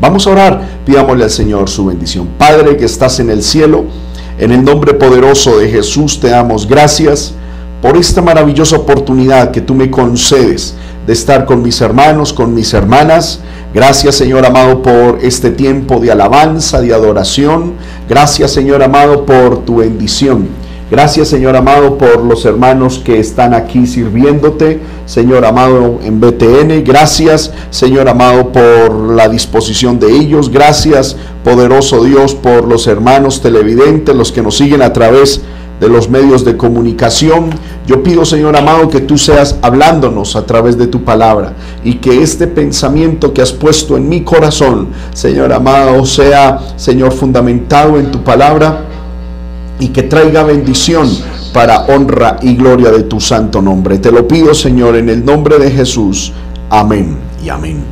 Vamos 0.00 0.28
a 0.28 0.30
orar, 0.30 0.62
pidámosle 0.86 1.24
al 1.24 1.30
Señor 1.30 1.68
su 1.68 1.86
bendición. 1.86 2.28
Padre 2.38 2.76
que 2.76 2.84
estás 2.84 3.18
en 3.18 3.30
el 3.30 3.42
cielo, 3.42 3.86
en 4.38 4.52
el 4.52 4.62
nombre 4.62 4.94
poderoso 4.94 5.58
de 5.58 5.68
Jesús 5.68 6.20
te 6.20 6.28
damos 6.28 6.68
gracias 6.68 7.34
por 7.82 7.96
esta 7.96 8.22
maravillosa 8.22 8.76
oportunidad 8.76 9.50
que 9.50 9.60
tú 9.60 9.74
me 9.74 9.90
concedes 9.90 10.76
de 11.04 11.12
estar 11.12 11.46
con 11.46 11.62
mis 11.62 11.80
hermanos, 11.80 12.32
con 12.32 12.54
mis 12.54 12.72
hermanas. 12.74 13.40
Gracias 13.74 14.14
Señor 14.14 14.46
amado 14.46 14.82
por 14.82 15.18
este 15.20 15.50
tiempo 15.50 15.98
de 15.98 16.12
alabanza, 16.12 16.80
de 16.80 16.94
adoración. 16.94 17.72
Gracias 18.08 18.52
Señor 18.52 18.84
amado 18.84 19.26
por 19.26 19.64
tu 19.64 19.78
bendición. 19.78 20.46
Gracias 20.90 21.28
Señor 21.28 21.54
amado 21.54 21.98
por 21.98 22.24
los 22.24 22.46
hermanos 22.46 22.98
que 23.04 23.18
están 23.20 23.52
aquí 23.52 23.86
sirviéndote, 23.86 24.80
Señor 25.04 25.44
amado 25.44 25.98
en 26.02 26.18
BTN. 26.18 26.82
Gracias 26.82 27.52
Señor 27.68 28.08
amado 28.08 28.52
por 28.52 28.92
la 29.14 29.28
disposición 29.28 30.00
de 30.00 30.10
ellos. 30.10 30.50
Gracias 30.50 31.16
poderoso 31.44 32.04
Dios 32.04 32.34
por 32.34 32.66
los 32.66 32.86
hermanos 32.86 33.42
televidentes, 33.42 34.16
los 34.16 34.32
que 34.32 34.40
nos 34.40 34.56
siguen 34.56 34.80
a 34.80 34.94
través 34.94 35.42
de 35.78 35.88
los 35.90 36.08
medios 36.08 36.44
de 36.44 36.56
comunicación. 36.56 37.50
Yo 37.86 38.02
pido, 38.02 38.24
Señor 38.24 38.56
amado, 38.56 38.88
que 38.88 39.00
tú 39.00 39.18
seas 39.18 39.56
hablándonos 39.60 40.36
a 40.36 40.46
través 40.46 40.78
de 40.78 40.86
tu 40.86 41.04
palabra 41.04 41.52
y 41.84 41.96
que 41.96 42.22
este 42.22 42.46
pensamiento 42.46 43.32
que 43.34 43.42
has 43.42 43.52
puesto 43.52 43.96
en 43.96 44.08
mi 44.08 44.22
corazón, 44.22 44.88
Señor 45.12 45.52
amado, 45.52 46.04
sea, 46.06 46.60
Señor, 46.76 47.12
fundamentado 47.12 47.98
en 47.98 48.10
tu 48.10 48.24
palabra 48.24 48.84
y 49.80 49.88
que 49.88 50.04
traiga 50.04 50.42
bendición 50.42 51.08
para 51.52 51.86
honra 51.86 52.36
y 52.42 52.54
gloria 52.54 52.90
de 52.90 53.04
tu 53.04 53.20
santo 53.20 53.62
nombre. 53.62 53.98
Te 53.98 54.10
lo 54.10 54.26
pido, 54.26 54.54
Señor, 54.54 54.96
en 54.96 55.08
el 55.08 55.24
nombre 55.24 55.58
de 55.58 55.70
Jesús. 55.70 56.32
Amén 56.70 57.16
y 57.44 57.48
amén. 57.48 57.82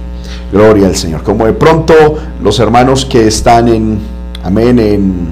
Gloria 0.53 0.87
al 0.87 0.97
Señor. 0.97 1.23
Como 1.23 1.47
de 1.47 1.53
pronto 1.53 1.95
los 2.43 2.59
hermanos 2.61 3.05
que 3.05 3.27
están 3.27 3.69
en, 3.69 3.99
amén, 4.45 4.79
en, 4.79 5.29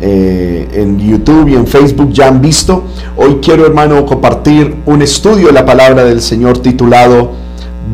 eh, 0.00 0.68
en 0.72 0.98
YouTube 0.98 1.48
y 1.48 1.54
en 1.54 1.66
Facebook 1.66 2.12
ya 2.12 2.28
han 2.28 2.40
visto, 2.40 2.84
hoy 3.16 3.38
quiero, 3.42 3.66
hermano, 3.66 4.04
compartir 4.04 4.76
un 4.86 5.02
estudio 5.02 5.48
de 5.48 5.52
la 5.52 5.64
palabra 5.64 6.04
del 6.04 6.20
Señor 6.20 6.58
titulado 6.58 7.30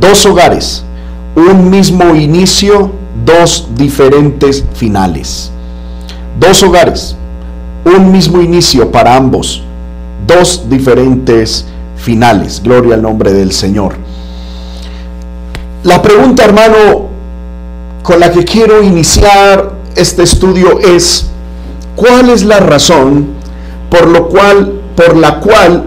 Dos 0.01 0.25
hogares, 0.27 0.85
un 1.35 1.71
mismo 1.71 2.15
inicio, 2.15 2.93
dos 3.25 3.69
diferentes 3.77 4.65
finales. 4.75 5.51
Dos 6.39 6.63
hogares, 6.63 7.17
un 7.85 8.13
mismo 8.13 8.41
inicio 8.41 8.91
para 8.91 9.17
ambos, 9.17 9.63
dos 10.27 10.69
diferentes 10.69 11.67
finales. 11.97 12.63
Gloria 12.63 12.95
al 12.95 13.03
nombre 13.03 13.33
del 13.33 13.53
Señor. 13.53 13.95
La 15.85 16.03
pregunta, 16.03 16.45
hermano, 16.45 17.09
con 18.03 18.21
la 18.21 18.31
que 18.31 18.45
quiero 18.45 18.83
iniciar 18.83 19.73
este 19.95 20.23
estudio 20.23 20.81
es, 20.81 21.29
¿cuál 21.95 22.31
es 22.31 22.45
la 22.45 22.61
razón 22.61 23.29
por, 23.91 24.09
lo 24.09 24.29
cual, 24.29 24.81
por 24.97 25.17
la 25.17 25.41
cual 25.41 25.85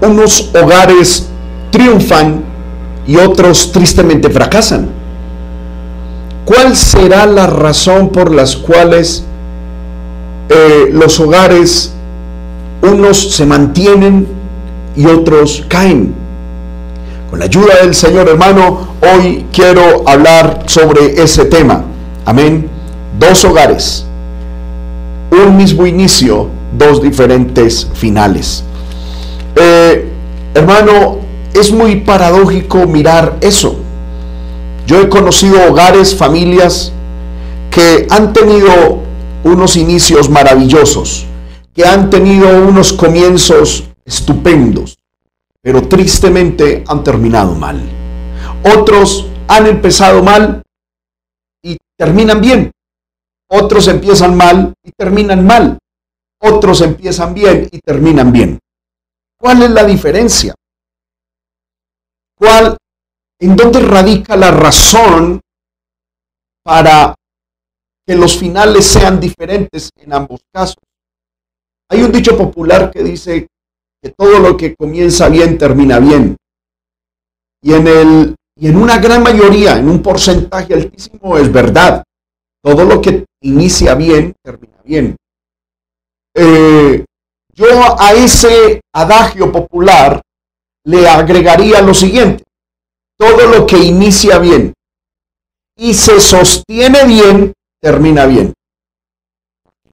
unos 0.00 0.50
hogares 0.54 1.28
triunfan 1.70 2.44
y 3.06 3.16
otros 3.16 3.72
tristemente 3.72 4.30
fracasan? 4.30 4.90
¿Cuál 6.44 6.76
será 6.76 7.26
la 7.26 7.46
razón 7.46 8.10
por 8.10 8.32
las 8.32 8.56
cuales 8.56 9.24
eh, 10.48 10.90
los 10.92 11.18
hogares, 11.20 11.92
unos 12.82 13.34
se 13.34 13.46
mantienen 13.46 14.26
y 14.96 15.06
otros 15.06 15.64
caen. 15.68 16.14
Con 17.30 17.38
la 17.38 17.46
ayuda 17.46 17.76
del 17.82 17.94
Señor 17.94 18.28
hermano, 18.28 18.88
hoy 19.00 19.46
quiero 19.52 20.06
hablar 20.06 20.64
sobre 20.66 21.22
ese 21.22 21.46
tema. 21.46 21.84
Amén. 22.24 22.68
Dos 23.18 23.44
hogares, 23.44 24.04
un 25.30 25.56
mismo 25.56 25.86
inicio, 25.86 26.48
dos 26.76 27.02
diferentes 27.02 27.88
finales. 27.94 28.64
Eh, 29.56 30.10
hermano, 30.54 31.18
es 31.54 31.70
muy 31.72 31.96
paradójico 31.96 32.86
mirar 32.86 33.36
eso. 33.40 33.76
Yo 34.86 35.00
he 35.00 35.08
conocido 35.08 35.56
hogares, 35.68 36.14
familias 36.14 36.92
que 37.70 38.06
han 38.10 38.32
tenido 38.32 38.98
unos 39.44 39.76
inicios 39.76 40.28
maravillosos, 40.28 41.26
que 41.74 41.84
han 41.84 42.10
tenido 42.10 42.66
unos 42.66 42.92
comienzos 42.92 43.84
estupendos, 44.04 44.98
pero 45.60 45.88
tristemente 45.88 46.84
han 46.86 47.02
terminado 47.02 47.54
mal. 47.54 47.80
Otros 48.64 49.26
han 49.48 49.66
empezado 49.66 50.22
mal 50.22 50.62
y 51.62 51.76
terminan 51.96 52.40
bien. 52.40 52.70
Otros 53.48 53.88
empiezan 53.88 54.36
mal 54.36 54.74
y 54.82 54.90
terminan 54.92 55.46
mal. 55.46 55.78
Otros 56.40 56.80
empiezan 56.80 57.34
bien 57.34 57.68
y 57.70 57.80
terminan 57.80 58.32
bien. 58.32 58.58
¿Cuál 59.38 59.62
es 59.62 59.70
la 59.70 59.84
diferencia? 59.84 60.54
¿Cuál, 62.36 62.76
en 63.40 63.56
dónde 63.56 63.80
radica 63.80 64.36
la 64.36 64.50
razón 64.50 65.40
para 66.64 67.14
que 68.06 68.16
los 68.16 68.38
finales 68.38 68.84
sean 68.84 69.20
diferentes 69.20 69.90
en 69.96 70.12
ambos 70.12 70.40
casos. 70.52 70.82
Hay 71.90 72.02
un 72.02 72.12
dicho 72.12 72.36
popular 72.36 72.90
que 72.90 73.02
dice 73.02 73.46
que 74.02 74.10
todo 74.10 74.38
lo 74.38 74.56
que 74.56 74.74
comienza 74.74 75.28
bien 75.28 75.58
termina 75.58 75.98
bien. 75.98 76.36
Y 77.62 77.74
en, 77.74 77.86
el, 77.86 78.34
y 78.56 78.68
en 78.68 78.76
una 78.76 78.98
gran 78.98 79.22
mayoría, 79.22 79.76
en 79.76 79.88
un 79.88 80.02
porcentaje 80.02 80.74
altísimo, 80.74 81.36
es 81.38 81.52
verdad. 81.52 82.02
Todo 82.62 82.84
lo 82.84 83.00
que 83.00 83.24
inicia 83.42 83.94
bien 83.94 84.34
termina 84.42 84.80
bien. 84.84 85.16
Eh, 86.34 87.04
yo 87.54 88.00
a 88.00 88.12
ese 88.14 88.80
adagio 88.94 89.52
popular 89.52 90.20
le 90.84 91.08
agregaría 91.08 91.82
lo 91.82 91.94
siguiente. 91.94 92.44
Todo 93.16 93.46
lo 93.46 93.66
que 93.66 93.78
inicia 93.78 94.38
bien 94.38 94.72
y 95.76 95.94
se 95.94 96.20
sostiene 96.20 97.04
bien 97.06 97.52
termina 97.82 98.26
bien. 98.26 98.54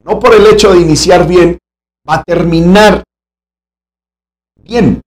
No 0.04 0.18
por 0.18 0.34
el 0.34 0.46
hecho 0.46 0.72
de 0.72 0.80
iniciar 0.80 1.26
bien, 1.26 1.58
va 2.08 2.16
a 2.16 2.22
terminar 2.22 3.02
bien. 4.62 5.02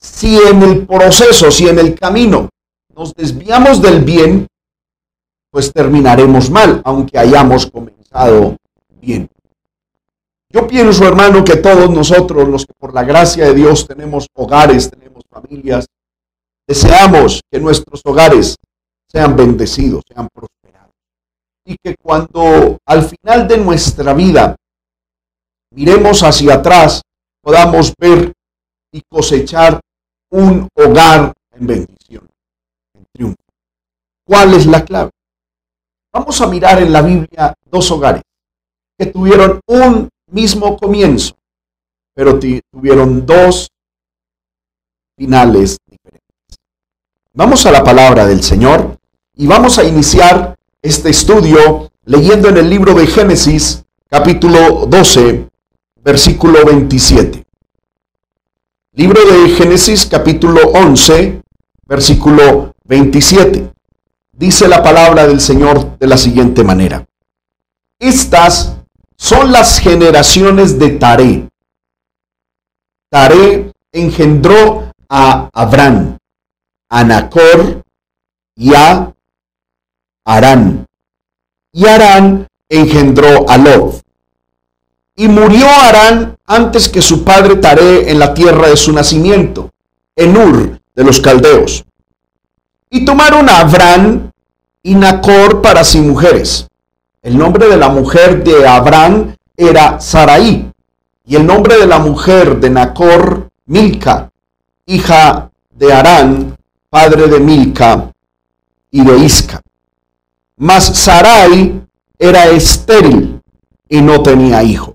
Si 0.00 0.38
en 0.38 0.62
el 0.62 0.86
proceso, 0.86 1.50
si 1.50 1.68
en 1.68 1.78
el 1.78 1.98
camino 1.98 2.48
nos 2.94 3.12
desviamos 3.14 3.82
del 3.82 4.02
bien, 4.02 4.46
pues 5.50 5.72
terminaremos 5.72 6.48
mal, 6.48 6.80
aunque 6.84 7.18
hayamos 7.18 7.66
comenzado 7.66 8.56
bien. 9.00 9.28
Yo 10.48 10.66
pienso, 10.66 11.04
hermano, 11.04 11.44
que 11.44 11.56
todos 11.56 11.90
nosotros, 11.90 12.48
los 12.48 12.64
que 12.64 12.72
por 12.78 12.94
la 12.94 13.04
gracia 13.04 13.46
de 13.46 13.54
Dios 13.54 13.86
tenemos 13.86 14.26
hogares, 14.34 14.90
tenemos 14.90 15.24
familias, 15.28 15.86
deseamos 16.66 17.40
que 17.50 17.60
nuestros 17.60 18.00
hogares 18.04 18.56
sean 19.08 19.36
bendecidos, 19.36 20.02
sean 20.08 20.28
prosperados 20.32 20.59
y 21.70 21.76
que 21.76 21.94
cuando 22.02 22.78
al 22.84 23.04
final 23.04 23.46
de 23.46 23.56
nuestra 23.58 24.12
vida 24.12 24.56
miremos 25.72 26.20
hacia 26.24 26.54
atrás, 26.54 27.00
podamos 27.40 27.94
ver 27.96 28.32
y 28.92 29.00
cosechar 29.08 29.80
un 30.32 30.66
hogar 30.74 31.32
en 31.52 31.66
bendición, 31.66 32.28
en 32.92 33.06
triunfo. 33.14 33.36
¿Cuál 34.26 34.54
es 34.54 34.66
la 34.66 34.84
clave? 34.84 35.10
Vamos 36.12 36.40
a 36.40 36.48
mirar 36.48 36.82
en 36.82 36.92
la 36.92 37.02
Biblia 37.02 37.54
dos 37.66 37.88
hogares 37.92 38.22
que 38.98 39.06
tuvieron 39.06 39.60
un 39.68 40.08
mismo 40.32 40.76
comienzo, 40.76 41.36
pero 42.16 42.40
tuvieron 42.72 43.24
dos 43.24 43.68
finales 45.16 45.78
diferentes. 45.86 46.58
Vamos 47.32 47.64
a 47.64 47.70
la 47.70 47.84
palabra 47.84 48.26
del 48.26 48.42
Señor 48.42 48.98
y 49.36 49.46
vamos 49.46 49.78
a 49.78 49.84
iniciar 49.84 50.56
este 50.82 51.10
estudio 51.10 51.90
leyendo 52.04 52.48
en 52.48 52.56
el 52.56 52.70
libro 52.70 52.94
de 52.94 53.06
Génesis 53.06 53.84
capítulo 54.08 54.86
12, 54.86 55.48
versículo 56.02 56.64
27. 56.64 57.44
Libro 58.92 59.20
de 59.24 59.50
Génesis 59.50 60.06
capítulo 60.06 60.60
11, 60.72 61.42
versículo 61.86 62.74
27. 62.84 63.72
Dice 64.32 64.68
la 64.68 64.82
palabra 64.82 65.26
del 65.26 65.40
Señor 65.40 65.98
de 65.98 66.06
la 66.06 66.16
siguiente 66.16 66.64
manera. 66.64 67.06
Estas 67.98 68.76
son 69.16 69.52
las 69.52 69.78
generaciones 69.78 70.78
de 70.78 70.90
Taré. 70.90 71.48
Taré 73.10 73.70
engendró 73.92 74.90
a 75.08 75.50
Abraham, 75.52 76.16
a 76.88 77.04
Nacor 77.04 77.82
y 78.56 78.74
a 78.74 79.12
Arán. 80.24 80.86
Y 81.72 81.86
Arán 81.86 82.46
engendró 82.68 83.48
a 83.48 83.56
Lot. 83.56 84.02
Y 85.16 85.28
murió 85.28 85.66
Arán 85.68 86.36
antes 86.46 86.88
que 86.88 87.02
su 87.02 87.24
padre 87.24 87.56
Taré 87.56 88.10
en 88.10 88.18
la 88.18 88.32
tierra 88.32 88.68
de 88.68 88.76
su 88.76 88.92
nacimiento, 88.92 89.70
en 90.16 90.36
Ur 90.36 90.80
de 90.94 91.04
los 91.04 91.20
caldeos. 91.20 91.84
Y 92.90 93.04
tomaron 93.04 93.48
a 93.48 93.60
Abraham 93.60 94.30
y 94.82 94.94
Nacor 94.94 95.62
para 95.62 95.84
sí 95.84 96.00
mujeres. 96.00 96.66
El 97.22 97.36
nombre 97.36 97.68
de 97.68 97.76
la 97.76 97.88
mujer 97.88 98.42
de 98.42 98.66
Abraham 98.66 99.36
era 99.56 100.00
Sarai, 100.00 100.72
y 101.26 101.36
el 101.36 101.46
nombre 101.46 101.76
de 101.76 101.86
la 101.86 101.98
mujer 101.98 102.58
de 102.58 102.70
Nacor, 102.70 103.50
Milca, 103.66 104.30
hija 104.86 105.50
de 105.70 105.92
Arán, 105.92 106.56
padre 106.88 107.28
de 107.28 107.38
Milca 107.38 108.10
y 108.90 109.04
de 109.04 109.18
Isca. 109.18 109.60
Mas 110.62 110.84
Sarai 110.98 111.80
era 112.18 112.50
estéril 112.50 113.40
y 113.88 114.02
no 114.02 114.22
tenía 114.22 114.62
hijo. 114.62 114.94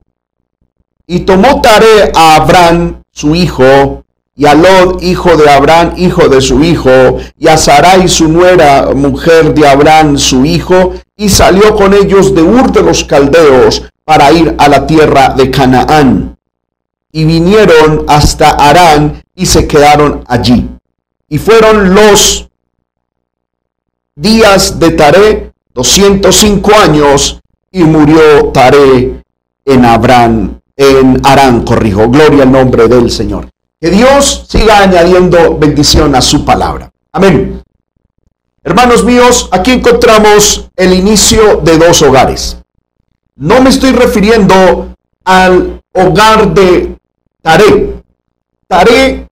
Y 1.07 1.21
tomó 1.21 1.59
Tare 1.59 2.11
a 2.13 2.35
Abraham, 2.35 3.01
su 3.11 3.33
hijo, 3.33 4.03
y 4.35 4.45
a 4.45 4.53
Lot, 4.53 5.01
hijo 5.01 5.35
de 5.35 5.49
Abraham, 5.49 5.93
hijo 5.97 6.29
de 6.29 6.39
su 6.39 6.63
hijo, 6.63 7.17
y 7.39 7.47
a 7.47 7.57
Sarai, 7.57 8.07
su 8.07 8.27
nuera, 8.27 8.91
mujer 8.93 9.55
de 9.55 9.67
Abraham, 9.67 10.19
su 10.19 10.45
hijo, 10.45 10.93
y 11.17 11.29
salió 11.29 11.75
con 11.75 11.95
ellos 11.95 12.35
de 12.35 12.43
Ur 12.43 12.71
de 12.71 12.83
los 12.83 13.03
Caldeos 13.03 13.91
para 14.03 14.31
ir 14.31 14.53
a 14.59 14.67
la 14.67 14.85
tierra 14.85 15.29
de 15.29 15.49
Canaán. 15.49 16.37
Y 17.11 17.25
vinieron 17.25 18.05
hasta 18.07 18.51
Arán 18.51 19.23
y 19.33 19.47
se 19.47 19.67
quedaron 19.67 20.23
allí. 20.27 20.69
Y 21.27 21.39
fueron 21.39 21.95
los 21.95 22.49
días 24.15 24.77
de 24.77 24.91
Taré 24.91 25.54
205 25.75 26.71
años 26.73 27.41
y 27.69 27.83
murió 27.83 28.47
Taré 28.53 29.21
en 29.65 29.85
Abraham, 29.85 30.61
en 30.77 31.19
Arán, 31.25 31.63
corrijo. 31.65 32.07
Gloria 32.09 32.43
al 32.43 32.51
nombre 32.53 32.87
del 32.87 33.11
Señor. 33.11 33.49
Que 33.81 33.89
Dios 33.89 34.45
siga 34.47 34.79
añadiendo 34.79 35.57
bendición 35.57 36.15
a 36.15 36.21
su 36.21 36.45
palabra. 36.45 36.89
Amén. 37.11 37.61
Hermanos 38.63 39.03
míos, 39.03 39.49
aquí 39.51 39.71
encontramos 39.71 40.69
el 40.77 40.93
inicio 40.93 41.57
de 41.57 41.77
dos 41.77 42.01
hogares. 42.01 42.57
No 43.35 43.61
me 43.61 43.69
estoy 43.69 43.91
refiriendo 43.91 44.95
al 45.25 45.81
hogar 45.93 46.53
de 46.53 46.95
Taré. 47.41 48.01
Taré 48.65 49.27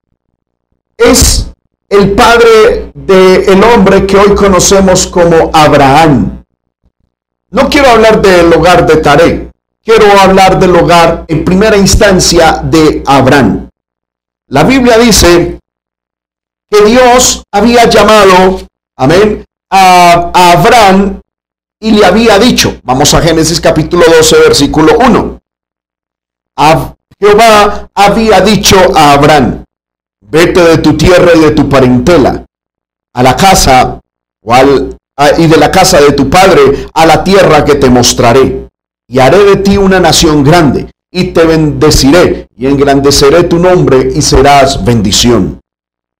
es 0.98 1.53
el 1.94 2.12
padre 2.12 2.90
del 2.94 3.62
hombre 3.62 4.06
que 4.06 4.16
hoy 4.16 4.34
conocemos 4.34 5.06
como 5.06 5.50
Abraham. 5.52 6.44
No 7.50 7.68
quiero 7.68 7.90
hablar 7.90 8.20
del 8.20 8.52
hogar 8.52 8.84
de 8.84 8.96
Taré, 8.96 9.50
quiero 9.82 10.06
hablar 10.18 10.58
del 10.58 10.74
hogar 10.74 11.24
en 11.28 11.44
primera 11.44 11.76
instancia 11.76 12.60
de 12.64 13.02
Abraham. 13.06 13.68
La 14.48 14.64
Biblia 14.64 14.98
dice 14.98 15.58
que 16.68 16.84
Dios 16.84 17.44
había 17.52 17.88
llamado, 17.88 18.60
amén, 18.96 19.44
a, 19.70 20.32
Abraham 20.52 21.20
y 21.78 21.92
le 21.92 22.04
había 22.04 22.38
dicho, 22.38 22.80
vamos 22.82 23.14
a 23.14 23.20
Génesis 23.20 23.60
capítulo 23.60 24.04
12, 24.16 24.38
versículo 24.40 24.98
1. 24.98 25.40
A 26.56 26.94
Jehová 27.20 27.88
había 27.94 28.40
dicho 28.40 28.76
a 28.96 29.12
Abraham, 29.12 29.63
vete 30.34 30.60
de 30.64 30.78
tu 30.78 30.96
tierra 30.96 31.30
y 31.36 31.38
de 31.38 31.52
tu 31.52 31.68
parentela 31.68 32.44
a 33.14 33.22
la 33.22 33.36
casa 33.36 34.00
y 35.38 35.46
de 35.46 35.56
la 35.56 35.70
casa 35.70 36.00
de 36.00 36.10
tu 36.10 36.28
padre 36.28 36.88
a 36.92 37.06
la 37.06 37.22
tierra 37.22 37.64
que 37.64 37.76
te 37.76 37.88
mostraré 37.88 38.66
y 39.06 39.20
haré 39.20 39.44
de 39.44 39.56
ti 39.58 39.76
una 39.76 40.00
nación 40.00 40.42
grande 40.42 40.90
y 41.12 41.26
te 41.26 41.44
bendeciré 41.44 42.48
y 42.56 42.66
engrandeceré 42.66 43.44
tu 43.44 43.60
nombre 43.60 44.10
y 44.12 44.22
serás 44.22 44.84
bendición. 44.84 45.60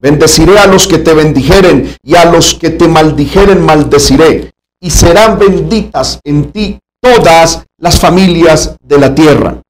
Bendeciré 0.01 0.61
a 0.61 0.69
los 0.69 0.87
que 0.87 0.99
te 0.99 1.13
bendijeren 1.13 1.97
y 2.05 2.15
a 2.15 2.27
los 2.27 2.55
que 2.55 2.71
te 2.71 2.87
maldijeren 2.87 3.61
maldeciré 3.67 4.53
y 4.81 4.91
serán 4.91 5.41
benditas 5.41 6.21
en 6.23 6.53
ti 6.53 6.79
todas 7.01 7.65
las 7.79 7.99
familias 7.99 8.77
de 8.81 8.99
la 8.99 9.13
tierra. 9.13 9.61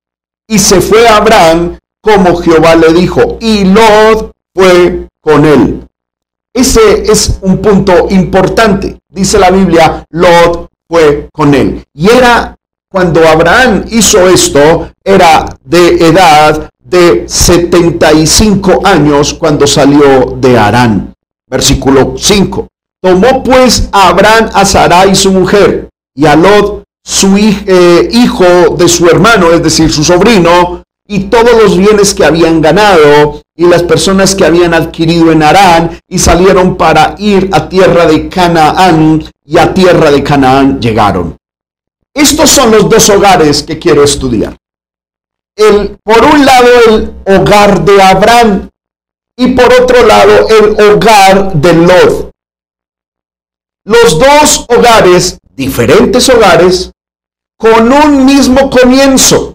Y 0.47 0.58
se 0.58 0.82
fue 0.82 1.08
Abraham 1.08 1.79
como 2.02 2.37
Jehová 2.37 2.75
le 2.76 2.93
dijo 2.93 3.38
y 3.40 3.64
Lot 3.64 4.33
fue 4.54 5.08
con 5.20 5.44
él. 5.44 5.86
Ese 6.52 7.02
es 7.10 7.38
un 7.42 7.58
punto 7.58 8.06
importante. 8.10 9.00
Dice 9.08 9.38
la 9.38 9.50
Biblia, 9.50 10.04
Lot 10.10 10.68
fue 10.88 11.28
con 11.32 11.54
él. 11.54 11.84
Y 11.92 12.08
era 12.08 12.56
cuando 12.88 13.26
Abraham 13.26 13.84
hizo 13.90 14.28
esto, 14.28 14.88
era 15.02 15.46
de 15.64 15.96
edad 16.06 16.70
de 16.78 17.24
75 17.26 18.86
años 18.86 19.34
cuando 19.34 19.66
salió 19.66 20.36
de 20.38 20.56
Arán. 20.56 21.12
Versículo 21.48 22.14
5. 22.16 22.68
Tomó 23.00 23.42
pues 23.42 23.88
a 23.90 24.08
Abraham 24.08 24.50
a 24.54 24.64
Sarai 24.64 25.14
su 25.14 25.32
mujer 25.32 25.88
y 26.14 26.26
a 26.26 26.36
Lot 26.36 26.84
su 27.02 27.36
eh, 27.36 28.08
hijo 28.12 28.76
de 28.78 28.88
su 28.88 29.06
hermano, 29.06 29.52
es 29.52 29.62
decir, 29.62 29.92
su 29.92 30.02
sobrino, 30.02 30.82
y 31.06 31.24
todos 31.24 31.52
los 31.62 31.76
bienes 31.76 32.14
que 32.14 32.24
habían 32.24 32.62
ganado 32.62 33.42
y 33.56 33.66
las 33.66 33.82
personas 33.82 34.34
que 34.34 34.44
habían 34.44 34.74
adquirido 34.74 35.30
en 35.30 35.42
Arán 35.42 35.98
y 36.08 36.18
salieron 36.18 36.76
para 36.76 37.14
ir 37.18 37.48
a 37.52 37.68
tierra 37.68 38.06
de 38.06 38.28
Canaán 38.28 39.24
y 39.44 39.58
a 39.58 39.72
tierra 39.72 40.10
de 40.10 40.22
Canaán 40.22 40.80
llegaron. 40.80 41.36
Estos 42.12 42.50
son 42.50 42.70
los 42.72 42.88
dos 42.88 43.08
hogares 43.10 43.62
que 43.62 43.78
quiero 43.78 44.02
estudiar. 44.04 44.56
El, 45.56 45.96
por 46.02 46.24
un 46.24 46.44
lado, 46.44 46.68
el 46.88 47.14
hogar 47.26 47.84
de 47.84 48.02
Abraham 48.02 48.70
y 49.36 49.48
por 49.48 49.72
otro 49.72 50.04
lado, 50.04 50.48
el 50.48 50.92
hogar 50.92 51.52
de 51.54 51.72
Lot. 51.74 52.30
Los 53.84 54.18
dos 54.18 54.66
hogares, 54.68 55.38
diferentes 55.54 56.28
hogares, 56.28 56.90
con 57.56 57.92
un 57.92 58.24
mismo 58.24 58.70
comienzo. 58.70 59.53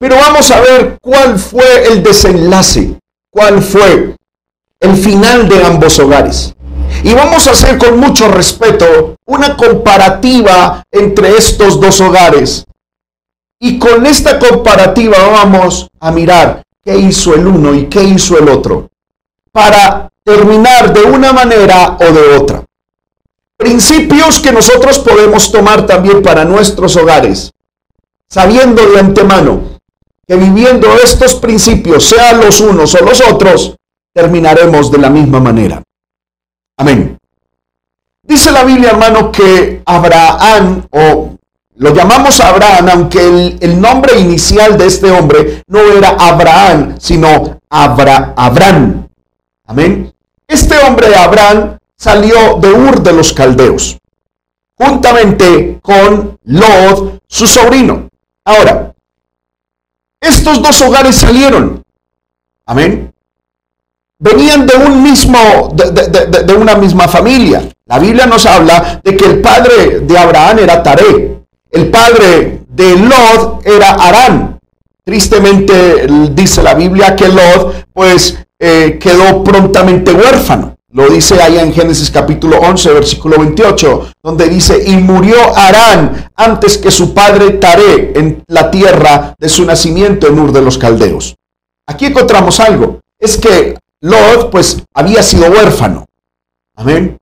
Pero 0.00 0.16
vamos 0.16 0.50
a 0.50 0.60
ver 0.62 0.98
cuál 1.02 1.38
fue 1.38 1.86
el 1.88 2.02
desenlace, 2.02 2.98
cuál 3.28 3.62
fue 3.62 4.16
el 4.80 4.96
final 4.96 5.46
de 5.46 5.62
ambos 5.62 5.98
hogares. 5.98 6.54
Y 7.04 7.12
vamos 7.12 7.46
a 7.46 7.50
hacer 7.50 7.76
con 7.76 8.00
mucho 8.00 8.26
respeto 8.28 9.16
una 9.26 9.58
comparativa 9.58 10.82
entre 10.90 11.36
estos 11.36 11.78
dos 11.78 12.00
hogares. 12.00 12.64
Y 13.58 13.78
con 13.78 14.06
esta 14.06 14.38
comparativa 14.38 15.18
vamos 15.32 15.90
a 16.00 16.10
mirar 16.10 16.62
qué 16.82 16.96
hizo 16.96 17.34
el 17.34 17.46
uno 17.46 17.74
y 17.74 17.84
qué 17.84 18.02
hizo 18.02 18.38
el 18.38 18.48
otro. 18.48 18.88
Para 19.52 20.08
terminar 20.24 20.94
de 20.94 21.02
una 21.02 21.34
manera 21.34 21.98
o 22.00 22.04
de 22.10 22.38
otra. 22.38 22.64
Principios 23.54 24.40
que 24.40 24.50
nosotros 24.50 24.98
podemos 25.00 25.52
tomar 25.52 25.84
también 25.84 26.22
para 26.22 26.46
nuestros 26.46 26.96
hogares. 26.96 27.52
Sabiendo 28.26 28.86
de 28.86 28.98
antemano 28.98 29.79
que 30.30 30.36
viviendo 30.36 30.86
estos 31.02 31.34
principios, 31.34 32.04
sean 32.04 32.38
los 32.38 32.60
unos 32.60 32.94
o 32.94 33.04
los 33.04 33.20
otros, 33.20 33.74
terminaremos 34.14 34.88
de 34.88 34.98
la 34.98 35.10
misma 35.10 35.40
manera. 35.40 35.82
Amén. 36.76 37.18
Dice 38.22 38.52
la 38.52 38.62
Biblia, 38.62 38.90
hermano, 38.90 39.32
que 39.32 39.82
Abraham, 39.84 40.86
o 40.92 41.34
lo 41.74 41.92
llamamos 41.92 42.38
Abraham, 42.38 42.88
aunque 42.92 43.56
el, 43.60 43.80
nombre 43.80 44.20
inicial 44.20 44.78
de 44.78 44.86
este 44.86 45.10
hombre 45.10 45.64
no 45.66 45.80
era 45.80 46.10
Abraham, 46.10 46.94
sino 47.00 47.58
Abra, 47.68 48.32
Abraham. 48.36 49.08
Amén. 49.66 50.14
Este 50.46 50.78
hombre, 50.78 51.12
Abraham, 51.12 51.76
salió 51.96 52.54
de 52.60 52.72
Ur 52.72 53.02
de 53.02 53.14
los 53.14 53.32
Caldeos, 53.32 53.98
juntamente 54.76 55.80
con 55.82 56.38
Lot, 56.44 57.18
su 57.26 57.48
sobrino. 57.48 58.08
Ahora, 58.44 58.89
estos 60.20 60.62
dos 60.62 60.80
hogares 60.82 61.16
salieron. 61.16 61.84
Amén 62.66 63.10
venían 64.20 64.66
de 64.66 64.76
un 64.76 65.02
mismo, 65.02 65.74
de, 65.74 66.54
una 66.54 66.76
misma 66.76 67.08
familia. 67.08 67.68
La 67.86 67.98
Biblia 67.98 68.26
nos 68.26 68.46
habla 68.46 69.00
de 69.02 69.16
que 69.16 69.24
el 69.24 69.40
padre 69.40 70.00
de 70.00 70.18
Abraham 70.18 70.60
era 70.60 70.82
Taré, 70.82 71.38
el 71.72 71.90
padre 71.90 72.60
de 72.68 72.96
Lot 72.96 73.66
era 73.66 73.92
Arán. 73.94 74.58
Tristemente 75.02 76.06
dice 76.32 76.62
la 76.62 76.74
Biblia 76.74 77.16
que 77.16 77.28
Lot 77.28 77.86
pues 77.92 78.38
eh, 78.58 78.98
quedó 79.00 79.42
prontamente 79.42 80.12
huérfano. 80.12 80.76
Lo 80.92 81.08
dice 81.08 81.40
ahí 81.40 81.56
en 81.56 81.72
Génesis 81.72 82.10
capítulo 82.10 82.58
11, 82.58 82.92
versículo 82.92 83.38
28, 83.38 84.12
donde 84.24 84.48
dice, 84.48 84.82
y 84.84 84.96
murió 84.96 85.36
Arán 85.56 86.32
antes 86.34 86.78
que 86.78 86.90
su 86.90 87.14
padre 87.14 87.50
Taré 87.50 88.12
en 88.16 88.42
la 88.48 88.72
tierra 88.72 89.34
de 89.38 89.48
su 89.48 89.64
nacimiento 89.64 90.26
en 90.26 90.40
Ur 90.40 90.50
de 90.50 90.62
los 90.62 90.78
Caldeos. 90.78 91.36
Aquí 91.86 92.06
encontramos 92.06 92.58
algo, 92.58 92.98
es 93.20 93.36
que 93.36 93.78
Lot 94.00 94.50
pues 94.50 94.82
había 94.92 95.22
sido 95.22 95.48
huérfano. 95.48 96.06
Amén. 96.74 97.16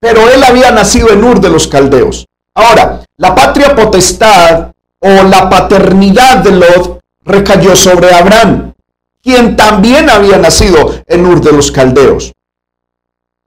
Pero 0.00 0.28
él 0.28 0.42
había 0.42 0.72
nacido 0.72 1.10
en 1.10 1.22
Ur 1.22 1.40
de 1.40 1.48
los 1.48 1.68
Caldeos. 1.68 2.26
Ahora, 2.54 3.04
la 3.18 3.36
patria 3.36 3.76
potestad 3.76 4.72
o 4.98 5.08
la 5.08 5.48
paternidad 5.48 6.38
de 6.38 6.50
Lot 6.50 7.00
recayó 7.24 7.76
sobre 7.76 8.12
Abraham, 8.12 8.72
quien 9.22 9.54
también 9.54 10.10
había 10.10 10.38
nacido 10.38 10.92
en 11.06 11.24
Ur 11.24 11.40
de 11.40 11.52
los 11.52 11.70
Caldeos. 11.70 12.32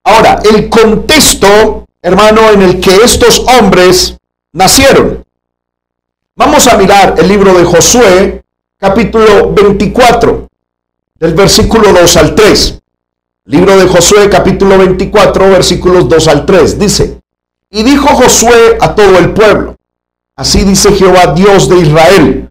Ahora, 0.05 0.39
el 0.43 0.69
contexto, 0.69 1.87
hermano, 1.99 2.51
en 2.51 2.61
el 2.61 2.79
que 2.79 2.95
estos 3.03 3.39
hombres 3.39 4.15
nacieron. 4.53 5.25
Vamos 6.35 6.67
a 6.67 6.77
mirar 6.77 7.15
el 7.17 7.27
libro 7.27 7.51
de 7.55 7.65
Josué, 7.65 8.43
capítulo 8.77 9.51
24, 9.51 10.47
del 11.15 11.33
versículo 11.33 11.91
2 11.91 12.17
al 12.17 12.35
3. 12.35 12.81
Libro 13.45 13.77
de 13.77 13.87
Josué, 13.87 14.29
capítulo 14.29 14.77
24, 14.77 15.49
versículos 15.49 16.07
2 16.07 16.27
al 16.27 16.45
3. 16.45 16.77
Dice, 16.77 17.19
y 17.71 17.81
dijo 17.81 18.07
Josué 18.09 18.77
a 18.79 18.93
todo 18.93 19.17
el 19.17 19.31
pueblo, 19.31 19.75
así 20.35 20.63
dice 20.63 20.93
Jehová 20.93 21.33
Dios 21.33 21.67
de 21.67 21.79
Israel, 21.79 22.49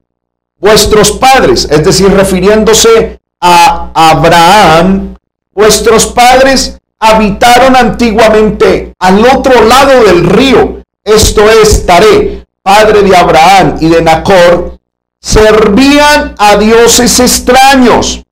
vuestros 0.59 1.13
padres, 1.13 1.69
es 1.71 1.85
decir, 1.85 2.11
refiriéndose 2.11 3.21
a 3.41 3.93
Abraham, 3.95 5.15
vuestros 5.55 6.09
padres 6.09 6.81
habitaron 7.05 7.77
antiguamente 7.77 8.95
al 8.99 9.25
otro 9.27 9.63
lado 9.63 10.05
del 10.05 10.25
río, 10.25 10.83
esto 11.05 11.51
es 11.51 11.85
Taré, 11.85 12.47
padre 12.63 13.03
de 13.03 13.15
Abraham 13.15 13.77
y 13.81 13.89
de 13.91 14.01
Nacor, 14.01 14.79
servían 15.21 16.35
a 16.39 16.57
dioses 16.57 17.21
extraños. 17.21 18.25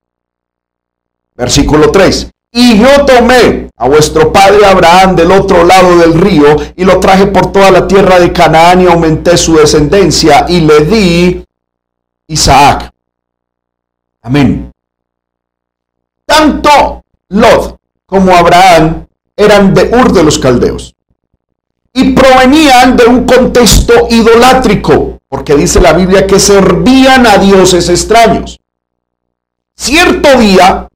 Versículo 1.35 1.91
3. 1.91 2.31
Y 2.53 2.79
yo 2.79 3.05
tomé 3.05 3.69
a 3.77 3.89
vuestro 3.89 4.33
padre 4.33 4.65
Abraham 4.65 5.17
del 5.17 5.33
otro 5.33 5.65
lado 5.65 5.99
del 5.99 6.15
río 6.15 6.57
y 6.75 6.85
lo 6.85 6.99
traje 6.99 7.27
por 7.27 7.53
toda 7.53 7.71
la 7.71 7.87
tierra 7.87 8.19
de 8.21 8.33
Canaán 8.33 8.81
y 8.81 8.87
aumenté 8.87 9.37
su 9.37 9.57
descendencia 9.57 10.47
y 10.49 10.61
le 10.61 10.81
di 10.81 11.45
Isaac. 12.27 12.91
Amén. 14.23 14.73
Tanto 16.25 17.05
Lot 17.29 17.82
como 18.13 18.37
Abraham 18.37 19.07
eran 19.35 19.73
de 19.73 19.85
Ur 19.85 20.13
de 20.13 20.23
los 20.23 20.39
Caldeos 20.39 20.95
y 21.95 22.11
provenían 22.11 22.95
de 22.95 23.07
un 23.07 23.25
contexto 23.25 24.07
idolátrico, 24.11 25.19
porque 25.31 25.55
dice 25.55 25.81
la 25.81 25.95
Biblia 25.95 26.27
que 26.27 26.39
servían 26.39 27.27
a 27.27 27.39
dioses 27.39 27.89
extraños. 27.89 28.61
Cierto 29.75 30.39
día, 30.39 30.89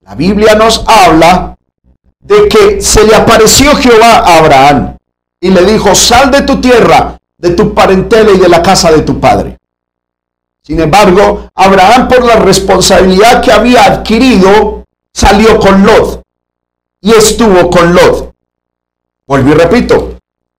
la 0.00 0.14
Biblia 0.14 0.54
nos 0.54 0.82
habla 0.86 1.58
de 2.20 2.48
que 2.48 2.80
se 2.80 3.04
le 3.04 3.14
apareció 3.14 3.76
Jehová 3.76 4.20
a 4.20 4.38
Abraham 4.38 4.96
y 5.38 5.50
le 5.50 5.62
dijo, 5.62 5.94
sal 5.94 6.30
de 6.30 6.40
tu 6.40 6.58
tierra, 6.58 7.18
de 7.36 7.50
tu 7.50 7.74
parentela 7.74 8.30
y 8.30 8.38
de 8.38 8.48
la 8.48 8.62
casa 8.62 8.90
de 8.90 9.02
tu 9.02 9.20
padre. 9.20 9.58
Sin 10.62 10.80
embargo, 10.80 11.50
Abraham 11.54 12.08
por 12.08 12.24
la 12.24 12.36
responsabilidad 12.36 13.42
que 13.42 13.52
había 13.52 13.84
adquirido, 13.84 14.86
salió 15.12 15.58
con 15.58 15.84
Lot 15.84 16.25
y 17.06 17.12
estuvo 17.12 17.70
con 17.70 17.94
Lot. 17.94 18.34
Volví 19.28 19.52
y 19.52 19.54
repito, 19.54 20.18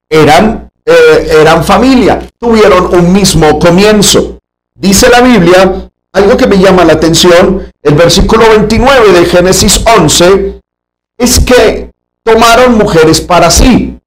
eran, 0.09 0.71
eh, 0.85 1.39
eran 1.41 1.61
familia, 1.61 2.25
tuvieron 2.39 2.95
un 2.95 3.11
mismo 3.11 3.59
comienzo. 3.59 4.39
Dice 4.73 5.09
la 5.09 5.19
Biblia, 5.19 5.89
algo 6.13 6.37
que 6.37 6.47
me 6.47 6.57
llama 6.57 6.85
la 6.85 6.93
atención, 6.93 7.69
el 7.83 7.95
versículo 7.95 8.49
29 8.49 9.11
de 9.11 9.25
Génesis 9.25 9.83
11, 9.99 10.61
es 11.17 11.41
que 11.41 11.91
tomaron 12.23 12.77
mujeres 12.77 13.19
para 13.19 13.51
sí. 13.51 13.99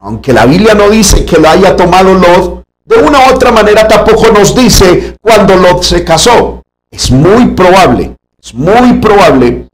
Aunque 0.00 0.32
la 0.32 0.46
Biblia 0.46 0.74
no 0.74 0.90
dice 0.90 1.24
que 1.24 1.38
lo 1.38 1.48
haya 1.48 1.76
tomado 1.76 2.12
Lot, 2.12 2.64
de 2.84 2.96
una 2.96 3.20
u 3.20 3.34
otra 3.34 3.52
manera 3.52 3.86
tampoco 3.86 4.32
nos 4.32 4.52
dice 4.52 5.16
cuando 5.20 5.54
Lot 5.54 5.84
se 5.84 6.02
casó. 6.02 6.64
Es 6.90 7.12
muy 7.12 7.50
probable, 7.54 8.16
es 8.42 8.52
muy 8.52 8.94
probable, 8.94 9.65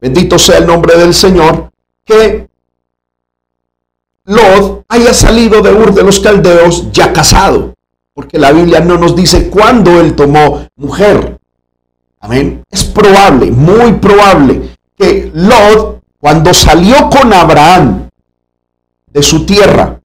bendito 0.00 0.38
sea 0.38 0.58
el 0.58 0.66
nombre 0.66 0.96
del 0.96 1.14
Señor, 1.14 1.70
que 2.04 2.48
Lot 4.24 4.84
haya 4.88 5.12
salido 5.12 5.60
de 5.60 5.72
Ur 5.72 5.92
de 5.94 6.02
los 6.02 6.20
Caldeos 6.20 6.90
ya 6.92 7.12
casado, 7.12 7.74
porque 8.14 8.38
la 8.38 8.52
Biblia 8.52 8.80
no 8.80 8.96
nos 8.96 9.14
dice 9.16 9.48
cuándo 9.48 10.00
él 10.00 10.14
tomó 10.14 10.66
mujer. 10.76 11.38
Amén. 12.20 12.62
Es 12.70 12.84
probable, 12.84 13.50
muy 13.50 13.94
probable, 13.94 14.76
que 14.96 15.30
Lot, 15.34 16.02
cuando 16.18 16.52
salió 16.52 17.08
con 17.08 17.32
Abraham 17.32 18.08
de 19.06 19.22
su 19.22 19.44
tierra, 19.46 20.00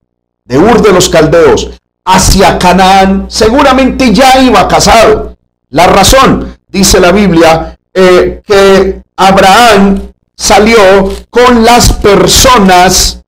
de 0.45 0.57
Ur 0.57 0.81
de 0.81 0.93
los 0.93 1.09
Caldeos 1.09 1.71
hacia 2.05 2.57
Canaán, 2.57 3.25
seguramente 3.29 4.13
ya 4.13 4.41
iba 4.41 4.67
casado. 4.67 5.35
La 5.69 5.87
razón, 5.87 6.57
dice 6.67 6.99
la 6.99 7.11
Biblia, 7.11 7.77
eh, 7.93 8.41
que 8.45 9.04
Abraham 9.17 10.11
salió 10.35 11.09
con 11.29 11.63
las 11.63 11.93
personas, 11.93 13.23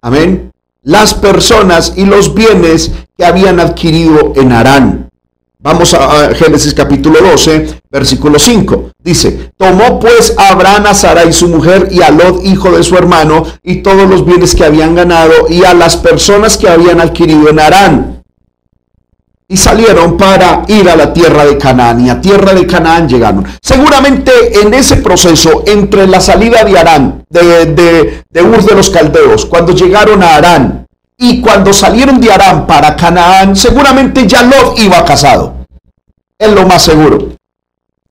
amén, 0.00 0.52
las 0.82 1.14
personas 1.14 1.94
y 1.96 2.04
los 2.04 2.34
bienes 2.34 2.92
que 3.16 3.24
habían 3.24 3.58
adquirido 3.58 4.32
en 4.36 4.52
Arán. 4.52 5.10
Vamos 5.58 5.94
a 5.94 6.34
Génesis 6.34 6.74
capítulo 6.74 7.20
12, 7.22 7.80
versículo 7.90 8.38
5. 8.38 8.90
Dice, 8.98 9.52
tomó 9.56 9.98
pues 9.98 10.34
Abraham 10.36 10.86
a 10.86 10.94
Sara 10.94 11.24
y 11.24 11.32
su 11.32 11.48
mujer 11.48 11.88
y 11.90 12.02
a 12.02 12.10
Lot, 12.10 12.44
hijo 12.44 12.70
de 12.70 12.84
su 12.84 12.96
hermano, 12.96 13.44
y 13.62 13.76
todos 13.76 14.08
los 14.08 14.26
bienes 14.26 14.54
que 14.54 14.64
habían 14.64 14.94
ganado 14.94 15.32
y 15.48 15.64
a 15.64 15.72
las 15.72 15.96
personas 15.96 16.58
que 16.58 16.68
habían 16.68 17.00
adquirido 17.00 17.48
en 17.48 17.60
Arán. 17.60 18.23
Y 19.46 19.56
salieron 19.56 20.16
para 20.16 20.62
ir 20.68 20.88
a 20.88 20.96
la 20.96 21.12
tierra 21.12 21.44
de 21.44 21.58
Canaán 21.58 22.06
y 22.06 22.10
a 22.10 22.20
tierra 22.20 22.54
de 22.54 22.66
Canaán 22.66 23.08
llegaron. 23.08 23.44
Seguramente 23.60 24.32
en 24.62 24.72
ese 24.72 24.96
proceso 24.96 25.64
entre 25.66 26.06
la 26.06 26.20
salida 26.20 26.64
de 26.64 26.78
Arán, 26.78 27.24
de, 27.28 27.66
de, 27.66 28.24
de 28.28 28.42
Ur 28.42 28.64
de 28.64 28.74
los 28.74 28.88
Caldeos, 28.88 29.44
cuando 29.44 29.74
llegaron 29.74 30.22
a 30.22 30.36
Arán, 30.36 30.84
y 31.16 31.40
cuando 31.40 31.72
salieron 31.72 32.20
de 32.20 32.32
Arán 32.32 32.66
para 32.66 32.96
Canaán, 32.96 33.54
seguramente 33.54 34.26
ya 34.26 34.42
Lot 34.42 34.78
iba 34.78 35.04
casado. 35.04 35.66
Es 36.38 36.50
lo 36.50 36.66
más 36.66 36.82
seguro. 36.82 37.28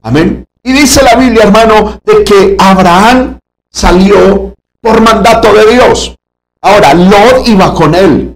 Amén. 0.02 0.46
Y 0.64 0.72
dice 0.72 1.04
la 1.04 1.16
Biblia, 1.16 1.44
hermano, 1.44 2.00
de 2.04 2.24
que 2.24 2.56
Abraham 2.58 3.40
salió 3.70 4.56
por 4.82 5.02
mandato 5.02 5.54
de 5.54 5.74
Dios. 5.74 6.16
Ahora, 6.62 6.94
Lot 6.94 7.48
iba 7.48 7.74
con 7.74 7.94
él. 7.94 8.33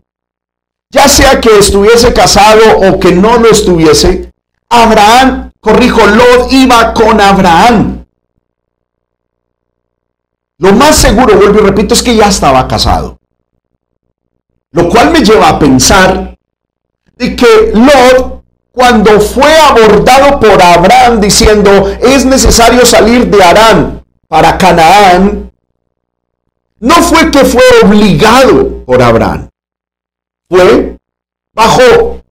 Ya 0.89 1.08
sea 1.10 1.41
que 1.41 1.58
estuviese 1.58 2.13
casado 2.13 2.79
o 2.79 3.00
que 3.00 3.12
no 3.12 3.38
lo 3.38 3.50
estuviese, 3.50 4.32
Abraham, 4.70 5.51
corrijo, 5.60 6.06
Lot 6.06 6.51
iba 6.51 6.94
con 6.94 7.20
Abraham. 7.20 8.06
Lo 10.60 10.74
más 10.74 10.98
seguro, 10.98 11.36
vuelvo 11.36 11.60
y 11.60 11.63
repito, 11.63 11.94
es 11.94 12.01
que 12.01 12.15
ya 12.15 12.29
estaba 12.29 12.67
casado. 12.67 13.20
Lo 14.72 14.89
cual 14.89 15.12
me 15.12 15.20
lleva 15.22 15.50
a 15.50 15.60
pensar 15.60 16.38
de 17.15 17.36
que 17.36 17.74
Lot, 17.74 18.44
cuando 18.72 19.20
fue 19.20 19.51
abordado 19.60 20.39
por 20.39 20.62
Abraham 20.62 21.20
diciendo, 21.20 21.89
es 22.01 22.25
necesario 22.25 22.86
salir 22.86 23.27
de 23.27 23.44
Arán 23.44 24.03
para 24.27 24.58
Canaán, 24.58 25.51
no 26.79 26.96
fue 27.01 27.32
que 27.32 27.44
fue 27.44 27.63
obligado 27.84 28.84
por 28.86 29.01
Abraham, 29.01 29.47
fue 30.50 30.98
bajo 31.54 32.22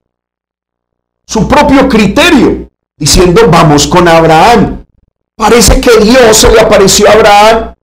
su 1.25 1.47
propio 1.47 1.89
criterio, 1.89 2.69
diciendo, 2.95 3.41
vamos 3.49 3.87
con 3.87 4.07
Abraham. 4.07 4.85
Parece 5.35 5.79
que 5.81 5.99
Dios 5.99 6.37
se 6.37 6.51
le 6.51 6.61
apareció 6.61 7.09
a 7.09 7.13
Abraham 7.13 7.73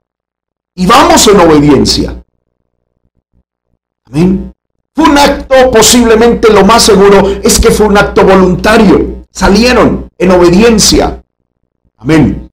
y 0.74 0.86
vamos 0.86 1.28
en 1.28 1.40
obediencia. 1.40 2.24
Amén. 4.06 4.52
Fue 4.94 5.08
un 5.08 5.18
acto 5.18 5.70
posiblemente 5.70 6.52
lo 6.52 6.64
más 6.64 6.84
seguro 6.84 7.28
es 7.42 7.60
que 7.60 7.70
fue 7.70 7.86
un 7.86 7.98
acto 7.98 8.24
voluntario. 8.24 9.24
Salieron 9.30 10.08
en 10.18 10.30
obediencia. 10.30 11.22
Amén. 11.98 12.50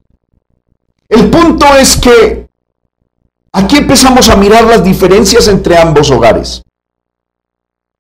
El 1.08 1.30
punto 1.30 1.66
es 1.76 1.98
que 1.98 2.48
aquí 3.52 3.78
empezamos 3.78 4.30
a 4.30 4.36
mirar 4.36 4.64
las 4.64 4.84
diferencias 4.84 5.48
entre 5.48 5.78
ambos 5.78 6.10
hogares. 6.10 6.64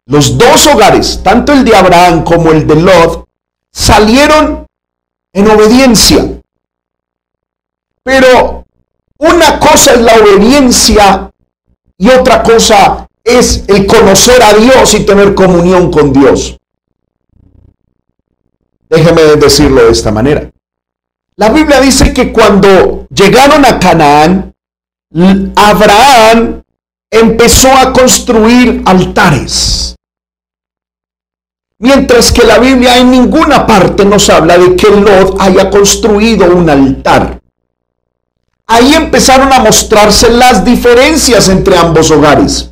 Los 0.07 0.37
dos 0.37 0.67
hogares, 0.67 1.21
tanto 1.23 1.53
el 1.53 1.63
de 1.63 1.75
Abraham 1.75 2.23
como 2.23 2.51
el 2.51 2.65
de 2.65 2.75
Lot, 2.75 3.27
salieron 3.71 4.65
en 5.33 5.49
obediencia. 5.49 6.41
Pero 8.03 8.65
una 9.19 9.59
cosa 9.59 9.93
es 9.93 10.01
la 10.01 10.15
obediencia 10.15 11.31
y 11.97 12.09
otra 12.09 12.41
cosa 12.41 13.07
es 13.23 13.63
el 13.67 13.85
conocer 13.85 14.41
a 14.41 14.55
Dios 14.55 14.93
y 14.95 15.05
tener 15.05 15.35
comunión 15.35 15.91
con 15.91 16.11
Dios. 16.11 16.57
Déjeme 18.89 19.21
decirlo 19.37 19.85
de 19.85 19.91
esta 19.91 20.11
manera. 20.11 20.49
La 21.35 21.49
Biblia 21.49 21.79
dice 21.79 22.13
que 22.13 22.33
cuando 22.33 23.07
llegaron 23.09 23.63
a 23.65 23.79
Canaán, 23.79 24.53
Abraham 25.55 26.60
empezó 27.11 27.71
a 27.75 27.91
construir 27.91 28.81
altares. 28.85 29.95
Mientras 31.79 32.31
que 32.31 32.43
la 32.43 32.57
Biblia 32.57 32.97
en 32.97 33.11
ninguna 33.11 33.67
parte 33.67 34.05
nos 34.05 34.29
habla 34.29 34.57
de 34.57 34.75
que 34.75 34.87
Lot 34.87 35.35
haya 35.41 35.69
construido 35.69 36.55
un 36.55 36.69
altar. 36.69 37.39
ahí 38.67 38.93
empezaron 38.93 39.51
a 39.51 39.59
mostrarse 39.59 40.29
las 40.31 40.63
diferencias 40.63 41.49
entre 41.49 41.77
ambos 41.77 42.09
hogares. 42.09 42.71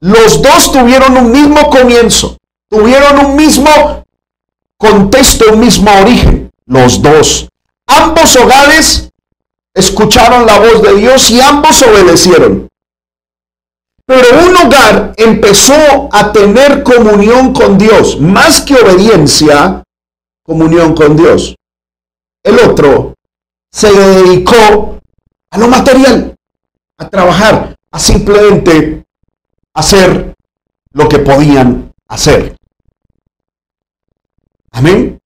Los 0.00 0.42
dos 0.42 0.72
tuvieron 0.72 1.16
un 1.16 1.32
mismo 1.32 1.70
comienzo, 1.70 2.36
tuvieron 2.68 3.24
un 3.24 3.36
mismo 3.36 4.04
contexto, 4.76 5.46
un 5.52 5.60
mismo 5.60 5.90
origen, 6.02 6.50
los 6.66 7.00
dos. 7.00 7.48
Ambos 7.86 8.36
hogares 8.36 9.09
escucharon 9.80 10.46
la 10.46 10.58
voz 10.58 10.82
de 10.82 10.94
Dios 10.94 11.30
y 11.30 11.40
ambos 11.40 11.82
obedecieron. 11.82 12.68
Pero 14.06 14.26
un 14.46 14.56
hogar 14.56 15.14
empezó 15.16 16.08
a 16.12 16.32
tener 16.32 16.82
comunión 16.82 17.52
con 17.52 17.78
Dios, 17.78 18.20
más 18.20 18.62
que 18.62 18.74
obediencia, 18.74 19.82
comunión 20.42 20.94
con 20.94 21.16
Dios. 21.16 21.54
El 22.42 22.58
otro 22.58 23.14
se 23.70 23.92
dedicó 23.92 24.98
a 25.50 25.58
lo 25.58 25.68
material, 25.68 26.34
a 26.98 27.08
trabajar, 27.08 27.76
a 27.90 27.98
simplemente 27.98 29.04
hacer 29.74 30.34
lo 30.92 31.08
que 31.08 31.20
podían 31.20 31.92
hacer. 32.08 32.56
Amén. 34.72 35.20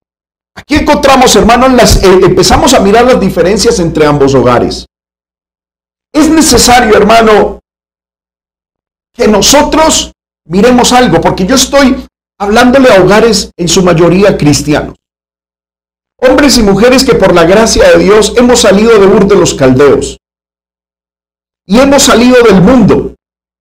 Aquí 0.55 0.77
encontramos, 0.77 1.35
hermanos, 1.35 1.73
las, 1.73 2.03
eh, 2.03 2.21
empezamos 2.23 2.75
a 2.75 2.81
mirar 2.81 3.05
las 3.05 3.21
diferencias 3.21 3.79
entre 3.81 4.07
ambos 4.07 4.35
hogares. 4.35 4.87
Es 6.13 6.29
necesario, 6.29 6.97
hermano, 6.97 7.61
que 9.13 9.27
nosotros 9.27 10.13
miremos 10.47 10.93
algo, 10.93 11.21
porque 11.21 11.45
yo 11.47 11.57
estoy 11.57 12.07
hablándole 12.39 12.93
a 12.93 13.03
hogares 13.03 13.51
en 13.57 13.69
su 13.69 13.83
mayoría 13.83 14.37
cristianos. 14.37 14.97
Hombres 16.19 16.57
y 16.59 16.63
mujeres 16.63 17.05
que 17.05 17.15
por 17.15 17.35
la 17.35 17.45
gracia 17.45 17.91
de 17.91 17.99
Dios 18.05 18.35
hemos 18.37 18.61
salido 18.61 18.99
de 18.99 19.07
Ur 19.07 19.27
de 19.27 19.37
los 19.37 19.55
Caldeos. 19.55 20.19
Y 21.67 21.79
hemos 21.79 22.05
salido 22.05 22.43
del 22.43 22.61
mundo 22.61 23.15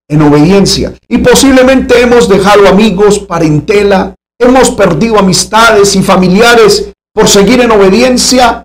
en 0.08 0.22
obediencia. 0.22 0.94
Y 1.08 1.20
posiblemente 1.20 2.02
hemos 2.02 2.30
dejado 2.30 2.68
amigos, 2.68 3.20
parentela, 3.20 4.16
hemos 4.44 4.72
perdido 4.72 5.20
amistades 5.20 5.96
y 5.96 6.04
familiares 6.04 6.92
por 7.14 7.28
seguir 7.28 7.62
en 7.62 7.72
obediencia 7.72 8.64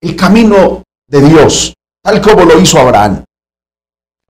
el 0.00 0.16
camino 0.16 0.82
de 1.06 1.20
Dios, 1.20 1.74
tal 2.02 2.20
como 2.20 2.44
lo 2.44 2.58
hizo 2.58 2.78
Abraham. 2.78 3.24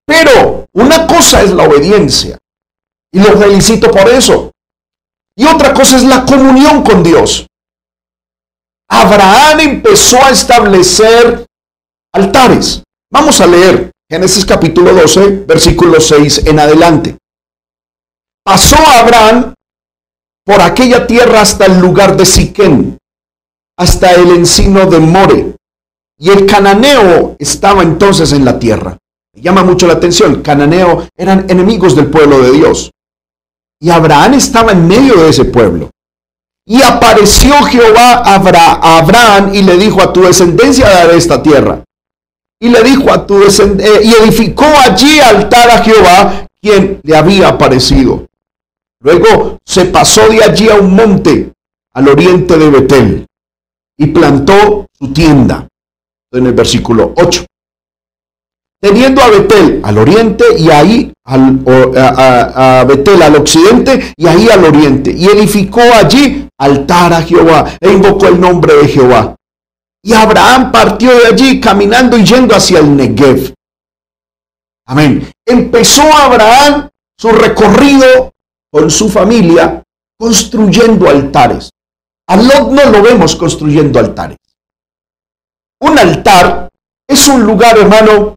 Pero 0.05 0.67
una 0.73 1.07
cosa 1.07 1.43
es 1.43 1.53
la 1.53 1.65
obediencia, 1.65 2.39
y 3.13 3.21
lo 3.21 3.39
felicito 3.39 3.91
por 3.91 4.09
eso. 4.09 4.51
Y 5.37 5.47
otra 5.47 5.73
cosa 5.73 5.97
es 5.97 6.05
la 6.05 6.25
comunión 6.25 6.83
con 6.83 7.03
Dios. 7.03 7.47
Abraham 8.89 9.61
empezó 9.61 10.23
a 10.23 10.31
establecer 10.31 11.47
altares. 12.13 12.83
Vamos 13.13 13.41
a 13.41 13.47
leer 13.47 13.91
Génesis 14.11 14.45
capítulo 14.45 14.93
12, 14.93 15.45
versículo 15.47 16.01
6 16.01 16.47
en 16.47 16.59
adelante. 16.59 17.17
Pasó 18.43 18.77
Abraham 18.77 19.55
por 20.51 20.63
aquella 20.63 21.07
tierra 21.07 21.43
hasta 21.43 21.67
el 21.67 21.79
lugar 21.79 22.17
de 22.17 22.27
Siquén, 22.27 22.99
hasta 23.79 24.11
el 24.15 24.31
encino 24.31 24.85
de 24.87 24.99
More. 24.99 25.55
Y 26.19 26.29
el 26.29 26.45
cananeo 26.45 27.37
estaba 27.39 27.85
entonces 27.85 28.33
en 28.33 28.45
la 28.45 28.59
tierra. 28.59 28.99
Me 29.33 29.43
llama 29.43 29.63
mucho 29.63 29.87
la 29.87 29.93
atención. 29.93 30.43
Cananeo 30.43 31.07
eran 31.17 31.49
enemigos 31.49 31.95
del 31.95 32.09
pueblo 32.09 32.41
de 32.41 32.51
Dios. 32.51 32.91
Y 33.81 33.91
Abraham 33.91 34.35
estaba 34.35 34.73
en 34.73 34.89
medio 34.89 35.23
de 35.23 35.29
ese 35.29 35.45
pueblo. 35.45 35.91
Y 36.67 36.83
apareció 36.83 37.55
Jehová 37.63 38.15
a 38.25 38.99
Abraham 38.99 39.55
y 39.55 39.63
le 39.63 39.77
dijo, 39.77 40.03
a 40.03 40.13
tu 40.13 40.23
descendencia 40.23 40.91
daré 40.91 41.17
esta 41.17 41.41
tierra. 41.41 41.85
Y 42.61 42.71
le 42.71 42.83
dijo 42.83 43.13
a 43.13 43.25
tu 43.25 43.39
descendencia, 43.39 44.01
eh, 44.01 44.05
y 44.05 44.13
edificó 44.15 44.65
allí 44.65 45.21
altar 45.21 45.71
a 45.71 45.85
Jehová, 45.85 46.47
quien 46.61 47.01
le 47.05 47.17
había 47.17 47.51
aparecido. 47.51 48.27
Luego 49.01 49.59
se 49.65 49.87
pasó 49.87 50.29
de 50.29 50.43
allí 50.43 50.69
a 50.69 50.77
un 50.77 50.95
monte 50.95 51.53
al 51.95 52.09
oriente 52.09 52.57
de 52.57 52.71
Betel 52.71 53.27
y 53.97 54.07
plantó 54.09 54.87
su 54.99 55.13
tienda. 55.13 55.67
En 56.33 56.47
el 56.47 56.53
versículo 56.53 57.13
8 57.17 57.45
teniendo 58.81 59.23
a 59.23 59.29
Betel 59.29 59.81
al 59.85 59.99
oriente 59.99 60.45
y 60.59 60.71
ahí 60.71 61.13
al, 61.25 61.63
a, 61.97 62.85
Betel 62.89 63.23
al 63.23 63.37
occidente 63.37 64.15
y 64.17 64.27
ahí 64.27 64.49
al 64.49 64.65
oriente. 64.65 65.13
Y 65.13 65.27
edificó 65.27 65.83
allí 65.83 66.49
altar 66.59 67.13
a 67.13 67.23
Jehová 67.23 67.77
e 67.79 67.93
invocó 67.93 68.29
el 68.29 68.41
nombre 68.41 68.75
de 68.75 68.89
Jehová. 68.89 69.37
Y 70.03 70.15
Abraham 70.15 70.73
partió 70.73 71.11
de 71.15 71.27
allí 71.27 71.61
caminando 71.61 72.17
y 72.17 72.25
yendo 72.25 72.55
hacia 72.55 72.79
el 72.79 72.97
Negev. 72.97 73.53
Amén. 74.87 75.31
Empezó 75.47 76.03
Abraham 76.03 76.89
su 77.19 77.31
recorrido 77.31 78.30
con 78.71 78.91
su 78.91 79.09
familia 79.09 79.83
construyendo 80.19 81.09
altares. 81.09 81.71
A 82.29 82.37
Lot 82.37 82.71
no 82.71 82.91
lo 82.91 83.03
vemos 83.03 83.35
construyendo 83.35 83.99
altares. 83.99 84.37
Un 85.81 85.99
altar 85.99 86.69
es 87.09 87.27
un 87.27 87.43
lugar, 87.43 87.79
hermano, 87.79 88.37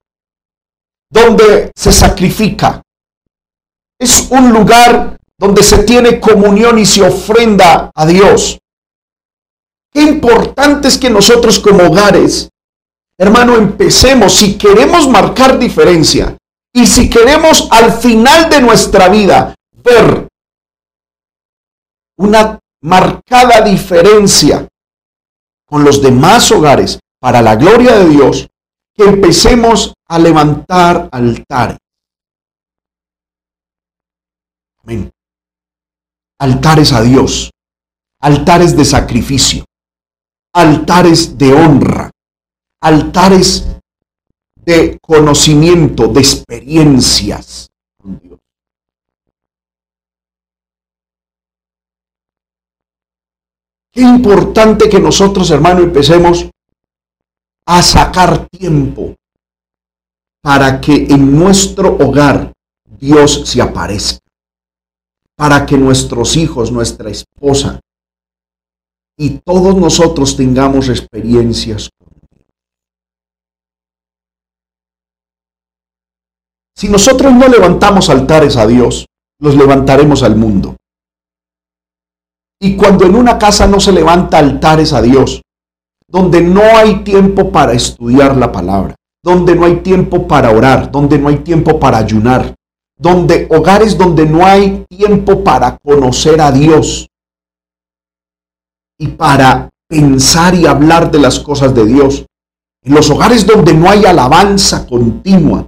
donde 1.12 1.72
se 1.76 1.91
sacrifica. 1.91 2.82
Es 4.00 4.32
un 4.32 4.52
lugar 4.52 5.17
donde 5.38 5.62
se 5.62 5.84
tiene 5.84 6.19
comunión 6.19 6.80
y 6.80 6.86
se 6.86 7.04
ofrenda 7.04 7.91
a 7.93 8.06
Dios. 8.06 8.60
Qué 9.93 10.02
importante 10.02 10.88
es 10.88 10.98
que 10.98 11.10
nosotros 11.10 11.60
como 11.60 11.84
hogares, 11.84 12.50
hermano, 13.19 13.58
empecemos, 13.58 14.34
si 14.34 14.58
queremos 14.58 15.08
marcar 15.08 15.60
diferencia 15.60 16.36
y 16.74 16.88
si 16.88 17.10
queremos 17.10 17.67
al 17.69 17.93
final 17.93 18.50
de 18.50 18.62
nuestra 18.62 19.10
vida 19.10 19.54
ver 19.84 20.28
una 22.17 22.60
marcada 22.82 23.62
diferencia 23.62 24.67
con 25.65 25.84
los 25.84 26.02
demás 26.02 26.52
hogares 26.52 27.00
para 27.19 27.41
la 27.41 27.56
gloria 27.56 27.98
de 28.00 28.10
Dios, 28.10 28.50
que 28.93 29.06
empecemos 29.06 29.93
a 30.08 30.19
levantar 30.19 31.10
altares. 31.12 31.80
Amén. 34.84 35.12
Altares 36.39 36.91
a 36.91 37.02
Dios, 37.02 37.50
altares 38.19 38.76
de 38.76 38.86
sacrificio, 38.86 39.65
altares 40.54 41.38
de 41.38 41.54
honra, 41.54 42.12
altares 42.82 43.65
de 44.56 45.00
conocimiento, 45.02 46.08
de 46.08 46.19
experiencias 46.19 47.69
con 47.98 48.19
Dios. 48.19 48.39
Qué 53.93 54.01
importante 54.01 54.89
que 54.89 54.99
nosotros, 54.99 55.51
hermano, 55.51 55.82
empecemos 55.82 56.49
a 57.67 57.82
sacar 57.84 58.47
tiempo 58.47 59.13
para 60.41 60.82
que 60.82 61.06
en 61.10 61.38
nuestro 61.38 61.95
hogar 61.97 62.51
Dios 62.99 63.47
se 63.47 63.62
aparezca, 63.62 64.19
para 65.36 65.65
que 65.67 65.77
nuestros 65.77 66.36
hijos, 66.36 66.71
nuestra 66.71 67.12
esposa 67.12 67.79
y 69.15 69.38
todos 69.45 69.75
nosotros 69.75 70.36
tengamos 70.36 70.89
experiencias 70.89 71.89
con 71.95 72.10
Dios. 72.32 72.47
Si 76.75 76.89
nosotros 76.89 77.32
no 77.32 77.47
levantamos 77.47 78.10
altares 78.10 78.58
a 78.58 78.65
Dios, 78.65 79.06
los 79.39 79.56
levantaremos 79.56 80.23
al 80.23 80.36
mundo. 80.36 80.77
Y 82.63 82.78
cuando 82.78 83.06
en 83.06 83.13
una 83.15 83.38
casa 83.38 83.67
no 83.67 83.78
se 83.82 83.91
levanta 83.91 84.38
altares 84.38 84.93
a 84.93 85.02
Dios, 85.02 85.41
donde 86.08 86.39
no 86.39 86.62
hay 86.62 87.04
tiempo 87.04 87.52
para 87.52 87.73
estudiar 87.73 88.38
la 88.38 88.54
palabra, 88.54 88.95
donde 89.21 89.54
no 89.54 89.65
hay 89.65 89.82
tiempo 89.82 90.30
para 90.30 90.49
orar, 90.49 90.89
donde 90.89 91.19
no 91.19 91.28
hay 91.28 91.39
tiempo 91.39 91.78
para 91.78 91.97
ayunar, 91.97 92.56
donde 92.97 93.49
hogares 93.52 93.97
donde 93.97 94.26
no 94.26 94.45
hay 94.45 94.86
tiempo 94.88 95.43
para 95.43 95.78
conocer 95.78 96.39
a 96.39 96.54
Dios 96.54 97.10
y 98.97 99.10
para 99.10 99.69
pensar 99.89 100.56
y 100.56 100.65
hablar 100.65 101.12
de 101.12 101.19
las 101.19 101.41
cosas 101.41 101.76
de 101.76 101.86
Dios. 101.86 102.26
En 102.82 102.93
los 102.95 103.10
hogares 103.10 103.45
donde 103.45 103.73
no 103.73 103.89
hay 103.89 104.06
alabanza 104.06 104.88
continua, 104.88 105.67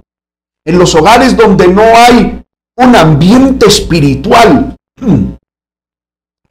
en 0.64 0.78
los 0.78 0.94
hogares 0.94 1.36
donde 1.36 1.68
no 1.68 1.82
hay 1.82 2.42
un 2.78 2.96
ambiente 2.96 3.66
espiritual, 3.66 4.74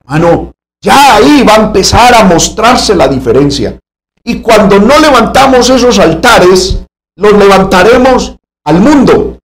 hermano, 0.08 0.54
ya 0.82 1.16
ahí 1.16 1.44
va 1.44 1.54
a 1.54 1.64
empezar 1.68 2.14
a 2.14 2.24
mostrarse 2.24 2.96
la 2.96 3.08
diferencia. 3.08 3.80
Y 4.24 4.42
cuando 4.42 4.80
no 4.80 5.00
levantamos 5.00 5.70
esos 5.70 6.00
altares, 6.00 6.84
los 7.16 7.34
levantaremos 7.34 8.36
al 8.66 8.80
mundo. 8.80 9.40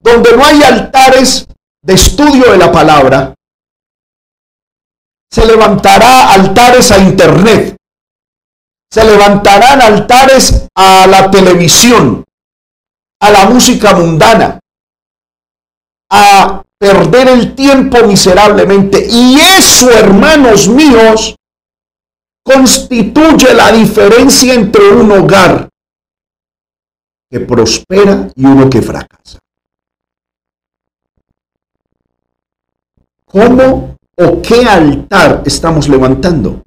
Donde 0.00 0.36
no 0.36 0.44
hay 0.44 0.62
altares 0.62 1.46
de 1.82 1.94
estudio 1.94 2.50
de 2.52 2.58
la 2.58 2.72
palabra, 2.72 3.34
se 5.30 5.46
levantará 5.46 6.32
altares 6.32 6.90
a 6.90 6.98
internet. 6.98 7.76
Se 8.92 9.04
levantarán 9.04 9.80
altares 9.80 10.66
a 10.74 11.06
la 11.06 11.30
televisión, 11.30 12.24
a 13.20 13.30
la 13.30 13.44
música 13.44 13.94
mundana, 13.94 14.58
a 16.10 16.62
perder 16.80 17.28
el 17.28 17.54
tiempo 17.54 17.98
miserablemente. 18.06 19.06
Y 19.06 19.38
eso, 19.38 19.90
hermanos 19.90 20.66
míos, 20.66 21.36
constituye 22.42 23.52
la 23.54 23.70
diferencia 23.70 24.54
entre 24.54 24.88
un 24.88 25.12
hogar 25.12 25.68
que 27.28 27.40
prospera 27.40 28.28
y 28.34 28.44
uno 28.46 28.70
que 28.70 28.80
fracasa. 28.80 29.38
¿Cómo 33.26 33.98
o 34.16 34.42
qué 34.42 34.64
altar 34.66 35.42
estamos 35.44 35.86
levantando 35.86 36.64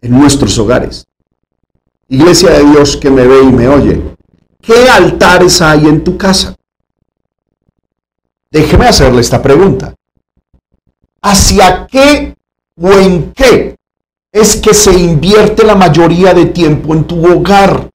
en 0.00 0.18
nuestros 0.18 0.58
hogares? 0.58 1.04
Iglesia 2.08 2.50
de 2.52 2.64
Dios 2.64 2.96
que 2.96 3.10
me 3.10 3.26
ve 3.26 3.42
y 3.42 3.52
me 3.52 3.68
oye, 3.68 4.16
¿qué 4.62 4.88
altares 4.88 5.60
hay 5.60 5.86
en 5.86 6.02
tu 6.02 6.16
casa? 6.16 6.56
Déjeme 8.50 8.86
hacerle 8.86 9.20
esta 9.20 9.42
pregunta. 9.42 9.94
¿Hacia 11.22 11.86
qué 11.86 12.36
o 12.80 12.92
en 12.92 13.32
qué 13.32 13.76
es 14.30 14.56
que 14.56 14.74
se 14.74 14.92
invierte 14.92 15.64
la 15.64 15.74
mayoría 15.74 16.34
de 16.34 16.46
tiempo 16.46 16.94
en 16.94 17.04
tu 17.04 17.26
hogar? 17.26 17.90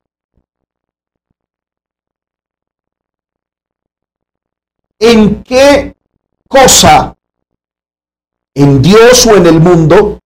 ¿En 5.00 5.44
qué 5.44 5.96
cosa, 6.48 7.16
en 8.54 8.82
Dios 8.82 9.26
o 9.26 9.36
en 9.36 9.48
el 9.48 9.60
mundo, 9.60 10.20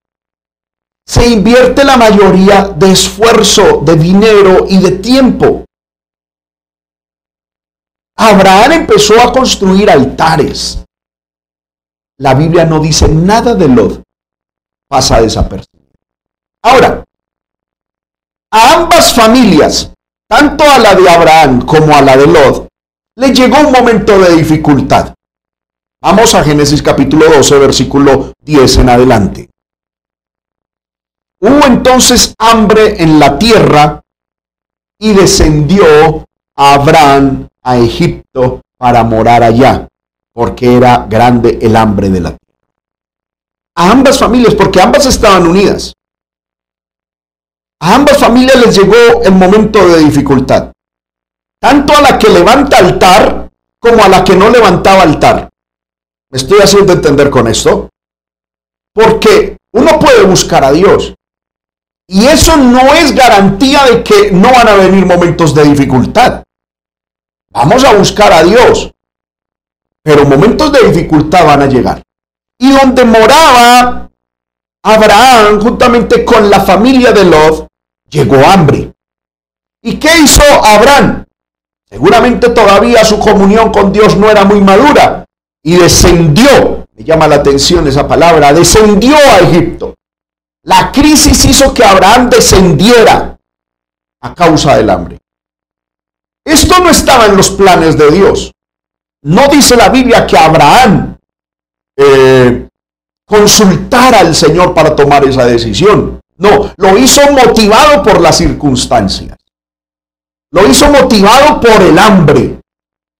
se 1.05 1.27
invierte 1.27 1.83
la 1.83 1.97
mayoría 1.97 2.69
de 2.69 2.91
esfuerzo, 2.91 3.81
de 3.85 3.95
dinero 3.95 4.65
y 4.67 4.79
de 4.79 4.91
tiempo? 4.91 5.64
Abraham 8.15 8.71
empezó 8.71 9.19
a 9.19 9.31
construir 9.31 9.89
altares. 9.89 10.83
La 12.17 12.33
Biblia 12.33 12.65
no 12.65 12.79
dice 12.79 13.07
nada 13.09 13.55
de 13.55 13.67
Lot. 13.67 14.03
Pasa 14.87 15.21
desapercibido. 15.21 15.91
Ahora, 16.61 17.03
a 18.51 18.73
ambas 18.73 19.13
familias, 19.13 19.91
tanto 20.27 20.63
a 20.63 20.79
la 20.79 20.95
de 20.95 21.09
Abraham 21.09 21.65
como 21.65 21.93
a 21.93 22.01
la 22.01 22.15
de 22.15 22.27
Lot, 22.27 22.67
le 23.17 23.33
llegó 23.33 23.59
un 23.59 23.71
momento 23.71 24.17
de 24.19 24.35
dificultad. 24.35 25.13
Vamos 26.01 26.35
a 26.35 26.43
Génesis 26.43 26.81
capítulo 26.81 27.27
12, 27.29 27.59
versículo 27.59 28.33
10 28.41 28.77
en 28.77 28.89
adelante. 28.89 29.49
Hubo 31.39 31.65
entonces 31.65 32.33
hambre 32.37 33.01
en 33.01 33.19
la 33.19 33.37
tierra 33.37 34.03
y 34.99 35.13
descendió 35.13 36.25
Abraham 36.55 37.49
a 37.65 37.77
Egipto 37.77 38.61
para 38.77 39.03
morar 39.03 39.43
allá, 39.43 39.87
porque 40.33 40.75
era 40.75 41.07
grande 41.09 41.57
el 41.61 41.75
hambre 41.75 42.09
de 42.09 42.21
la 42.21 42.29
tierra. 42.29 42.63
A 43.75 43.91
ambas 43.91 44.19
familias, 44.19 44.53
porque 44.53 44.79
ambas 44.79 45.05
estaban 45.07 45.47
unidas. 45.47 45.93
A 47.81 47.95
ambas 47.95 48.17
familias 48.19 48.55
les 48.63 48.77
llegó 48.77 49.23
el 49.23 49.33
momento 49.33 49.85
de 49.87 49.99
dificultad. 49.99 50.71
Tanto 51.59 51.93
a 51.93 52.01
la 52.01 52.19
que 52.19 52.29
levanta 52.29 52.77
altar 52.77 53.49
como 53.79 54.03
a 54.03 54.07
la 54.07 54.23
que 54.23 54.35
no 54.35 54.49
levantaba 54.49 55.01
altar. 55.01 55.49
¿Me 56.29 56.37
estoy 56.37 56.59
haciendo 56.59 56.93
entender 56.93 57.29
con 57.29 57.47
esto? 57.47 57.89
Porque 58.93 59.57
uno 59.73 59.99
puede 59.99 60.23
buscar 60.23 60.63
a 60.63 60.71
Dios. 60.71 61.15
Y 62.07 62.25
eso 62.25 62.55
no 62.57 62.93
es 62.93 63.13
garantía 63.15 63.83
de 63.85 64.03
que 64.03 64.31
no 64.31 64.51
van 64.51 64.67
a 64.67 64.75
venir 64.75 65.05
momentos 65.05 65.55
de 65.55 65.63
dificultad. 65.63 66.44
Vamos 67.55 67.85
a 67.85 67.93
buscar 67.93 68.33
a 68.33 68.43
Dios. 68.43 68.91
Pero 70.03 70.25
momentos 70.25 70.73
de 70.73 70.89
dificultad 70.89 71.45
van 71.45 71.61
a 71.61 71.67
llegar. 71.67 72.03
Y 72.59 72.69
donde 72.71 73.05
moraba 73.05 74.09
Abraham, 74.83 75.61
juntamente 75.61 76.25
con 76.25 76.49
la 76.49 76.59
familia 76.59 77.13
de 77.13 77.23
Lot, 77.23 77.67
llegó 78.09 78.35
hambre. 78.45 78.93
¿Y 79.81 79.95
qué 79.97 80.09
hizo 80.21 80.43
Abraham? 80.43 81.25
Seguramente 81.89 82.49
todavía 82.49 83.05
su 83.05 83.19
comunión 83.19 83.71
con 83.71 83.93
Dios 83.93 84.17
no 84.17 84.29
era 84.29 84.43
muy 84.43 84.59
madura. 84.59 85.23
Y 85.63 85.77
descendió, 85.77 86.87
me 86.93 87.03
llama 87.05 87.27
la 87.27 87.37
atención 87.37 87.87
esa 87.87 88.05
palabra, 88.05 88.51
descendió 88.51 89.15
a 89.15 89.39
Egipto. 89.39 89.95
La 90.63 90.91
crisis 90.91 91.45
hizo 91.45 91.73
que 91.73 91.85
Abraham 91.85 92.29
descendiera 92.29 93.37
a 94.21 94.35
causa 94.35 94.75
del 94.75 94.89
hambre. 94.89 95.19
Esto 96.45 96.79
no 96.79 96.89
estaba 96.89 97.25
en 97.25 97.35
los 97.35 97.49
planes 97.49 97.97
de 97.97 98.11
Dios. 98.11 98.51
No 99.23 99.47
dice 99.47 99.75
la 99.75 99.89
Biblia 99.89 100.27
que 100.27 100.37
Abraham 100.37 101.17
eh, 101.97 102.67
consultara 103.25 104.19
al 104.19 104.35
Señor 104.35 104.73
para 104.73 104.95
tomar 104.95 105.25
esa 105.25 105.45
decisión. 105.45 106.19
No, 106.37 106.71
lo 106.77 106.97
hizo 106.97 107.21
motivado 107.31 108.03
por 108.03 108.21
las 108.21 108.37
circunstancias. 108.37 109.35
Lo 110.51 110.67
hizo 110.67 110.89
motivado 110.89 111.59
por 111.59 111.81
el 111.81 111.97
hambre. 111.97 112.59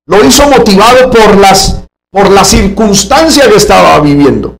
Lo 0.08 0.24
hizo 0.24 0.48
motivado 0.48 1.10
por 1.10 1.38
las, 1.38 1.84
por 2.12 2.30
la 2.30 2.46
circunstancia 2.46 3.50
que 3.50 3.56
estaba 3.56 4.00
viviendo. 4.00 4.58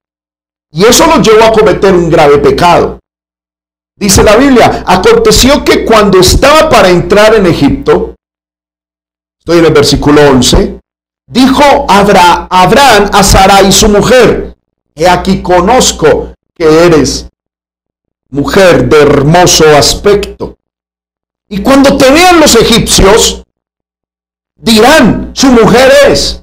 Y 0.72 0.86
eso 0.86 1.06
lo 1.06 1.22
llevó 1.22 1.44
a 1.44 1.54
cometer 1.54 1.94
un 1.94 2.10
grave 2.10 2.40
pecado. 2.40 3.00
Dice 3.98 4.24
la 4.24 4.36
Biblia, 4.36 4.84
aconteció 4.86 5.64
que 5.64 5.86
cuando 5.86 6.20
estaba 6.20 6.70
para 6.70 6.90
entrar 6.90 7.36
en 7.36 7.46
Egipto, 7.46 8.15
Estoy 9.46 9.60
en 9.60 9.66
el 9.66 9.74
versículo 9.74 10.28
11. 10.28 10.80
Dijo 11.28 11.86
Abraham 11.88 13.12
a 13.14 13.22
Sarai 13.22 13.72
su 13.72 13.88
mujer, 13.90 14.58
he 14.96 15.08
aquí 15.08 15.44
conozco 15.44 16.34
que 16.56 16.88
eres 16.88 17.30
mujer 18.32 18.90
de 18.90 19.04
hermoso 19.04 19.66
aspecto. 19.78 20.58
Y 21.48 21.62
cuando 21.62 21.96
te 21.96 22.10
vean 22.10 22.40
los 22.40 22.56
egipcios, 22.56 23.44
dirán, 24.56 25.30
su 25.36 25.52
mujer 25.52 25.92
es, 26.08 26.42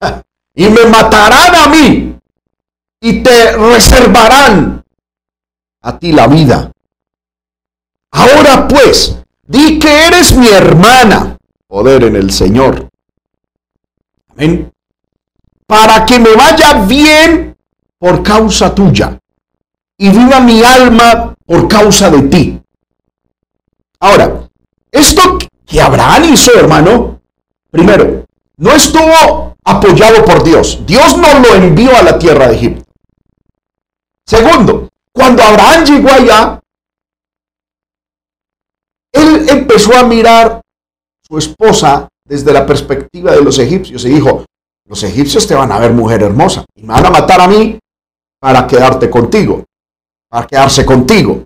y 0.54 0.68
me 0.68 0.84
matarán 0.84 1.52
a 1.52 1.66
mí, 1.66 2.16
y 3.00 3.22
te 3.24 3.56
reservarán 3.56 4.84
a 5.82 5.98
ti 5.98 6.12
la 6.12 6.28
vida. 6.28 6.70
Ahora 8.12 8.68
pues, 8.68 9.16
di 9.48 9.80
que 9.80 10.06
eres 10.06 10.32
mi 10.36 10.46
hermana 10.46 11.35
poder 11.66 12.04
en 12.04 12.16
el 12.16 12.30
Señor. 12.30 12.88
Amén. 14.30 14.72
Para 15.66 16.06
que 16.06 16.18
me 16.18 16.34
vaya 16.34 16.84
bien 16.86 17.56
por 17.98 18.22
causa 18.22 18.74
tuya 18.74 19.18
y 19.98 20.10
viva 20.10 20.40
mi 20.40 20.62
alma 20.62 21.34
por 21.44 21.66
causa 21.68 22.10
de 22.10 22.22
ti. 22.22 22.60
Ahora, 24.00 24.48
esto 24.90 25.38
que 25.64 25.80
Abraham 25.80 26.34
hizo, 26.34 26.52
hermano, 26.54 27.20
primero, 27.70 28.24
no 28.58 28.72
estuvo 28.72 29.56
apoyado 29.64 30.24
por 30.24 30.44
Dios. 30.44 30.80
Dios 30.86 31.16
no 31.16 31.40
lo 31.40 31.54
envió 31.54 31.96
a 31.96 32.02
la 32.02 32.18
tierra 32.18 32.48
de 32.48 32.56
Egipto. 32.56 32.84
Segundo, 34.24 34.88
cuando 35.12 35.42
Abraham 35.42 35.84
llegó 35.84 36.10
allá, 36.10 36.60
él 39.12 39.48
empezó 39.48 39.96
a 39.96 40.02
mirar 40.02 40.60
su 41.28 41.38
esposa 41.38 42.08
desde 42.24 42.52
la 42.52 42.66
perspectiva 42.66 43.32
de 43.32 43.42
los 43.42 43.58
egipcios 43.58 44.04
y 44.04 44.10
dijo, 44.10 44.44
los 44.88 45.02
egipcios 45.02 45.46
te 45.46 45.54
van 45.54 45.72
a 45.72 45.78
ver 45.78 45.92
mujer 45.92 46.22
hermosa 46.22 46.64
y 46.74 46.82
me 46.82 46.92
van 46.92 47.06
a 47.06 47.10
matar 47.10 47.40
a 47.40 47.48
mí 47.48 47.78
para 48.40 48.66
quedarte 48.66 49.10
contigo, 49.10 49.64
para 50.28 50.46
quedarse 50.46 50.84
contigo. 50.84 51.44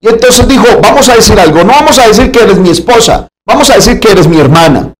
Y 0.00 0.08
entonces 0.08 0.46
dijo, 0.46 0.66
vamos 0.82 1.08
a 1.08 1.14
decir 1.14 1.38
algo, 1.40 1.64
no 1.64 1.72
vamos 1.72 1.98
a 1.98 2.06
decir 2.06 2.30
que 2.30 2.40
eres 2.40 2.58
mi 2.58 2.70
esposa, 2.70 3.28
vamos 3.46 3.70
a 3.70 3.74
decir 3.74 3.98
que 3.98 4.12
eres 4.12 4.28
mi 4.28 4.38
hermana. 4.38 4.92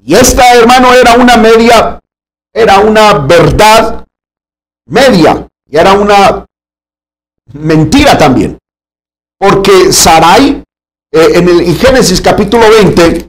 Y 0.00 0.14
esta 0.14 0.54
hermano 0.54 0.92
era 0.92 1.14
una 1.14 1.36
media, 1.36 1.98
era 2.52 2.78
una 2.80 3.14
verdad 3.14 4.04
media, 4.86 5.48
y 5.66 5.76
era 5.76 5.94
una 5.94 6.44
mentira 7.52 8.18
también. 8.18 8.58
Porque 9.38 9.92
Sarai, 9.92 10.62
eh, 11.10 11.28
en 11.34 11.48
el 11.48 11.76
Génesis 11.76 12.20
capítulo 12.20 12.68
20, 12.70 13.28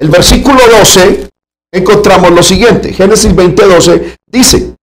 el 0.00 0.08
versículo 0.08 0.58
12 0.78 1.30
encontramos 1.72 2.32
lo 2.32 2.42
siguiente. 2.42 2.92
Génesis 2.92 3.34
20, 3.34 3.64
12 3.64 4.16
dice, 4.26 4.74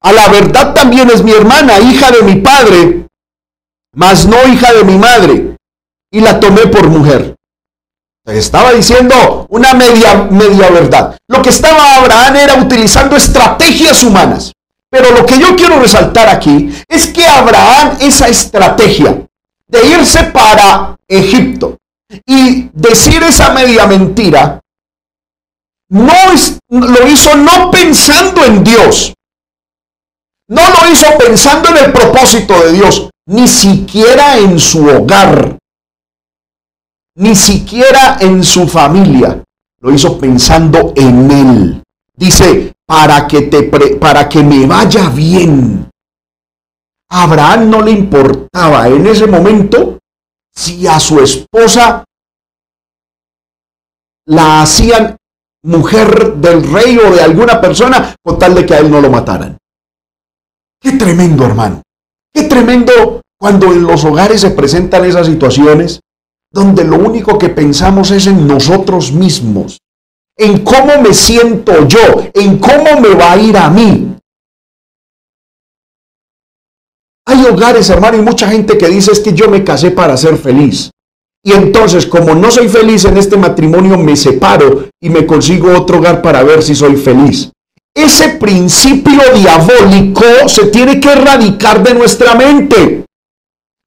a 0.00 0.12
la 0.12 0.28
verdad 0.28 0.74
también 0.74 1.10
es 1.10 1.22
mi 1.22 1.32
hermana, 1.32 1.78
hija 1.78 2.10
de 2.10 2.22
mi 2.22 2.36
padre, 2.36 3.06
mas 3.94 4.26
no 4.26 4.36
hija 4.48 4.72
de 4.72 4.84
mi 4.84 4.96
madre, 4.96 5.56
y 6.10 6.20
la 6.20 6.40
tomé 6.40 6.66
por 6.66 6.88
mujer. 6.88 7.36
Estaba 8.24 8.72
diciendo 8.72 9.46
una 9.50 9.74
media, 9.74 10.28
media 10.30 10.70
verdad. 10.70 11.16
Lo 11.28 11.42
que 11.42 11.50
estaba 11.50 11.96
Abraham 11.96 12.36
era 12.36 12.54
utilizando 12.54 13.16
estrategias 13.16 14.02
humanas. 14.04 14.52
Pero 14.88 15.10
lo 15.10 15.26
que 15.26 15.38
yo 15.38 15.56
quiero 15.56 15.80
resaltar 15.80 16.28
aquí 16.28 16.70
es 16.86 17.08
que 17.08 17.26
Abraham 17.26 17.96
esa 18.00 18.28
estrategia 18.28 19.26
de 19.66 19.86
irse 19.86 20.24
para 20.24 20.94
Egipto 21.08 21.78
y 22.26 22.70
decir 22.72 23.22
esa 23.22 23.52
media 23.52 23.86
mentira, 23.86 24.60
no 25.90 26.14
lo 26.68 27.06
hizo 27.06 27.36
no 27.36 27.70
pensando 27.70 28.44
en 28.44 28.64
Dios, 28.64 29.14
no 30.48 30.62
lo 30.70 30.90
hizo 30.90 31.06
pensando 31.18 31.68
en 31.70 31.84
el 31.84 31.92
propósito 31.92 32.58
de 32.64 32.72
Dios, 32.72 33.10
ni 33.26 33.46
siquiera 33.46 34.38
en 34.38 34.58
su 34.58 34.86
hogar, 34.86 35.58
ni 37.16 37.34
siquiera 37.34 38.18
en 38.20 38.42
su 38.42 38.66
familia. 38.66 39.42
Lo 39.80 39.92
hizo 39.92 40.18
pensando 40.18 40.92
en 40.96 41.30
él. 41.30 41.82
Dice, 42.14 42.72
para 42.86 43.26
que, 43.26 43.42
te 43.42 43.64
para 43.64 44.28
que 44.28 44.42
me 44.42 44.66
vaya 44.66 45.08
bien. 45.08 45.88
A 47.10 47.24
Abraham 47.24 47.70
no 47.70 47.82
le 47.82 47.90
importaba 47.90 48.88
en 48.88 49.06
ese 49.06 49.26
momento 49.26 49.98
si 50.54 50.86
a 50.86 51.00
su 51.00 51.20
esposa 51.20 52.04
la 54.26 54.62
hacían 54.62 55.16
mujer 55.64 56.34
del 56.34 56.62
rey 56.70 56.98
o 56.98 57.10
de 57.10 57.20
alguna 57.20 57.60
persona 57.60 58.14
con 58.22 58.38
tal 58.38 58.54
de 58.54 58.66
que 58.66 58.74
a 58.74 58.78
él 58.78 58.90
no 58.90 59.00
lo 59.00 59.10
mataran. 59.10 59.56
Qué 60.80 60.92
tremendo, 60.92 61.44
hermano. 61.44 61.82
Qué 62.34 62.44
tremendo 62.44 63.20
cuando 63.38 63.72
en 63.72 63.82
los 63.82 64.04
hogares 64.04 64.40
se 64.40 64.50
presentan 64.50 65.04
esas 65.04 65.26
situaciones 65.26 66.00
donde 66.52 66.84
lo 66.84 66.96
único 66.96 67.38
que 67.38 67.48
pensamos 67.48 68.10
es 68.10 68.26
en 68.26 68.46
nosotros 68.46 69.12
mismos, 69.12 69.78
en 70.36 70.62
cómo 70.64 71.00
me 71.00 71.14
siento 71.14 71.88
yo, 71.88 71.98
en 72.34 72.58
cómo 72.58 73.00
me 73.00 73.14
va 73.14 73.32
a 73.32 73.36
ir 73.38 73.56
a 73.56 73.70
mí. 73.70 74.11
Hay 77.26 77.44
hogares, 77.46 77.88
hermano, 77.90 78.18
y 78.18 78.22
mucha 78.22 78.48
gente 78.48 78.76
que 78.76 78.88
dice 78.88 79.12
es 79.12 79.20
que 79.20 79.32
yo 79.32 79.48
me 79.48 79.62
casé 79.62 79.90
para 79.90 80.16
ser 80.16 80.36
feliz. 80.36 80.90
Y 81.44 81.52
entonces, 81.52 82.06
como 82.06 82.34
no 82.34 82.50
soy 82.50 82.68
feliz 82.68 83.04
en 83.04 83.16
este 83.16 83.36
matrimonio, 83.36 83.98
me 83.98 84.16
separo 84.16 84.88
y 85.00 85.10
me 85.10 85.26
consigo 85.26 85.76
otro 85.76 85.98
hogar 85.98 86.22
para 86.22 86.42
ver 86.42 86.62
si 86.62 86.74
soy 86.74 86.96
feliz. 86.96 87.50
Ese 87.94 88.30
principio 88.30 89.20
diabólico 89.34 90.24
se 90.46 90.66
tiene 90.66 90.98
que 91.00 91.10
erradicar 91.10 91.82
de 91.82 91.94
nuestra 91.94 92.34
mente. 92.34 93.04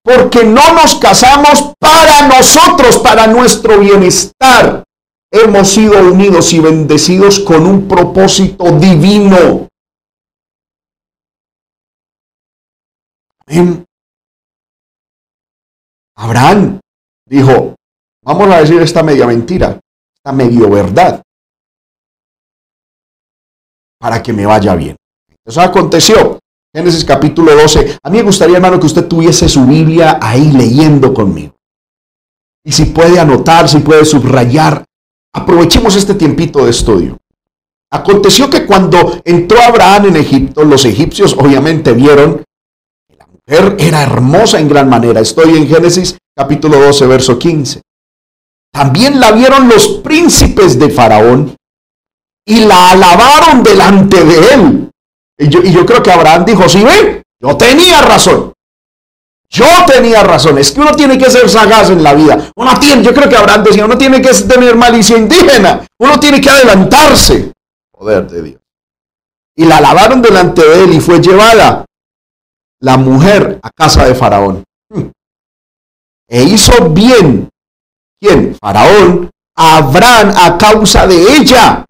Porque 0.04 0.43
no 0.43 0.74
nos 0.74 0.95
casamos 0.95 1.74
para 1.80 2.28
nosotros, 2.28 3.00
para 3.00 3.26
nuestro 3.26 3.80
bienestar. 3.80 4.84
Hemos 5.32 5.69
sido 5.69 6.00
unidos 6.00 6.54
y 6.54 6.60
bendecidos 6.60 7.39
con 7.39 7.65
un 7.65 7.88
propósito 7.88 8.71
divino. 8.71 9.67
Amén. 13.48 13.86
Abraham 16.18 16.80
dijo, 17.28 17.76
vamos 18.24 18.50
a 18.50 18.62
decir 18.62 18.82
esta 18.82 19.04
media 19.04 19.28
mentira, 19.28 19.80
esta 20.16 20.32
medio 20.32 20.70
verdad, 20.70 21.22
para 24.00 24.24
que 24.24 24.34
me 24.34 24.46
vaya 24.46 24.76
bien. 24.76 24.96
Eso 25.46 25.62
aconteció. 25.62 26.40
Génesis 26.74 27.06
capítulo 27.06 27.56
12. 27.56 28.00
A 28.04 28.10
mí 28.10 28.18
me 28.18 28.24
gustaría, 28.24 28.58
hermano, 28.58 28.80
que 28.80 28.86
usted 28.86 29.08
tuviese 29.08 29.48
su 29.48 29.66
Biblia 29.66 30.20
ahí 30.22 30.52
leyendo 30.52 31.14
conmigo. 31.14 31.56
Y 32.66 32.72
si 32.72 32.86
puede 32.86 33.20
anotar, 33.20 33.70
si 33.70 33.80
puede 33.80 34.06
subrayar, 34.06 34.84
aprovechemos 35.34 35.96
este 35.96 36.16
tiempito 36.16 36.66
de 36.66 36.72
estudio. 36.72 37.18
Aconteció 37.92 38.50
que 38.50 38.66
cuando 38.66 39.22
entró 39.24 39.62
Abraham 39.62 40.08
en 40.08 40.16
Egipto, 40.18 40.66
los 40.66 40.84
egipcios 40.86 41.34
obviamente 41.34 41.94
vieron 41.94 42.44
era 43.48 44.04
hermosa 44.04 44.60
en 44.60 44.68
gran 44.68 44.90
manera. 44.90 45.22
Estoy 45.22 45.56
en 45.58 45.68
Génesis 45.68 46.18
capítulo 46.36 46.80
12, 46.80 47.08
verso 47.08 47.40
15. 47.40 47.82
También 48.72 49.20
la 49.20 49.32
vieron 49.32 49.70
los 49.70 49.88
príncipes 50.04 50.78
de 50.78 50.90
Faraón 50.90 51.56
y 52.46 52.66
la 52.66 52.92
alabaron 52.92 53.64
delante 53.64 54.24
de 54.24 54.54
él. 54.54 54.90
Y 55.38 55.50
yo, 55.50 55.86
creo 55.86 56.02
que 56.02 56.12
Abraham 56.12 56.46
dijo, 56.46 56.68
sí, 56.68 56.84
ve, 56.84 57.24
yo 57.42 57.56
tenía 57.58 58.02
razón. 58.02 58.54
Yo 59.50 59.66
tenía 59.86 60.24
razón. 60.24 60.58
Es 60.58 60.72
que 60.72 60.82
uno 60.82 60.94
tiene 60.94 61.18
que 61.18 61.30
ser 61.30 61.50
sagaz 61.50 61.90
en 61.90 62.04
la 62.04 62.14
vida. 62.14 62.52
Uno 62.56 62.78
tiene, 62.80 63.04
yo 63.04 63.14
creo 63.14 63.30
que 63.30 63.38
Abraham 63.38 63.64
decía, 63.64 63.86
uno 63.86 63.98
tiene 63.98 64.22
que 64.22 64.34
tener 64.34 64.76
malicia 64.76 65.18
indígena. 65.18 65.86
Uno 66.00 66.20
tiene 66.20 66.42
que 66.42 66.50
adelantarse. 66.50 67.54
Poder 67.92 68.28
de 68.28 68.42
Dios. 68.42 68.62
Y 69.56 69.66
la 69.66 69.78
alabaron 69.78 70.22
delante 70.22 70.62
de 70.68 70.84
él 70.84 70.94
y 70.94 71.00
fue 71.00 71.22
llevada 71.22 71.85
la 72.80 72.98
mujer 72.98 73.60
a 73.62 73.70
casa 73.70 74.06
de 74.06 74.16
Faraón. 74.16 74.64
Hmm. 74.90 75.10
E 76.30 76.44
hizo 76.44 76.90
bien. 76.90 77.50
¿Quién? 78.20 78.56
Faraón. 78.62 79.30
Abraham 79.58 80.34
a 80.36 80.58
causa 80.58 81.08
de 81.08 81.16
ella. 81.38 81.86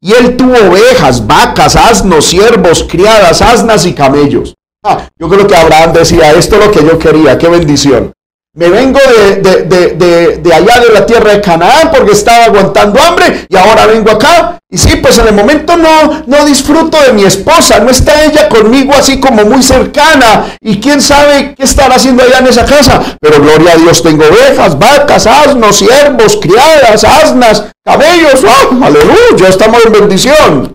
Y 0.00 0.12
él 0.12 0.36
tuvo 0.36 0.54
ovejas, 0.54 1.26
vacas, 1.26 1.76
asnos, 1.76 2.26
siervos, 2.26 2.86
criadas, 2.88 3.42
asnas 3.42 3.86
y 3.86 3.94
camellos. 3.94 4.54
Ah, 4.84 5.08
yo 5.18 5.28
creo 5.28 5.46
que 5.46 5.56
Abraham 5.56 5.92
decía, 5.92 6.32
esto 6.32 6.56
es 6.56 6.66
lo 6.66 6.70
que 6.70 6.84
yo 6.84 6.98
quería, 6.98 7.36
qué 7.36 7.48
bendición. 7.48 8.12
Me 8.56 8.70
vengo 8.70 8.98
de, 8.98 10.38
de, 10.38 10.54
allá 10.54 10.80
de 10.80 10.90
la 10.90 11.04
tierra 11.04 11.32
de 11.32 11.42
Canaán 11.42 11.90
porque 11.92 12.12
estaba 12.12 12.46
aguantando 12.46 12.98
hambre 13.02 13.46
y 13.50 13.54
ahora 13.54 13.84
vengo 13.84 14.10
acá. 14.10 14.58
Y 14.70 14.78
sí, 14.78 14.96
pues 14.96 15.18
en 15.18 15.28
el 15.28 15.34
momento 15.34 15.76
no, 15.76 16.24
no 16.26 16.46
disfruto 16.46 16.98
de 17.02 17.12
mi 17.12 17.24
esposa, 17.24 17.80
no 17.80 17.90
está 17.90 18.24
ella 18.24 18.48
conmigo 18.48 18.94
así 18.94 19.20
como 19.20 19.44
muy 19.44 19.62
cercana. 19.62 20.56
Y 20.62 20.80
quién 20.80 21.02
sabe 21.02 21.54
qué 21.54 21.64
estará 21.64 21.96
haciendo 21.96 22.22
allá 22.22 22.38
en 22.38 22.46
esa 22.46 22.64
casa. 22.64 23.18
Pero 23.20 23.42
gloria 23.42 23.72
a 23.72 23.76
Dios, 23.76 24.02
tengo 24.02 24.24
ovejas, 24.24 24.78
vacas, 24.78 25.26
asnos, 25.26 25.76
siervos, 25.76 26.38
criadas, 26.40 27.04
asnas, 27.04 27.66
cabellos. 27.84 28.42
¡Oh, 28.42 28.82
aleluya! 28.82 29.48
Estamos 29.50 29.84
en 29.84 29.92
bendición. 29.92 30.72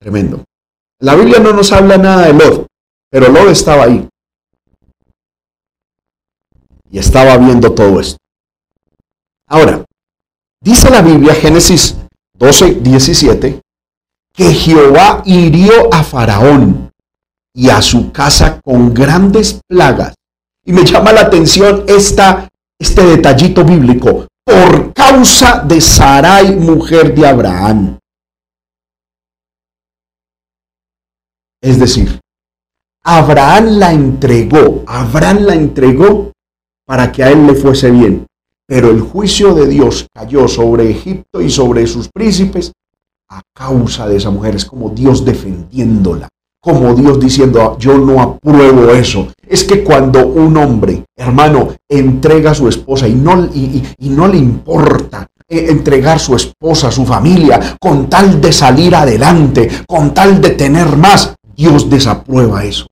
Tremendo. 0.00 0.42
La 1.00 1.14
Biblia 1.16 1.38
no 1.38 1.52
nos 1.52 1.70
habla 1.70 1.98
nada 1.98 2.28
de 2.28 2.32
Lot, 2.32 2.66
pero 3.10 3.28
Lot 3.28 3.50
estaba 3.50 3.84
ahí 3.84 4.08
y 6.90 6.98
estaba 6.98 7.36
viendo 7.36 7.72
todo 7.72 8.00
esto. 8.00 8.18
Ahora, 9.48 9.84
dice 10.60 10.90
la 10.90 11.02
Biblia, 11.02 11.34
Génesis 11.34 11.96
12, 12.34 12.74
17, 12.80 13.60
que 14.32 14.54
Jehová 14.54 15.22
hirió 15.24 15.92
a 15.92 16.02
Faraón 16.02 16.90
y 17.54 17.68
a 17.68 17.82
su 17.82 18.12
casa 18.12 18.60
con 18.60 18.94
grandes 18.94 19.60
plagas. 19.66 20.14
Y 20.64 20.72
me 20.72 20.84
llama 20.84 21.12
la 21.12 21.22
atención 21.22 21.84
este 21.86 23.02
detallito 23.02 23.64
bíblico, 23.64 24.26
por 24.44 24.92
causa 24.94 25.60
de 25.60 25.80
Sarai, 25.80 26.54
mujer 26.56 27.14
de 27.14 27.26
Abraham. 27.26 27.98
Es 31.62 31.78
decir, 31.78 32.20
Abraham 33.04 33.78
la 33.78 33.92
entregó, 33.92 34.84
Abraham 34.86 35.38
la 35.40 35.54
entregó 35.54 36.29
para 36.90 37.12
que 37.12 37.22
a 37.22 37.30
él 37.30 37.46
le 37.46 37.54
fuese 37.54 37.88
bien. 37.88 38.26
Pero 38.66 38.90
el 38.90 39.00
juicio 39.00 39.54
de 39.54 39.68
Dios 39.68 40.08
cayó 40.12 40.48
sobre 40.48 40.90
Egipto 40.90 41.40
y 41.40 41.48
sobre 41.48 41.86
sus 41.86 42.08
príncipes 42.08 42.72
a 43.28 43.42
causa 43.54 44.08
de 44.08 44.16
esa 44.16 44.30
mujer. 44.30 44.56
Es 44.56 44.64
como 44.64 44.90
Dios 44.90 45.24
defendiéndola, 45.24 46.28
como 46.60 46.92
Dios 46.96 47.20
diciendo, 47.20 47.76
yo 47.78 47.96
no 47.96 48.20
apruebo 48.20 48.90
eso. 48.90 49.28
Es 49.46 49.62
que 49.62 49.84
cuando 49.84 50.26
un 50.26 50.56
hombre, 50.56 51.04
hermano, 51.14 51.68
entrega 51.88 52.50
a 52.50 52.54
su 52.54 52.66
esposa 52.66 53.06
y 53.06 53.14
no, 53.14 53.48
y, 53.54 53.84
no 54.08 54.26
le 54.26 54.38
importa 54.38 55.28
eh, 55.48 55.66
entregar 55.68 56.18
su 56.18 56.34
esposa, 56.34 56.90
su 56.90 57.06
familia, 57.06 57.76
con 57.80 58.10
tal 58.10 58.40
de 58.40 58.50
salir 58.50 58.96
adelante, 58.96 59.68
con 59.86 60.12
tal 60.12 60.40
de 60.40 60.50
tener 60.50 60.96
más, 60.96 61.36
Dios 61.54 61.88
desaprueba 61.88 62.64
eso. 62.64 62.89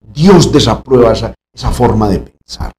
Dios 0.00 0.50
desaprueba 0.52 1.12
esa, 1.12 1.70
forma 1.70 2.08
de 2.08 2.20
pensar. 2.20 2.72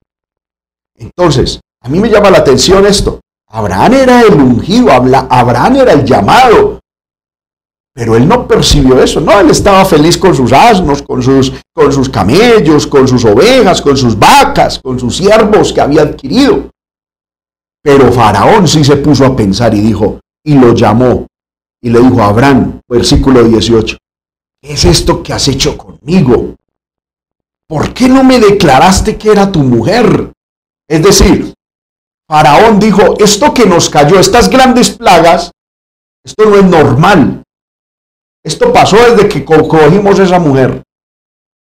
Entonces, 0.95 1.59
a 1.81 1.89
mí 1.89 1.99
me 1.99 2.09
llama 2.09 2.29
la 2.29 2.39
atención 2.39 2.85
esto. 2.85 3.19
Abraham 3.47 3.93
era 3.93 4.21
el 4.21 4.33
ungido, 4.33 4.91
Abraham 4.91 5.75
era 5.77 5.93
el 5.93 6.05
llamado. 6.05 6.79
Pero 7.93 8.15
él 8.15 8.27
no 8.27 8.47
percibió 8.47 9.01
eso, 9.01 9.19
no, 9.19 9.39
él 9.39 9.49
estaba 9.49 9.83
feliz 9.83 10.17
con 10.17 10.35
sus 10.35 10.53
asnos, 10.53 11.01
con 11.01 11.21
sus, 11.21 11.51
con 11.73 11.91
sus 11.91 12.07
camellos, 12.07 12.87
con 12.87 13.07
sus 13.07 13.25
ovejas, 13.25 13.81
con 13.81 13.97
sus 13.97 14.17
vacas, 14.17 14.79
con 14.79 14.99
sus 14.99 15.17
siervos 15.17 15.73
que 15.73 15.81
había 15.81 16.03
adquirido. 16.03 16.69
Pero 17.81 18.11
Faraón 18.11 18.67
sí 18.67 18.83
se 18.83 18.97
puso 18.97 19.25
a 19.25 19.35
pensar 19.35 19.73
y 19.73 19.81
dijo, 19.81 20.19
y 20.45 20.53
lo 20.55 20.73
llamó, 20.73 21.27
y 21.81 21.89
le 21.89 21.99
dijo 21.99 22.21
a 22.21 22.27
Abraham, 22.27 22.79
versículo 22.87 23.43
18, 23.43 23.97
¿qué 24.61 24.73
es 24.73 24.85
esto 24.85 25.23
que 25.23 25.33
has 25.33 25.47
hecho 25.47 25.77
conmigo? 25.77 26.55
¿Por 27.67 27.93
qué 27.93 28.09
no 28.09 28.23
me 28.23 28.39
declaraste 28.39 29.17
que 29.17 29.31
era 29.31 29.51
tu 29.51 29.59
mujer? 29.59 30.31
Es 30.87 31.03
decir, 31.03 31.53
Faraón 32.27 32.79
dijo, 32.79 33.15
esto 33.19 33.53
que 33.53 33.65
nos 33.65 33.89
cayó, 33.89 34.19
estas 34.19 34.49
grandes 34.49 34.89
plagas, 34.91 35.51
esto 36.23 36.45
no 36.45 36.55
es 36.55 36.65
normal. 36.65 37.43
Esto 38.43 38.73
pasó 38.73 38.97
desde 38.97 39.27
que 39.27 39.45
cogimos 39.45 40.17
esa 40.19 40.39
mujer. 40.39 40.83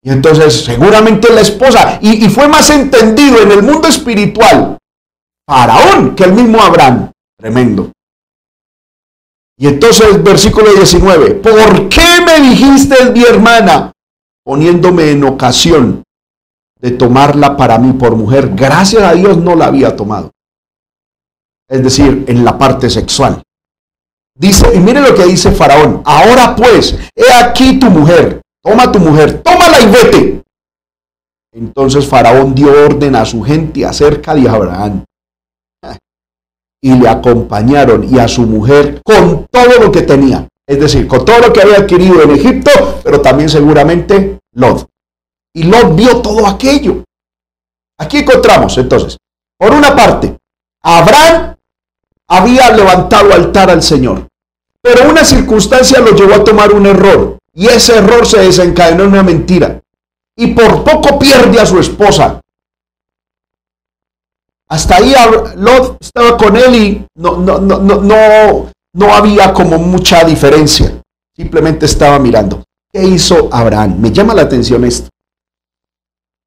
Y 0.04 0.12
entonces 0.12 0.64
seguramente 0.64 1.34
la 1.34 1.42
esposa, 1.42 1.98
y, 2.02 2.26
y 2.26 2.30
fue 2.30 2.48
más 2.48 2.70
entendido 2.70 3.42
en 3.42 3.52
el 3.52 3.64
mundo 3.64 3.88
espiritual, 3.88 4.78
Faraón, 5.48 6.16
que 6.16 6.24
el 6.24 6.34
mismo 6.34 6.62
Abraham. 6.62 7.12
Tremendo. 7.38 7.92
Y 9.58 9.68
entonces, 9.68 10.22
versículo 10.22 10.74
19, 10.74 11.36
¿por 11.36 11.90
qué 11.90 12.22
me 12.26 12.50
dijiste 12.50 13.12
mi 13.12 13.24
hermana? 13.24 13.92
Poniéndome 14.44 15.12
en 15.12 15.24
ocasión 15.24 16.04
de 16.80 16.92
tomarla 16.92 17.56
para 17.56 17.78
mí 17.78 17.94
por 17.94 18.16
mujer. 18.16 18.52
Gracias 18.54 19.02
a 19.02 19.14
Dios 19.14 19.38
no 19.38 19.56
la 19.56 19.68
había 19.68 19.96
tomado. 19.96 20.32
Es 21.70 21.82
decir, 21.82 22.26
en 22.28 22.44
la 22.44 22.58
parte 22.58 22.90
sexual. 22.90 23.42
Dice, 24.38 24.76
y 24.76 24.80
mire 24.80 25.02
lo 25.02 25.16
que 25.16 25.26
dice 25.26 25.52
Faraón. 25.52 26.02
Ahora 26.06 26.56
pues, 26.56 26.98
he 27.16 27.34
aquí 27.34 27.80
tu 27.80 27.90
mujer. 27.90 28.42
Toma 28.62 28.92
tu 28.92 29.00
mujer, 29.00 29.42
tómala 29.42 29.80
y 29.82 29.86
vete. 29.88 30.44
Entonces 31.54 32.06
Faraón 32.06 32.54
dio 32.54 32.70
orden 32.86 33.16
a 33.16 33.24
su 33.26 33.42
gente 33.42 33.86
acerca 33.86 34.36
de 34.36 34.50
Abraham 34.50 35.06
y 36.86 36.94
le 36.94 37.10
acompañaron 37.10 38.04
y 38.04 38.20
a 38.20 38.28
su 38.28 38.44
mujer 38.44 39.02
con 39.04 39.48
todo 39.50 39.80
lo 39.82 39.92
que 39.92 40.04
tenía. 40.04 40.48
Es 40.68 40.80
decir, 40.80 41.08
con 41.08 41.26
todo 41.26 41.40
lo 41.40 41.52
que 41.52 41.64
había 41.64 41.78
adquirido 41.78 42.22
en 42.22 42.30
Egipto, 42.30 42.70
pero 43.04 43.22
también 43.22 43.50
seguramente 43.50 44.38
Lot. 44.54 44.88
Y 45.56 45.64
Lot 45.64 45.96
vio 45.96 46.22
todo 46.22 46.46
aquello. 46.46 47.04
Aquí 47.98 48.20
encontramos 48.20 48.78
entonces, 48.78 49.18
por 49.58 49.74
una 49.74 49.96
parte, 49.96 50.38
Abraham 50.84 51.56
había 52.28 52.70
levantado 52.70 53.34
altar 53.34 53.72
al 53.72 53.82
Señor, 53.82 54.28
pero 54.80 55.10
una 55.10 55.26
circunstancia 55.26 56.00
lo 56.02 56.12
llevó 56.12 56.36
a 56.36 56.44
tomar 56.44 56.72
un 56.72 56.86
error 56.86 57.40
y 57.52 57.66
ese 57.66 57.98
error 57.98 58.28
se 58.28 58.42
desencadenó 58.42 59.06
en 59.06 59.10
una 59.10 59.24
mentira. 59.24 59.82
Y 60.38 60.54
por 60.54 60.84
poco 60.84 61.18
pierde 61.18 61.60
a 61.60 61.66
su 61.66 61.80
esposa, 61.80 62.42
hasta 64.68 64.98
ahí 64.98 65.14
Lot 65.58 65.98
estaba 66.02 66.38
con 66.38 66.56
él 66.58 66.76
y 66.76 67.06
no, 67.16 67.38
no, 67.38 67.60
no, 67.60 67.80
no, 67.80 68.72
no 68.94 69.14
había 69.14 69.54
como 69.54 69.78
mucha 69.78 70.24
diferencia. 70.24 71.02
Simplemente 71.36 71.86
estaba 71.86 72.18
mirando. 72.20 72.64
¿Qué 72.92 73.04
hizo 73.04 73.50
Abraham? 73.52 74.00
Me 74.00 74.12
llama 74.12 74.34
la 74.34 74.44
atención 74.44 74.86
esto. 74.86 75.10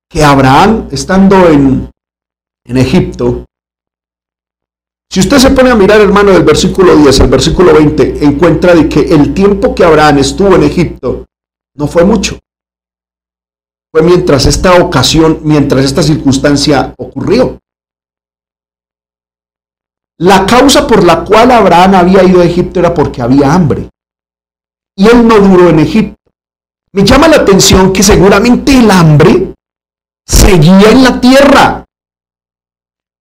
Que 0.09 0.24
Abraham, 0.24 0.88
estando 0.90 1.48
en, 1.48 1.90
en 2.64 2.76
Egipto, 2.78 3.44
si 5.11 5.20
usted 5.20 5.38
se 5.38 5.50
pone 5.50 5.70
a 5.70 5.74
mirar, 5.74 6.00
hermano, 6.00 6.33
del 6.33 6.42
versículo 6.42 6.94
10 6.96 7.20
al 7.20 7.28
versículo 7.28 7.72
20, 7.72 8.24
encuentra 8.24 8.74
de 8.74 8.88
que 8.88 9.00
el 9.00 9.33
tiempo 9.33 9.74
que 9.74 9.85
Abraham 9.85 10.18
estuvo 10.18 10.54
en 10.54 10.64
Egipto 10.64 11.26
no 11.74 11.87
fue 11.87 12.04
mucho. 12.04 12.38
Fue 13.90 14.02
mientras 14.02 14.44
esta 14.44 14.83
ocasión, 14.83 15.40
mientras 15.44 15.85
esta 15.85 16.02
circunstancia 16.02 16.94
ocurrió. 16.98 17.59
La 20.20 20.44
causa 20.46 20.87
por 20.87 21.04
la 21.04 21.24
cual 21.24 21.52
Abraham 21.52 21.94
había 21.94 22.24
ido 22.24 22.40
a 22.40 22.44
Egipto 22.44 22.81
era 22.81 22.92
porque 22.92 23.22
había 23.22 23.52
hambre. 23.52 23.88
Y 24.96 25.07
él 25.07 25.26
no 25.26 25.38
duró 25.38 25.68
en 25.68 25.78
Egipto. 25.78 26.18
Me 26.92 27.04
llama 27.04 27.28
la 27.28 27.37
atención 27.37 27.92
que 27.92 28.02
seguramente 28.02 28.76
el 28.76 28.90
hambre 28.90 29.54
seguía 30.26 30.90
en 30.90 31.04
la 31.04 31.20
tierra. 31.20 31.85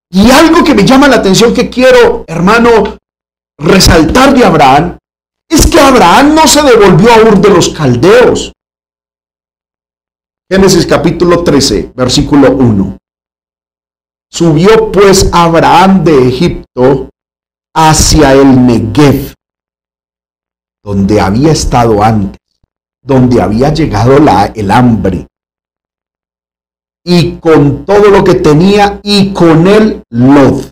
Y 0.10 0.31
algo 0.31 0.63
que 0.63 0.73
me 0.73 0.86
llama 0.86 1.07
la 1.07 1.17
atención 1.17 1.53
que 1.53 1.69
quiero, 1.69 2.23
hermano, 2.27 2.97
resaltar 3.60 4.33
de 4.33 4.45
Abraham, 4.45 4.97
es 5.49 5.67
que 5.67 5.79
Abraham 5.79 6.33
no 6.33 6.47
se 6.47 6.63
devolvió 6.63 7.12
a 7.12 7.19
Ur 7.19 7.39
de 7.39 7.49
los 7.49 7.69
Caldeos. 7.69 8.53
Génesis 10.49 10.88
capítulo 10.88 11.43
13, 11.43 11.91
versículo 11.93 12.51
1. 12.51 12.97
Subió 14.29 14.91
pues 14.91 15.29
Abraham 15.31 16.03
de 16.03 16.27
Egipto 16.27 17.09
hacia 17.73 18.33
el 18.33 18.65
Negev, 18.65 19.33
donde 20.83 21.21
había 21.21 21.51
estado 21.51 22.03
antes, 22.03 22.39
donde 23.01 23.41
había 23.41 23.73
llegado 23.73 24.19
la, 24.19 24.47
el 24.47 24.69
hambre, 24.71 25.27
y 27.05 27.37
con 27.37 27.85
todo 27.85 28.09
lo 28.09 28.23
que 28.23 28.35
tenía, 28.35 28.99
y 29.01 29.31
con 29.33 29.65
él 29.65 30.03
Lod. 30.09 30.65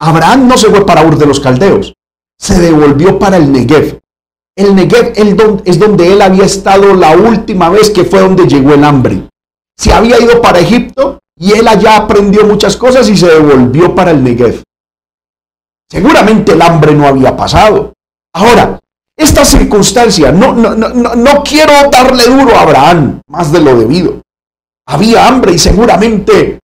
Abraham 0.00 0.48
no 0.48 0.58
se 0.58 0.68
fue 0.68 0.84
para 0.84 1.06
Ur 1.06 1.16
de 1.16 1.26
los 1.26 1.40
Caldeos, 1.40 1.94
se 2.38 2.58
devolvió 2.60 3.18
para 3.18 3.38
el 3.38 3.50
Negev. 3.50 4.00
El 4.56 4.74
Negev 4.74 5.14
es 5.64 5.78
donde 5.78 6.12
él 6.12 6.20
había 6.20 6.44
estado 6.44 6.94
la 6.94 7.16
última 7.16 7.70
vez 7.70 7.90
que 7.90 8.04
fue 8.04 8.20
donde 8.20 8.46
llegó 8.46 8.74
el 8.74 8.84
hambre. 8.84 9.28
Si 9.76 9.90
había 9.90 10.20
ido 10.20 10.40
para 10.42 10.60
Egipto, 10.60 11.18
y 11.36 11.52
él 11.52 11.66
allá 11.66 11.96
aprendió 11.96 12.44
muchas 12.44 12.76
cosas 12.76 13.08
y 13.08 13.16
se 13.16 13.26
devolvió 13.26 13.94
para 13.94 14.10
el 14.12 14.22
Negev. 14.22 14.62
Seguramente 15.88 16.52
el 16.52 16.62
hambre 16.62 16.94
no 16.94 17.06
había 17.06 17.36
pasado. 17.36 17.92
Ahora, 18.34 18.80
esta 19.16 19.44
circunstancia, 19.44 20.32
no, 20.32 20.52
no, 20.52 20.74
no, 20.74 20.88
no 20.88 21.42
quiero 21.44 21.72
darle 21.90 22.24
duro 22.24 22.56
a 22.56 22.62
Abraham 22.62 23.20
más 23.28 23.52
de 23.52 23.60
lo 23.60 23.76
debido. 23.76 24.22
Había 24.86 25.26
hambre 25.26 25.52
y 25.52 25.58
seguramente 25.58 26.58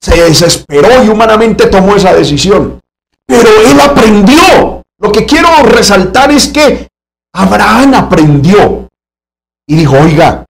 se 0.00 0.22
desesperó 0.22 1.02
y 1.04 1.08
humanamente 1.08 1.66
tomó 1.66 1.96
esa 1.96 2.14
decisión. 2.14 2.80
Pero 3.26 3.48
él 3.66 3.80
aprendió. 3.80 4.82
Lo 5.00 5.12
que 5.12 5.26
quiero 5.26 5.48
resaltar 5.64 6.30
es 6.30 6.48
que 6.48 6.88
Abraham 7.34 7.94
aprendió 7.94 8.88
y 9.66 9.76
dijo, 9.76 9.96
oiga, 9.96 10.44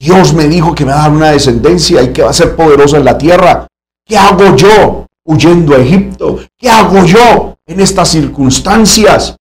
Dios 0.00 0.32
me 0.32 0.48
dijo 0.48 0.74
que 0.74 0.86
me 0.86 0.92
va 0.92 1.00
a 1.00 1.08
dar 1.08 1.12
una 1.12 1.30
descendencia 1.30 2.02
y 2.02 2.10
que 2.10 2.22
va 2.22 2.30
a 2.30 2.32
ser 2.32 2.56
poderosa 2.56 2.96
en 2.96 3.04
la 3.04 3.18
tierra. 3.18 3.66
¿Qué 4.06 4.16
hago 4.16 4.56
yo 4.56 5.06
huyendo 5.24 5.74
a 5.74 5.78
Egipto? 5.78 6.38
¿Qué 6.56 6.70
hago 6.70 7.04
yo 7.04 7.58
en 7.66 7.80
estas 7.80 8.08
circunstancias? 8.08 9.36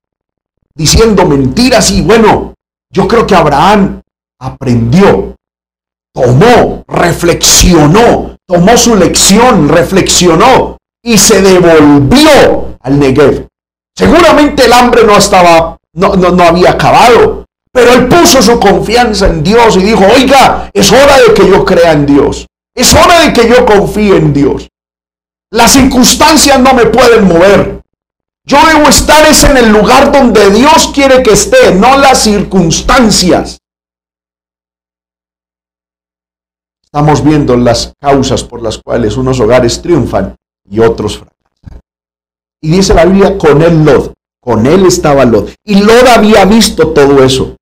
Diciendo 0.75 1.25
mentiras 1.25 1.91
y 1.91 2.01
bueno, 2.01 2.53
yo 2.91 3.07
creo 3.07 3.25
que 3.25 3.35
Abraham 3.35 4.01
aprendió, 4.37 5.35
tomó, 6.13 6.83
reflexionó, 6.89 8.35
tomó 8.45 8.77
su 8.77 8.95
lección, 8.95 9.69
reflexionó 9.69 10.77
y 11.01 11.17
se 11.17 11.41
devolvió 11.41 12.77
al 12.81 12.99
Negev. 12.99 13.47
Seguramente 13.95 14.65
el 14.65 14.73
hambre 14.73 15.05
no 15.05 15.15
estaba, 15.15 15.77
no, 15.93 16.15
no, 16.15 16.31
no 16.31 16.43
había 16.43 16.71
acabado, 16.71 17.45
pero 17.71 17.93
él 17.93 18.07
puso 18.07 18.41
su 18.41 18.59
confianza 18.59 19.27
en 19.27 19.43
Dios 19.43 19.77
y 19.77 19.81
dijo, 19.81 20.03
oiga, 20.15 20.69
es 20.73 20.91
hora 20.91 21.19
de 21.19 21.33
que 21.33 21.47
yo 21.47 21.63
crea 21.63 21.93
en 21.93 22.05
Dios. 22.05 22.47
Es 22.73 22.93
hora 22.93 23.19
de 23.21 23.33
que 23.33 23.47
yo 23.47 23.65
confíe 23.65 24.15
en 24.15 24.33
Dios. 24.33 24.69
Las 25.51 25.73
circunstancias 25.73 26.59
no 26.59 26.73
me 26.73 26.85
pueden 26.85 27.27
mover. 27.27 27.81
Yo 28.45 28.57
debo 28.65 28.89
estar 28.89 29.25
es 29.27 29.43
en 29.43 29.57
el 29.57 29.69
lugar 29.69 30.11
donde 30.11 30.49
Dios 30.49 30.91
quiere 30.93 31.21
que 31.21 31.33
esté, 31.33 31.75
no 31.75 31.97
las 31.97 32.19
circunstancias. 32.19 33.59
Estamos 36.83 37.23
viendo 37.23 37.55
las 37.55 37.93
causas 37.99 38.43
por 38.43 38.63
las 38.63 38.79
cuales 38.79 39.15
unos 39.17 39.39
hogares 39.39 39.79
triunfan 39.79 40.35
y 40.67 40.79
otros 40.79 41.19
fracasan. 41.19 41.81
Y 42.61 42.71
dice 42.71 42.95
la 42.95 43.05
Biblia, 43.05 43.37
con 43.37 43.61
él 43.61 43.85
Lot, 43.85 44.15
con 44.41 44.65
él 44.65 44.87
estaba 44.87 45.25
Lot. 45.25 45.53
Y 45.63 45.81
Lot 45.81 46.07
había 46.07 46.45
visto 46.45 46.87
todo 46.87 47.23
eso. 47.23 47.55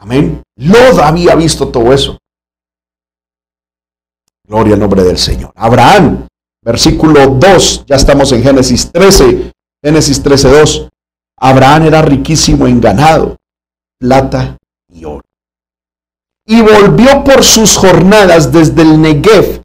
Amén. 0.00 0.42
Lot 0.56 0.98
había 0.98 1.34
visto 1.34 1.68
todo 1.68 1.92
eso. 1.92 2.18
Gloria 4.46 4.74
al 4.74 4.80
nombre 4.80 5.04
del 5.04 5.18
Señor. 5.18 5.52
Abraham, 5.54 6.26
versículo 6.62 7.26
2, 7.28 7.84
ya 7.86 7.96
estamos 7.96 8.32
en 8.32 8.42
Génesis 8.42 8.90
13, 8.90 9.52
Génesis 9.84 10.22
13, 10.22 10.58
2. 10.58 10.88
Abraham 11.38 11.84
era 11.84 12.02
riquísimo 12.02 12.66
en 12.66 12.80
ganado, 12.80 13.36
plata 13.98 14.56
y 14.88 15.04
oro. 15.04 15.24
Y 16.46 16.62
volvió 16.62 17.22
por 17.22 17.44
sus 17.44 17.76
jornadas 17.76 18.50
desde 18.50 18.82
el 18.82 19.00
Negev 19.00 19.62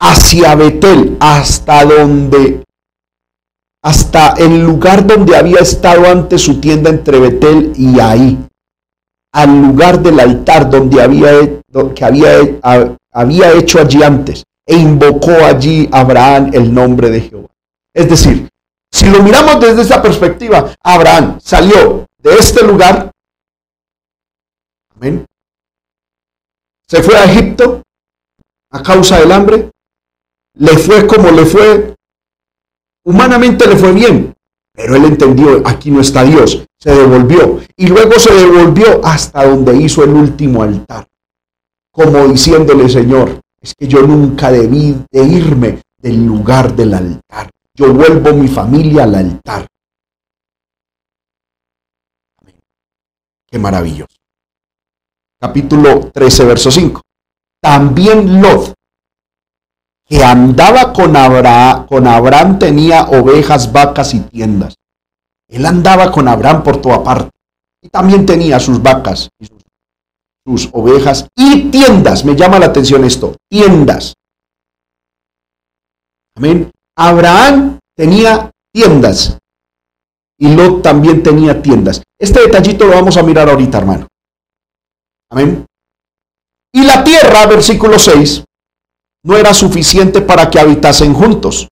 hacia 0.00 0.54
Betel, 0.54 1.16
hasta 1.18 1.84
donde 1.84 2.62
hasta 3.82 4.34
el 4.38 4.62
lugar 4.62 5.06
donde 5.06 5.36
había 5.36 5.60
estado 5.60 6.06
antes 6.06 6.42
su 6.42 6.60
tienda 6.60 6.90
entre 6.90 7.20
Betel 7.20 7.72
y 7.76 8.00
ahí, 8.00 8.38
al 9.32 9.62
lugar 9.62 10.00
del 10.00 10.18
altar 10.20 10.68
donde 10.68 11.02
había, 11.02 11.30
que 11.94 12.04
había, 12.04 12.30
había 13.12 13.52
hecho 13.52 13.80
allí 13.80 14.02
antes, 14.02 14.44
e 14.66 14.76
invocó 14.76 15.32
allí 15.44 15.88
Abraham 15.92 16.50
el 16.52 16.72
nombre 16.72 17.10
de 17.10 17.20
Jehová. 17.20 17.48
Es 17.94 18.08
decir, 18.08 18.48
si 18.90 19.08
lo 19.10 19.22
miramos 19.22 19.60
desde 19.60 19.82
esta 19.82 20.02
perspectiva, 20.02 20.74
Abraham 20.82 21.38
salió 21.40 22.06
de 22.18 22.34
este 22.34 22.64
lugar, 22.64 23.10
amén, 24.96 25.24
se 26.88 27.02
fue 27.02 27.16
a 27.16 27.24
Egipto 27.24 27.82
a 28.70 28.82
causa 28.82 29.20
del 29.20 29.32
hambre, 29.32 29.70
le 30.54 30.78
fue 30.78 31.06
como 31.06 31.30
le 31.30 31.46
fue 31.46 31.94
Humanamente 33.08 33.66
le 33.66 33.74
fue 33.74 33.92
bien, 33.92 34.34
Pero 34.74 34.94
él 34.94 35.06
entendió, 35.06 35.66
aquí 35.66 35.90
no 35.90 36.02
está 36.02 36.22
Dios, 36.24 36.62
se 36.78 36.90
devolvió. 36.90 37.58
Y 37.74 37.86
luego 37.86 38.12
se 38.18 38.32
devolvió 38.34 39.00
hasta 39.02 39.46
donde 39.46 39.74
hizo 39.76 40.04
el 40.04 40.10
último 40.10 40.62
altar, 40.62 41.08
como 41.90 42.28
diciéndole, 42.28 42.86
Señor, 42.86 43.40
es 43.62 43.74
que 43.74 43.88
yo 43.88 44.02
nunca 44.02 44.52
debí 44.52 44.94
de 45.10 45.24
irme 45.24 45.80
del 45.96 46.26
lugar 46.26 46.76
del 46.76 46.92
altar. 46.92 47.50
Yo 47.74 47.94
vuelvo 47.94 48.34
mi 48.34 48.46
familia 48.46 49.04
al 49.04 49.14
altar. 49.14 49.66
Qué 53.50 53.58
maravilloso. 53.58 54.14
Capítulo 55.40 56.10
13, 56.12 56.44
verso 56.44 56.70
5. 56.70 57.00
También 57.60 58.42
Lot, 58.42 58.74
que 60.08 60.24
andaba 60.24 60.92
con 60.92 61.14
Abraham, 61.16 61.86
con 61.86 62.06
Abraham 62.06 62.58
tenía 62.58 63.08
ovejas, 63.08 63.70
vacas 63.70 64.14
y 64.14 64.20
tiendas. 64.20 64.74
Él 65.48 65.66
andaba 65.66 66.10
con 66.10 66.26
Abraham 66.28 66.62
por 66.62 66.80
toda 66.80 67.04
parte. 67.04 67.30
Y 67.82 67.90
también 67.90 68.24
tenía 68.24 68.58
sus 68.58 68.82
vacas 68.82 69.28
y 69.38 69.46
sus, 69.46 69.62
sus 70.44 70.70
ovejas 70.72 71.28
y 71.36 71.70
tiendas. 71.70 72.24
Me 72.24 72.34
llama 72.34 72.58
la 72.58 72.66
atención 72.66 73.04
esto, 73.04 73.36
tiendas. 73.50 74.14
Amén. 76.36 76.70
Abraham 76.96 77.78
tenía 77.94 78.50
tiendas 78.72 79.38
y 80.38 80.48
Lot 80.54 80.82
también 80.82 81.22
tenía 81.22 81.60
tiendas. 81.60 82.02
Este 82.18 82.40
detallito 82.40 82.86
lo 82.86 82.92
vamos 82.92 83.16
a 83.16 83.22
mirar 83.22 83.48
ahorita, 83.48 83.78
hermano. 83.78 84.06
Amén. 85.30 85.66
Y 86.72 86.82
la 86.82 87.04
tierra, 87.04 87.46
versículo 87.46 87.98
6, 87.98 88.44
no 89.28 89.36
era 89.36 89.52
suficiente 89.52 90.22
para 90.22 90.48
que 90.48 90.58
habitasen 90.58 91.12
juntos, 91.12 91.68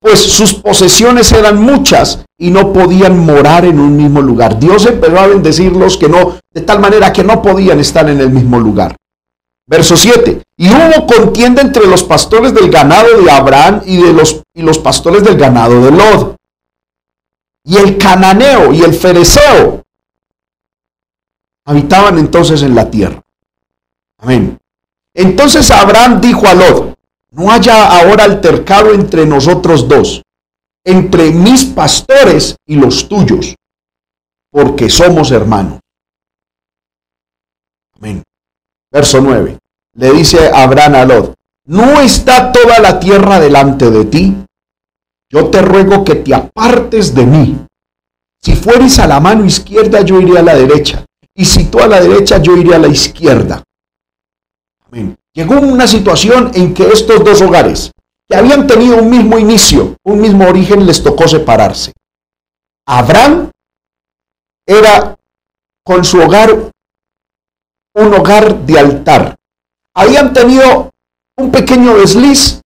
pues 0.00 0.20
sus 0.20 0.54
posesiones 0.54 1.30
eran 1.32 1.62
muchas 1.62 2.24
y 2.38 2.50
no 2.50 2.72
podían 2.72 3.18
morar 3.18 3.66
en 3.66 3.78
un 3.78 3.94
mismo 3.94 4.22
lugar. 4.22 4.58
Dios 4.58 4.86
empezó 4.86 5.18
a 5.18 5.26
bendecirlos 5.26 5.98
que 5.98 6.08
no, 6.08 6.38
de 6.50 6.62
tal 6.62 6.80
manera 6.80 7.12
que 7.12 7.22
no 7.22 7.42
podían 7.42 7.78
estar 7.78 8.08
en 8.08 8.20
el 8.20 8.30
mismo 8.30 8.58
lugar. 8.58 8.96
Verso 9.66 9.98
7. 9.98 10.40
Y 10.56 10.68
hubo 10.70 11.06
contienda 11.06 11.60
entre 11.60 11.86
los 11.86 12.02
pastores 12.02 12.54
del 12.54 12.70
ganado 12.70 13.20
de 13.22 13.30
Abraham 13.30 13.82
y, 13.84 13.98
de 14.00 14.14
los, 14.14 14.42
y 14.54 14.62
los 14.62 14.78
pastores 14.78 15.22
del 15.24 15.36
ganado 15.36 15.84
de 15.84 15.90
Lod. 15.90 16.36
Y 17.64 17.76
el 17.76 17.98
cananeo 17.98 18.72
y 18.72 18.80
el 18.82 18.94
fereceo 18.94 19.82
habitaban 21.66 22.18
entonces 22.18 22.62
en 22.62 22.74
la 22.74 22.90
tierra. 22.90 23.22
Amén. 24.18 24.58
Entonces 25.14 25.70
Abraham 25.70 26.20
dijo 26.20 26.46
a 26.48 26.54
Lot, 26.54 26.93
no 27.34 27.50
haya 27.50 28.00
ahora 28.00 28.24
altercado 28.24 28.94
entre 28.94 29.26
nosotros 29.26 29.88
dos, 29.88 30.22
entre 30.84 31.30
mis 31.30 31.64
pastores 31.64 32.56
y 32.66 32.76
los 32.76 33.08
tuyos, 33.08 33.54
porque 34.50 34.88
somos 34.88 35.30
hermanos. 35.32 35.80
Amén. 37.96 38.22
Verso 38.90 39.20
9. 39.20 39.58
Le 39.96 40.12
dice 40.12 40.50
Abraham 40.52 40.94
a 40.94 41.04
Lot, 41.04 41.34
¿no 41.66 42.00
está 42.00 42.52
toda 42.52 42.78
la 42.78 43.00
tierra 43.00 43.40
delante 43.40 43.90
de 43.90 44.04
ti? 44.04 44.36
Yo 45.30 45.50
te 45.50 45.62
ruego 45.62 46.04
que 46.04 46.16
te 46.16 46.34
apartes 46.34 47.14
de 47.14 47.26
mí. 47.26 47.66
Si 48.40 48.54
fueres 48.54 48.98
a 48.98 49.06
la 49.06 49.20
mano 49.20 49.44
izquierda, 49.44 50.02
yo 50.02 50.20
iré 50.20 50.38
a 50.38 50.42
la 50.42 50.54
derecha. 50.54 51.04
Y 51.34 51.44
si 51.44 51.64
tú 51.64 51.80
a 51.80 51.88
la 51.88 52.00
derecha, 52.00 52.38
yo 52.38 52.56
iré 52.56 52.74
a 52.74 52.78
la 52.78 52.88
izquierda. 52.88 53.64
Llegó 55.34 55.58
una 55.58 55.86
situación 55.86 56.52
en 56.54 56.72
que 56.74 56.84
estos 56.84 57.24
dos 57.24 57.42
hogares, 57.42 57.90
que 58.28 58.36
habían 58.36 58.66
tenido 58.66 58.98
un 58.98 59.10
mismo 59.10 59.38
inicio, 59.38 59.96
un 60.04 60.20
mismo 60.20 60.46
origen, 60.46 60.86
les 60.86 61.02
tocó 61.02 61.26
separarse. 61.26 61.92
Abraham 62.86 63.50
era 64.66 65.16
con 65.84 66.04
su 66.04 66.20
hogar 66.20 66.70
un 67.94 68.14
hogar 68.14 68.64
de 68.64 68.78
altar. 68.78 69.36
Habían 69.94 70.32
tenido 70.32 70.90
un 71.36 71.50
pequeño 71.50 71.96
desliz, 71.96 72.60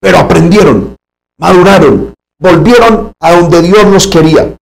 pero 0.00 0.18
aprendieron, 0.18 0.96
maduraron, 1.38 2.14
volvieron 2.38 3.12
a 3.20 3.32
donde 3.32 3.62
Dios 3.62 3.84
los 3.86 4.06
quería. 4.08 4.56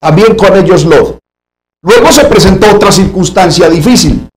También 0.00 0.36
con 0.36 0.56
ellos 0.56 0.84
Lot. 0.84 1.18
Luego 1.82 2.12
se 2.12 2.24
presentó 2.24 2.74
otra 2.74 2.92
circunstancia 2.92 3.68
difícil. 3.68 4.28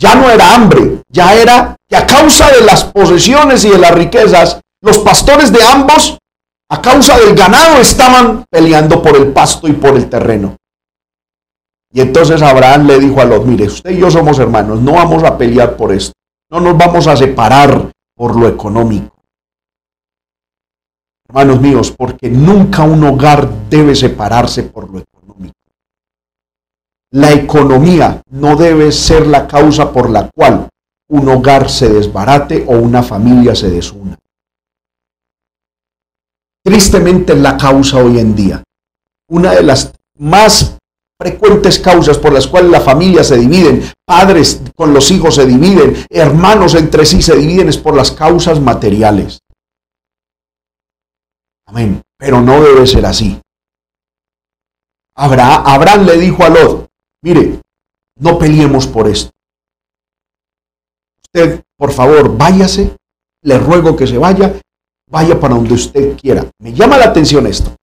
Ya 0.00 0.14
no 0.14 0.30
era 0.30 0.54
hambre, 0.54 1.02
ya 1.10 1.34
era 1.34 1.76
que 1.86 1.94
a 1.94 2.06
causa 2.06 2.50
de 2.50 2.62
las 2.62 2.84
posesiones 2.84 3.62
y 3.66 3.68
de 3.68 3.78
las 3.78 3.92
riquezas, 3.92 4.58
los 4.80 4.98
pastores 5.00 5.52
de 5.52 5.62
ambos, 5.62 6.16
a 6.70 6.80
causa 6.80 7.18
del 7.18 7.34
ganado, 7.34 7.78
estaban 7.78 8.44
peleando 8.50 9.02
por 9.02 9.14
el 9.14 9.30
pasto 9.32 9.68
y 9.68 9.72
por 9.72 9.94
el 9.96 10.08
terreno. 10.08 10.56
Y 11.92 12.00
entonces 12.00 12.40
Abraham 12.40 12.86
le 12.86 12.98
dijo 12.98 13.20
a 13.20 13.26
Lot, 13.26 13.44
mire, 13.44 13.66
usted 13.66 13.90
y 13.90 13.98
yo 13.98 14.10
somos 14.10 14.38
hermanos, 14.38 14.80
no 14.80 14.92
vamos 14.92 15.22
a 15.22 15.36
pelear 15.36 15.76
por 15.76 15.92
esto, 15.92 16.14
no 16.50 16.60
nos 16.60 16.78
vamos 16.78 17.06
a 17.06 17.14
separar 17.14 17.90
por 18.16 18.36
lo 18.36 18.48
económico. 18.48 19.16
Hermanos 21.28 21.60
míos, 21.60 21.94
porque 21.94 22.30
nunca 22.30 22.84
un 22.84 23.04
hogar 23.04 23.48
debe 23.68 23.94
separarse 23.94 24.62
por 24.62 24.84
lo 24.84 25.00
económico. 25.00 25.09
La 27.12 27.32
economía 27.32 28.22
no 28.30 28.56
debe 28.56 28.92
ser 28.92 29.26
la 29.26 29.48
causa 29.48 29.92
por 29.92 30.10
la 30.10 30.30
cual 30.32 30.68
un 31.08 31.28
hogar 31.28 31.68
se 31.68 31.88
desbarate 31.88 32.64
o 32.68 32.78
una 32.78 33.02
familia 33.02 33.54
se 33.54 33.68
desuna. 33.68 34.16
Tristemente 36.62 37.32
es 37.32 37.40
la 37.40 37.56
causa 37.56 37.98
hoy 37.98 38.18
en 38.18 38.36
día. 38.36 38.62
Una 39.28 39.52
de 39.52 39.62
las 39.62 39.92
más 40.18 40.76
frecuentes 41.20 41.78
causas 41.78 42.16
por 42.16 42.32
las 42.32 42.46
cuales 42.46 42.70
la 42.70 42.80
familia 42.80 43.24
se 43.24 43.38
dividen, 43.38 43.82
padres 44.06 44.62
con 44.76 44.94
los 44.94 45.10
hijos 45.10 45.34
se 45.34 45.46
dividen, 45.46 45.94
hermanos 46.08 46.74
entre 46.74 47.04
sí 47.04 47.22
se 47.22 47.36
dividen, 47.36 47.68
es 47.68 47.78
por 47.78 47.96
las 47.96 48.12
causas 48.12 48.60
materiales. 48.60 49.40
Amén. 51.66 52.02
Pero 52.16 52.40
no 52.40 52.62
debe 52.62 52.86
ser 52.86 53.04
así. 53.06 53.40
Abraham 55.16 56.06
le 56.06 56.16
dijo 56.18 56.44
a 56.44 56.48
Lot, 56.48 56.89
Mire, 57.22 57.60
no 58.18 58.38
peleemos 58.38 58.86
por 58.86 59.08
esto. 59.08 59.30
Usted, 61.24 61.62
por 61.76 61.92
favor, 61.92 62.36
váyase. 62.36 62.96
Le 63.42 63.58
ruego 63.58 63.96
que 63.96 64.06
se 64.06 64.18
vaya. 64.18 64.54
Vaya 65.10 65.38
para 65.38 65.54
donde 65.54 65.74
usted 65.74 66.16
quiera. 66.16 66.46
Me 66.60 66.72
llama 66.72 66.98
la 66.98 67.06
atención 67.06 67.46
esto. 67.46 67.74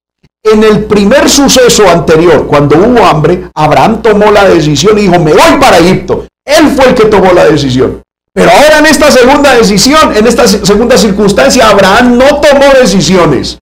En 0.44 0.64
el 0.64 0.86
primer 0.86 1.30
suceso 1.30 1.90
anterior, 1.90 2.48
cuando 2.48 2.78
hubo 2.78 3.06
hambre, 3.06 3.50
Abraham 3.54 4.02
tomó 4.02 4.32
la 4.32 4.48
decisión 4.48 4.98
y 4.98 5.02
dijo, 5.02 5.20
me 5.20 5.34
voy 5.34 5.60
para 5.60 5.80
Egipto. 5.80 6.26
Él 6.46 6.70
fue 6.70 6.88
el 6.90 6.96
que 6.96 7.06
tomó 7.06 7.34
la 7.34 7.46
decisión. 7.46 8.02
Pero 8.34 8.52
ahora 8.52 8.80
en 8.80 8.86
esta 8.86 9.12
segunda 9.12 9.56
decisión, 9.56 10.16
en 10.16 10.28
esta 10.28 10.48
segunda 10.48 10.98
circunstancia, 10.98 11.70
Abraham 11.70 12.18
no 12.18 12.40
tomó 12.40 12.72
decisiones. 12.80 13.58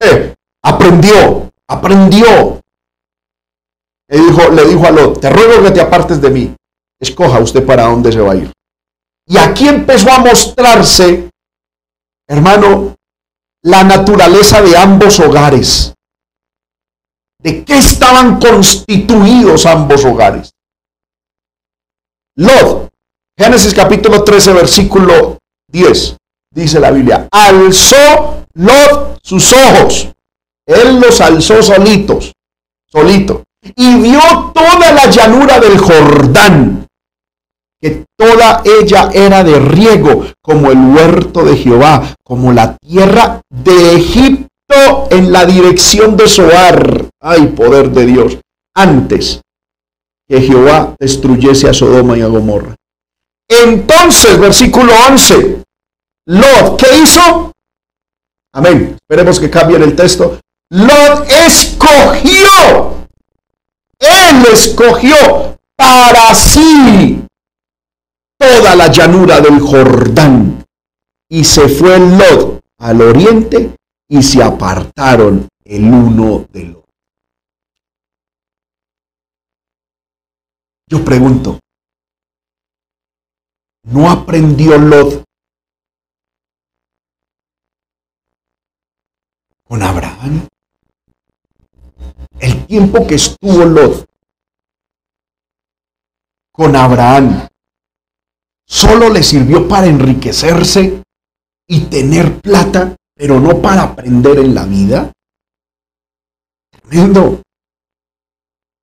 Eh, 0.00 0.34
aprendió, 0.62 1.50
aprendió, 1.68 2.59
le 4.10 4.18
dijo, 4.18 4.50
le 4.50 4.64
dijo 4.64 4.84
a 4.86 4.90
Lot, 4.90 5.20
te 5.20 5.30
ruego 5.30 5.62
que 5.62 5.70
te 5.70 5.80
apartes 5.80 6.20
de 6.20 6.30
mí. 6.30 6.54
Escoja 7.00 7.38
usted 7.38 7.64
para 7.64 7.84
dónde 7.84 8.10
se 8.10 8.20
va 8.20 8.32
a 8.32 8.36
ir. 8.36 8.52
Y 9.26 9.38
aquí 9.38 9.68
empezó 9.68 10.10
a 10.10 10.18
mostrarse, 10.18 11.30
hermano, 12.28 12.96
la 13.62 13.84
naturaleza 13.84 14.60
de 14.62 14.76
ambos 14.76 15.20
hogares. 15.20 15.94
¿De 17.38 17.64
qué 17.64 17.78
estaban 17.78 18.40
constituidos 18.40 19.64
ambos 19.64 20.04
hogares? 20.04 20.50
Lot, 22.36 22.90
Génesis 23.38 23.72
capítulo 23.72 24.24
13, 24.24 24.52
versículo 24.52 25.38
10, 25.68 26.16
dice 26.52 26.80
la 26.80 26.90
Biblia, 26.90 27.28
alzó 27.30 28.44
Lot 28.54 29.20
sus 29.22 29.52
ojos. 29.52 30.08
Él 30.66 31.00
los 31.00 31.20
alzó 31.20 31.62
solitos, 31.62 32.32
solito 32.86 33.44
y 33.62 33.94
vio 33.96 34.52
toda 34.54 34.92
la 34.92 35.10
llanura 35.10 35.58
del 35.60 35.78
Jordán, 35.78 36.86
que 37.80 38.04
toda 38.16 38.62
ella 38.64 39.10
era 39.12 39.44
de 39.44 39.58
riego, 39.58 40.26
como 40.42 40.70
el 40.70 40.78
huerto 40.78 41.42
de 41.44 41.56
Jehová, 41.56 42.14
como 42.22 42.52
la 42.52 42.76
tierra 42.76 43.40
de 43.48 43.96
Egipto 43.96 45.08
en 45.10 45.32
la 45.32 45.44
dirección 45.44 46.16
de 46.16 46.28
Soar. 46.28 47.08
Ay, 47.20 47.48
poder 47.48 47.90
de 47.90 48.06
Dios. 48.06 48.38
Antes 48.74 49.40
que 50.28 50.40
Jehová 50.40 50.94
destruyese 50.98 51.68
a 51.68 51.74
Sodoma 51.74 52.16
y 52.16 52.22
a 52.22 52.26
Gomorra. 52.26 52.76
Entonces, 53.48 54.38
versículo 54.38 54.92
11, 55.08 55.64
Lot, 56.26 56.80
¿qué 56.80 56.86
hizo? 57.02 57.50
Amén. 58.52 58.96
Esperemos 58.96 59.40
que 59.40 59.50
cambien 59.50 59.82
el 59.82 59.96
texto. 59.96 60.38
Lot 60.70 61.28
escogió 61.28 62.99
él 64.00 64.44
escogió 64.52 65.58
para 65.76 66.34
sí 66.34 67.24
toda 68.38 68.74
la 68.74 68.90
llanura 68.90 69.40
del 69.40 69.60
Jordán 69.60 70.64
y 71.28 71.44
se 71.44 71.68
fue 71.68 71.98
Lot 71.98 72.64
al 72.78 73.02
oriente 73.02 73.76
y 74.08 74.22
se 74.22 74.42
apartaron 74.42 75.46
el 75.64 75.84
uno 75.84 76.46
del 76.50 76.70
otro. 76.70 76.80
Yo 80.88 81.04
pregunto, 81.04 81.60
¿no 83.84 84.10
aprendió 84.10 84.76
Lot 84.76 85.22
con 89.62 89.82
Abraham? 89.82 90.48
El 92.40 92.66
tiempo 92.66 93.06
que 93.06 93.16
estuvo 93.16 93.66
Lot 93.66 94.08
con 96.50 96.74
Abraham 96.74 97.46
solo 98.66 99.10
le 99.10 99.22
sirvió 99.22 99.68
para 99.68 99.86
enriquecerse 99.86 101.02
y 101.68 101.80
tener 101.82 102.40
plata, 102.40 102.96
pero 103.14 103.38
no 103.38 103.60
para 103.60 103.82
aprender 103.82 104.38
en 104.38 104.54
la 104.54 104.64
vida. 104.64 105.12
Tremendo. 106.70 107.42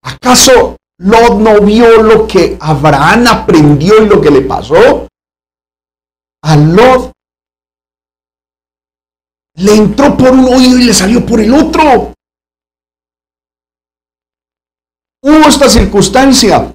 ¿Acaso 0.03 0.77
Lot 0.99 1.39
no 1.39 1.59
vio 1.61 2.03
lo 2.03 2.27
que 2.27 2.57
Abraham 2.61 3.25
aprendió 3.27 4.03
y 4.03 4.07
lo 4.07 4.21
que 4.21 4.29
le 4.29 4.41
pasó? 4.41 5.07
A 6.43 6.55
Lot 6.55 7.11
le 9.55 9.75
entró 9.75 10.15
por 10.15 10.29
un 10.29 10.45
oído 10.45 10.77
y 10.77 10.83
le 10.83 10.93
salió 10.93 11.25
por 11.25 11.39
el 11.41 11.51
otro. 11.55 12.13
Hubo 15.21 15.47
esta 15.47 15.69
circunstancia. 15.69 16.73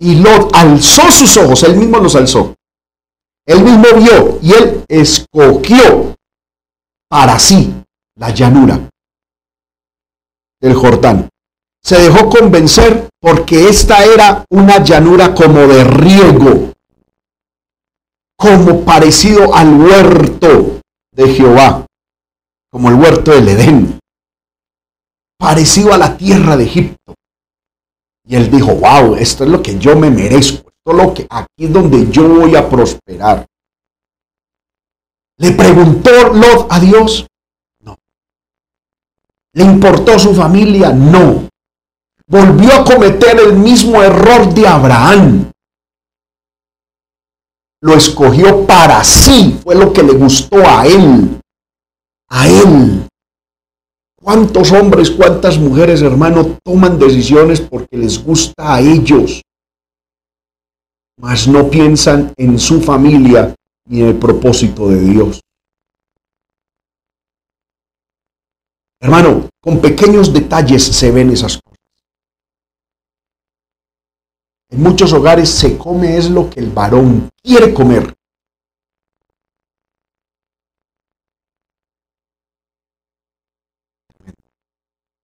Y 0.00 0.16
Lot 0.16 0.54
alzó 0.54 1.10
sus 1.10 1.36
ojos, 1.36 1.62
él 1.62 1.76
mismo 1.76 1.98
los 1.98 2.14
alzó. 2.14 2.54
Él 3.46 3.62
mismo 3.62 3.84
vio 3.96 4.38
y 4.42 4.52
él 4.52 4.84
escogió 4.88 6.16
para 7.08 7.38
sí 7.38 7.74
la 8.16 8.30
llanura 8.30 8.88
del 10.60 10.74
Jordán. 10.74 11.28
Se 11.82 11.98
dejó 11.98 12.30
convencer 12.30 13.08
porque 13.20 13.68
esta 13.68 14.04
era 14.04 14.44
una 14.50 14.82
llanura 14.82 15.34
como 15.34 15.60
de 15.66 15.84
riego, 15.84 16.72
como 18.36 18.84
parecido 18.84 19.54
al 19.54 19.74
huerto 19.74 20.80
de 21.12 21.28
Jehová, 21.28 21.86
como 22.70 22.88
el 22.88 22.94
huerto 22.94 23.32
del 23.32 23.48
Edén, 23.48 23.98
parecido 25.44 25.92
a 25.92 25.98
la 25.98 26.16
tierra 26.16 26.56
de 26.56 26.64
Egipto. 26.64 27.14
Y 28.26 28.34
él 28.34 28.50
dijo, 28.50 28.74
wow, 28.76 29.14
esto 29.16 29.44
es 29.44 29.50
lo 29.50 29.62
que 29.62 29.78
yo 29.78 29.94
me 29.94 30.10
merezco, 30.10 30.70
esto 30.70 30.90
es 30.90 30.96
lo 30.96 31.12
que 31.12 31.26
aquí 31.28 31.66
es 31.66 31.70
donde 31.70 32.10
yo 32.10 32.26
voy 32.26 32.56
a 32.56 32.66
prosperar. 32.66 33.44
¿Le 35.36 35.52
preguntó 35.52 36.32
Lot 36.32 36.72
a 36.72 36.80
Dios? 36.80 37.26
No. 37.80 37.94
¿Le 39.52 39.64
importó 39.64 40.18
su 40.18 40.34
familia? 40.34 40.94
No. 40.94 41.46
Volvió 42.26 42.80
a 42.80 42.84
cometer 42.84 43.38
el 43.38 43.52
mismo 43.52 44.02
error 44.02 44.48
de 44.54 44.66
Abraham. 44.66 45.50
Lo 47.82 47.92
escogió 47.92 48.66
para 48.66 49.04
sí, 49.04 49.60
fue 49.62 49.74
lo 49.74 49.92
que 49.92 50.02
le 50.02 50.14
gustó 50.14 50.56
a 50.66 50.86
él. 50.86 51.38
A 52.30 52.48
él. 52.48 53.06
¿Cuántos 54.24 54.72
hombres, 54.72 55.10
cuántas 55.10 55.58
mujeres, 55.58 56.00
hermano, 56.00 56.56
toman 56.64 56.98
decisiones 56.98 57.60
porque 57.60 57.98
les 57.98 58.24
gusta 58.24 58.74
a 58.74 58.80
ellos? 58.80 59.42
Mas 61.20 61.46
no 61.46 61.68
piensan 61.68 62.32
en 62.38 62.58
su 62.58 62.80
familia 62.80 63.54
ni 63.86 64.00
en 64.00 64.06
el 64.08 64.18
propósito 64.18 64.88
de 64.88 65.00
Dios. 65.00 65.42
Hermano, 68.98 69.50
con 69.60 69.82
pequeños 69.82 70.32
detalles 70.32 70.82
se 70.82 71.10
ven 71.10 71.28
esas 71.28 71.58
cosas. 71.58 71.78
En 74.70 74.82
muchos 74.82 75.12
hogares 75.12 75.50
se 75.50 75.76
come 75.76 76.16
es 76.16 76.30
lo 76.30 76.48
que 76.48 76.60
el 76.60 76.70
varón 76.70 77.28
quiere 77.42 77.74
comer. 77.74 78.14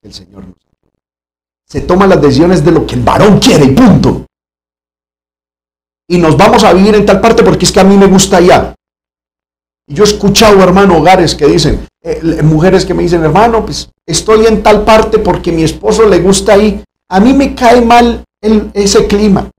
El 0.02 0.14
Señor 0.14 0.46
nos 0.46 0.56
Se 1.66 1.82
toman 1.82 2.08
las 2.08 2.20
decisiones 2.20 2.64
de 2.64 2.72
lo 2.72 2.86
que 2.86 2.94
el 2.94 3.02
varón 3.02 3.38
quiere 3.38 3.64
y 3.64 3.70
punto. 3.70 4.26
Y 6.08 6.18
nos 6.18 6.36
vamos 6.36 6.64
a 6.64 6.72
vivir 6.72 6.94
en 6.96 7.06
tal 7.06 7.20
parte 7.20 7.44
porque 7.44 7.64
es 7.64 7.72
que 7.72 7.80
a 7.80 7.84
mí 7.84 7.96
me 7.96 8.06
gusta 8.06 8.38
allá. 8.38 8.74
Y 9.86 9.94
yo 9.94 10.02
he 10.02 10.06
escuchado, 10.06 10.60
hermano, 10.62 10.98
hogares 10.98 11.34
que 11.34 11.46
dicen, 11.46 11.86
eh, 12.02 12.42
mujeres 12.42 12.84
que 12.84 12.94
me 12.94 13.04
dicen, 13.04 13.22
hermano, 13.22 13.64
pues 13.64 13.88
estoy 14.04 14.46
en 14.46 14.62
tal 14.62 14.84
parte 14.84 15.18
porque 15.20 15.52
mi 15.52 15.62
esposo 15.62 16.08
le 16.08 16.18
gusta 16.18 16.54
ahí. 16.54 16.82
A 17.08 17.20
mí 17.20 17.32
me 17.32 17.54
cae 17.54 17.80
mal 17.80 18.24
ese 18.74 19.06
clima. 19.06 19.50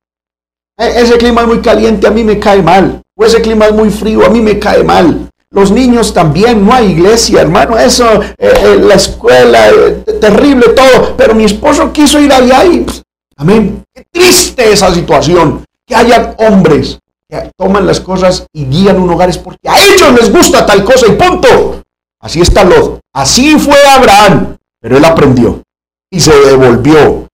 E, 0.78 1.02
ese 1.02 1.18
clima 1.18 1.42
es 1.42 1.48
muy 1.48 1.62
caliente, 1.62 2.08
a 2.08 2.12
mí 2.12 2.24
me 2.24 2.40
cae 2.40 2.62
mal. 2.62 3.02
O 3.16 3.24
ese 3.24 3.42
clima 3.42 3.68
es 3.68 3.74
muy 3.74 3.90
frío, 3.90 4.26
a 4.26 4.30
mí 4.30 4.42
me 4.42 4.60
cae 4.60 4.84
mal. 4.84 5.30
Los 5.54 5.70
niños 5.70 6.14
también, 6.14 6.66
no 6.66 6.74
hay 6.74 6.92
iglesia, 6.92 7.42
hermano, 7.42 7.78
eso, 7.78 8.22
eh, 8.24 8.36
eh, 8.38 8.80
la 8.82 8.96
escuela, 8.96 9.70
eh, 9.70 10.04
terrible 10.22 10.70
todo, 10.70 11.16
pero 11.18 11.36
mi 11.36 11.44
esposo 11.44 11.92
quiso 11.92 12.22
ir 12.22 12.32
allá 12.32 12.64
y, 12.64 12.80
pues, 12.80 13.04
amén, 13.36 13.84
qué 13.94 14.06
triste 14.10 14.72
esa 14.72 14.94
situación, 14.94 15.66
que 15.86 15.94
haya 15.94 16.36
hombres 16.38 17.00
que 17.30 17.52
toman 17.58 17.86
las 17.86 18.00
cosas 18.00 18.46
y 18.54 18.66
guían 18.66 19.02
un 19.02 19.10
hogar 19.10 19.30
es 19.30 19.38
porque 19.38 19.68
a 19.68 19.78
ellos 19.78 20.14
les 20.14 20.32
gusta 20.32 20.66
tal 20.66 20.84
cosa 20.84 21.08
y 21.08 21.12
punto. 21.12 21.82
Así 22.22 22.40
está 22.40 22.64
Lot, 22.64 23.00
así 23.14 23.58
fue 23.58 23.76
Abraham, 23.90 24.58
pero 24.80 24.98
él 24.98 25.06
aprendió 25.06 25.62
y 26.10 26.20
se 26.20 26.34
devolvió 26.34 27.28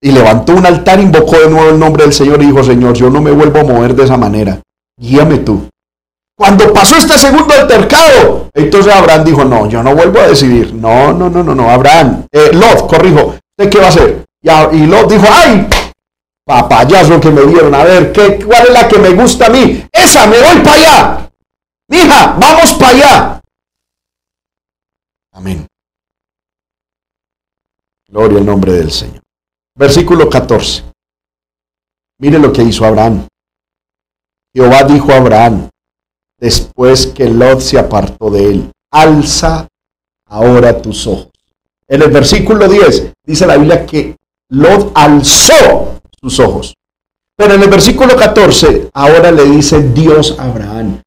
y 0.00 0.10
levantó 0.10 0.54
un 0.54 0.64
altar, 0.64 1.00
invocó 1.00 1.38
de 1.38 1.50
nuevo 1.50 1.70
el 1.70 1.78
nombre 1.78 2.04
del 2.04 2.12
Señor 2.12 2.42
y 2.42 2.46
dijo, 2.46 2.62
Señor, 2.62 2.94
yo 2.94 3.10
no 3.10 3.20
me 3.20 3.30
vuelvo 3.30 3.60
a 3.60 3.64
mover 3.64 3.94
de 3.94 4.04
esa 4.04 4.16
manera, 4.16 4.60
guíame 4.96 5.38
tú. 5.38 5.68
Cuando 6.42 6.72
pasó 6.72 6.96
este 6.96 7.16
segundo 7.16 7.54
altercado, 7.54 8.50
entonces 8.52 8.92
Abraham 8.92 9.22
dijo, 9.22 9.44
no, 9.44 9.68
yo 9.68 9.80
no 9.80 9.94
vuelvo 9.94 10.18
a 10.18 10.26
decidir. 10.26 10.74
No, 10.74 11.12
no, 11.12 11.30
no, 11.30 11.40
no, 11.40 11.54
no, 11.54 11.70
Abraham, 11.70 12.26
eh, 12.32 12.50
Lot, 12.52 12.88
corrijo, 12.88 13.36
¿usted 13.56 13.70
qué 13.70 13.78
va 13.78 13.84
a 13.84 13.88
hacer? 13.90 14.24
Y, 14.72 14.86
Lot 14.86 15.08
dijo, 15.08 15.24
ay, 15.30 15.68
papayazo 16.44 17.20
que 17.20 17.30
me 17.30 17.42
dieron, 17.42 17.72
a 17.76 17.84
ver, 17.84 18.10
¿qué, 18.10 18.44
¿cuál 18.44 18.66
es 18.66 18.72
la 18.72 18.88
que 18.88 18.98
me 18.98 19.10
gusta 19.10 19.46
a 19.46 19.50
mí? 19.50 19.86
Esa, 19.92 20.26
me 20.26 20.40
voy 20.40 20.56
para 20.64 20.74
allá. 20.74 21.30
Mija, 21.88 22.36
vamos 22.36 22.74
para 22.74 22.90
allá. 22.90 23.40
Amén. 25.34 25.64
Gloria 28.08 28.38
al 28.38 28.46
nombre 28.46 28.72
del 28.72 28.90
Señor. 28.90 29.22
Versículo 29.76 30.28
14. 30.28 30.82
Mire 32.18 32.40
lo 32.40 32.52
que 32.52 32.64
hizo 32.64 32.84
Abraham. 32.84 33.28
Jehová 34.52 34.82
dijo 34.82 35.12
a 35.12 35.18
Abraham, 35.18 35.68
después 36.42 37.06
que 37.06 37.28
Lot 37.28 37.60
se 37.60 37.78
apartó 37.78 38.28
de 38.28 38.44
él. 38.44 38.70
Alza 38.90 39.68
ahora 40.26 40.82
tus 40.82 41.06
ojos. 41.06 41.30
En 41.86 42.02
el 42.02 42.10
versículo 42.10 42.68
10 42.68 43.12
dice 43.24 43.46
la 43.46 43.56
Biblia 43.56 43.86
que 43.86 44.16
Lot 44.50 44.90
alzó 44.94 46.00
sus 46.20 46.40
ojos. 46.40 46.74
Pero 47.36 47.54
en 47.54 47.62
el 47.62 47.70
versículo 47.70 48.16
14 48.16 48.90
ahora 48.92 49.30
le 49.30 49.44
dice 49.44 49.92
Dios 49.92 50.36
a 50.38 50.44
Abraham, 50.44 51.00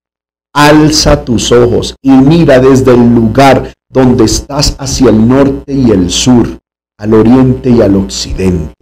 alza 0.53 1.25
tus 1.25 1.51
ojos 1.51 1.95
y 2.01 2.11
mira 2.11 2.59
desde 2.59 2.93
el 2.93 3.13
lugar 3.13 3.73
donde 3.89 4.23
estás 4.23 4.75
hacia 4.79 5.09
el 5.09 5.27
norte 5.27 5.73
y 5.73 5.91
el 5.91 6.09
sur, 6.09 6.59
al 6.97 7.13
oriente 7.13 7.69
y 7.69 7.81
al 7.81 7.95
occidente, 7.95 8.73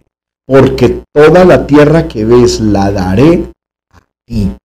porque 0.46 1.02
toda 1.12 1.44
la 1.44 1.66
tierra 1.66 2.06
que 2.08 2.24
ves 2.24 2.60
la 2.60 2.90
daré 2.90 3.50
a 3.90 4.00
ti 4.24 4.56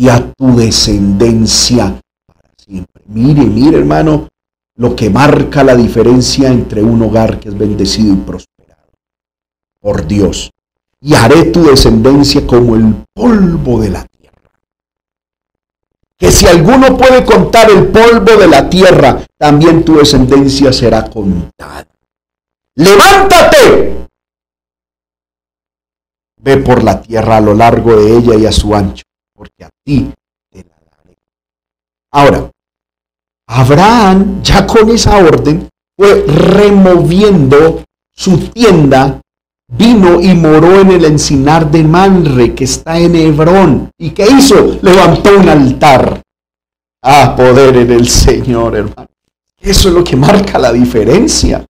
y 0.00 0.08
a 0.08 0.32
tu 0.32 0.56
descendencia 0.56 2.00
para 2.24 2.48
siempre. 2.56 3.02
Mire, 3.08 3.42
mire 3.42 3.76
hermano, 3.76 4.28
lo 4.76 4.96
que 4.96 5.10
marca 5.10 5.62
la 5.62 5.76
diferencia 5.76 6.48
entre 6.48 6.82
un 6.82 7.02
hogar 7.02 7.38
que 7.38 7.50
es 7.50 7.58
bendecido 7.58 8.14
y 8.14 8.16
prosperado 8.16 8.88
por 9.78 10.06
Dios. 10.06 10.52
Y 11.02 11.12
haré 11.12 11.44
tu 11.50 11.64
descendencia 11.64 12.46
como 12.46 12.76
el 12.76 13.04
polvo 13.12 13.78
de 13.78 13.90
la 13.90 14.06
tierra. 14.06 14.50
Que 16.16 16.30
si 16.30 16.46
alguno 16.46 16.96
puede 16.96 17.22
contar 17.22 17.70
el 17.70 17.88
polvo 17.88 18.40
de 18.40 18.48
la 18.48 18.70
tierra, 18.70 19.22
también 19.36 19.84
tu 19.84 19.98
descendencia 19.98 20.72
será 20.72 21.10
contada. 21.10 21.86
Levántate. 22.74 24.06
Ve 26.38 26.56
por 26.56 26.82
la 26.82 27.02
tierra 27.02 27.36
a 27.36 27.42
lo 27.42 27.52
largo 27.52 27.94
de 27.96 28.16
ella 28.16 28.34
y 28.36 28.46
a 28.46 28.52
su 28.52 28.74
ancho 28.74 29.04
porque 29.40 29.64
a 29.64 29.70
ti 29.82 30.12
te 30.50 30.62
la 30.64 30.76
daré. 30.90 31.16
Ahora, 32.12 32.50
Abraham, 33.46 34.42
ya 34.42 34.66
con 34.66 34.90
esa 34.90 35.16
orden, 35.16 35.66
fue 35.96 36.26
removiendo 36.26 37.82
su 38.12 38.50
tienda, 38.50 39.18
vino 39.66 40.20
y 40.20 40.34
moró 40.34 40.80
en 40.82 40.90
el 40.90 41.06
encinar 41.06 41.70
de 41.70 41.82
Manre, 41.82 42.54
que 42.54 42.64
está 42.64 42.98
en 42.98 43.16
Hebrón. 43.16 43.90
¿Y 43.96 44.10
qué 44.10 44.26
hizo? 44.30 44.78
Levantó 44.82 45.38
un 45.38 45.48
altar. 45.48 46.20
Ah, 47.02 47.34
poder 47.34 47.78
en 47.78 47.92
el 47.92 48.06
Señor, 48.10 48.76
hermano. 48.76 49.08
Eso 49.58 49.88
es 49.88 49.94
lo 49.94 50.04
que 50.04 50.16
marca 50.16 50.58
la 50.58 50.70
diferencia. 50.70 51.64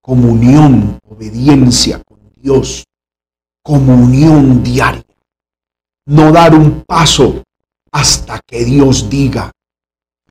Comunión, 0.00 0.98
obediencia 1.08 2.02
con 2.02 2.18
Dios, 2.34 2.82
comunión 3.62 4.64
diaria. 4.64 5.11
No 6.06 6.32
dar 6.32 6.54
un 6.54 6.82
paso 6.86 7.42
hasta 7.92 8.40
que 8.46 8.64
Dios 8.64 9.08
diga. 9.08 9.50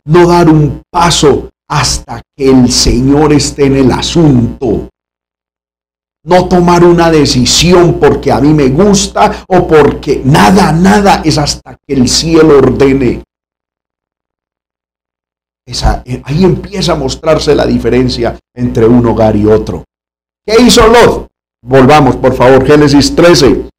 No 0.06 0.28
dar 0.28 0.50
un 0.50 0.82
paso 0.90 1.50
hasta 1.68 2.22
que 2.36 2.50
el 2.50 2.72
Señor 2.72 3.34
esté 3.34 3.66
en 3.66 3.78
el 3.78 3.92
asunto. 3.92 4.90
No 6.24 6.48
tomar 6.48 6.84
una 6.84 7.10
decisión 7.10 8.00
porque 8.00 8.32
a 8.32 8.40
mí 8.42 8.54
me 8.54 8.68
gusta 8.70 9.46
o 9.48 9.68
porque 9.68 10.22
nada, 10.24 10.72
nada 10.72 11.22
es 11.24 11.38
hasta 11.38 11.78
que 11.88 11.94
el 11.94 12.08
cielo 12.08 12.58
ordene. 12.58 13.24
Eh, 15.66 16.22
ahí 16.26 16.44
empieza 16.44 16.94
a 16.94 16.96
mostrarse 16.96 17.56
la 17.56 17.66
diferencia 17.66 18.38
entre 18.54 18.86
un 18.86 19.06
hogar 19.06 19.36
y 19.36 19.46
otro. 19.46 19.86
¿Qué 20.46 20.62
hizo 20.62 20.88
Lot? 20.88 21.28
Volvamos, 21.64 22.18
por 22.18 22.34
favor, 22.34 22.66
Génesis 22.66 23.16
13, 23.16 23.70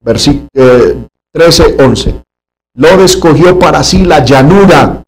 versículo 0.00 1.08
13, 1.32 1.76
11. 1.78 2.22
Lot 2.76 3.00
escogió 3.00 3.58
para 3.58 3.82
sí 3.82 4.04
la 4.04 4.24
llanura 4.24 5.02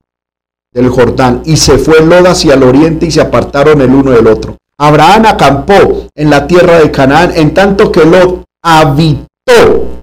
del 0.73 0.89
Jordán 0.89 1.43
y 1.45 1.57
se 1.57 1.79
fue 1.79 2.01
Lot 2.05 2.27
hacia 2.27 2.55
el 2.55 2.63
oriente 2.63 3.07
y 3.07 3.11
se 3.11 3.21
apartaron 3.21 3.81
el 3.81 3.91
uno 3.91 4.13
del 4.13 4.27
otro. 4.27 4.57
Abraham 4.79 5.27
acampó 5.27 6.09
en 6.15 6.31
la 6.31 6.47
tierra 6.47 6.79
de 6.79 6.91
Canaán, 6.91 7.33
en 7.35 7.55
tanto 7.55 7.93
que 7.93 8.05
Lot 8.05 8.45
habitó 8.63 10.03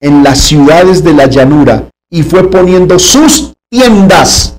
en 0.00 0.22
las 0.22 0.40
ciudades 0.40 1.02
de 1.04 1.14
la 1.14 1.26
llanura 1.26 1.88
y 2.10 2.22
fue 2.22 2.50
poniendo 2.50 2.98
sus 2.98 3.52
tiendas 3.70 4.58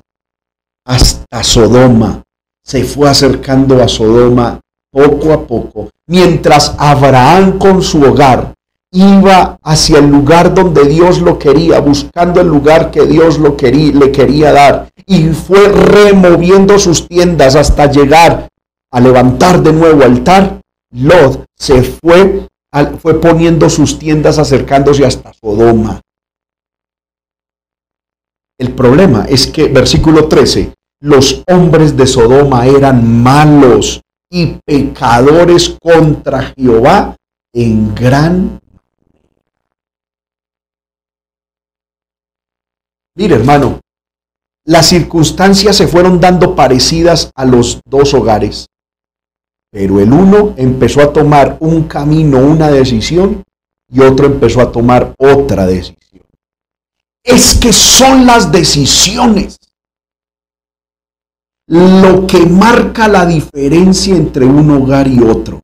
hasta 0.84 1.44
Sodoma. 1.44 2.22
Se 2.64 2.82
fue 2.84 3.08
acercando 3.08 3.82
a 3.82 3.88
Sodoma 3.88 4.58
poco 4.90 5.32
a 5.32 5.46
poco, 5.46 5.90
mientras 6.08 6.74
Abraham 6.78 7.58
con 7.58 7.82
su 7.82 8.02
hogar 8.02 8.53
iba 8.94 9.58
hacia 9.64 9.98
el 9.98 10.06
lugar 10.06 10.54
donde 10.54 10.84
Dios 10.84 11.20
lo 11.20 11.36
quería, 11.36 11.80
buscando 11.80 12.40
el 12.40 12.46
lugar 12.46 12.92
que 12.92 13.04
Dios 13.04 13.38
lo 13.38 13.56
quería, 13.56 13.92
le 13.92 14.12
quería 14.12 14.52
dar, 14.52 14.88
y 15.04 15.30
fue 15.30 15.68
removiendo 15.68 16.78
sus 16.78 17.08
tiendas 17.08 17.56
hasta 17.56 17.90
llegar 17.90 18.48
a 18.92 19.00
levantar 19.00 19.60
de 19.62 19.72
nuevo 19.72 20.04
altar. 20.04 20.60
Lot 20.92 21.44
se 21.56 21.82
fue, 21.82 22.46
fue 23.00 23.20
poniendo 23.20 23.68
sus 23.68 23.98
tiendas 23.98 24.38
acercándose 24.38 25.04
hasta 25.04 25.32
Sodoma. 25.34 26.00
El 28.56 28.72
problema 28.74 29.26
es 29.28 29.48
que, 29.48 29.66
versículo 29.66 30.28
13, 30.28 30.72
los 31.00 31.42
hombres 31.48 31.96
de 31.96 32.06
Sodoma 32.06 32.64
eran 32.66 33.22
malos 33.24 34.00
y 34.30 34.56
pecadores 34.64 35.76
contra 35.82 36.54
Jehová 36.56 37.16
en 37.52 37.92
gran 37.92 38.60
Mire, 43.16 43.36
hermano, 43.36 43.80
las 44.66 44.88
circunstancias 44.88 45.76
se 45.76 45.86
fueron 45.86 46.20
dando 46.20 46.56
parecidas 46.56 47.30
a 47.34 47.44
los 47.44 47.80
dos 47.84 48.14
hogares, 48.14 48.66
pero 49.70 50.00
el 50.00 50.12
uno 50.12 50.54
empezó 50.56 51.00
a 51.00 51.12
tomar 51.12 51.56
un 51.60 51.84
camino, 51.84 52.38
una 52.38 52.70
decisión, 52.70 53.44
y 53.88 54.00
otro 54.00 54.26
empezó 54.26 54.60
a 54.60 54.72
tomar 54.72 55.14
otra 55.18 55.66
decisión. 55.66 56.24
Es 57.22 57.54
que 57.54 57.72
son 57.72 58.26
las 58.26 58.50
decisiones 58.50 59.58
lo 61.66 62.26
que 62.26 62.44
marca 62.46 63.08
la 63.08 63.24
diferencia 63.24 64.14
entre 64.14 64.44
un 64.44 64.70
hogar 64.70 65.08
y 65.08 65.20
otro. 65.20 65.62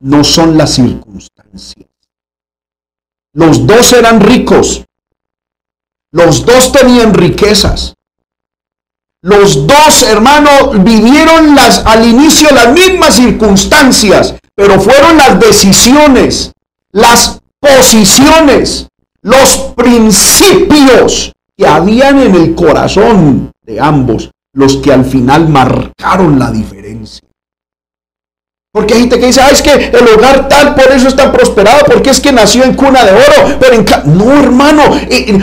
No 0.00 0.22
son 0.22 0.56
las 0.56 0.74
circunstancias. 0.74 1.88
Los 3.32 3.66
dos 3.66 3.92
eran 3.92 4.20
ricos, 4.20 4.85
los 6.16 6.46
dos 6.46 6.72
tenían 6.72 7.12
riquezas. 7.12 7.94
Los 9.22 9.66
dos 9.66 10.02
hermanos 10.02 10.82
vivieron 10.82 11.58
al 11.84 12.06
inicio 12.06 12.48
las 12.52 12.72
mismas 12.72 13.16
circunstancias, 13.16 14.34
pero 14.54 14.80
fueron 14.80 15.18
las 15.18 15.38
decisiones, 15.38 16.52
las 16.90 17.38
posiciones, 17.60 18.88
los 19.20 19.56
principios 19.76 21.32
que 21.54 21.66
habían 21.66 22.18
en 22.20 22.34
el 22.34 22.54
corazón 22.54 23.52
de 23.62 23.78
ambos 23.78 24.30
los 24.54 24.78
que 24.78 24.90
al 24.90 25.04
final 25.04 25.50
marcaron 25.50 26.38
la 26.38 26.50
diferencia. 26.50 27.25
Porque 28.76 28.92
hay 28.92 29.00
gente 29.00 29.18
que 29.18 29.28
dice, 29.28 29.40
ah, 29.40 29.48
es 29.50 29.62
que 29.62 29.72
el 29.72 30.06
hogar 30.06 30.50
tal, 30.50 30.74
por 30.74 30.92
eso 30.92 31.08
está 31.08 31.32
prosperado, 31.32 31.86
porque 31.86 32.10
es 32.10 32.20
que 32.20 32.30
nació 32.30 32.62
en 32.62 32.74
cuna 32.74 33.06
de 33.06 33.12
oro. 33.12 33.56
Pero 33.58 33.74
en 33.74 33.86
no, 34.18 34.38
hermano, 34.38 34.82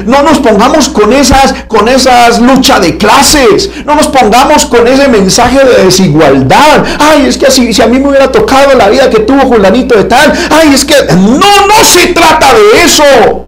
no 0.05 0.21
nos 0.21 0.38
pongamos 0.38 0.88
con 0.89 1.11
esas, 1.11 1.51
con 1.67 1.88
esas 1.88 2.39
luchas 2.39 2.79
de 2.81 2.95
clases. 2.95 3.71
No 3.86 3.95
nos 3.95 4.09
pongamos 4.09 4.67
con 4.67 4.88
ese 4.88 5.07
mensaje 5.07 5.65
de 5.65 5.86
desigualdad. 5.86 6.86
Ay, 6.99 7.25
es 7.25 7.39
que 7.39 7.49
si, 7.49 7.73
si 7.73 7.81
a 7.81 7.88
mí 7.88 7.99
me 7.99 8.09
hubiera 8.09 8.31
tocado 8.31 8.77
la 8.77 8.88
vida 8.88 9.09
que 9.09 9.21
tuvo 9.21 9.47
Julanito 9.47 9.97
de 9.97 10.03
tal. 10.03 10.31
Ay, 10.51 10.71
es 10.71 10.86
que 10.86 10.93
no, 11.15 11.39
no 11.67 11.84
se 11.84 12.13
trata 12.13 12.53
de 12.53 12.84
eso. 12.86 13.47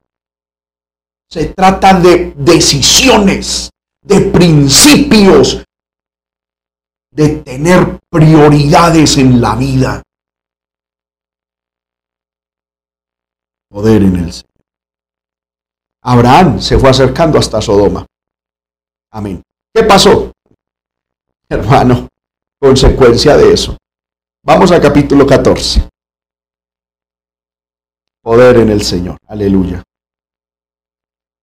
Se 1.29 1.45
trata 1.55 1.93
de 1.93 2.33
decisiones, 2.35 3.69
de 4.01 4.19
principios, 4.19 5.61
de 7.15 7.37
tener 7.37 8.01
prioridades 8.09 9.17
en 9.17 9.39
la 9.39 9.55
vida. 9.55 10.03
Poder 13.69 14.03
en 14.03 14.15
el 14.17 14.33
Señor. 14.33 14.51
Abraham 16.01 16.59
se 16.59 16.77
fue 16.77 16.89
acercando 16.89 17.39
hasta 17.39 17.61
Sodoma. 17.61 18.05
Amén. 19.11 19.41
¿Qué 19.73 19.83
pasó? 19.83 20.33
Hermano, 21.47 22.09
consecuencia 22.59 23.37
de 23.37 23.53
eso. 23.53 23.77
Vamos 24.43 24.71
al 24.71 24.81
capítulo 24.81 25.25
14. 25.25 25.87
Poder 28.21 28.57
en 28.57 28.69
el 28.69 28.81
Señor. 28.81 29.17
Aleluya. 29.27 29.81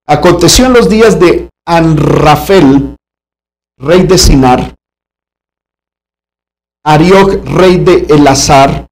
Aconteció 0.07 0.66
en 0.66 0.75
los 0.75 0.91
días 0.91 1.18
de 1.18 1.49
Anrafel, 1.64 2.97
rey 3.79 4.07
de 4.07 4.18
Sinar, 4.18 4.75
Arioc, 6.85 7.45
rey 7.45 7.78
de 7.78 8.07
Elazar, 8.09 8.89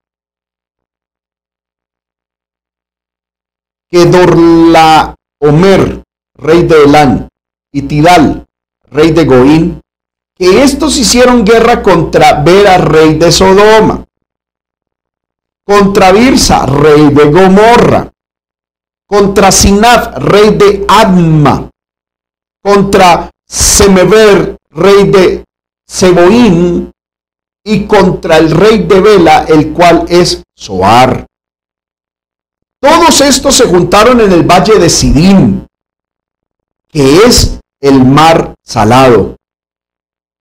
Omer, 5.40 6.02
rey 6.34 6.62
de 6.62 6.84
Elán, 6.84 7.28
y 7.72 7.82
Tidal, 7.82 8.46
rey 8.90 9.10
de 9.12 9.24
Goín, 9.24 9.80
que 10.36 10.62
estos 10.62 10.96
hicieron 10.98 11.44
guerra 11.44 11.82
contra 11.82 12.42
Vera, 12.42 12.78
rey 12.78 13.14
de 13.18 13.32
Sodoma, 13.32 14.04
contra 15.64 16.12
Birsa, 16.12 16.66
rey 16.66 17.10
de 17.10 17.24
Gomorra, 17.24 18.10
contra 19.06 19.50
Sinaf, 19.50 20.16
rey 20.18 20.50
de 20.56 20.84
Adma, 20.88 21.68
contra 22.62 23.30
Semever, 23.46 24.56
rey 24.70 25.10
de 25.10 25.44
Seboín, 25.86 26.92
y 27.70 27.86
contra 27.86 28.36
el 28.36 28.50
rey 28.50 28.78
de 28.78 29.00
Bela, 29.00 29.44
el 29.46 29.72
cual 29.72 30.04
es 30.08 30.42
Soar. 30.56 31.24
Todos 32.80 33.20
estos 33.20 33.54
se 33.54 33.66
juntaron 33.66 34.20
en 34.20 34.32
el 34.32 34.42
valle 34.42 34.80
de 34.80 34.90
Sidín, 34.90 35.68
que 36.88 37.18
es 37.18 37.60
el 37.80 38.04
mar 38.04 38.56
salado. 38.64 39.36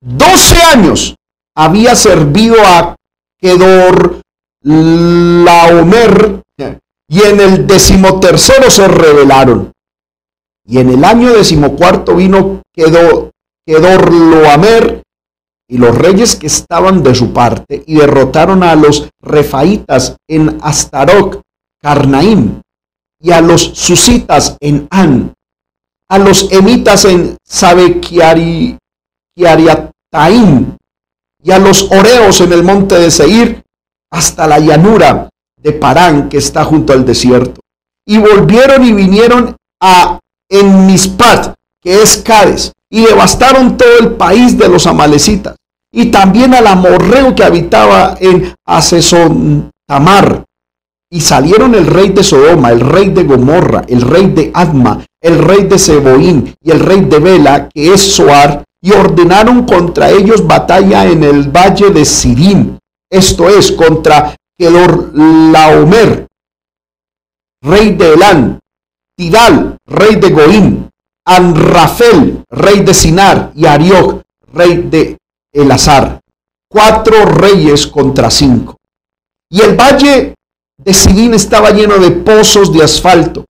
Doce 0.01 0.59
años 0.63 1.15
había 1.55 1.95
servido 1.95 2.55
a 2.65 2.95
Kedor 3.37 4.21
Laomer 4.63 6.41
y 7.07 7.21
en 7.21 7.41
el 7.41 7.67
decimotercero 7.67 8.71
se 8.71 8.87
rebelaron. 8.87 9.71
Y 10.65 10.79
en 10.79 10.89
el 10.89 11.05
año 11.05 11.33
decimocuarto 11.33 12.15
vino 12.15 12.63
Kedor, 12.73 13.29
Kedor 13.63 14.11
Loamer 14.11 15.03
y 15.69 15.77
los 15.77 15.95
reyes 15.95 16.35
que 16.35 16.47
estaban 16.47 17.03
de 17.03 17.13
su 17.13 17.31
parte 17.31 17.83
y 17.85 17.95
derrotaron 17.95 18.63
a 18.63 18.75
los 18.75 19.07
refaitas 19.21 20.17
en 20.27 20.57
Astaroc, 20.61 21.41
Carnaim, 21.79 22.59
y 23.21 23.31
a 23.31 23.39
los 23.39 23.61
susitas 23.61 24.57
en 24.59 24.87
An, 24.89 25.31
a 26.09 26.17
los 26.17 26.51
emitas 26.51 27.05
en 27.05 27.37
Sabequiariataim, 27.45 28.77
y 31.41 31.51
a 31.51 31.59
los 31.59 31.83
oreos 31.91 32.41
en 32.41 32.51
el 32.51 32.63
monte 32.63 32.95
de 32.95 33.11
Seir, 33.11 33.63
hasta 34.11 34.47
la 34.47 34.57
llanura 34.57 35.29
de 35.55 35.71
Parán 35.71 36.29
que 36.29 36.39
está 36.39 36.65
junto 36.65 36.93
al 36.93 37.05
desierto. 37.05 37.61
Y 38.07 38.17
volvieron 38.17 38.83
y 38.83 38.91
vinieron 38.91 39.55
a 39.79 40.19
En 40.49 40.87
Mispat, 40.87 41.53
que 41.79 42.01
es 42.01 42.17
Cades, 42.17 42.71
y 42.89 43.05
devastaron 43.05 43.77
todo 43.77 43.99
el 43.99 44.15
país 44.15 44.57
de 44.57 44.67
los 44.67 44.87
amalecitas 44.87 45.58
y 45.91 46.05
también 46.07 46.53
al 46.53 46.67
amorreo 46.67 47.33
que 47.35 47.43
habitaba 47.43 48.15
en 48.19 48.53
Asesón 48.65 49.71
Tamar. 49.87 50.45
Y 51.11 51.21
salieron 51.21 51.73
el 51.73 51.87
rey 51.87 52.09
de 52.09 52.23
Sodoma, 52.23 52.71
el 52.71 52.81
rey 52.81 53.09
de 53.09 53.23
Gomorra, 53.23 53.83
el 53.87 54.01
rey 54.01 54.27
de 54.27 54.51
Adma, 54.53 55.03
el 55.21 55.39
rey 55.39 55.63
de 55.63 55.79
Seboín 55.79 56.53
y 56.61 56.71
el 56.71 56.79
rey 56.79 57.01
de 57.01 57.19
Bela, 57.19 57.67
que 57.69 57.93
es 57.93 58.01
Soar, 58.13 58.63
y 58.81 58.91
ordenaron 58.91 59.65
contra 59.65 60.09
ellos 60.09 60.45
batalla 60.45 61.05
en 61.05 61.23
el 61.23 61.49
valle 61.49 61.89
de 61.89 62.05
Sirín, 62.05 62.77
esto 63.09 63.49
es, 63.49 63.71
contra 63.71 64.35
Kedor 64.57 65.11
Laomer, 65.15 66.27
rey 67.61 67.95
de 67.95 68.13
Elán, 68.13 68.59
Tidal, 69.17 69.77
rey 69.85 70.15
de 70.15 70.29
Goín, 70.29 70.89
Anrafel, 71.25 72.43
rey 72.49 72.81
de 72.81 72.93
Sinar, 72.93 73.51
y 73.55 73.65
Arioc, 73.65 74.21
rey 74.53 74.87
de 74.89 75.17
Elazar. 75.53 76.19
Cuatro 76.69 77.25
reyes 77.25 77.87
contra 77.87 78.29
cinco. 78.29 78.77
Y 79.49 79.61
el 79.61 79.75
valle 79.75 80.35
de 80.77 80.93
Sidín 80.93 81.33
estaba 81.33 81.71
lleno 81.71 81.97
de 81.97 82.11
pozos 82.11 82.71
de 82.71 82.83
asfalto. 82.83 83.45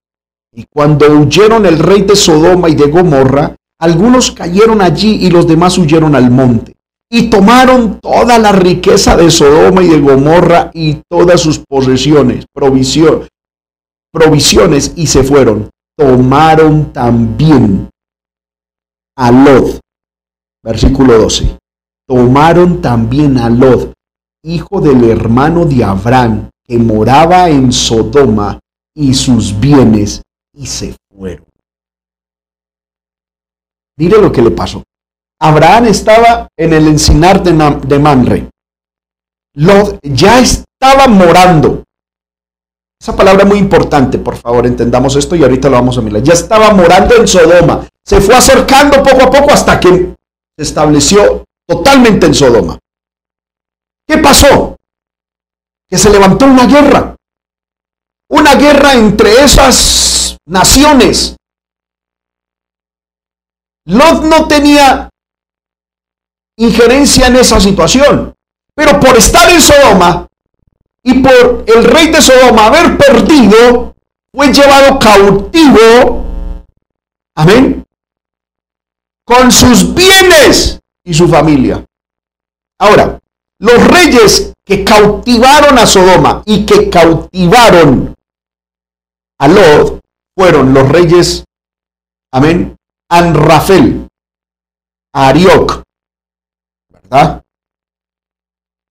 Y 0.54 0.66
cuando 0.66 1.06
huyeron 1.12 1.66
el 1.66 1.78
rey 1.78 2.02
de 2.04 2.16
Sodoma 2.16 2.70
y 2.70 2.76
de 2.76 2.88
Gomorra, 2.88 3.56
algunos 3.80 4.32
cayeron 4.32 4.82
allí 4.82 5.26
y 5.26 5.30
los 5.30 5.48
demás 5.48 5.78
huyeron 5.78 6.16
al 6.16 6.32
monte. 6.32 6.74
Y 7.12 7.30
tomaron 7.30 8.00
toda 8.00 8.40
la 8.40 8.52
riqueza 8.52 9.16
de 9.16 9.30
Sodoma 9.32 9.84
y 9.84 9.88
de 9.88 10.00
Gomorra 10.00 10.72
y 10.74 11.02
todas 11.10 11.42
sus 11.42 11.60
posesiones, 11.60 12.46
provisiones 12.54 13.30
y 14.96 15.08
se 15.08 15.24
fueron. 15.24 15.70
Tomaron 15.98 16.94
también 16.94 17.90
a 19.18 19.32
Lot. 19.32 19.80
Versículo 20.64 21.18
12. 21.18 21.59
Tomaron 22.10 22.82
también 22.82 23.38
a 23.38 23.52
Lot, 23.52 23.94
hijo 24.44 24.82
del 24.82 25.04
hermano 25.04 25.66
de 25.66 25.84
Abraham, 25.84 26.50
que 26.66 26.80
moraba 26.80 27.48
en 27.50 27.72
Sodoma, 27.72 28.60
y 28.96 29.14
sus 29.14 29.60
bienes, 29.60 30.24
y 30.52 30.66
se 30.66 30.96
fueron. 31.16 31.46
Mire 34.00 34.20
lo 34.20 34.32
que 34.32 34.42
le 34.42 34.50
pasó. 34.50 34.82
Abraham 35.40 35.86
estaba 35.86 36.48
en 36.58 36.74
el 36.74 36.88
encinar 36.88 37.44
de, 37.44 38.00
Manre. 38.00 38.50
Lot 39.54 40.00
ya 40.02 40.40
estaba 40.40 41.08
morando. 41.08 41.84
Esa 43.00 43.16
palabra 43.16 43.44
es 43.44 43.50
muy 43.50 43.60
importante, 43.60 44.18
por 44.18 44.36
favor, 44.36 44.66
entendamos 44.66 45.16
esto 45.16 45.36
y 45.36 45.44
ahorita 45.44 45.70
lo 45.70 45.76
vamos 45.76 46.00
a 46.00 46.02
mirar. 46.02 46.24
Ya 46.24 46.34
estaba 46.34 46.74
morando 46.74 47.16
en 47.16 47.28
Sodoma. 47.28 47.88
Se 48.04 48.20
fue 48.20 48.36
acercando 48.36 49.04
poco 49.04 49.26
a 49.26 49.30
poco 49.30 49.52
hasta 49.52 49.80
que 49.80 49.90
se 50.58 50.64
estableció 50.64 51.44
totalmente 51.70 52.26
en 52.26 52.34
Sodoma. 52.34 52.80
¿Qué 54.08 54.18
pasó? 54.18 54.76
Que 55.88 55.98
se 55.98 56.10
levantó 56.10 56.46
una 56.46 56.66
guerra. 56.66 57.16
Una 58.30 58.56
guerra 58.56 58.94
entre 58.94 59.44
esas 59.44 60.38
naciones 60.46 61.36
Lot 63.90 64.24
no 64.24 64.48
tenía 64.48 65.10
injerencia 66.58 67.26
en 67.26 67.38
esa 67.38 67.60
situación, 67.60 68.36
pero 68.76 69.00
por 69.00 69.18
estar 69.18 69.50
en 69.50 69.60
Sodoma 69.60 70.28
y 71.02 71.16
por 71.24 71.64
el 71.66 71.84
rey 71.86 72.12
de 72.12 72.22
Sodoma 72.22 72.68
haber 72.68 72.98
perdido, 72.98 73.96
fue 74.32 74.54
llevado 74.54 75.00
cautivo, 75.00 76.24
amén, 77.36 77.84
con 79.26 79.52
sus 79.52 79.96
bienes 79.96 80.80
y 81.10 81.14
su 81.16 81.28
familia. 81.28 81.84
Ahora, 82.80 83.20
los 83.60 83.88
reyes 83.88 84.54
que 84.64 84.84
cautivaron 84.84 85.80
a 85.80 85.88
Sodoma 85.88 86.44
y 86.46 86.68
que 86.68 86.88
cautivaron 86.88 88.14
a 89.40 89.48
Lot 89.48 90.02
fueron 90.38 90.72
los 90.72 90.88
reyes, 90.88 91.44
amén, 92.32 92.78
Anrafel, 93.10 94.08
Arioc, 95.12 95.82
¿verdad? 96.90 97.44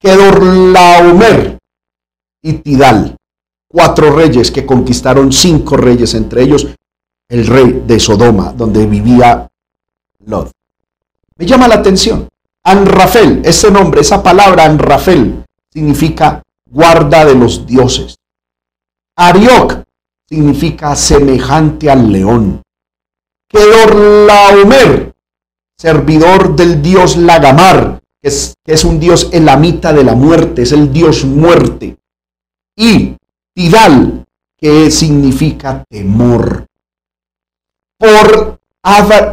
Kedorlaomer 0.00 1.58
y 2.42 2.54
Tidal, 2.54 3.16
cuatro 3.68 4.10
reyes 4.10 4.50
que 4.50 4.66
conquistaron 4.66 5.32
cinco 5.32 5.76
reyes, 5.76 6.14
entre 6.14 6.42
ellos 6.42 6.66
el 7.28 7.46
rey 7.46 7.84
de 7.86 8.00
Sodoma, 8.00 8.52
donde 8.52 8.86
vivía 8.86 9.48
Lot. 10.26 10.57
Me 11.38 11.46
llama 11.46 11.68
la 11.68 11.76
atención. 11.76 12.28
Anrafel, 12.64 13.42
ese 13.44 13.70
nombre, 13.70 14.00
esa 14.00 14.22
palabra 14.22 14.64
Anrafel, 14.64 15.44
significa 15.72 16.42
guarda 16.68 17.24
de 17.24 17.34
los 17.34 17.64
dioses. 17.64 18.16
Arioc 19.16 19.84
significa 20.28 20.94
semejante 20.96 21.90
al 21.90 22.12
león. 22.12 22.62
Kedorlaomer, 23.48 25.14
servidor 25.78 26.56
del 26.56 26.82
dios 26.82 27.16
Lagamar, 27.16 28.00
que 28.20 28.28
es, 28.28 28.84
un 28.84 28.98
dios 28.98 29.30
elamita 29.32 29.92
de 29.92 30.04
la 30.04 30.14
muerte, 30.14 30.62
es 30.62 30.72
el 30.72 30.92
dios 30.92 31.24
muerte. 31.24 31.96
Y 32.76 33.16
Tidal, 33.54 34.24
que 34.56 34.90
significa 34.90 35.84
temor. 35.88 36.66
Por, 37.96 38.58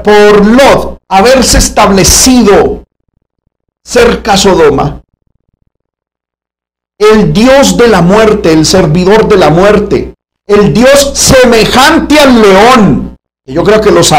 por 0.03 0.45
Lot 0.45 0.94
haberse 1.09 1.57
establecido 1.57 2.83
cerca 3.83 4.35
Sodoma, 4.37 5.01
el 6.97 7.33
dios 7.33 7.77
de 7.77 7.87
la 7.87 8.01
muerte, 8.01 8.51
el 8.51 8.65
servidor 8.65 9.27
de 9.27 9.37
la 9.37 9.49
muerte, 9.49 10.13
el 10.47 10.73
dios 10.73 11.11
semejante 11.13 12.19
al 12.19 12.41
león, 12.41 13.17
yo 13.45 13.63
creo 13.63 13.81
que 13.81 13.91
los, 13.91 14.13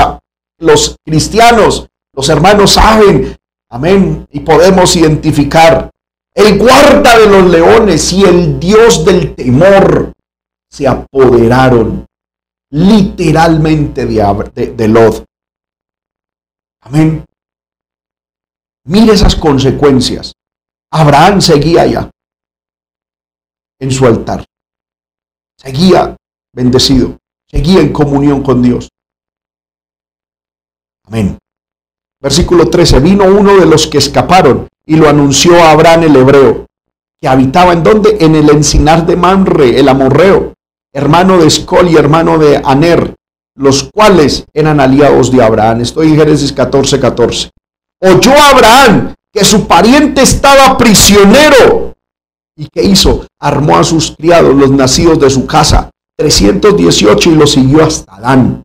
los 0.58 0.96
cristianos, 1.04 1.88
los 2.12 2.28
hermanos 2.28 2.72
saben, 2.72 3.36
amén, 3.70 4.26
y 4.30 4.40
podemos 4.40 4.94
identificar. 4.96 5.90
El 6.34 6.58
guarda 6.58 7.18
de 7.18 7.26
los 7.26 7.50
leones 7.50 8.12
y 8.12 8.22
el 8.24 8.60
Dios 8.60 9.06
del 9.06 9.34
temor 9.34 10.12
se 10.68 10.86
apoderaron 10.86 12.04
literalmente 12.70 14.04
de, 14.04 14.22
de, 14.54 14.66
de. 14.88 15.25
Amén. 16.86 17.24
Mire 18.84 19.12
esas 19.12 19.34
consecuencias. 19.34 20.32
Abraham 20.92 21.40
seguía 21.40 21.82
allá 21.82 22.10
en 23.80 23.90
su 23.90 24.06
altar. 24.06 24.44
Seguía 25.58 26.16
bendecido. 26.54 27.18
Seguía 27.50 27.80
en 27.80 27.92
comunión 27.92 28.44
con 28.44 28.62
Dios. 28.62 28.88
Amén. 31.08 31.38
Versículo 32.20 32.70
13. 32.70 33.00
Vino 33.00 33.24
uno 33.24 33.56
de 33.56 33.66
los 33.66 33.88
que 33.88 33.98
escaparon 33.98 34.68
y 34.86 34.94
lo 34.94 35.08
anunció 35.08 35.60
a 35.60 35.72
Abraham 35.72 36.04
el 36.04 36.14
hebreo, 36.14 36.66
que 37.20 37.26
habitaba 37.26 37.72
en 37.72 37.82
donde? 37.82 38.16
En 38.20 38.36
el 38.36 38.48
encinar 38.50 39.04
de 39.04 39.16
Manre, 39.16 39.80
el 39.80 39.88
amorreo, 39.88 40.54
hermano 40.92 41.38
de 41.38 41.48
Escol 41.48 41.88
y 41.88 41.96
hermano 41.96 42.38
de 42.38 42.62
Aner, 42.64 43.16
los 43.56 43.90
cuales 43.92 44.44
eran 44.52 44.80
aliados 44.80 45.32
de 45.32 45.42
Abraham. 45.42 45.80
Estoy 45.80 46.08
en 46.08 46.16
Génesis 46.16 46.52
14, 46.52 47.00
14. 47.00 47.50
Oyó 48.00 48.32
Abraham 48.32 49.14
que 49.32 49.44
su 49.44 49.66
pariente 49.66 50.22
estaba 50.22 50.78
prisionero. 50.78 51.94
¿Y 52.56 52.68
qué 52.68 52.82
hizo? 52.82 53.26
Armó 53.40 53.76
a 53.76 53.84
sus 53.84 54.12
criados, 54.12 54.54
los 54.54 54.70
nacidos 54.70 55.18
de 55.18 55.28
su 55.28 55.46
casa, 55.46 55.90
318, 56.16 57.30
y 57.30 57.34
los 57.34 57.52
siguió 57.52 57.84
hasta 57.84 58.18
Dan 58.20 58.62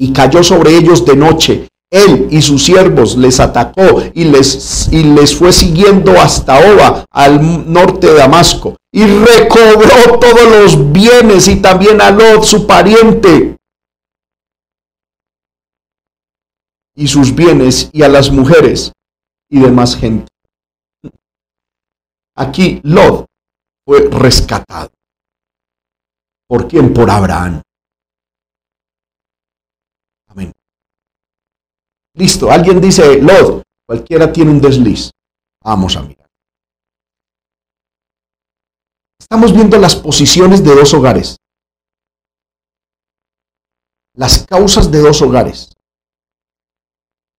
y 0.00 0.12
cayó 0.12 0.42
sobre 0.42 0.76
ellos 0.76 1.04
de 1.04 1.14
noche. 1.14 1.68
Él 1.92 2.28
y 2.30 2.40
sus 2.40 2.64
siervos 2.64 3.16
les 3.16 3.38
atacó 3.38 4.02
y 4.14 4.24
les, 4.24 4.88
y 4.90 5.02
les 5.02 5.34
fue 5.34 5.52
siguiendo 5.52 6.12
hasta 6.18 6.58
Oba, 6.58 7.04
al 7.10 7.70
norte 7.70 8.06
de 8.06 8.14
Damasco, 8.14 8.76
y 8.92 9.04
recobró 9.04 10.18
todos 10.18 10.48
los 10.62 10.92
bienes 10.92 11.48
y 11.48 11.56
también 11.56 12.00
a 12.00 12.10
Lot, 12.10 12.44
su 12.44 12.66
pariente, 12.66 13.56
y 17.00 17.08
sus 17.08 17.34
bienes 17.34 17.88
y 17.94 18.02
a 18.02 18.08
las 18.08 18.30
mujeres 18.30 18.92
y 19.48 19.58
demás 19.58 19.96
gente. 19.96 20.28
Aquí 22.36 22.78
Lot 22.84 23.24
fue 23.86 24.06
rescatado. 24.10 24.90
¿Por 26.46 26.68
quién? 26.68 26.92
Por 26.92 27.10
Abraham. 27.10 27.62
Listo, 32.14 32.50
alguien 32.50 32.82
dice, 32.82 33.22
Lord, 33.22 33.62
cualquiera 33.86 34.30
tiene 34.30 34.50
un 34.50 34.60
desliz. 34.60 35.10
Vamos 35.64 35.96
a 35.96 36.02
mirar. 36.02 36.26
Estamos 39.18 39.54
viendo 39.54 39.78
las 39.78 39.96
posiciones 39.96 40.62
de 40.62 40.74
dos 40.74 40.92
hogares. 40.92 41.38
Las 44.14 44.44
causas 44.44 44.90
de 44.90 44.98
dos 44.98 45.22
hogares. 45.22 45.70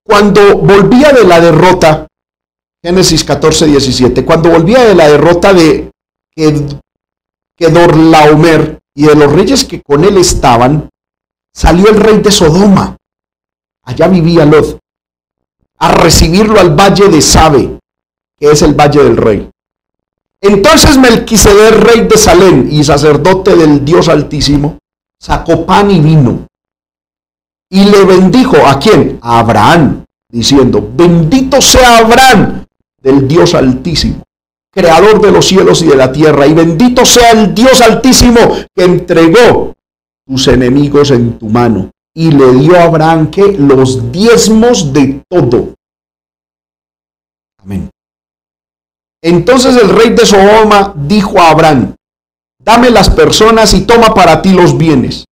Cuando 0.03 0.57
volvía 0.57 1.11
de 1.11 1.23
la 1.23 1.39
derrota, 1.39 2.07
Génesis 2.83 3.23
14, 3.23 3.67
17, 3.67 4.25
cuando 4.25 4.49
volvía 4.49 4.83
de 4.83 4.95
la 4.95 5.07
derrota 5.07 5.53
de 5.53 5.91
Kedorlaomer 7.55 8.79
y 8.95 9.05
de 9.05 9.15
los 9.15 9.31
reyes 9.31 9.65
que 9.65 9.81
con 9.81 10.03
él 10.03 10.17
estaban, 10.17 10.89
salió 11.53 11.89
el 11.89 11.97
rey 11.97 12.19
de 12.19 12.31
Sodoma, 12.31 12.97
allá 13.83 14.07
vivía 14.07 14.45
Lot, 14.45 14.79
a 15.77 15.91
recibirlo 15.91 16.59
al 16.59 16.75
valle 16.75 17.07
de 17.09 17.21
Sabe, 17.21 17.79
que 18.37 18.51
es 18.51 18.61
el 18.61 18.73
valle 18.73 19.03
del 19.03 19.17
rey. 19.17 19.49
Entonces 20.41 20.97
Melquisedec, 20.97 21.75
rey 21.75 22.07
de 22.07 22.17
Salem 22.17 22.67
y 22.71 22.83
sacerdote 22.83 23.55
del 23.55 23.85
Dios 23.85 24.09
Altísimo, 24.09 24.79
sacó 25.19 25.65
pan 25.67 25.91
y 25.91 25.99
vino 25.99 26.47
y 27.71 27.85
le 27.85 28.03
bendijo 28.03 28.57
a 28.67 28.77
quién? 28.77 29.17
A 29.21 29.39
Abraham, 29.39 30.03
diciendo, 30.29 30.87
bendito 30.93 31.61
sea 31.61 31.99
Abraham 31.99 32.65
del 33.01 33.27
Dios 33.27 33.55
Altísimo, 33.55 34.23
creador 34.71 35.21
de 35.21 35.31
los 35.31 35.47
cielos 35.47 35.81
y 35.81 35.87
de 35.87 35.95
la 35.95 36.11
tierra, 36.11 36.45
y 36.45 36.53
bendito 36.53 37.05
sea 37.05 37.31
el 37.31 37.55
Dios 37.55 37.79
Altísimo 37.79 38.39
que 38.75 38.83
entregó 38.83 39.73
tus 40.27 40.47
enemigos 40.49 41.11
en 41.11 41.39
tu 41.39 41.47
mano. 41.47 41.89
Y 42.13 42.31
le 42.31 42.51
dio 42.55 42.77
a 42.77 42.83
Abraham 42.83 43.31
que 43.31 43.53
los 43.53 44.11
diezmos 44.11 44.91
de 44.91 45.23
todo. 45.29 45.75
Amén. 47.63 47.89
Entonces 49.23 49.77
el 49.81 49.87
rey 49.87 50.09
de 50.09 50.25
Sodoma 50.25 50.93
dijo 50.93 51.39
a 51.39 51.51
Abraham, 51.51 51.95
dame 52.59 52.89
las 52.89 53.09
personas 53.09 53.73
y 53.73 53.85
toma 53.85 54.13
para 54.13 54.41
ti 54.41 54.51
los 54.51 54.77
bienes. 54.77 55.23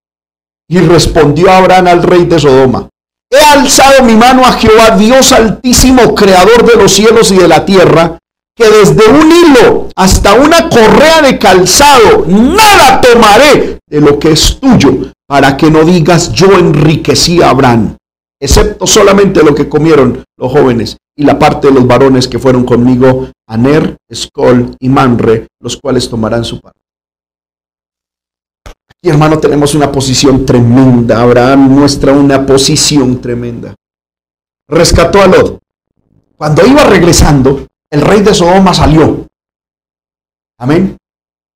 Y 0.70 0.78
respondió 0.80 1.52
Abraham 1.52 1.88
al 1.88 2.04
rey 2.04 2.26
de 2.26 2.40
Sodoma, 2.40 2.88
he 3.32 3.44
alzado 3.44 4.04
mi 4.04 4.16
mano 4.16 4.46
a 4.46 4.54
Jehová, 4.54 4.92
Dios 4.98 5.32
altísimo, 5.32 6.14
creador 6.14 6.66
de 6.66 6.82
los 6.82 6.92
cielos 6.92 7.32
y 7.32 7.38
de 7.38 7.48
la 7.48 7.66
tierra, 7.66 8.18
que 8.56 8.70
desde 8.70 9.08
un 9.08 9.32
hilo 9.32 9.88
hasta 9.96 10.34
una 10.34 10.70
correa 10.70 11.22
de 11.22 11.40
calzado, 11.40 12.26
nada 12.28 13.02
tomaré 13.02 13.80
de 13.90 14.02
lo 14.02 14.20
que 14.20 14.32
es 14.32 14.60
tuyo, 14.60 15.12
para 15.28 15.56
que 15.56 15.72
no 15.72 15.84
digas 15.84 16.34
yo 16.34 16.52
enriquecí 16.58 17.42
a 17.42 17.52
Abraham, 17.52 17.96
excepto 18.40 18.86
solamente 18.86 19.44
lo 19.44 19.56
que 19.56 19.70
comieron 19.70 20.24
los 20.38 20.52
jóvenes 20.52 20.98
y 21.16 21.24
la 21.24 21.38
parte 21.38 21.68
de 21.68 21.74
los 21.74 21.88
varones 21.88 22.28
que 22.28 22.40
fueron 22.40 22.64
conmigo, 22.64 23.30
Aner, 23.48 23.98
Escol 24.10 24.76
y 24.80 24.90
Manre, 24.90 25.48
los 25.62 25.78
cuales 25.78 26.10
tomarán 26.10 26.44
su 26.44 26.60
parte. 26.60 26.80
Y 29.02 29.10
hermano, 29.10 29.40
tenemos 29.40 29.76
una 29.76 29.92
posición 29.92 30.46
tremenda. 30.46 31.22
Abraham 31.22 31.70
muestra 31.70 32.12
una 32.12 32.46
posición 32.46 33.22
tremenda. 33.22 33.76
Rescató 34.68 35.22
a 35.22 35.28
Lot. 35.28 35.60
Cuando 36.36 36.66
iba 36.66 36.84
regresando, 36.84 37.68
el 37.90 38.02
rey 38.02 38.22
de 38.22 38.34
Sodoma 38.34 38.74
salió. 38.74 39.28
Amén. 40.58 40.98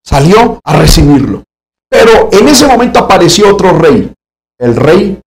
Salió 0.04 0.60
a 0.64 0.78
recibirlo. 0.78 1.44
Pero 1.90 2.30
en 2.32 2.48
ese 2.48 2.66
momento 2.66 3.00
apareció 3.00 3.54
otro 3.54 3.78
rey, 3.78 4.12
el 4.58 4.76
rey 4.76 5.22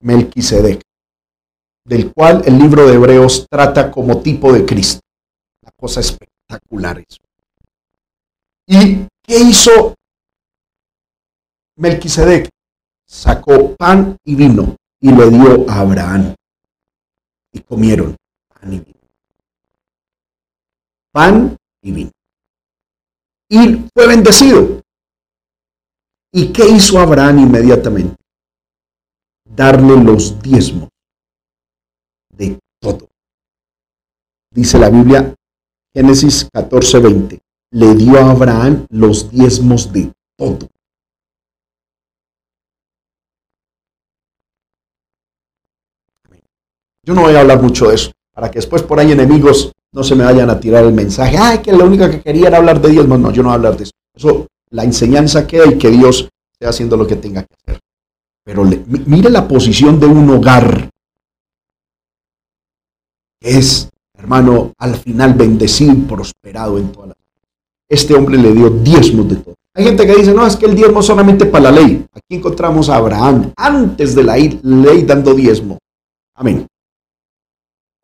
Melquisedec, 0.00 0.82
del 1.84 2.12
cual 2.12 2.42
el 2.44 2.58
libro 2.58 2.86
de 2.86 2.94
Hebreos 2.94 3.46
trata 3.48 3.90
como 3.90 4.20
tipo 4.20 4.52
de 4.52 4.66
Cristo. 4.66 5.00
Una 5.62 5.72
cosa 5.76 6.00
espectacular 6.00 6.98
eso. 6.98 7.18
¿Y 8.66 9.06
qué 9.22 9.38
hizo 9.38 9.94
Melquisedec 11.76 12.48
sacó 13.06 13.74
pan 13.76 14.16
y 14.24 14.34
vino 14.34 14.76
y 15.00 15.10
le 15.10 15.30
dio 15.30 15.68
a 15.68 15.80
Abraham. 15.80 16.34
Y 17.52 17.60
comieron 17.60 18.16
pan 18.48 18.72
y 18.72 18.80
vino. 18.80 18.98
Pan 21.12 21.56
y 21.82 21.92
vino. 21.92 22.10
Y 23.48 23.86
fue 23.92 24.06
bendecido. 24.08 24.82
¿Y 26.32 26.52
qué 26.52 26.68
hizo 26.68 26.98
Abraham 26.98 27.40
inmediatamente? 27.40 28.16
Darle 29.44 30.02
los 30.02 30.40
diezmos 30.42 30.88
de 32.30 32.58
todo. 32.80 33.08
Dice 34.50 34.78
la 34.78 34.90
Biblia, 34.90 35.34
Génesis 35.94 36.48
14:20, 36.52 37.40
le 37.70 37.94
dio 37.94 38.18
a 38.18 38.30
Abraham 38.30 38.86
los 38.90 39.30
diezmos 39.30 39.92
de 39.92 40.12
todo. 40.36 40.68
Yo 47.04 47.14
no 47.14 47.22
voy 47.22 47.34
a 47.34 47.40
hablar 47.40 47.62
mucho 47.62 47.88
de 47.88 47.96
eso, 47.96 48.12
para 48.32 48.50
que 48.50 48.58
después 48.58 48.82
por 48.82 48.98
ahí 48.98 49.12
enemigos 49.12 49.72
no 49.92 50.02
se 50.02 50.14
me 50.16 50.24
vayan 50.24 50.50
a 50.50 50.58
tirar 50.58 50.84
el 50.84 50.92
mensaje, 50.92 51.36
ay, 51.38 51.58
que 51.58 51.72
lo 51.72 51.86
único 51.86 52.10
que 52.10 52.20
quería 52.20 52.48
era 52.48 52.58
hablar 52.58 52.80
de 52.80 52.90
Dios. 52.90 53.06
No, 53.06 53.16
no, 53.16 53.30
yo 53.30 53.42
no 53.42 53.50
voy 53.50 53.52
a 53.52 53.56
hablar 53.56 53.76
de 53.76 53.84
eso. 53.84 53.92
Eso, 54.14 54.46
la 54.70 54.84
enseñanza 54.84 55.46
queda 55.46 55.66
y 55.66 55.78
que 55.78 55.90
Dios 55.90 56.28
esté 56.52 56.66
haciendo 56.66 56.96
lo 56.96 57.06
que 57.06 57.16
tenga 57.16 57.42
que 57.42 57.54
hacer. 57.54 57.80
Pero 58.44 58.64
mire 58.64 59.30
la 59.30 59.46
posición 59.46 60.00
de 60.00 60.06
un 60.06 60.28
hogar. 60.30 60.90
Es, 63.40 63.88
hermano, 64.14 64.72
al 64.78 64.96
final 64.96 65.34
bendecido 65.34 65.92
y 65.92 65.96
prosperado 65.96 66.78
en 66.78 66.90
toda 66.90 67.08
la 67.08 67.14
Este 67.88 68.14
hombre 68.14 68.36
le 68.36 68.52
dio 68.52 68.70
diezmos 68.70 69.28
de 69.28 69.36
todo. 69.36 69.54
Hay 69.74 69.84
gente 69.84 70.06
que 70.06 70.14
dice, 70.16 70.32
no, 70.32 70.46
es 70.46 70.56
que 70.56 70.66
el 70.66 70.74
diezmo 70.74 71.00
es 71.00 71.06
solamente 71.06 71.46
para 71.46 71.64
la 71.64 71.72
ley. 71.72 72.04
Aquí 72.12 72.36
encontramos 72.36 72.88
a 72.88 72.96
Abraham 72.96 73.52
antes 73.56 74.14
de 74.14 74.22
la 74.22 74.36
ley 74.36 75.02
dando 75.02 75.34
diezmo. 75.34 75.78
Amén. 76.34 76.66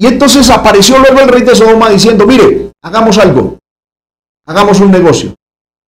Y 0.01 0.07
entonces 0.07 0.49
apareció 0.49 0.99
luego 0.99 1.21
el 1.21 1.29
rey 1.29 1.43
de 1.43 1.55
Sodoma 1.55 1.91
diciendo, 1.91 2.27
mire, 2.27 2.73
hagamos 2.83 3.19
algo, 3.19 3.59
hagamos 4.47 4.81
un 4.81 4.91
negocio. 4.91 5.35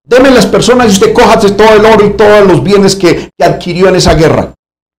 Deme 0.05 0.31
las 0.31 0.45
personas 0.45 0.89
y 0.89 0.91
usted 0.91 1.15
cójate 1.15 1.51
todo 1.53 1.75
el 1.75 1.87
oro 1.87 2.07
y 2.07 2.13
todos 2.15 2.47
los 2.47 2.63
bienes 2.63 2.95
que, 2.95 3.31
adquirió 3.41 3.89
en 3.89 3.97
esa 3.97 4.13
guerra. 4.13 4.53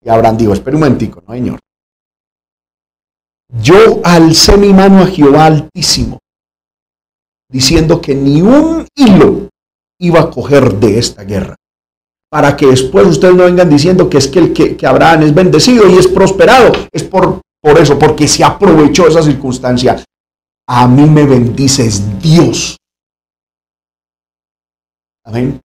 Y 0.03 0.09
Abraham 0.09 0.39
dijo, 0.39 0.55
espera 0.55 0.79
un 0.79 0.85
momentico, 0.85 1.23
no 1.29 1.35
señor. 1.35 1.61
Yo 3.61 4.01
alcé 4.03 4.57
mi 4.57 4.73
mano 4.73 5.03
a 5.03 5.07
Jehová 5.07 5.45
altísimo, 5.45 6.19
diciendo 7.51 8.01
que 8.01 8.15
ni 8.15 8.41
un 8.41 8.87
hilo 8.95 9.51
iba 10.01 10.21
a 10.21 10.31
coger 10.31 10.73
de 10.77 10.99
esta 10.99 11.23
guerra. 11.23 11.57
Para 12.31 12.57
que 12.57 12.69
después 12.69 13.07
ustedes 13.09 13.35
no 13.35 13.45
vengan 13.45 13.69
diciendo 13.69 14.09
que 14.09 14.17
es 14.17 14.29
que, 14.29 14.39
el 14.39 14.53
que, 14.55 14.75
que 14.75 14.87
Abraham 14.87 15.25
es 15.25 15.35
bendecido 15.35 15.87
y 15.87 15.99
es 15.99 16.09
prosperado. 16.09 16.73
Es 16.91 17.03
por 17.03 17.43
por 17.63 17.79
eso, 17.79 17.99
porque 17.99 18.27
se 18.27 18.43
aprovechó 18.43 19.07
esa 19.07 19.23
circunstancia. 19.23 20.03
A 20.69 20.89
mí 20.89 21.09
me 21.09 21.25
bendices 21.25 22.21
Dios. 22.21 22.77
Amén. 25.25 25.61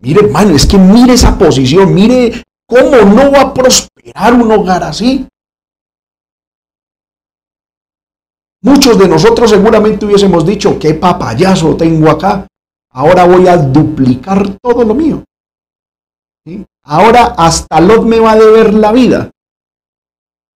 Mire, 0.00 0.20
hermano, 0.20 0.54
es 0.54 0.66
que 0.66 0.78
mire 0.78 1.14
esa 1.14 1.36
posición, 1.36 1.92
mire 1.92 2.44
cómo 2.66 2.96
no 3.02 3.32
va 3.32 3.40
a 3.40 3.54
prosperar 3.54 4.34
un 4.34 4.52
hogar 4.52 4.84
así. 4.84 5.26
Muchos 8.62 8.98
de 8.98 9.08
nosotros 9.08 9.50
seguramente 9.50 10.06
hubiésemos 10.06 10.46
dicho, 10.46 10.78
qué 10.78 10.94
papayazo 10.94 11.76
tengo 11.76 12.10
acá, 12.10 12.46
ahora 12.90 13.24
voy 13.24 13.48
a 13.48 13.56
duplicar 13.56 14.58
todo 14.60 14.84
lo 14.84 14.94
mío. 14.94 15.24
Ahora 16.84 17.34
hasta 17.36 17.80
Lot 17.80 18.04
me 18.04 18.20
va 18.20 18.32
a 18.32 18.36
deber 18.36 18.74
la 18.74 18.92
vida. 18.92 19.30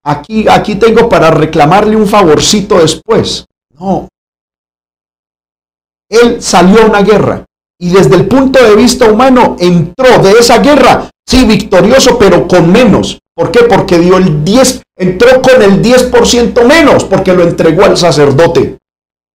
Aquí, 0.10 0.47
aquí 0.49 0.74
tengo 0.74 1.07
para 1.07 1.30
reclamarle 1.30 1.95
un 1.95 2.07
favorcito 2.07 2.80
después. 2.80 3.45
No. 3.78 4.07
Él 6.10 6.41
salió 6.41 6.82
a 6.82 6.86
una 6.88 7.03
guerra 7.03 7.45
y 7.80 7.91
desde 7.91 8.16
el 8.16 8.28
punto 8.28 8.57
de 8.64 8.76
vista 8.76 9.05
humano 9.05 9.55
entró 9.60 10.18
de 10.24 10.32
esa 10.32 10.57
guerra, 10.57 11.12
sí, 11.28 11.45
victorioso, 11.45 12.18
pero 12.18 12.47
con 12.47 12.72
menos. 12.72 13.20
¿Por 13.36 13.51
qué? 13.51 13.66
Porque 13.66 13.99
dio 13.99 14.18
el 14.18 14.43
10, 14.43 14.82
entró 14.97 15.43
con 15.43 15.62
el 15.62 15.80
10% 15.80 16.66
menos, 16.66 17.03
porque 17.03 17.36
lo 17.36 17.43
entregó 17.43 17.84
al 17.84 17.95
sacerdote. 17.95 18.80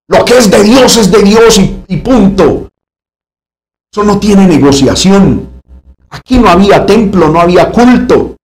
Lo 0.07 0.25
que 0.25 0.39
es 0.39 0.49
de 0.49 0.63
Dios 0.63 0.97
es 0.97 1.11
de 1.11 1.21
Dios 1.21 1.59
y, 1.59 1.83
y 1.87 1.97
punto. 1.97 2.69
Eso 3.93 4.03
no 4.03 4.19
tiene 4.19 4.47
negociación. 4.47 5.61
Aquí 6.09 6.39
no 6.39 6.49
había 6.49 6.83
templo, 6.83 7.29
no 7.29 7.39
había 7.39 7.69
culto. 7.69 8.37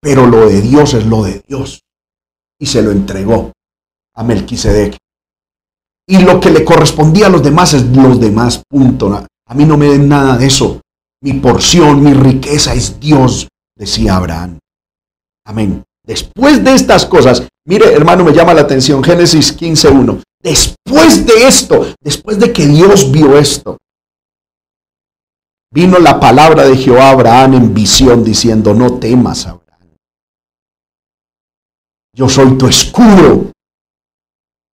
Pero 0.00 0.26
lo 0.26 0.48
de 0.48 0.60
Dios 0.60 0.94
es 0.94 1.06
lo 1.06 1.22
de 1.22 1.42
Dios. 1.46 1.82
Y 2.60 2.66
se 2.66 2.82
lo 2.82 2.90
entregó 2.90 3.52
a 4.14 4.22
Melquisedec. 4.22 4.96
Y 6.06 6.18
lo 6.18 6.40
que 6.40 6.50
le 6.50 6.64
correspondía 6.64 7.26
a 7.26 7.30
los 7.30 7.42
demás 7.42 7.74
es 7.74 7.84
los 7.84 8.18
demás, 8.18 8.62
punto. 8.68 9.26
A 9.46 9.54
mí 9.54 9.64
no 9.64 9.76
me 9.76 9.86
den 9.86 10.08
nada 10.08 10.36
de 10.36 10.46
eso. 10.46 10.80
Mi 11.22 11.34
porción, 11.34 12.02
mi 12.02 12.14
riqueza 12.14 12.74
es 12.74 12.98
Dios, 12.98 13.48
decía 13.76 14.16
Abraham. 14.16 14.58
Amén. 15.44 15.84
Después 16.04 16.64
de 16.64 16.74
estas 16.74 17.04
cosas, 17.04 17.46
mire 17.66 17.92
hermano, 17.92 18.24
me 18.24 18.32
llama 18.32 18.54
la 18.54 18.62
atención 18.62 19.02
Génesis 19.04 19.58
15.1. 19.58 20.22
Después 20.42 21.26
de 21.26 21.46
esto, 21.46 21.86
después 22.00 22.38
de 22.38 22.52
que 22.52 22.66
Dios 22.66 23.10
vio 23.10 23.36
esto, 23.36 23.76
vino 25.70 25.98
la 25.98 26.18
palabra 26.18 26.64
de 26.64 26.76
Jehová 26.76 27.10
Abraham 27.10 27.54
en 27.54 27.74
visión 27.74 28.24
diciendo, 28.24 28.72
no 28.72 28.94
temas, 28.98 29.46
Abraham 29.46 29.57
yo 32.18 32.28
soy 32.28 32.58
tu 32.58 32.66
escudo 32.66 33.52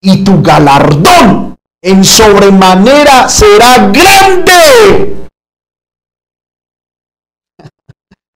y 0.01 0.23
tu 0.23 0.41
galardón 0.41 1.55
en 1.79 2.03
sobremanera 2.03 3.29
será 3.29 3.91
grande. 3.91 5.27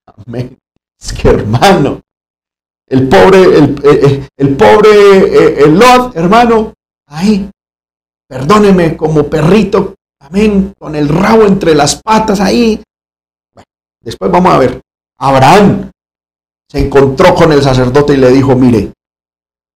Amén. 0.06 0.56
Es 1.00 1.12
que 1.12 1.28
hermano, 1.28 2.02
el 2.86 3.08
pobre, 3.08 3.42
el, 3.42 3.80
eh, 3.82 4.28
eh, 4.36 4.46
pobre 4.54 4.90
eh, 4.90 5.64
el 5.64 5.76
Lot, 5.76 6.14
hermano, 6.14 6.72
ahí, 7.08 7.50
perdóneme 8.28 8.96
como 8.96 9.28
perrito, 9.28 9.96
amén, 10.20 10.72
con 10.78 10.94
el 10.94 11.08
rabo 11.08 11.46
entre 11.46 11.74
las 11.74 12.00
patas 12.00 12.38
ahí. 12.38 12.80
después 14.00 14.30
vamos 14.30 14.52
a 14.52 14.58
ver, 14.58 14.80
Abraham 15.18 15.90
se 16.70 16.78
encontró 16.78 17.34
con 17.34 17.50
el 17.50 17.60
sacerdote 17.60 18.14
y 18.14 18.18
le 18.18 18.30
dijo, 18.30 18.54
mire, 18.54 18.92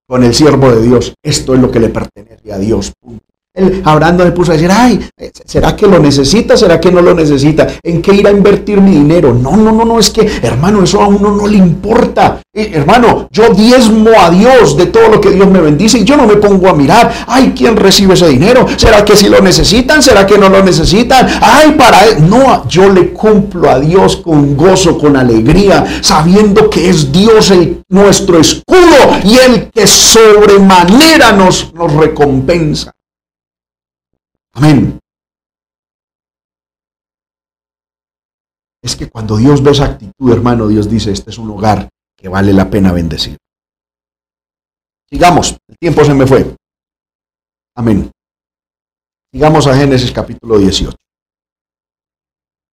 con 0.06 0.22
el 0.22 0.34
siervo 0.34 0.70
de 0.70 0.82
Dios, 0.82 1.14
esto 1.22 1.54
es 1.54 1.60
lo 1.60 1.70
que 1.70 1.80
le 1.80 1.88
pertenece 1.88 2.52
a 2.52 2.58
Dios. 2.58 2.92
Él, 3.54 3.82
Abraham 3.84 4.16
no 4.16 4.24
le 4.24 4.32
puso 4.32 4.50
a 4.50 4.54
decir, 4.54 4.70
ay, 4.72 4.98
¿será 5.44 5.76
que 5.76 5.86
lo 5.86 6.00
necesita? 6.00 6.56
¿Será 6.56 6.80
que 6.80 6.90
no 6.90 7.00
lo 7.00 7.14
necesita? 7.14 7.68
¿En 7.84 8.02
qué 8.02 8.12
ir 8.12 8.26
a 8.26 8.32
invertir 8.32 8.80
mi 8.80 8.90
dinero? 8.90 9.32
No, 9.32 9.56
no, 9.56 9.70
no, 9.70 9.84
no, 9.84 10.00
es 10.00 10.10
que, 10.10 10.28
hermano, 10.42 10.82
eso 10.82 11.00
a 11.00 11.06
uno 11.06 11.30
no 11.30 11.46
le 11.46 11.58
importa. 11.58 12.40
Hermano, 12.52 13.28
yo 13.30 13.50
diezmo 13.50 14.10
a 14.18 14.30
Dios 14.30 14.76
de 14.76 14.86
todo 14.86 15.08
lo 15.08 15.20
que 15.20 15.30
Dios 15.30 15.48
me 15.48 15.60
bendice 15.60 15.98
y 15.98 16.04
yo 16.04 16.16
no 16.16 16.26
me 16.26 16.36
pongo 16.36 16.68
a 16.68 16.74
mirar, 16.74 17.12
ay, 17.28 17.52
¿quién 17.56 17.76
recibe 17.76 18.14
ese 18.14 18.26
dinero? 18.28 18.66
¿Será 18.76 19.04
que 19.04 19.16
si 19.16 19.28
lo 19.28 19.40
necesitan? 19.40 20.02
¿Será 20.02 20.26
que 20.26 20.36
no 20.36 20.48
lo 20.48 20.62
necesitan? 20.62 21.28
Ay, 21.40 21.72
para 21.78 22.06
él. 22.06 22.28
No, 22.28 22.66
yo 22.68 22.88
le 22.88 23.10
cumplo 23.10 23.70
a 23.70 23.78
Dios 23.78 24.16
con 24.16 24.56
gozo, 24.56 24.98
con 24.98 25.16
alegría, 25.16 25.84
sabiendo 26.00 26.68
que 26.68 26.88
es 26.88 27.12
Dios 27.12 27.52
el, 27.52 27.82
nuestro 27.88 28.40
escudo 28.40 29.18
y 29.22 29.36
el 29.36 29.70
que 29.70 29.86
sobremanera 29.86 31.32
nos, 31.32 31.72
nos 31.74 31.92
recompensa. 31.92 32.93
Amén. 34.54 34.98
Es 38.82 38.94
que 38.96 39.08
cuando 39.08 39.36
Dios 39.36 39.62
ve 39.62 39.72
esa 39.72 39.86
actitud, 39.86 40.32
hermano, 40.32 40.68
Dios 40.68 40.88
dice, 40.88 41.10
este 41.10 41.30
es 41.30 41.38
un 41.38 41.50
hogar 41.50 41.88
que 42.16 42.28
vale 42.28 42.52
la 42.52 42.70
pena 42.70 42.92
bendecir. 42.92 43.36
Sigamos, 45.10 45.56
el 45.68 45.76
tiempo 45.78 46.04
se 46.04 46.14
me 46.14 46.26
fue. 46.26 46.54
Amén. 47.76 48.10
Sigamos 49.32 49.66
a 49.66 49.74
Génesis 49.74 50.12
capítulo 50.12 50.58
18. 50.58 50.94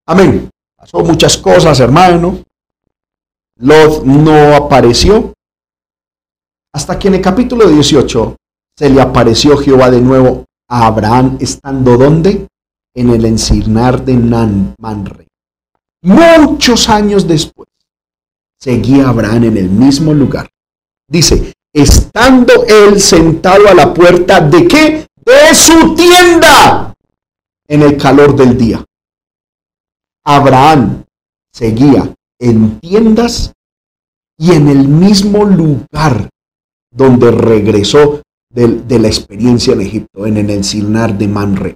Amén. 0.08 0.50
Pasó 0.76 1.00
muchas 1.00 1.38
cosas, 1.38 1.80
hermano. 1.80 2.44
Lot 3.58 4.04
no 4.04 4.56
apareció. 4.56 5.34
Hasta 6.74 7.00
que 7.00 7.08
en 7.08 7.16
el 7.16 7.22
capítulo 7.22 7.68
18 7.68 8.36
se 8.78 8.90
le 8.90 9.02
apareció 9.02 9.58
Jehová 9.58 9.90
de 9.90 10.02
nuevo 10.02 10.46
Abraham 10.72 11.38
estando 11.42 11.98
donde? 11.98 12.48
En 12.96 13.10
el 13.10 13.26
encinar 13.26 14.06
de 14.06 14.16
Nan 14.16 14.74
Manre. 14.80 15.28
Muchos 16.02 16.88
años 16.88 17.28
después, 17.28 17.68
seguía 18.58 19.10
Abraham 19.10 19.44
en 19.46 19.58
el 19.58 19.70
mismo 19.70 20.14
lugar. 20.14 20.50
Dice, 21.10 21.54
estando 21.74 22.66
él 22.66 23.02
sentado 23.02 23.68
a 23.68 23.74
la 23.74 23.94
puerta 23.94 24.40
de 24.40 24.68
qué? 24.68 25.08
De 25.26 25.54
su 25.54 25.94
tienda 25.94 26.94
en 27.68 27.82
el 27.82 27.98
calor 27.98 28.36
del 28.36 28.58
día. 28.58 28.84
Abraham 30.24 31.04
seguía 31.54 32.14
en 32.40 32.80
tiendas 32.80 33.54
y 34.38 34.54
en 34.54 34.70
el 34.70 34.88
mismo 34.88 35.44
lugar 35.44 36.30
donde 36.92 37.32
regresó 37.32 38.22
de, 38.54 39.00
la 39.00 39.08
experiencia 39.08 39.74
en 39.74 39.82
Egipto, 39.82 40.26
en 40.26 40.38
el 40.38 40.50
encinar 40.50 41.18
de 41.18 41.28
Manre. 41.28 41.76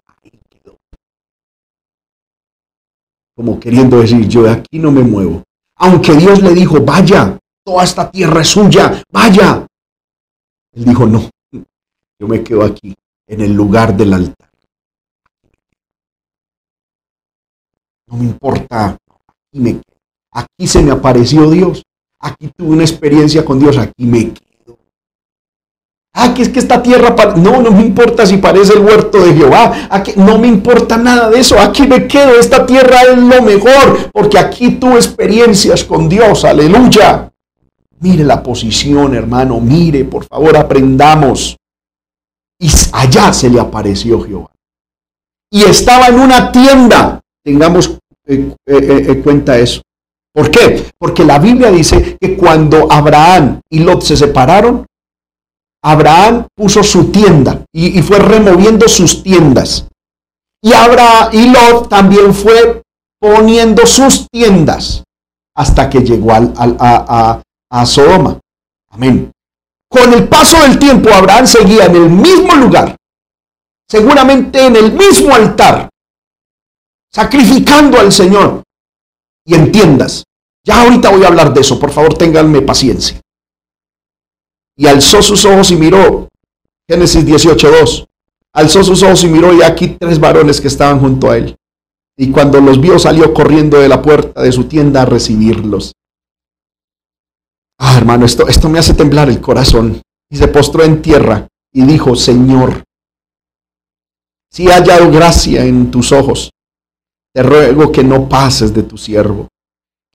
Como 3.36 3.60
queriendo 3.60 4.00
decir, 4.00 4.28
yo 4.28 4.44
de 4.44 4.52
aquí 4.52 4.80
no 4.80 4.92
me 4.92 5.04
muevo. 5.04 5.44
Aunque 5.78 6.14
Dios 6.14 6.42
le 6.42 6.54
dijo, 6.54 6.82
vaya, 6.82 7.38
toda 7.64 7.84
esta 7.84 8.10
tierra 8.10 8.42
es 8.42 8.48
suya, 8.48 9.04
vaya. 9.12 9.66
Él 10.74 10.86
dijo, 10.86 11.06
no, 11.06 11.30
yo 11.52 12.28
me 12.28 12.44
quedo 12.44 12.64
aquí, 12.64 12.94
en 13.28 13.42
el 13.42 13.54
lugar 13.54 13.96
del 13.96 14.14
altar. 14.14 14.50
No 18.08 18.18
me 18.18 18.26
importa, 18.26 18.98
aquí, 19.10 19.60
me, 19.60 19.82
aquí 20.32 20.68
se 20.68 20.82
me 20.82 20.92
apareció 20.92 21.50
Dios, 21.50 21.84
aquí 22.20 22.50
tuve 22.56 22.70
una 22.70 22.84
experiencia 22.84 23.44
con 23.44 23.60
Dios, 23.60 23.78
aquí 23.78 24.06
me 24.06 24.34
quedo. 24.34 24.45
Ah, 26.18 26.34
que 26.34 26.44
es 26.44 26.50
que 26.50 26.60
esta 26.60 26.82
tierra, 26.82 27.14
no, 27.36 27.62
no 27.62 27.72
me 27.72 27.82
importa 27.82 28.26
si 28.26 28.38
parece 28.38 28.72
el 28.72 28.80
huerto 28.80 29.22
de 29.22 29.34
Jehová, 29.34 29.90
aquí, 29.90 30.14
no 30.16 30.38
me 30.40 30.48
importa 30.48 30.96
nada 30.96 31.30
de 31.30 31.42
eso, 31.42 31.60
aquí 31.60 31.86
me 31.86 32.08
quedo, 32.08 32.40
esta 32.40 32.66
tierra 32.66 33.02
es 33.02 33.18
lo 33.18 33.42
mejor, 33.42 34.12
porque 34.14 34.40
aquí 34.40 34.72
tuve 34.76 34.96
experiencias 34.96 35.84
con 35.84 36.08
Dios, 36.08 36.46
aleluya. 36.46 37.30
Mire 38.00 38.24
la 38.24 38.42
posición, 38.42 39.14
hermano, 39.14 39.60
mire, 39.60 40.06
por 40.06 40.24
favor, 40.24 40.56
aprendamos. 40.56 41.58
Y 42.60 42.70
allá 42.94 43.34
se 43.34 43.50
le 43.50 43.60
apareció 43.60 44.22
Jehová. 44.24 44.52
Y 45.52 45.64
estaba 45.64 46.08
en 46.08 46.20
una 46.20 46.50
tienda, 46.50 47.20
tengamos 47.44 47.98
en 48.26 48.56
eh, 48.66 49.06
eh, 49.10 49.22
cuenta 49.22 49.58
eso. 49.58 49.82
¿Por 50.34 50.50
qué? 50.50 50.86
Porque 50.98 51.26
la 51.26 51.40
Biblia 51.40 51.72
dice 51.72 52.16
que 52.22 52.38
cuando 52.38 52.90
Abraham 52.90 53.60
y 53.70 53.80
Lot 53.80 54.02
se 54.02 54.16
separaron, 54.16 54.86
Abraham 55.86 56.48
puso 56.56 56.84
su 56.84 57.12
tienda 57.12 57.64
y, 57.72 58.02
fue 58.02 58.18
removiendo 58.18 58.88
sus 58.88 59.22
tiendas. 59.22 59.88
Y 60.60 60.74
Abraham 60.74 61.30
y 61.32 61.50
Lot 61.52 61.90
también 61.90 62.34
fue 62.34 62.82
poniendo 63.20 63.86
sus 63.86 64.28
tiendas 64.32 65.04
hasta 65.56 65.88
que 65.88 66.00
llegó 66.00 66.34
al, 66.34 66.54
a, 66.58 67.40
a 67.70 67.86
Sodoma. 67.86 68.40
Amén. 68.90 69.32
Con 69.88 70.12
el 70.12 70.28
paso 70.28 70.60
del 70.64 70.80
tiempo, 70.80 71.14
Abraham 71.14 71.46
seguía 71.46 71.86
en 71.86 71.96
el 71.96 72.10
mismo 72.10 72.56
lugar, 72.56 72.96
seguramente 73.88 74.66
en 74.66 74.76
el 74.76 74.92
mismo 74.92 75.36
altar, 75.36 75.88
sacrificando 77.14 78.00
al 78.00 78.12
Señor. 78.12 78.64
Y 79.48 79.54
en 79.54 79.72
tiendas. 79.72 80.24
Ya 80.66 80.82
ahorita 80.82 81.12
voy 81.12 81.24
a 81.24 81.28
hablar 81.28 81.54
de 81.54 81.62
eso, 81.62 81.80
por 81.80 81.92
favor, 81.92 82.16
ténganme 82.16 82.64
paciencia 82.64 83.22
y 84.76 84.88
alzó 84.88 85.22
sus 85.22 85.46
ojos 85.46 85.72
y 85.72 85.76
miró. 85.76 86.30
Génesis 86.88 87.26
18.2. 87.26 88.08
Alzó 88.54 88.84
sus 88.84 89.02
ojos 89.04 89.24
y 89.24 89.28
miró 89.28 89.54
y 89.54 89.62
aquí 89.62 89.96
tres 90.00 90.20
varones 90.20 90.62
que 90.62 90.68
estaban 90.68 91.00
junto 91.00 91.30
a 91.30 91.38
él. 91.38 91.56
Y 92.18 92.32
cuando 92.32 92.62
los 92.62 92.80
vio 92.80 92.98
salió 93.00 93.34
corriendo 93.34 93.80
de 93.80 93.90
la 93.90 94.02
puerta 94.02 94.42
de 94.42 94.52
su 94.52 94.66
tienda 94.66 95.02
a 95.02 95.06
recibirlos. 95.06 95.94
Ah, 97.78 97.98
hermano, 97.98 98.26
esto, 98.26 98.48
esto 98.48 98.70
me 98.70 98.80
hace 98.80 98.94
temblar 98.94 99.30
el 99.30 99.42
corazón. 99.42 100.02
Y 100.30 100.38
se 100.38 100.48
postró 100.48 100.84
en 100.84 101.02
tierra 101.02 101.48
y 101.74 101.84
dijo, 101.84 102.16
Señor, 102.16 102.84
si 104.50 104.68
he 104.68 104.72
hallado 104.72 105.12
gracia 105.12 105.66
en 105.66 105.92
tus 105.92 106.12
ojos, 106.12 106.52
te 107.34 107.44
ruego 107.44 107.92
que 107.92 108.04
no 108.04 108.30
pases 108.30 108.74
de 108.74 108.84
tu 108.84 108.98
siervo 108.98 109.50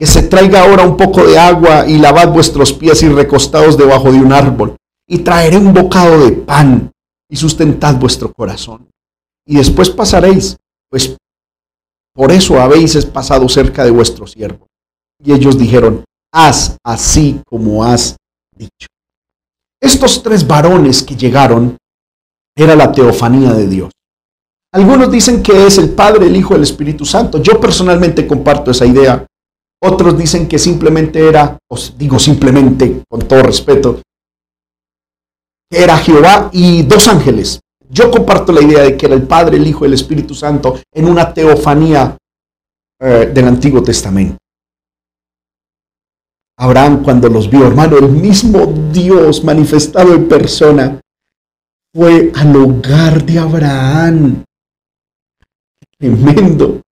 que 0.00 0.06
se 0.06 0.22
traiga 0.22 0.62
ahora 0.62 0.86
un 0.86 0.96
poco 0.96 1.26
de 1.26 1.38
agua 1.38 1.86
y 1.86 1.98
lavad 1.98 2.32
vuestros 2.32 2.72
pies 2.72 3.02
y 3.02 3.08
recostados 3.10 3.76
debajo 3.76 4.10
de 4.10 4.18
un 4.18 4.32
árbol, 4.32 4.74
y 5.06 5.18
traeré 5.18 5.58
un 5.58 5.74
bocado 5.74 6.24
de 6.24 6.32
pan 6.32 6.90
y 7.28 7.36
sustentad 7.36 7.96
vuestro 7.96 8.32
corazón. 8.32 8.88
Y 9.46 9.56
después 9.56 9.90
pasaréis, 9.90 10.56
pues 10.88 11.18
por 12.14 12.32
eso 12.32 12.58
habéis 12.58 13.04
pasado 13.04 13.46
cerca 13.50 13.84
de 13.84 13.90
vuestro 13.90 14.26
siervo. 14.26 14.66
Y 15.22 15.34
ellos 15.34 15.58
dijeron, 15.58 16.02
haz 16.32 16.78
así 16.82 17.42
como 17.46 17.84
has 17.84 18.16
dicho. 18.56 18.86
Estos 19.82 20.22
tres 20.22 20.46
varones 20.46 21.02
que 21.02 21.14
llegaron 21.14 21.76
era 22.56 22.74
la 22.74 22.90
teofanía 22.90 23.52
de 23.52 23.66
Dios. 23.66 23.92
Algunos 24.72 25.10
dicen 25.10 25.42
que 25.42 25.66
es 25.66 25.76
el 25.76 25.90
Padre, 25.90 26.26
el 26.26 26.36
Hijo, 26.36 26.54
el 26.54 26.62
Espíritu 26.62 27.04
Santo. 27.04 27.42
Yo 27.42 27.60
personalmente 27.60 28.26
comparto 28.26 28.70
esa 28.70 28.86
idea 28.86 29.26
otros 29.82 30.16
dicen 30.16 30.48
que 30.48 30.58
simplemente 30.58 31.26
era, 31.26 31.58
os 31.68 31.96
digo 31.96 32.18
simplemente 32.18 33.02
con 33.08 33.20
todo 33.26 33.42
respeto, 33.42 34.00
que 35.70 35.82
era 35.82 35.96
Jehová 35.98 36.50
y 36.52 36.82
dos 36.82 37.08
ángeles. 37.08 37.60
Yo 37.88 38.10
comparto 38.10 38.52
la 38.52 38.62
idea 38.62 38.82
de 38.82 38.96
que 38.96 39.06
era 39.06 39.14
el 39.14 39.26
Padre, 39.26 39.56
el 39.56 39.66
Hijo 39.66 39.84
y 39.84 39.88
el 39.88 39.94
Espíritu 39.94 40.34
Santo 40.34 40.80
en 40.92 41.08
una 41.08 41.32
teofanía 41.32 42.16
eh, 43.00 43.30
del 43.32 43.48
Antiguo 43.48 43.82
Testamento. 43.82 44.36
Abraham 46.58 47.02
cuando 47.02 47.28
los 47.28 47.48
vio, 47.48 47.66
hermano, 47.66 47.96
el 47.96 48.10
mismo 48.10 48.66
Dios 48.92 49.42
manifestado 49.42 50.14
en 50.14 50.28
persona, 50.28 51.00
fue 51.94 52.30
al 52.34 52.54
hogar 52.54 53.24
de 53.24 53.38
Abraham. 53.38 54.44
Tremendo. 55.98 56.82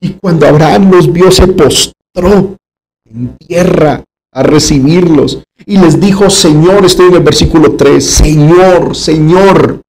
Y 0.00 0.10
cuando 0.14 0.46
Abraham 0.46 0.90
los 0.90 1.12
vio, 1.12 1.30
se 1.30 1.46
postró 1.48 2.56
en 3.04 3.36
tierra 3.36 4.04
a 4.32 4.42
recibirlos. 4.42 5.42
Y 5.66 5.78
les 5.78 6.00
dijo, 6.00 6.30
Señor, 6.30 6.84
estoy 6.84 7.08
en 7.08 7.14
el 7.14 7.22
versículo 7.22 7.74
3, 7.76 8.04
Señor, 8.04 8.94
Señor, 8.94 9.82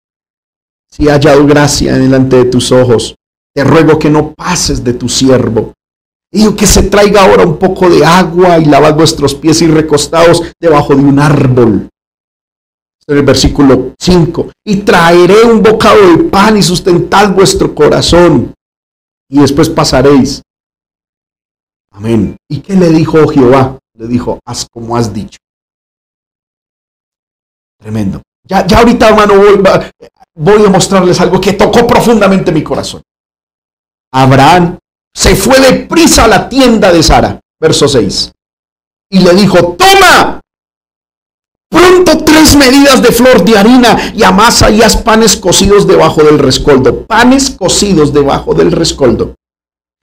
si 0.90 1.08
he 1.08 1.12
hallado 1.12 1.46
gracia 1.46 1.98
delante 1.98 2.38
de 2.38 2.46
tus 2.46 2.72
ojos, 2.72 3.16
te 3.54 3.64
ruego 3.64 4.00
que 4.00 4.10
no 4.10 4.34
pases 4.34 4.84
de 4.84 4.94
tu 4.94 5.08
siervo. 5.08 5.74
Y 6.32 6.52
que 6.54 6.68
se 6.68 6.84
traiga 6.84 7.24
ahora 7.24 7.44
un 7.44 7.58
poco 7.58 7.90
de 7.90 8.06
agua 8.06 8.60
y 8.60 8.66
lavad 8.66 8.96
vuestros 8.96 9.34
pies 9.34 9.62
y 9.62 9.68
recostados 9.68 10.44
debajo 10.60 10.96
de 10.96 11.02
un 11.02 11.20
árbol. 11.20 11.90
En 13.08 13.18
el 13.18 13.24
versículo 13.24 13.94
5. 13.98 14.52
Y 14.64 14.78
traeré 14.78 15.44
un 15.44 15.64
bocado 15.64 16.16
de 16.16 16.24
pan 16.26 16.58
y 16.58 16.62
sustentad 16.62 17.34
vuestro 17.34 17.74
corazón. 17.74 18.54
Y 19.30 19.40
después 19.40 19.70
pasaréis. 19.70 20.42
Amén. 21.92 22.38
¿Y 22.50 22.62
qué 22.62 22.76
le 22.76 22.90
dijo 22.90 23.28
Jehová? 23.28 23.78
Le 23.94 24.08
dijo, 24.08 24.40
haz 24.46 24.68
como 24.72 24.98
has 24.98 25.14
dicho. 25.14 25.38
Tremendo. 27.80 28.22
Ya, 28.44 28.66
ya 28.66 28.80
ahorita, 28.80 29.10
hermano, 29.10 29.36
voy, 29.38 29.64
voy 30.36 30.66
a 30.66 30.70
mostrarles 30.70 31.20
algo 31.22 31.40
que 31.40 31.54
tocó 31.54 31.86
profundamente 31.86 32.52
mi 32.52 32.64
corazón. 32.64 33.02
Abraham 34.12 34.80
se 35.14 35.36
fue 35.36 35.60
de 35.60 35.86
prisa 35.86 36.26
a 36.26 36.28
la 36.28 36.50
tienda 36.50 36.92
de 36.92 37.04
Sara, 37.04 37.40
verso 37.60 37.88
6, 37.88 38.32
y 39.12 39.20
le 39.20 39.34
dijo, 39.34 39.76
toma 39.76 40.39
pronto 41.70 42.18
tres 42.26 42.56
medidas 42.56 43.02
de 43.02 43.12
flor 43.12 43.44
de 43.46 43.58
harina 43.58 44.14
y 44.16 44.24
amasa 44.24 44.70
y 44.70 44.82
haz 44.82 44.98
panes 44.98 45.38
cocidos 45.38 45.88
debajo 45.88 46.24
del 46.24 46.40
rescoldo, 46.40 47.06
panes 47.06 47.52
cocidos 47.52 48.14
debajo 48.14 48.54
del 48.54 48.72
rescoldo. 48.72 49.36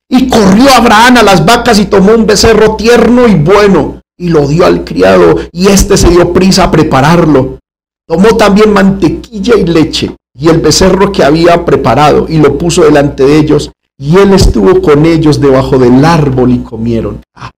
Y 0.08 0.28
corrió 0.28 0.70
Abraham 0.72 1.18
a 1.18 1.22
las 1.22 1.44
vacas 1.44 1.78
y 1.78 1.86
tomó 1.86 2.12
un 2.12 2.26
becerro 2.26 2.76
tierno 2.76 3.26
y 3.26 3.34
bueno 3.34 4.00
y 4.16 4.28
lo 4.28 4.46
dio 4.46 4.64
al 4.64 4.84
criado 4.84 5.36
y 5.52 5.66
éste 5.68 5.96
se 5.96 6.08
dio 6.08 6.32
prisa 6.32 6.64
a 6.64 6.70
prepararlo. 6.70 7.58
Tomó 8.06 8.36
también 8.36 8.72
mantequilla 8.72 9.56
y 9.56 9.64
leche 9.64 10.14
y 10.38 10.48
el 10.48 10.60
becerro 10.60 11.10
que 11.10 11.24
había 11.24 11.64
preparado 11.64 12.26
y 12.28 12.38
lo 12.38 12.56
puso 12.56 12.84
delante 12.84 13.24
de 13.24 13.38
ellos 13.38 13.72
y 13.98 14.16
él 14.18 14.32
estuvo 14.32 14.80
con 14.80 15.06
ellos 15.06 15.40
debajo 15.40 15.78
del 15.78 16.04
árbol 16.04 16.52
y 16.52 16.58
comieron. 16.58 17.22
Ah, 17.34 17.50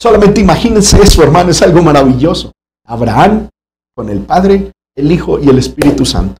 solamente 0.00 0.40
imagínense 0.40 1.00
eso, 1.02 1.22
hermano, 1.22 1.50
es 1.50 1.62
algo 1.62 1.82
maravilloso. 1.82 2.52
Abraham 2.86 3.48
con 3.94 4.08
el 4.08 4.20
Padre, 4.20 4.72
el 4.94 5.12
Hijo 5.12 5.38
y 5.38 5.48
el 5.48 5.58
Espíritu 5.58 6.04
Santo. 6.04 6.36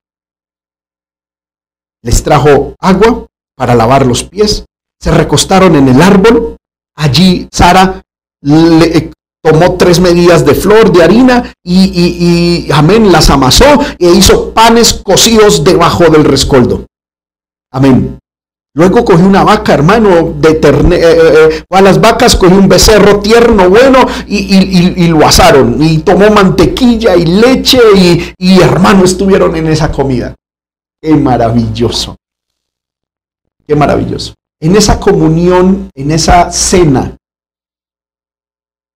Les 2.02 2.22
trajo 2.22 2.74
agua 2.80 3.26
para 3.56 3.74
lavar 3.74 4.06
los 4.06 4.24
pies, 4.24 4.64
se 5.00 5.10
recostaron 5.10 5.76
en 5.76 5.88
el 5.88 6.02
árbol, 6.02 6.56
allí 6.96 7.48
Sara 7.52 8.02
le 8.42 9.12
tomó 9.42 9.76
tres 9.76 10.00
medidas 10.00 10.44
de 10.44 10.54
flor 10.54 10.92
de 10.92 11.02
harina 11.02 11.52
y, 11.62 12.64
y, 12.66 12.72
amén, 12.72 13.12
las 13.12 13.30
amasó 13.30 13.64
e 13.98 14.10
hizo 14.10 14.52
panes 14.52 14.94
cocidos 15.04 15.64
debajo 15.64 16.08
del 16.10 16.24
rescoldo. 16.24 16.86
Amén. 17.70 18.18
Luego 18.76 19.04
cogió 19.04 19.24
una 19.24 19.44
vaca, 19.44 19.72
hermano, 19.72 20.34
de 20.36 20.54
terne, 20.54 20.96
eh, 20.96 21.00
eh, 21.02 21.48
eh, 21.48 21.64
a 21.70 21.80
las 21.80 22.00
vacas 22.00 22.34
cogió 22.34 22.58
un 22.58 22.68
becerro 22.68 23.20
tierno, 23.20 23.70
bueno, 23.70 24.04
y, 24.26 25.06
lo 25.06 25.24
asaron. 25.24 25.80
Y 25.80 25.98
tomó 25.98 26.28
mantequilla 26.30 27.14
y 27.14 27.24
leche 27.24 27.78
y, 27.96 28.34
y, 28.36 28.60
hermano, 28.60 29.04
estuvieron 29.04 29.54
en 29.54 29.68
esa 29.68 29.92
comida. 29.92 30.34
Qué 31.00 31.14
maravilloso. 31.14 32.16
Qué 33.64 33.76
maravilloso. 33.76 34.34
En 34.60 34.74
esa 34.74 34.98
comunión, 34.98 35.88
en 35.94 36.10
esa 36.10 36.50
cena, 36.50 37.16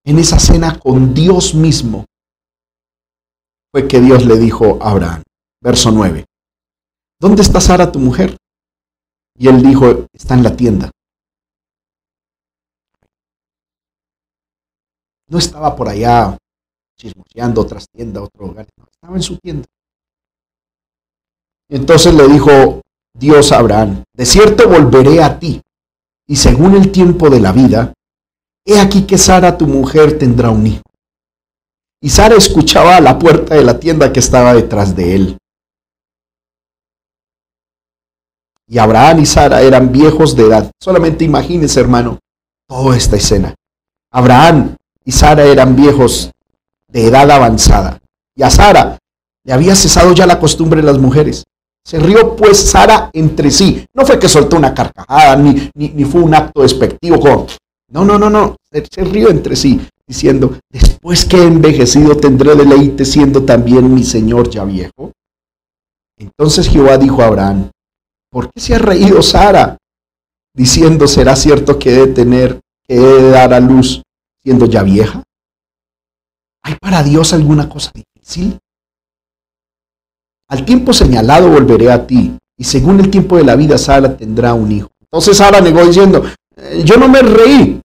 en 0.04 0.18
esa 0.18 0.40
cena 0.40 0.76
con 0.80 1.14
Dios 1.14 1.54
mismo, 1.54 2.04
fue 3.70 3.86
que 3.86 4.00
Dios 4.00 4.24
le 4.24 4.38
dijo 4.38 4.78
a 4.82 4.90
Abraham, 4.90 5.22
verso 5.62 5.92
9, 5.92 6.24
¿dónde 7.20 7.42
está 7.42 7.60
Sara 7.60 7.92
tu 7.92 8.00
mujer? 8.00 8.36
Y 9.38 9.48
él 9.48 9.62
dijo, 9.62 10.06
está 10.12 10.34
en 10.34 10.42
la 10.42 10.56
tienda. 10.56 10.90
No 15.28 15.38
estaba 15.38 15.76
por 15.76 15.88
allá 15.88 16.36
chismoseando 16.96 17.60
otras 17.60 17.86
tiendas, 17.88 18.24
otro 18.24 18.48
lugar. 18.48 18.66
estaba 18.90 19.14
en 19.14 19.22
su 19.22 19.38
tienda. 19.38 19.66
Entonces 21.70 22.14
le 22.14 22.26
dijo 22.28 22.80
Dios 23.14 23.52
a 23.52 23.58
Abraham, 23.58 24.02
de 24.12 24.26
cierto 24.26 24.68
volveré 24.68 25.22
a 25.22 25.38
ti, 25.38 25.62
y 26.26 26.36
según 26.36 26.74
el 26.74 26.90
tiempo 26.90 27.30
de 27.30 27.40
la 27.40 27.52
vida, 27.52 27.92
he 28.64 28.80
aquí 28.80 29.06
que 29.06 29.18
Sara, 29.18 29.56
tu 29.56 29.66
mujer, 29.66 30.18
tendrá 30.18 30.50
un 30.50 30.66
hijo. 30.66 30.82
Y 32.00 32.10
Sara 32.10 32.36
escuchaba 32.36 32.96
a 32.96 33.00
la 33.00 33.18
puerta 33.18 33.54
de 33.54 33.64
la 33.64 33.78
tienda 33.78 34.12
que 34.12 34.20
estaba 34.20 34.54
detrás 34.54 34.96
de 34.96 35.14
él. 35.14 35.38
Y 38.68 38.78
Abraham 38.78 39.20
y 39.20 39.26
Sara 39.26 39.62
eran 39.62 39.90
viejos 39.90 40.36
de 40.36 40.44
edad. 40.44 40.70
Solamente 40.78 41.24
imagínense, 41.24 41.80
hermano, 41.80 42.18
toda 42.68 42.96
esta 42.96 43.16
escena. 43.16 43.54
Abraham 44.12 44.76
y 45.04 45.12
Sara 45.12 45.44
eran 45.44 45.74
viejos 45.74 46.30
de 46.88 47.06
edad 47.06 47.30
avanzada. 47.30 47.98
Y 48.36 48.42
a 48.42 48.50
Sara 48.50 48.98
le 49.44 49.52
había 49.52 49.74
cesado 49.74 50.12
ya 50.12 50.26
la 50.26 50.38
costumbre 50.38 50.82
de 50.82 50.86
las 50.86 50.98
mujeres. 50.98 51.44
Se 51.82 51.98
rió 51.98 52.36
pues 52.36 52.58
Sara 52.58 53.08
entre 53.14 53.50
sí. 53.50 53.86
No 53.94 54.04
fue 54.04 54.18
que 54.18 54.28
soltó 54.28 54.56
una 54.56 54.74
carcajada, 54.74 55.36
ni, 55.36 55.70
ni, 55.74 56.04
fue 56.04 56.20
un 56.20 56.34
acto 56.34 56.60
despectivo. 56.60 57.46
No, 57.90 58.04
no, 58.04 58.18
no, 58.18 58.28
no. 58.28 58.56
Se, 58.70 58.84
se 58.90 59.04
rió 59.04 59.30
entre 59.30 59.56
sí, 59.56 59.80
diciendo, 60.06 60.58
después 60.70 61.24
que 61.24 61.38
he 61.38 61.44
envejecido 61.44 62.18
tendré 62.18 62.54
deleite 62.54 63.06
siendo 63.06 63.44
también 63.44 63.94
mi 63.94 64.04
Señor 64.04 64.50
ya 64.50 64.64
viejo. 64.64 65.12
Entonces 66.18 66.68
Jehová 66.68 66.98
dijo 66.98 67.22
a 67.22 67.28
Abraham, 67.28 67.70
¿Por 68.38 68.52
qué 68.52 68.60
se 68.60 68.72
ha 68.72 68.78
reído 68.78 69.20
Sara? 69.20 69.76
Diciendo, 70.54 71.08
¿será 71.08 71.34
cierto 71.34 71.76
que 71.76 71.90
he 71.90 72.06
de 72.06 72.12
tener, 72.12 72.60
que 72.86 72.94
he 72.94 73.00
de 73.00 73.30
dar 73.30 73.52
a 73.52 73.58
luz 73.58 74.00
siendo 74.40 74.66
ya 74.66 74.84
vieja? 74.84 75.24
¿Hay 76.62 76.76
para 76.76 77.02
Dios 77.02 77.32
alguna 77.32 77.68
cosa 77.68 77.90
difícil? 77.92 78.56
Al 80.50 80.64
tiempo 80.64 80.92
señalado 80.92 81.50
volveré 81.50 81.90
a 81.90 82.06
ti, 82.06 82.38
y 82.56 82.62
según 82.62 83.00
el 83.00 83.10
tiempo 83.10 83.36
de 83.36 83.42
la 83.42 83.56
vida 83.56 83.76
Sara 83.76 84.16
tendrá 84.16 84.54
un 84.54 84.70
hijo. 84.70 84.88
Entonces 85.00 85.38
Sara 85.38 85.60
negó 85.60 85.84
diciendo, 85.84 86.22
eh, 86.54 86.82
yo 86.84 86.96
no 86.96 87.08
me 87.08 87.22
reí, 87.22 87.80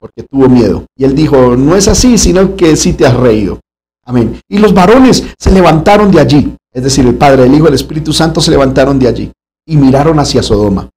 porque 0.00 0.24
tuvo 0.24 0.48
miedo. 0.48 0.86
Y 0.96 1.04
él 1.04 1.14
dijo, 1.14 1.56
no 1.56 1.76
es 1.76 1.86
así, 1.86 2.18
sino 2.18 2.56
que 2.56 2.74
sí 2.74 2.94
te 2.94 3.06
has 3.06 3.14
reído. 3.14 3.60
Amén. 4.02 4.40
Y 4.48 4.58
los 4.58 4.74
varones 4.74 5.22
se 5.38 5.52
levantaron 5.52 6.10
de 6.10 6.18
allí 6.18 6.56
es 6.76 6.82
decir, 6.82 7.06
el 7.06 7.14
Padre, 7.14 7.46
el 7.46 7.54
Hijo, 7.54 7.68
el 7.68 7.74
Espíritu 7.74 8.12
Santo 8.12 8.38
se 8.42 8.50
levantaron 8.50 8.98
de 8.98 9.08
allí 9.08 9.32
y 9.66 9.76
miraron 9.76 10.18
hacia 10.18 10.42
Sodoma. 10.42 10.88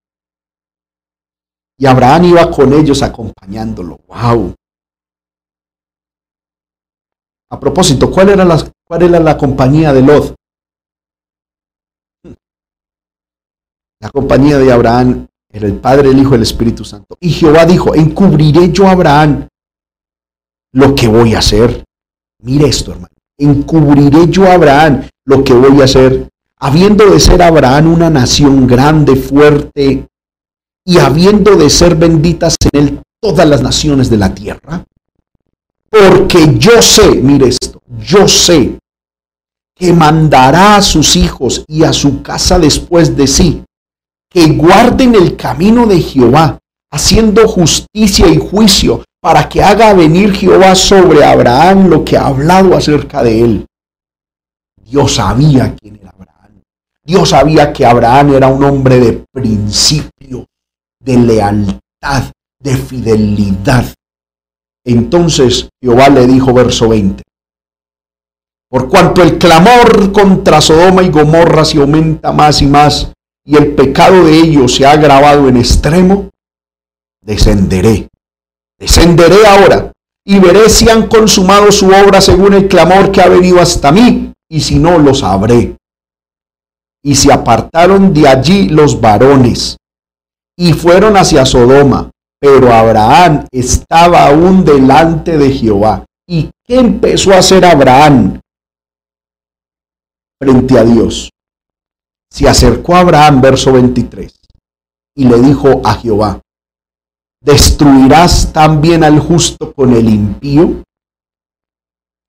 Y 1.78 1.86
Abraham 1.86 2.26
iba 2.26 2.52
con 2.52 2.74
ellos 2.74 3.02
acompañándolo. 3.02 4.00
¡Wow! 4.08 4.54
A 7.52 7.60
propósito, 7.60 8.12
¿cuál 8.12 8.30
era 8.30 8.46
la, 8.46 8.58
cuál 8.86 9.02
era 9.04 9.20
la 9.20 9.38
compañía 9.38 9.92
de 9.92 10.02
Lot? 10.02 10.36
La 14.02 14.12
compañía 14.12 14.58
de 14.58 14.72
Abraham 14.72 15.28
era 15.52 15.68
el 15.68 15.80
Padre, 15.80 16.10
el 16.10 16.20
Hijo 16.20 16.36
el 16.36 16.44
Espíritu 16.44 16.86
Santo. 16.86 17.18
Y 17.20 17.32
Jehová 17.32 17.66
dijo, 17.66 17.96
encubriré 17.96 18.72
yo 18.72 18.88
a 18.88 18.92
Abraham 18.92 19.48
lo 20.74 20.94
que 20.96 21.08
voy 21.08 21.34
a 21.34 21.40
hacer. 21.40 21.84
Mire 22.44 22.68
esto, 22.68 22.92
hermano. 22.92 23.16
Encubriré 23.38 24.30
yo 24.30 24.46
a 24.46 24.54
Abraham 24.54 25.08
lo 25.26 25.44
que 25.44 25.54
voy 25.54 25.82
a 25.82 25.86
hacer, 25.86 26.30
habiendo 26.60 27.10
de 27.10 27.20
ser 27.20 27.42
Abraham 27.42 27.94
una 27.94 28.10
nación 28.10 28.68
grande, 28.68 29.16
fuerte, 29.16 30.08
y 30.86 30.98
habiendo 30.98 31.56
de 31.56 31.70
ser 31.70 31.96
benditas 31.96 32.56
en 32.72 32.80
él 32.80 33.02
todas 33.22 33.48
las 33.48 33.62
naciones 33.62 34.10
de 34.10 34.18
la 34.18 34.34
tierra? 34.34 34.84
Porque 35.90 36.58
yo 36.58 36.82
sé, 36.82 37.16
mire 37.16 37.48
esto, 37.48 37.82
yo 38.00 38.28
sé 38.28 38.78
que 39.76 39.94
mandará 39.94 40.76
a 40.76 40.82
sus 40.82 41.16
hijos 41.16 41.64
y 41.68 41.84
a 41.84 41.94
su 41.94 42.22
casa 42.22 42.60
después 42.60 43.16
de 43.16 43.28
sí, 43.28 43.64
que 44.30 44.48
guarden 44.48 45.16
el 45.16 45.36
camino 45.36 45.88
de 45.88 46.02
Jehová, 46.02 46.60
haciendo 46.92 47.48
justicia 47.48 48.28
y 48.28 48.38
juicio, 48.38 49.04
para 49.22 49.48
que 49.48 49.64
haga 49.64 49.94
venir 49.94 50.34
Jehová 50.34 50.76
sobre 50.76 51.24
Abraham 51.24 51.88
lo 51.88 52.06
que 52.06 52.18
ha 52.18 52.28
hablado 52.28 52.76
acerca 52.76 53.24
de 53.24 53.42
él. 53.42 53.66
Dios 54.84 55.16
sabía 55.16 55.76
quién 55.76 55.98
era. 56.02 56.19
Dios 57.10 57.30
sabía 57.30 57.74
que 57.74 57.88
Abraham 57.88 58.36
era 58.36 58.50
un 58.50 58.64
hombre 58.64 59.00
de 59.00 59.26
principio, 59.34 60.46
de 61.04 61.18
lealtad, 61.18 62.32
de 62.62 62.78
fidelidad. 62.78 63.92
Entonces 64.86 65.70
Jehová 65.82 66.10
le 66.10 66.28
dijo, 66.28 66.54
verso 66.54 66.90
20, 66.90 67.24
por 68.70 68.90
cuanto 68.90 69.24
el 69.24 69.40
clamor 69.40 70.12
contra 70.12 70.62
Sodoma 70.62 71.02
y 71.02 71.10
Gomorra 71.10 71.66
se 71.66 71.80
aumenta 71.80 72.32
más 72.32 72.62
y 72.62 72.68
más, 72.68 73.12
y 73.44 73.56
el 73.56 73.74
pecado 73.74 74.26
de 74.26 74.38
ellos 74.38 74.76
se 74.76 74.86
ha 74.86 74.92
agravado 74.92 75.50
en 75.50 75.58
extremo, 75.58 76.30
descenderé, 77.26 78.08
descenderé 78.78 79.48
ahora 79.48 79.92
y 80.24 80.38
veré 80.38 80.70
si 80.70 80.88
han 80.88 81.08
consumado 81.08 81.72
su 81.72 81.88
obra 81.88 82.22
según 82.22 82.54
el 82.54 82.68
clamor 82.68 83.12
que 83.12 83.22
ha 83.22 83.30
venido 83.30 83.60
hasta 83.60 83.92
mí, 83.92 84.32
y 84.48 84.62
si 84.62 84.78
no, 84.78 85.00
lo 85.00 85.16
sabré. 85.16 85.76
Y 87.04 87.16
se 87.16 87.32
apartaron 87.32 88.14
de 88.14 88.28
allí 88.28 88.70
los 88.70 89.00
varones 89.00 89.78
y 90.60 90.74
fueron 90.74 91.16
hacia 91.16 91.46
Sodoma, 91.46 92.12
pero 92.38 92.74
Abraham 92.74 93.46
estaba 93.50 94.28
aún 94.28 94.66
delante 94.66 95.38
de 95.38 95.52
Jehová. 95.52 96.04
¿Y 96.28 96.50
qué 96.66 96.80
empezó 96.80 97.32
a 97.32 97.38
hacer 97.38 97.64
Abraham 97.64 98.42
frente 100.38 100.78
a 100.78 100.84
Dios? 100.84 101.30
Se 102.30 102.48
acercó 102.48 102.94
a 102.96 103.00
Abraham, 103.00 103.40
verso 103.40 103.72
23, 103.72 104.36
y 105.16 105.24
le 105.24 105.40
dijo 105.40 105.82
a 105.86 105.94
Jehová, 105.96 106.42
¿destruirás 107.42 108.52
también 108.52 109.06
al 109.06 109.18
justo 109.20 109.74
con 109.74 109.94
el 109.94 110.10
impío? 110.10 110.84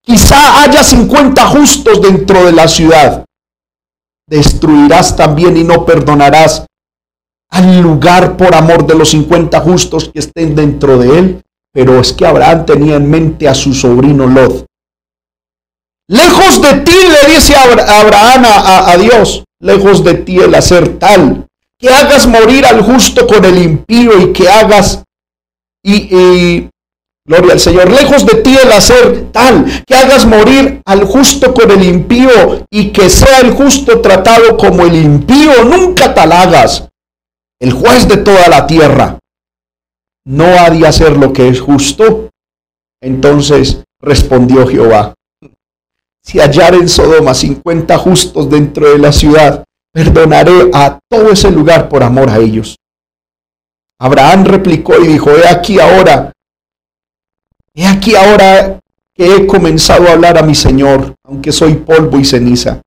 Quizá 0.02 0.62
haya 0.62 0.84
50 0.84 1.46
justos 1.48 2.00
dentro 2.00 2.46
de 2.46 2.52
la 2.52 2.68
ciudad. 2.68 3.24
¿Destruirás 4.30 5.16
también 5.16 5.56
y 5.56 5.64
no 5.64 5.84
perdonarás 5.84 6.64
al 7.50 7.80
lugar 7.80 8.36
por 8.36 8.54
amor 8.54 8.86
de 8.86 8.94
los 8.94 9.10
50 9.10 9.60
justos 9.60 10.08
que 10.08 10.20
estén 10.20 10.54
dentro 10.54 10.98
de 10.98 11.18
él? 11.18 11.42
Pero 11.72 11.98
es 11.98 12.12
que 12.12 12.26
Abraham 12.26 12.64
tenía 12.64 12.94
en 12.94 13.10
mente 13.10 13.48
a 13.48 13.54
su 13.54 13.74
sobrino 13.74 14.28
Lot. 14.28 14.66
Lejos 16.08 16.62
de 16.62 16.74
ti, 16.80 16.92
le 16.92 17.34
dice 17.34 17.56
Abraham 17.56 18.44
a, 18.46 18.96
Dios, 18.98 19.42
lejos 19.60 20.04
de 20.04 20.14
ti 20.14 20.38
el 20.38 20.54
hacer 20.54 20.98
tal 20.98 21.46
que 21.76 21.88
hagas 21.88 22.26
morir 22.26 22.66
al 22.66 22.82
justo 22.82 23.26
con 23.26 23.44
el 23.44 23.58
impío 23.58 24.20
y 24.20 24.32
que 24.32 24.48
hagas, 24.48 25.02
y, 25.82 26.68
gloria 27.30 27.52
al 27.52 27.60
Señor, 27.60 27.88
lejos 27.88 28.26
de 28.26 28.42
ti 28.42 28.56
el 28.60 28.72
hacer 28.72 29.30
tal, 29.30 29.64
que 29.86 29.94
hagas 29.94 30.26
morir 30.26 30.82
al 30.84 31.04
justo 31.04 31.54
con 31.54 31.70
el 31.70 31.84
impío 31.84 32.66
y 32.68 32.90
que 32.90 33.08
sea 33.08 33.38
el 33.38 33.52
justo 33.52 34.00
tratado 34.00 34.56
como 34.56 34.84
el 34.84 34.96
impío, 34.96 35.64
nunca 35.64 36.12
tal 36.12 36.32
hagas, 36.32 36.88
el 37.60 37.72
juez 37.72 38.08
de 38.08 38.16
toda 38.16 38.48
la 38.48 38.66
tierra. 38.66 39.20
No 40.26 40.44
ha 40.44 40.70
de 40.70 40.84
hacer 40.84 41.16
lo 41.16 41.32
que 41.32 41.48
es 41.48 41.60
justo. 41.60 42.30
Entonces 43.00 43.82
respondió 44.00 44.66
Jehová, 44.66 45.14
si 46.22 46.40
hallar 46.40 46.74
en 46.74 46.88
Sodoma 46.88 47.32
cincuenta 47.32 47.96
justos 47.96 48.50
dentro 48.50 48.90
de 48.90 48.98
la 48.98 49.12
ciudad, 49.12 49.64
perdonaré 49.92 50.70
a 50.74 50.98
todo 51.08 51.30
ese 51.30 51.50
lugar 51.50 51.88
por 51.88 52.02
amor 52.02 52.28
a 52.28 52.38
ellos. 52.38 52.76
Abraham 54.00 54.44
replicó 54.46 54.98
y 54.98 55.06
dijo, 55.06 55.30
he 55.30 55.48
aquí 55.48 55.78
ahora, 55.78 56.32
he 57.74 57.86
aquí 57.86 58.14
ahora 58.14 58.80
que 59.14 59.34
he 59.34 59.46
comenzado 59.46 60.08
a 60.08 60.12
hablar 60.12 60.38
a 60.38 60.42
mi 60.42 60.54
Señor, 60.54 61.14
aunque 61.24 61.52
soy 61.52 61.74
polvo 61.74 62.18
y 62.18 62.24
ceniza. 62.24 62.80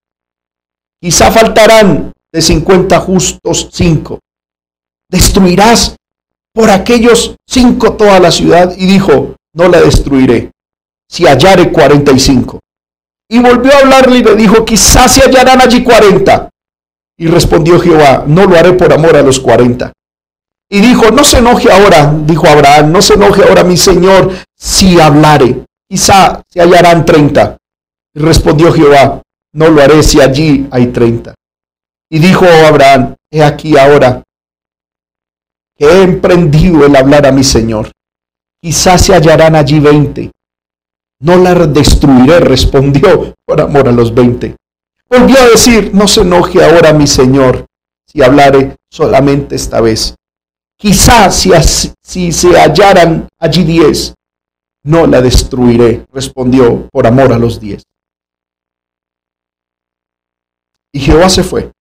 Quizá 1.02 1.32
faltarán 1.32 2.12
de 2.32 2.42
cincuenta 2.42 3.00
justos 3.00 3.70
cinco. 3.72 4.20
Destruirás 5.10 5.96
por 6.54 6.70
aquellos 6.70 7.36
cinco 7.48 7.94
toda 7.94 8.20
la 8.20 8.32
ciudad. 8.32 8.74
Y 8.78 8.86
dijo, 8.86 9.36
no 9.54 9.68
la 9.68 9.82
destruiré, 9.82 10.52
si 11.10 11.26
hallare 11.26 11.72
cuarenta 11.72 12.12
y 12.12 12.20
cinco. 12.20 12.60
Y 13.30 13.40
volvió 13.40 13.74
a 13.74 13.80
hablarle 13.80 14.18
y 14.18 14.24
le 14.24 14.36
dijo, 14.36 14.66
quizás 14.66 15.14
se 15.14 15.22
hallarán 15.22 15.62
allí 15.62 15.84
cuarenta. 15.84 16.50
Y 17.18 17.28
respondió 17.28 17.80
Jehová, 17.80 18.24
no 18.28 18.46
lo 18.46 18.58
haré 18.58 18.74
por 18.74 18.92
amor 18.92 19.16
a 19.16 19.22
los 19.22 19.40
cuarenta. 19.40 19.94
Y 20.74 20.82
dijo, 20.82 21.12
no 21.12 21.24
se 21.24 21.38
enoje 21.38 21.72
ahora, 21.72 22.12
dijo 22.26 22.48
Abraham, 22.48 22.91
no 22.91 23.00
se 23.00 23.14
enoje 23.14 23.44
ahora 23.48 23.64
mi 23.64 23.78
Señor 23.78 24.32
si 24.58 25.00
hablare. 25.00 25.66
Quizá 25.88 26.41
se 26.50 26.62
hallarán 26.62 27.06
treinta. 27.06 27.58
Y 28.12 28.20
respondió 28.20 28.74
Jehová, 28.74 29.22
no 29.54 29.70
lo 29.70 29.84
haré 29.84 30.02
si 30.02 30.20
allí 30.20 30.68
hay 30.72 30.88
treinta. 30.88 31.36
Y 32.10 32.18
dijo 32.18 32.48
Abraham, 32.68 33.14
he 33.30 33.44
aquí 33.44 33.78
ahora 33.78 34.24
que 35.78 35.86
he 35.86 36.02
emprendido 36.02 36.88
el 36.88 36.95
hablar 36.95 37.28
a 37.28 37.32
mi 37.32 37.44
Señor. 37.44 37.91
Quizás 38.60 39.00
se 39.04 39.14
hallarán 39.14 39.56
allí 39.56 39.80
veinte. 39.80 40.32
No 41.20 41.38
la 41.38 41.54
destruiré, 41.54 42.40
respondió 42.40 43.36
por 43.45 43.62
amor 43.62 43.90
a 43.90 43.91
los 43.91 44.12
veinte. 44.12 44.56
Volvió 45.08 45.38
a 45.38 45.50
decir, 45.50 45.91
no 45.94 46.08
se 46.08 46.22
enoje 46.22 46.66
ahora 46.66 46.94
mi 46.94 47.06
Señor 47.06 47.68
si 48.08 48.24
hablare 48.24 48.76
solamente 48.90 49.56
esta 49.56 49.80
vez. 49.80 50.16
Quizás 50.84 51.48
si, 52.02 52.34
se 52.34 52.60
hallaran 52.60 53.30
allí 53.40 53.64
diez, 53.64 54.14
no 54.84 55.08
la 55.08 55.22
destruiré, 55.22 56.06
respondió 56.12 56.90
por 56.90 57.08
amor 57.08 57.32
a 57.32 57.40
los 57.40 57.58
diez. 57.58 57.84
Y 60.92 61.00
Jehová 61.00 61.30
se 61.30 61.42
fue. 61.42 61.72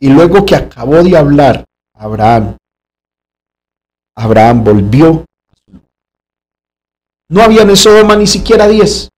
Y 0.00 0.08
luego 0.08 0.46
que 0.46 0.56
acabó 0.56 1.02
de 1.02 1.14
hablar 1.14 1.66
Abraham, 1.92 2.56
Abraham 4.16 4.64
volvió. 4.64 5.26
No 7.28 7.42
había 7.42 7.60
en 7.60 7.76
Sodoma 7.76 8.16
ni 8.16 8.26
siquiera 8.26 8.66
diez 8.66 9.10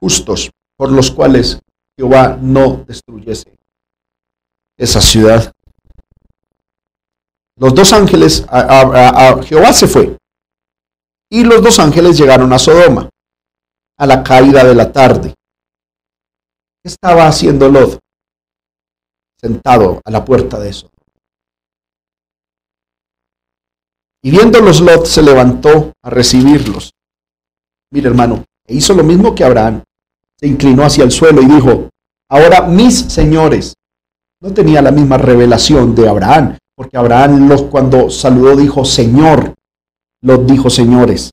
justos 0.00 0.50
por 0.76 0.90
los 0.90 1.12
cuales 1.12 1.60
Jehová 1.96 2.36
no 2.42 2.84
destruyese 2.88 3.56
esa 4.76 5.00
ciudad. 5.00 5.54
Los 7.64 7.74
dos 7.74 7.94
ángeles, 7.94 8.44
a, 8.50 9.40
Jehová 9.42 9.72
se 9.72 9.88
fue. 9.88 10.18
Y 11.30 11.44
los 11.44 11.62
dos 11.62 11.78
ángeles 11.78 12.18
llegaron 12.18 12.52
a 12.52 12.58
Sodoma 12.58 13.08
a 13.96 14.06
la 14.06 14.22
caída 14.22 14.62
de 14.64 14.74
la 14.74 14.92
tarde. 14.92 15.32
¿Qué 16.82 16.90
estaba 16.90 17.26
haciendo 17.26 17.70
Lot? 17.70 17.98
Sentado 19.40 20.02
a 20.04 20.10
la 20.10 20.22
puerta 20.26 20.58
de 20.58 20.68
eso. 20.68 20.90
Y 24.22 24.30
viéndolos 24.30 24.82
Lot 24.82 25.06
se 25.06 25.22
levantó 25.22 25.94
a 26.02 26.10
recibirlos. 26.10 26.92
Mira 27.92 28.10
hermano, 28.10 28.44
e 28.66 28.74
hizo 28.74 28.92
lo 28.92 29.04
mismo 29.04 29.34
que 29.34 29.42
Abraham 29.42 29.82
se 30.38 30.46
inclinó 30.46 30.84
hacia 30.84 31.04
el 31.04 31.10
suelo 31.10 31.40
y 31.40 31.46
dijo, 31.46 31.88
ahora 32.28 32.66
mis 32.66 32.98
señores. 33.10 33.72
No 34.42 34.52
tenía 34.52 34.82
la 34.82 34.90
misma 34.90 35.16
revelación 35.16 35.94
de 35.94 36.06
Abraham, 36.06 36.58
porque 36.76 36.96
Abraham 36.96 37.48
los, 37.48 37.62
cuando 37.62 38.10
saludó 38.10 38.56
dijo, 38.56 38.84
Señor, 38.84 39.54
los 40.22 40.46
dijo 40.46 40.70
señores. 40.70 41.30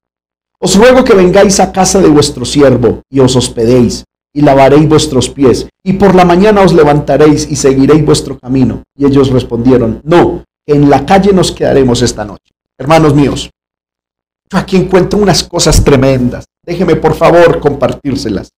Os 0.60 0.76
ruego 0.76 1.04
que 1.04 1.16
vengáis 1.16 1.60
a 1.60 1.72
casa 1.72 2.00
de 2.00 2.10
vuestro 2.10 2.46
siervo 2.46 3.02
y 3.10 3.20
os 3.20 3.36
hospedéis 3.36 4.04
y 4.34 4.42
lavaréis 4.42 4.88
vuestros 4.88 5.30
pies, 5.30 5.68
y 5.84 5.94
por 5.94 6.16
la 6.16 6.24
mañana 6.24 6.62
os 6.62 6.74
levantaréis 6.74 7.50
y 7.52 7.56
seguiréis 7.56 8.06
vuestro 8.06 8.40
camino. 8.40 8.84
Y 8.96 9.06
ellos 9.06 9.30
respondieron, 9.30 10.02
no, 10.04 10.44
en 10.66 10.90
la 10.90 11.06
calle 11.06 11.34
nos 11.34 11.52
quedaremos 11.52 12.02
esta 12.02 12.24
noche. 12.24 12.54
Hermanos 12.78 13.14
míos, 13.14 13.50
yo 14.50 14.58
aquí 14.58 14.78
encuentro 14.78 15.20
unas 15.20 15.44
cosas 15.44 15.84
tremendas. 15.84 16.46
Déjeme 16.64 16.96
por 16.96 17.16
favor 17.16 17.60
compartírselas. 17.60 18.50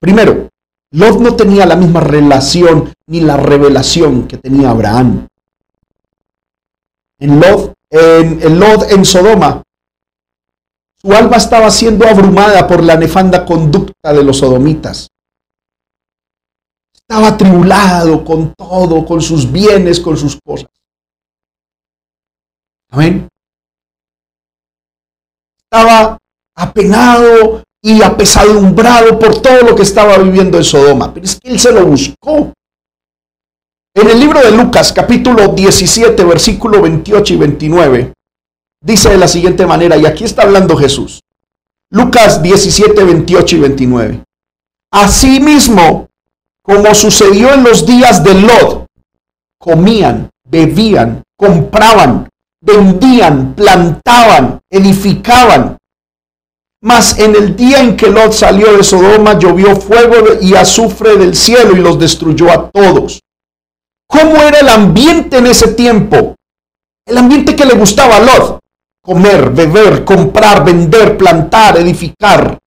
Primero, 0.00 0.48
Lot 0.94 1.18
no 1.18 1.34
tenía 1.34 1.66
la 1.66 1.74
misma 1.74 1.98
relación 1.98 2.94
ni 3.08 3.20
la 3.20 3.36
revelación 3.36 4.28
que 4.28 4.36
tenía 4.36 4.70
Abraham. 4.70 5.26
En 7.18 7.40
Lot, 7.40 7.74
en, 7.90 8.40
en 8.40 9.04
Sodoma, 9.04 9.60
su 10.94 11.12
alma 11.12 11.36
estaba 11.36 11.68
siendo 11.72 12.06
abrumada 12.06 12.68
por 12.68 12.80
la 12.80 12.94
nefanda 12.96 13.44
conducta 13.44 14.12
de 14.12 14.22
los 14.22 14.38
sodomitas. 14.38 15.08
Estaba 16.94 17.28
atribulado 17.28 18.24
con 18.24 18.54
todo, 18.54 19.04
con 19.04 19.20
sus 19.20 19.50
bienes, 19.50 19.98
con 19.98 20.16
sus 20.16 20.38
cosas. 20.40 20.70
Amén. 22.90 23.28
Estaba 25.58 26.16
apenado 26.54 27.64
y 27.84 28.02
apesadumbrado 28.02 29.18
por 29.18 29.42
todo 29.42 29.60
lo 29.60 29.76
que 29.76 29.82
estaba 29.82 30.16
viviendo 30.16 30.56
en 30.56 30.64
Sodoma. 30.64 31.12
Pero 31.12 31.26
es 31.26 31.38
que 31.38 31.50
él 31.50 31.60
se 31.60 31.70
lo 31.70 31.84
buscó. 31.84 32.50
En 33.94 34.08
el 34.08 34.18
libro 34.18 34.40
de 34.40 34.52
Lucas, 34.52 34.90
capítulo 34.90 35.48
17, 35.48 36.24
versículo 36.24 36.80
28 36.80 37.34
y 37.34 37.36
29, 37.36 38.12
dice 38.82 39.10
de 39.10 39.18
la 39.18 39.28
siguiente 39.28 39.66
manera, 39.66 39.98
y 39.98 40.06
aquí 40.06 40.24
está 40.24 40.44
hablando 40.44 40.78
Jesús. 40.78 41.20
Lucas 41.90 42.42
17, 42.42 43.04
28 43.04 43.56
y 43.56 43.60
29. 43.60 44.22
Asimismo, 44.90 46.08
como 46.62 46.94
sucedió 46.94 47.52
en 47.52 47.64
los 47.64 47.84
días 47.84 48.24
de 48.24 48.34
Lot, 48.34 48.86
comían, 49.58 50.30
bebían, 50.42 51.22
compraban, 51.36 52.30
vendían, 52.62 53.54
plantaban, 53.54 54.60
edificaban, 54.70 55.76
mas 56.84 57.18
en 57.18 57.34
el 57.34 57.56
día 57.56 57.80
en 57.80 57.96
que 57.96 58.10
Lot 58.10 58.32
salió 58.32 58.76
de 58.76 58.84
Sodoma 58.84 59.38
llovió 59.38 59.74
fuego 59.74 60.16
y 60.42 60.54
azufre 60.54 61.16
del 61.16 61.34
cielo 61.34 61.72
y 61.74 61.80
los 61.80 61.98
destruyó 61.98 62.50
a 62.52 62.70
todos. 62.70 63.20
¿Cómo 64.06 64.36
era 64.36 64.58
el 64.60 64.68
ambiente 64.68 65.38
en 65.38 65.46
ese 65.46 65.68
tiempo? 65.68 66.34
El 67.06 67.16
ambiente 67.16 67.56
que 67.56 67.64
le 67.64 67.74
gustaba 67.74 68.16
a 68.16 68.20
Lot. 68.20 68.60
comer, 69.00 69.50
beber, 69.50 70.04
comprar, 70.04 70.62
vender, 70.62 71.16
plantar, 71.16 71.78
edificar. 71.78 72.58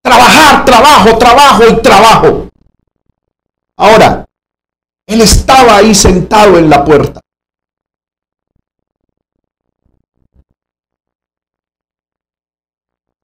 Trabajar, 0.00 0.64
trabajo, 0.64 1.18
trabajo 1.18 1.62
y 1.68 1.82
trabajo. 1.82 2.48
Ahora, 3.76 4.24
él 5.06 5.20
estaba 5.20 5.78
ahí 5.78 5.92
sentado 5.92 6.56
en 6.56 6.70
la 6.70 6.84
puerta. 6.84 7.20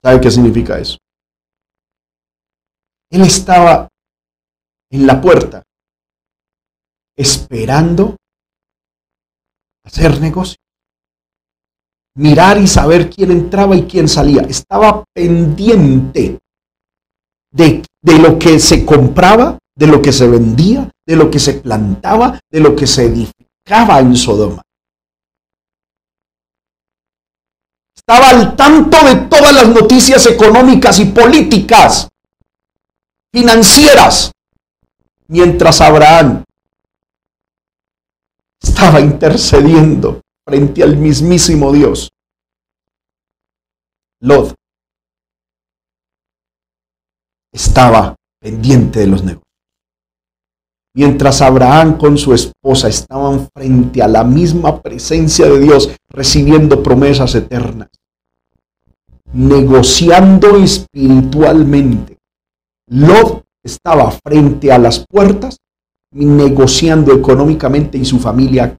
¿Sabe 0.03 0.21
qué 0.21 0.31
significa 0.31 0.79
eso? 0.79 0.97
Él 3.11 3.23
estaba 3.23 3.89
en 4.91 5.07
la 5.07 5.21
puerta 5.21 5.63
esperando 7.17 8.17
hacer 9.85 10.21
negocio. 10.21 10.57
Mirar 12.17 12.59
y 12.59 12.67
saber 12.67 13.11
quién 13.11 13.31
entraba 13.31 13.77
y 13.77 13.85
quién 13.85 14.09
salía. 14.09 14.43
Estaba 14.43 15.05
pendiente 15.15 16.39
de, 17.53 17.83
de 18.03 18.19
lo 18.19 18.39
que 18.39 18.59
se 18.59 18.85
compraba, 18.85 19.59
de 19.77 19.87
lo 19.87 20.01
que 20.01 20.13
se 20.13 20.29
vendía, 20.29 20.91
de 21.07 21.17
lo 21.17 21.31
que 21.31 21.39
se 21.39 21.55
plantaba, 21.55 22.39
de 22.51 22.61
lo 22.61 22.75
que 22.75 22.87
se 22.87 23.05
edificaba 23.05 24.01
en 24.01 24.17
Sodoma. 24.17 24.63
Estaba 28.11 28.31
al 28.31 28.57
tanto 28.57 28.97
de 29.07 29.15
todas 29.29 29.55
las 29.55 29.69
noticias 29.69 30.27
económicas 30.27 30.99
y 30.99 31.05
políticas, 31.05 32.09
financieras, 33.33 34.33
mientras 35.29 35.81
Abraham 35.81 36.43
estaba 38.61 39.01
intercediendo 39.01 40.23
frente 40.45 40.83
al 40.83 40.97
mismísimo 40.97 41.73
Dios. 41.73 42.11
Lot 44.23 44.57
estaba 47.53 48.17
pendiente 48.41 48.99
de 48.99 49.07
los 49.07 49.23
negocios. 49.23 49.45
Mientras 50.97 51.41
Abraham 51.43 51.97
con 51.97 52.19
su 52.19 52.35
esposa 52.35 52.89
estaban 52.89 53.49
frente 53.55 54.03
a 54.03 54.09
la 54.09 54.25
misma 54.25 54.83
presencia 54.83 55.47
de 55.47 55.61
Dios, 55.61 55.91
recibiendo 56.09 56.83
promesas 56.83 57.37
eternas, 57.37 57.89
negociando 59.33 60.57
espiritualmente. 60.57 62.19
Lot 62.89 63.45
estaba 63.63 64.11
frente 64.11 64.73
a 64.73 64.79
las 64.79 65.05
puertas 65.09 65.59
negociando 66.13 67.15
económicamente 67.15 67.97
y 67.97 68.05
su 68.05 68.19
familia. 68.19 68.77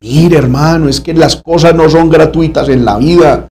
Mire, 0.00 0.38
hermano, 0.38 0.88
es 0.88 1.00
que 1.00 1.14
las 1.14 1.36
cosas 1.36 1.74
no 1.74 1.88
son 1.88 2.08
gratuitas 2.08 2.68
en 2.68 2.84
la 2.84 2.96
vida. 2.96 3.48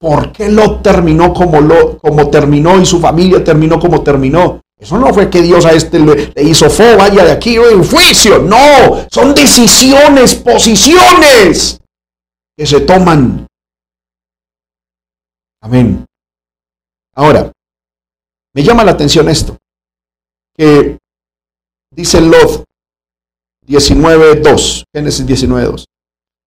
¿Por 0.00 0.32
qué 0.32 0.48
Lot 0.48 0.82
terminó 0.82 1.32
como, 1.32 1.60
lo, 1.60 1.98
como 1.98 2.30
terminó 2.30 2.80
y 2.80 2.86
su 2.86 3.00
familia 3.00 3.44
terminó 3.44 3.78
como 3.78 4.02
terminó? 4.02 4.60
Eso 4.78 4.96
no 4.96 5.12
fue 5.12 5.28
que 5.28 5.42
Dios 5.42 5.66
a 5.66 5.72
este 5.72 5.98
le, 5.98 6.32
hizo 6.42 6.70
fo, 6.70 6.96
vaya 6.96 7.24
de 7.24 7.32
aquí, 7.32 7.56
en 7.56 7.84
juicio. 7.84 8.38
No, 8.40 9.06
son 9.10 9.34
decisiones, 9.34 10.36
posiciones 10.36 11.80
que 12.56 12.66
se 12.66 12.80
toman. 12.80 13.46
Amén. 15.60 16.04
Ahora, 17.14 17.50
me 18.54 18.62
llama 18.62 18.84
la 18.84 18.92
atención 18.92 19.28
esto 19.28 19.56
que 20.56 20.98
dice 21.94 22.20
Lot 22.20 22.64
19.2, 23.66 24.84
Génesis 24.94 25.26
19.2. 25.26 25.84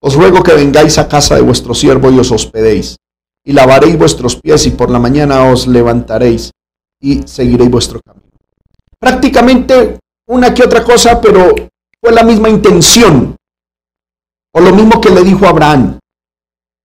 Os 0.04 0.16
ruego 0.16 0.42
que 0.42 0.54
vengáis 0.54 0.98
a 0.98 1.08
casa 1.08 1.36
de 1.36 1.42
vuestro 1.42 1.74
siervo 1.74 2.12
y 2.12 2.20
os 2.20 2.32
hospedéis, 2.32 2.98
y 3.46 3.54
lavaréis 3.54 3.98
vuestros 3.98 4.36
pies 4.36 4.66
y 4.66 4.72
por 4.72 4.90
la 4.90 5.00
mañana 5.00 5.52
os 5.52 5.68
levantaréis 5.68 6.52
y 7.00 7.28
seguiréis 7.28 7.70
vuestro 7.70 8.02
camino. 8.02 8.28
Prácticamente 9.00 10.00
una 10.28 10.54
que 10.54 10.64
otra 10.64 10.84
cosa, 10.84 11.22
pero 11.22 11.54
fue 12.02 12.12
la 12.12 12.24
misma 12.24 12.50
intención, 12.50 13.36
o 14.54 14.60
lo 14.60 14.74
mismo 14.74 15.00
que 15.00 15.10
le 15.10 15.24
dijo 15.24 15.46
Abraham. 15.46 16.00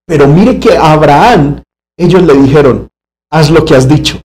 Pero 0.07 0.29
mire 0.29 0.61
que 0.61 0.77
a 0.77 0.93
Abraham 0.93 1.63
ellos 1.97 2.23
le 2.23 2.35
dijeron, 2.35 2.89
haz 3.31 3.51
lo 3.51 3.65
que 3.65 3.75
has 3.75 3.89
dicho. 3.89 4.21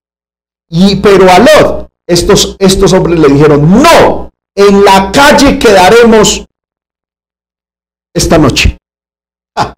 Y 0.68 0.96
pero 0.96 1.30
a 1.30 1.38
Lot 1.38 1.92
estos, 2.06 2.56
estos 2.58 2.92
hombres 2.92 3.18
le 3.18 3.28
dijeron, 3.28 3.82
no, 3.82 4.30
en 4.54 4.84
la 4.84 5.10
calle 5.12 5.58
quedaremos 5.58 6.46
esta 8.14 8.38
noche. 8.38 8.76
Ah, 9.56 9.74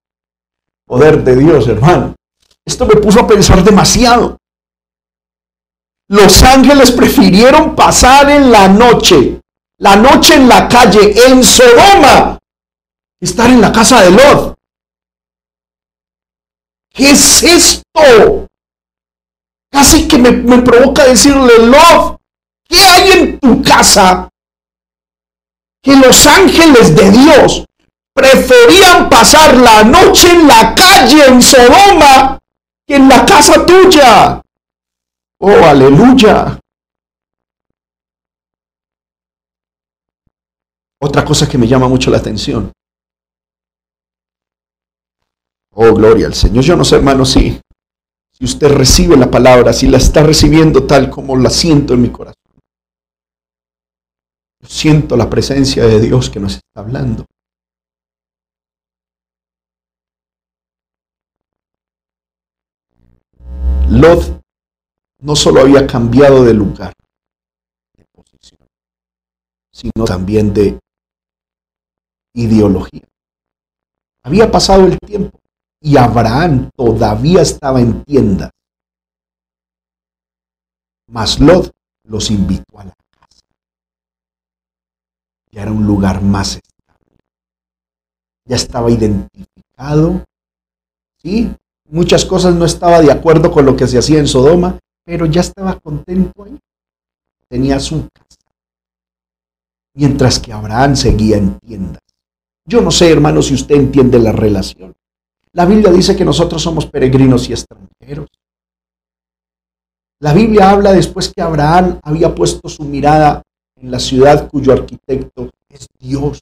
poder 0.86 1.22
de 1.22 1.36
Dios, 1.36 1.68
hermano. 1.68 2.14
Esto 2.66 2.86
me 2.86 2.96
puso 2.96 3.20
a 3.20 3.26
pensar 3.26 3.62
demasiado. 3.62 4.38
Los 6.08 6.42
ángeles 6.42 6.90
prefirieron 6.92 7.74
pasar 7.74 8.30
en 8.30 8.50
la 8.50 8.68
noche, 8.68 9.40
la 9.78 9.96
noche 9.96 10.34
en 10.34 10.48
la 10.48 10.68
calle, 10.68 11.26
en 11.26 11.42
Sodoma, 11.42 12.38
estar 13.20 13.48
en 13.50 13.60
la 13.60 13.72
casa 13.72 14.02
de 14.02 14.10
Lot. 14.10 14.53
¿Qué 16.94 17.10
es 17.10 17.42
esto? 17.42 18.46
Casi 19.70 20.08
que 20.08 20.16
me, 20.16 20.30
me 20.30 20.62
provoca 20.62 21.04
decirle, 21.04 21.58
Lot, 21.66 22.14
¿Qué 22.68 22.80
hay 22.80 23.10
en 23.12 23.38
tu 23.38 23.62
casa 23.62 24.28
que 25.82 25.96
los 25.96 26.26
ángeles 26.26 26.96
de 26.96 27.10
Dios 27.10 27.64
preferían 28.14 29.08
pasar 29.10 29.56
la 29.56 29.84
noche 29.84 30.30
en 30.30 30.48
la 30.48 30.74
calle 30.74 31.26
en 31.26 31.42
Sodoma 31.42 32.38
que 32.86 32.96
en 32.96 33.08
la 33.08 33.24
casa 33.24 33.64
tuya? 33.66 34.42
Oh, 35.40 35.64
aleluya. 35.64 36.58
Otra 41.00 41.24
cosa 41.24 41.46
que 41.48 41.58
me 41.58 41.66
llama 41.66 41.86
mucho 41.86 42.10
la 42.10 42.16
atención. 42.16 42.72
Oh, 45.74 45.92
gloria 45.92 46.26
al 46.26 46.34
Señor. 46.34 46.64
Yo 46.64 46.76
no 46.76 46.84
sé, 46.84 46.96
hermano, 46.96 47.24
si, 47.24 47.60
si 48.32 48.44
usted 48.44 48.68
recibe 48.68 49.16
la 49.16 49.30
palabra, 49.30 49.72
si 49.72 49.86
la 49.86 49.98
está 49.98 50.22
recibiendo 50.22 50.84
tal 50.84 51.10
como 51.10 51.36
la 51.36 51.50
siento 51.50 51.94
en 51.94 52.02
mi 52.02 52.10
corazón 52.10 52.44
siento 54.66 55.16
la 55.16 55.28
presencia 55.28 55.84
de 55.84 56.00
Dios 56.00 56.30
que 56.30 56.40
nos 56.40 56.54
está 56.54 56.80
hablando. 56.80 57.26
Lot 63.90 64.42
no 65.20 65.36
solo 65.36 65.60
había 65.60 65.86
cambiado 65.86 66.44
de 66.44 66.54
lugar, 66.54 66.92
de 67.96 68.04
posición, 68.06 68.66
sino 69.70 70.04
también 70.04 70.52
de 70.52 70.78
ideología. 72.34 73.06
Había 74.22 74.50
pasado 74.50 74.86
el 74.86 74.98
tiempo 74.98 75.38
y 75.84 75.98
Abraham 75.98 76.70
todavía 76.74 77.42
estaba 77.42 77.78
en 77.78 78.02
tiendas. 78.04 78.50
Mas 81.08 81.38
Lot 81.38 81.74
los 82.04 82.30
invitó 82.30 82.78
a 82.78 82.84
la 82.84 82.94
ya 85.52 85.62
era 85.62 85.70
un 85.70 85.86
lugar 85.86 86.20
más 86.20 86.56
estable. 86.56 87.18
Ya 88.44 88.56
estaba 88.56 88.90
identificado. 88.90 90.24
Sí, 91.22 91.54
muchas 91.88 92.24
cosas 92.24 92.56
no 92.56 92.64
estaba 92.64 93.00
de 93.00 93.12
acuerdo 93.12 93.52
con 93.52 93.64
lo 93.64 93.76
que 93.76 93.86
se 93.86 93.98
hacía 93.98 94.18
en 94.18 94.26
Sodoma, 94.26 94.80
pero 95.04 95.26
ya 95.26 95.42
estaba 95.42 95.78
contento 95.78 96.42
ahí. 96.42 96.58
Tenía 97.48 97.78
su 97.78 98.08
casa. 98.12 98.40
Mientras 99.94 100.40
que 100.40 100.52
Abraham 100.52 100.96
seguía 100.96 101.36
en 101.36 101.56
tiendas. 101.60 102.02
Yo 102.66 102.80
no 102.80 102.90
sé, 102.90 103.12
hermano, 103.12 103.40
si 103.42 103.54
usted 103.54 103.76
entiende 103.76 104.18
la 104.18 104.32
relación. 104.32 104.92
La 105.54 105.66
Biblia 105.66 105.92
dice 105.92 106.16
que 106.16 106.24
nosotros 106.24 106.60
somos 106.60 106.86
peregrinos 106.86 107.48
y 107.48 107.52
extranjeros. 107.52 108.28
La 110.20 110.32
Biblia 110.32 110.70
habla 110.70 110.92
después 110.92 111.32
que 111.32 111.42
Abraham 111.42 112.00
había 112.02 112.34
puesto 112.34 112.68
su 112.68 112.82
mirada 112.84 113.42
en 113.76 113.90
la 113.90 114.00
ciudad 114.00 114.48
cuyo 114.48 114.72
arquitecto 114.72 115.50
es 115.68 115.86
Dios. 115.98 116.40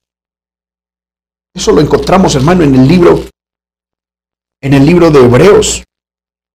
Eso 1.54 1.72
lo 1.72 1.82
encontramos, 1.82 2.34
hermano, 2.34 2.64
en 2.64 2.74
el 2.74 2.88
libro, 2.88 3.22
en 4.62 4.74
el 4.74 4.86
libro 4.86 5.10
de 5.10 5.20
Hebreos. 5.20 5.84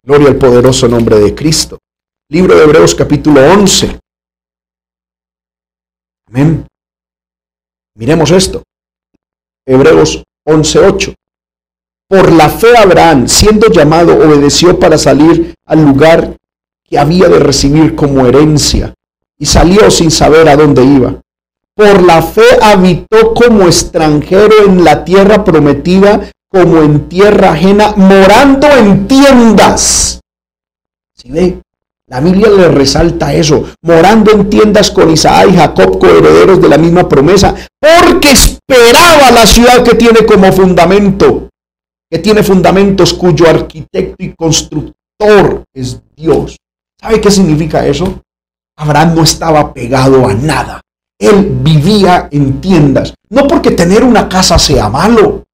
Gloria 0.04 0.30
al 0.30 0.38
poderoso 0.38 0.88
nombre 0.88 1.20
de 1.20 1.36
Cristo. 1.36 1.78
Libro 2.30 2.56
de 2.56 2.64
Hebreos 2.64 2.96
capítulo 2.96 3.40
11. 3.42 4.00
Amén. 6.28 6.66
Miremos 7.96 8.32
esto. 8.32 8.64
Hebreos 9.66 10.24
11:8. 10.46 11.14
Por 12.10 12.32
la 12.32 12.50
fe 12.50 12.78
Abraham, 12.78 13.28
siendo 13.28 13.68
llamado, 13.68 14.14
obedeció 14.14 14.80
para 14.80 14.98
salir 14.98 15.54
al 15.66 15.84
lugar 15.84 16.38
que 16.86 16.98
había 16.98 17.28
de 17.28 17.40
recibir 17.40 17.96
como 17.96 18.26
herencia 18.26 18.94
y 19.38 19.46
salió 19.46 19.92
sin 19.92 20.10
saber 20.10 20.48
a 20.48 20.56
dónde 20.56 20.84
iba. 20.84 21.16
Por 21.76 22.02
la 22.02 22.22
fe 22.22 22.48
habitó 22.62 23.34
como 23.34 23.66
extranjero 23.66 24.66
en 24.66 24.84
la 24.84 25.04
tierra 25.04 25.44
prometida, 25.44 26.32
como 26.50 26.82
en 26.82 27.10
tierra 27.10 27.52
ajena, 27.52 27.94
morando 27.98 28.68
en 28.68 29.08
tiendas. 29.08 30.20
Si 31.14 31.30
ve, 31.30 31.60
la 32.08 32.22
Biblia 32.22 32.50
le 32.50 32.70
resalta 32.70 33.34
eso, 33.34 33.66
morando 33.84 34.32
en 34.32 34.50
tiendas 34.50 34.90
con 34.92 35.12
Isaac 35.12 35.50
y 35.52 35.58
Jacob, 35.58 36.00
coherederos 36.00 36.62
de 36.62 36.70
la 36.70 36.78
misma 36.78 37.08
promesa, 37.08 37.54
porque 37.80 38.32
esperaba 38.32 39.30
la 39.32 39.46
ciudad 39.46 39.84
que 39.84 39.96
tiene 39.96 40.26
como 40.26 40.52
fundamento, 40.54 41.47
que 42.10 42.20
tiene 42.20 42.44
fundamentos 42.44 43.14
cuyo 43.14 43.50
arquitecto 43.50 44.24
y 44.24 44.34
constructor 44.34 45.64
es 45.74 46.02
Dios. 46.16 46.58
¿Sabe 47.00 47.22
qué 47.22 47.30
significa 47.30 47.86
eso? 47.86 48.22
Abraham 48.78 49.16
no 49.16 49.24
estaba 49.24 49.74
pegado 49.74 50.28
a 50.28 50.34
nada. 50.34 50.82
Él 51.20 51.58
vivía 51.62 52.28
en 52.32 52.62
tiendas. 52.62 53.14
No 53.30 53.48
porque 53.48 53.72
tener 53.72 54.04
una 54.04 54.30
casa 54.30 54.58
sea 54.60 54.88
malo, 54.90 55.46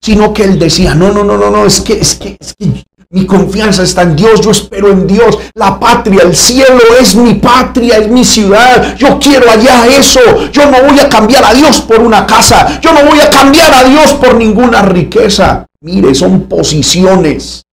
sino 0.00 0.32
que 0.32 0.44
él 0.44 0.58
decía, 0.58 0.94
no, 0.94 1.12
no, 1.12 1.22
no, 1.22 1.36
no, 1.36 1.50
no, 1.50 1.66
es 1.66 1.80
que, 1.80 2.00
es 2.00 2.14
que, 2.16 2.36
es 2.40 2.54
que 2.54 2.84
mi 3.10 3.26
confianza 3.26 3.82
está 3.82 4.02
en 4.02 4.16
Dios, 4.16 4.40
yo 4.40 4.50
espero 4.50 4.90
en 4.90 5.06
Dios. 5.06 5.38
La 5.54 5.78
patria, 5.78 6.22
el 6.22 6.34
cielo 6.34 6.80
es 6.98 7.14
mi 7.14 7.34
patria, 7.34 7.98
es 7.98 8.08
mi 8.08 8.24
ciudad. 8.24 8.96
Yo 8.96 9.18
quiero 9.18 9.50
allá 9.50 9.86
eso. 9.86 10.20
Yo 10.50 10.70
no 10.70 10.82
voy 10.82 10.98
a 10.98 11.10
cambiar 11.10 11.44
a 11.44 11.52
Dios 11.52 11.82
por 11.82 12.00
una 12.00 12.26
casa. 12.26 12.80
Yo 12.80 12.90
no 12.94 13.04
voy 13.04 13.20
a 13.20 13.28
cambiar 13.28 13.72
a 13.74 13.84
Dios 13.84 14.14
por 14.14 14.34
ninguna 14.34 14.80
riqueza. 14.80 15.66
Mire, 15.82 16.14
son 16.14 16.48
posiciones. 16.48 17.64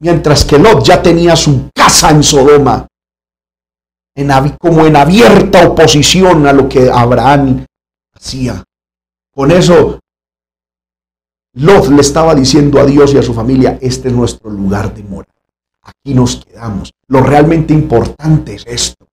Mientras 0.00 0.44
que 0.44 0.58
Lot 0.58 0.84
ya 0.84 1.00
tenía 1.00 1.36
su 1.36 1.70
casa 1.72 2.10
en 2.10 2.22
Sodoma, 2.22 2.86
en, 4.16 4.28
como 4.58 4.84
en 4.84 4.96
abierta 4.96 5.68
oposición 5.68 6.46
a 6.46 6.52
lo 6.52 6.68
que 6.68 6.90
Abraham 6.90 7.64
hacía. 8.12 8.62
Con 9.32 9.52
eso 9.52 10.00
Lot 11.54 11.88
le 11.88 12.00
estaba 12.00 12.34
diciendo 12.34 12.80
a 12.80 12.84
Dios 12.84 13.14
y 13.14 13.18
a 13.18 13.22
su 13.22 13.32
familia, 13.32 13.78
este 13.80 14.08
es 14.08 14.14
nuestro 14.14 14.50
lugar 14.50 14.92
de 14.92 15.04
morar. 15.04 15.28
Aquí 15.82 16.12
nos 16.12 16.44
quedamos. 16.44 16.90
Lo 17.06 17.22
realmente 17.22 17.72
importante 17.72 18.56
es 18.56 18.64
esto. 18.66 19.06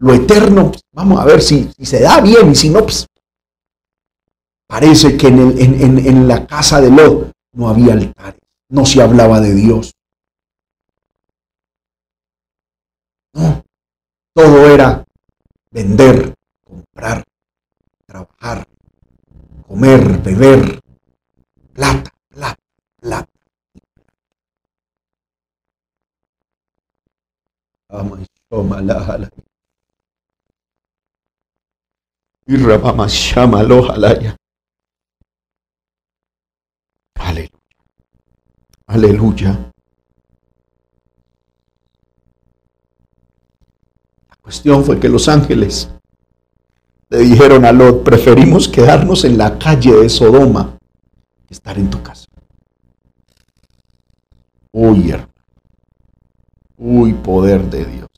Lo 0.00 0.12
eterno, 0.12 0.70
pues, 0.70 0.82
vamos 0.92 1.18
a 1.18 1.24
ver 1.24 1.40
si, 1.40 1.70
se 1.80 2.00
da 2.00 2.20
bien 2.20 2.50
y 2.50 2.54
si 2.54 2.68
no, 2.68 2.82
pues 2.82 3.06
parece 4.66 5.16
que 5.16 5.28
en, 5.28 5.98
en 5.98 6.28
la 6.28 6.46
casa 6.46 6.80
de 6.82 6.90
Lot 6.90 7.32
no 7.58 7.68
había 7.68 7.94
altares, 7.94 8.40
no 8.68 8.86
se 8.86 9.02
hablaba 9.02 9.40
de 9.40 9.52
Dios. 9.52 9.92
No, 13.34 13.64
todo 14.32 14.68
era 14.72 15.04
vender, 15.72 16.34
comprar, 16.64 17.24
trabajar, 18.06 18.64
comer, 19.66 20.22
beber, 20.22 20.80
plata, 21.72 22.12
plata, 22.28 22.62
plata. 23.00 23.28
Y 32.46 34.37
Aleluya. 37.18 37.50
Aleluya. 38.86 39.72
La 44.30 44.36
cuestión 44.40 44.84
fue 44.84 44.98
que 44.98 45.08
los 45.08 45.28
ángeles 45.28 45.90
le 47.10 47.18
dijeron 47.18 47.64
a 47.64 47.72
Lot, 47.72 48.02
preferimos 48.04 48.68
quedarnos 48.68 49.24
en 49.24 49.38
la 49.38 49.58
calle 49.58 49.94
de 49.94 50.08
Sodoma 50.08 50.78
estar 51.48 51.78
en 51.78 51.88
tu 51.88 52.02
casa. 52.02 52.26
Uy, 54.72 55.10
hermano. 55.10 55.32
Uy, 56.76 57.12
poder 57.14 57.62
de 57.70 57.84
Dios. 57.84 58.08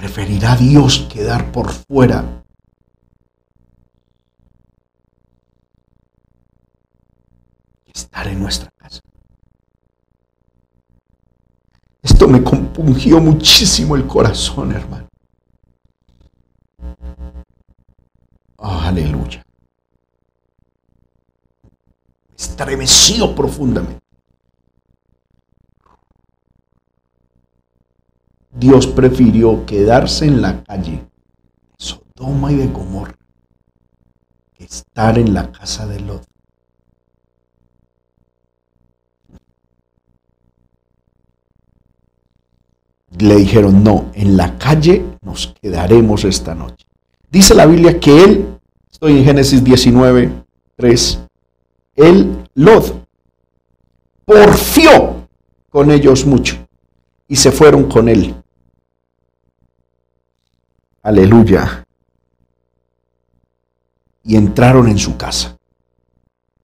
Preferirá 0.00 0.56
Dios 0.56 1.06
quedar 1.12 1.52
por 1.52 1.68
fuera 1.70 2.42
que 7.84 7.92
estar 7.92 8.26
en 8.26 8.40
nuestra 8.40 8.70
casa. 8.78 9.02
Esto 12.00 12.26
me 12.28 12.42
compungió 12.42 13.20
muchísimo 13.20 13.94
el 13.94 14.06
corazón, 14.06 14.72
hermano. 14.72 15.06
Oh, 18.56 18.80
aleluya. 18.80 19.44
Me 22.30 22.36
estremeció 22.36 23.34
profundamente. 23.34 24.09
Dios 28.60 28.86
prefirió 28.86 29.64
quedarse 29.64 30.26
en 30.26 30.42
la 30.42 30.62
calle 30.62 30.92
de 30.92 31.08
Sodoma 31.78 32.52
y 32.52 32.56
de 32.56 32.66
Gomorra 32.66 33.16
que 34.52 34.64
estar 34.64 35.18
en 35.18 35.32
la 35.32 35.50
casa 35.50 35.86
de 35.86 35.98
Lot. 36.00 36.30
le 43.18 43.36
dijeron, 43.36 43.82
no, 43.82 44.10
en 44.14 44.36
la 44.36 44.56
calle 44.56 45.04
nos 45.22 45.54
quedaremos 45.60 46.24
esta 46.24 46.54
noche. 46.54 46.86
Dice 47.30 47.54
la 47.54 47.66
Biblia 47.66 47.98
que 47.98 48.24
él, 48.24 48.58
estoy 48.90 49.18
en 49.18 49.24
Génesis 49.24 49.62
19, 49.62 50.30
3, 50.76 51.20
él, 51.96 52.44
Lot, 52.54 53.06
porfió 54.24 55.26
con 55.68 55.90
ellos 55.90 56.24
mucho 56.24 56.56
y 57.28 57.36
se 57.36 57.50
fueron 57.50 57.84
con 57.84 58.08
él. 58.08 58.34
Aleluya. 61.02 61.86
Y 64.22 64.36
entraron 64.36 64.88
en 64.88 64.98
su 64.98 65.16
casa. 65.16 65.56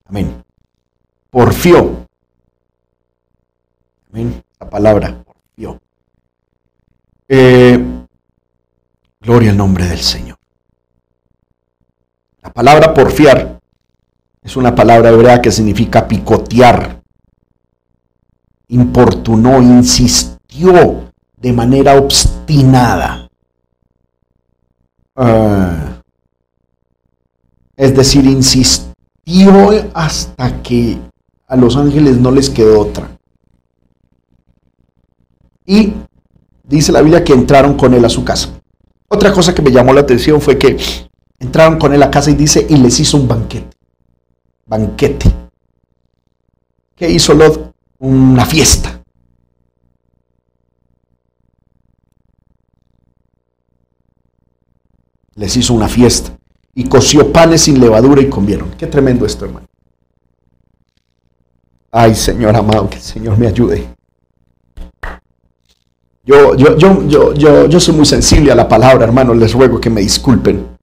Amén. 0.06 0.44
Porfió. 1.30 2.06
Amén. 4.10 4.44
La 4.60 4.70
palabra, 4.70 5.24
porfió. 5.24 5.80
Eh, 7.28 8.06
gloria 9.20 9.50
al 9.50 9.56
nombre 9.56 9.86
del 9.86 10.00
Señor. 10.00 10.38
La 12.42 12.52
palabra 12.52 12.94
porfiar 12.94 13.60
es 14.42 14.56
una 14.56 14.74
palabra 14.74 15.10
hebrea 15.10 15.42
que 15.42 15.50
significa 15.50 16.06
picotear. 16.06 17.02
Importunó, 18.68 19.60
insistió 19.60 21.10
de 21.36 21.52
manera 21.52 21.96
obstinada. 21.96 23.25
Ah, 25.16 26.02
es 27.76 27.96
decir, 27.96 28.24
insistió 28.26 28.86
hasta 29.94 30.62
que 30.62 30.98
a 31.48 31.56
los 31.56 31.76
ángeles 31.76 32.18
no 32.18 32.30
les 32.30 32.50
quedó 32.50 32.80
otra. 32.80 33.16
Y 35.64 35.94
dice 36.62 36.92
la 36.92 37.02
Biblia 37.02 37.24
que 37.24 37.32
entraron 37.32 37.74
con 37.74 37.94
él 37.94 38.04
a 38.04 38.08
su 38.08 38.24
casa. 38.24 38.50
Otra 39.08 39.32
cosa 39.32 39.54
que 39.54 39.62
me 39.62 39.72
llamó 39.72 39.92
la 39.92 40.00
atención 40.00 40.40
fue 40.40 40.58
que 40.58 40.76
entraron 41.38 41.78
con 41.78 41.92
él 41.92 42.02
a 42.02 42.10
casa 42.10 42.30
y 42.30 42.34
dice, 42.34 42.66
y 42.68 42.76
les 42.76 42.98
hizo 43.00 43.16
un 43.16 43.28
banquete. 43.28 43.76
Banquete. 44.66 45.32
¿Qué 46.94 47.10
hizo 47.10 47.34
Lot? 47.34 47.74
Una 47.98 48.44
fiesta. 48.44 49.02
Les 55.36 55.56
hizo 55.56 55.74
una 55.74 55.88
fiesta. 55.88 56.32
Y 56.74 56.84
coció 56.84 57.32
panes 57.32 57.62
sin 57.62 57.80
levadura 57.80 58.20
y 58.20 58.28
comieron. 58.28 58.70
Qué 58.76 58.86
tremendo 58.86 59.24
esto, 59.24 59.46
hermano. 59.46 59.66
Ay, 61.90 62.14
Señor 62.14 62.54
amado, 62.54 62.90
que 62.90 62.96
el 62.96 63.02
Señor 63.02 63.38
me 63.38 63.46
ayude. 63.46 63.88
Yo, 66.24 66.54
yo, 66.56 66.76
yo, 66.76 67.06
yo, 67.06 67.66
yo, 67.68 67.80
soy 67.80 67.94
muy 67.94 68.04
sensible 68.04 68.50
a 68.50 68.54
la 68.54 68.68
palabra, 68.68 69.04
hermano. 69.04 69.32
Les 69.32 69.52
ruego 69.52 69.80
que 69.80 69.88
me 69.88 70.00
disculpen. 70.00 70.76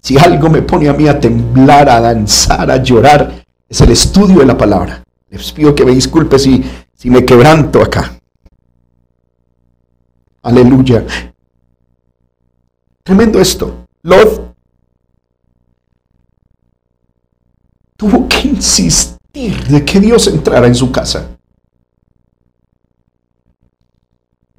Si 0.00 0.16
algo 0.16 0.48
me 0.48 0.62
pone 0.62 0.88
a 0.88 0.92
mí 0.92 1.08
a 1.08 1.18
temblar, 1.18 1.88
a 1.88 2.00
danzar, 2.00 2.70
a 2.70 2.76
llorar, 2.76 3.44
es 3.68 3.80
el 3.80 3.90
estudio 3.90 4.38
de 4.38 4.46
la 4.46 4.56
palabra. 4.56 5.02
Les 5.28 5.50
pido 5.52 5.74
que 5.74 5.84
me 5.84 5.92
disculpen 5.92 6.38
si, 6.38 6.64
si 6.94 7.10
me 7.10 7.24
quebranto 7.24 7.82
acá. 7.82 8.21
Aleluya. 10.42 11.06
Tremendo 13.02 13.40
esto. 13.40 13.86
Lot 14.02 14.52
tuvo 17.96 18.28
que 18.28 18.48
insistir 18.48 19.64
de 19.68 19.84
que 19.84 20.00
Dios 20.00 20.26
entrara 20.26 20.66
en 20.66 20.74
su 20.74 20.90
casa. 20.90 21.28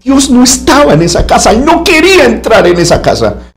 Dios 0.02 0.30
no 0.30 0.44
estaba 0.44 0.94
en 0.94 1.02
esa 1.02 1.26
casa 1.26 1.54
y 1.54 1.60
no 1.60 1.84
quería 1.84 2.26
entrar 2.26 2.66
en 2.68 2.78
esa 2.78 3.02
casa. 3.02 3.54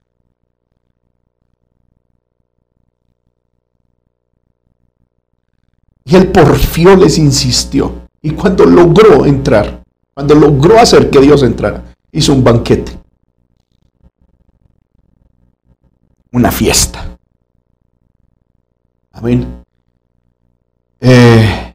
Y 6.05 6.15
él 6.15 6.32
porfió 6.32 6.97
les 6.97 7.19
insistió. 7.19 8.09
Y 8.23 8.31
cuando 8.31 8.65
logró 8.65 9.24
entrar, 9.27 9.85
cuando 10.15 10.35
logró 10.35 10.78
hacer 10.78 11.11
que 11.11 11.20
Dios 11.20 11.43
entrara, 11.43 11.85
hizo 12.16 12.32
un 12.32 12.43
banquete. 12.43 12.93
Una 16.32 16.51
fiesta. 16.51 17.18
Amén. 19.12 19.64
Eh, 21.01 21.74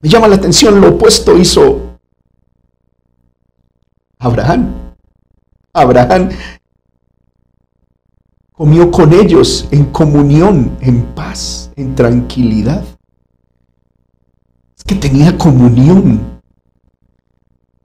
me 0.00 0.08
llama 0.08 0.28
la 0.28 0.36
atención 0.36 0.80
lo 0.80 0.90
opuesto 0.90 1.36
hizo 1.36 1.98
Abraham. 4.18 4.94
Abraham 5.72 6.30
comió 8.52 8.90
con 8.90 9.12
ellos 9.12 9.66
en 9.72 9.86
comunión, 9.86 10.76
en 10.80 11.02
paz, 11.14 11.72
en 11.76 11.94
tranquilidad. 11.96 12.84
Es 14.76 14.84
que 14.84 14.94
tenía 14.94 15.36
comunión. 15.36 16.40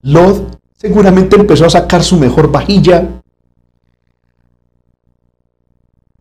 Lot 0.01 0.54
seguramente 0.85 1.35
empezó 1.35 1.65
a 1.65 1.69
sacar 1.71 2.03
su 2.03 2.15
mejor 2.15 2.51
vajilla, 2.51 3.19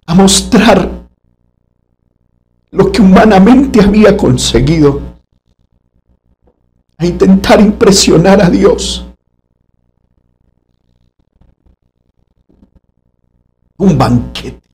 a 0.06 0.14
mostrar 0.14 1.06
lo 2.70 2.90
que 2.90 3.02
humanamente 3.02 3.82
había 3.82 4.16
conseguido, 4.16 5.02
a 6.96 7.04
intentar 7.04 7.60
impresionar 7.60 8.40
a 8.40 8.48
Dios. 8.48 9.04
Un 13.76 13.98
banquete. 13.98 14.66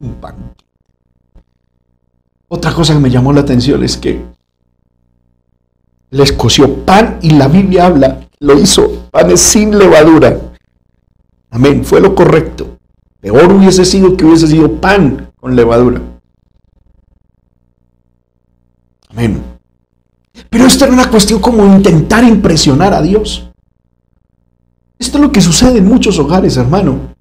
Un 0.00 0.18
banquete. 0.18 0.64
Otra 2.48 2.72
cosa 2.72 2.94
que 2.94 3.00
me 3.00 3.10
llamó 3.10 3.34
la 3.34 3.42
atención 3.42 3.84
es 3.84 3.98
que 3.98 4.33
les 6.14 6.32
coció 6.32 6.84
pan 6.84 7.18
y 7.22 7.30
la 7.30 7.48
Biblia 7.48 7.86
habla, 7.86 8.20
lo 8.38 8.56
hizo 8.56 9.08
panes 9.10 9.40
sin 9.40 9.76
levadura. 9.76 10.38
Amén, 11.50 11.84
fue 11.84 12.00
lo 12.00 12.14
correcto. 12.14 12.78
Peor 13.20 13.52
hubiese 13.52 13.84
sido 13.84 14.16
que 14.16 14.24
hubiese 14.24 14.46
sido 14.46 14.80
pan 14.80 15.32
con 15.40 15.56
levadura. 15.56 16.00
Amén. 19.10 19.42
Pero 20.48 20.66
esto 20.66 20.84
era 20.84 20.94
una 20.94 21.10
cuestión 21.10 21.40
como 21.40 21.66
intentar 21.66 22.22
impresionar 22.22 22.94
a 22.94 23.02
Dios. 23.02 23.50
Esto 24.96 25.18
es 25.18 25.24
lo 25.24 25.32
que 25.32 25.40
sucede 25.40 25.78
en 25.78 25.86
muchos 25.86 26.16
hogares, 26.20 26.56
hermano. 26.56 27.12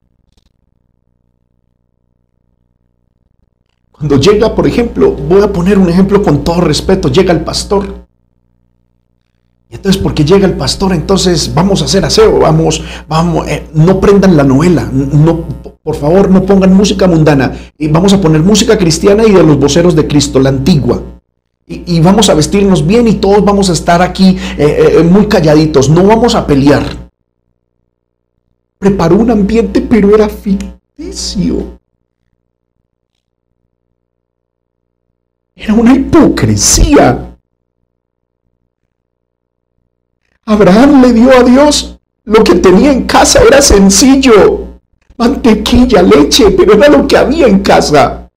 Cuando 3.92 4.20
llega, 4.20 4.54
por 4.54 4.68
ejemplo, 4.68 5.14
voy 5.14 5.42
a 5.42 5.52
poner 5.52 5.80
un 5.80 5.90
ejemplo 5.90 6.22
con 6.22 6.44
todo 6.44 6.62
respeto, 6.62 7.08
llega 7.08 7.34
el 7.34 7.44
pastor. 7.44 8.03
Entonces, 9.74 10.00
porque 10.00 10.24
llega 10.24 10.46
el 10.46 10.54
pastor, 10.54 10.94
entonces 10.94 11.52
vamos 11.52 11.82
a 11.82 11.86
hacer 11.86 12.06
aseo, 12.06 12.38
vamos, 12.38 12.84
vamos, 13.08 13.48
eh, 13.48 13.66
no 13.74 14.00
prendan 14.00 14.38
la 14.38 14.44
novela, 14.44 14.88
no, 14.94 15.46
por 15.82 15.96
favor, 15.96 16.30
no 16.30 16.46
pongan 16.46 16.72
música 16.76 17.08
mundana. 17.08 17.52
Y 17.80 17.88
vamos 17.88 18.14
a 18.14 18.22
poner 18.22 18.44
música 18.44 18.78
cristiana 18.78 19.24
y 19.26 19.32
de 19.32 19.42
los 19.42 19.58
voceros 19.58 19.96
de 19.96 20.08
Cristo, 20.08 20.40
la 20.40 20.50
antigua. 20.50 21.02
Y, 21.66 22.00
vamos 22.02 22.30
a 22.30 22.36
vestirnos 22.36 22.86
bien 22.86 23.08
y 23.08 23.16
todos 23.16 23.44
vamos 23.44 23.70
a 23.70 23.74
estar 23.74 24.02
aquí 24.04 24.38
eh, 24.58 24.98
eh, 25.00 25.04
muy 25.04 25.26
calladitos, 25.26 25.90
no 25.90 26.04
vamos 26.04 26.36
a 26.36 26.46
pelear. 26.46 27.10
Preparó 28.78 29.16
un 29.16 29.32
ambiente, 29.32 29.82
pero 29.82 30.14
era 30.14 30.30
ficticio. 30.30 31.80
Era 35.56 35.74
una 35.74 35.96
hipocresía. 35.96 37.33
Abraham 40.46 41.02
le 41.02 41.14
dio 41.14 41.32
a 41.32 41.44
Dios 41.44 41.98
lo 42.26 42.44
que 42.44 42.56
tenía 42.56 42.92
en 42.92 43.04
casa, 43.04 43.42
era 43.42 43.62
sencillo. 43.62 44.80
Mantequilla, 45.18 46.02
leche, 46.02 46.52
pero 46.52 46.74
era 46.74 46.90
lo 46.90 47.08
que 47.08 47.18
había 47.18 47.48
en 47.48 47.60
casa. 47.60 48.30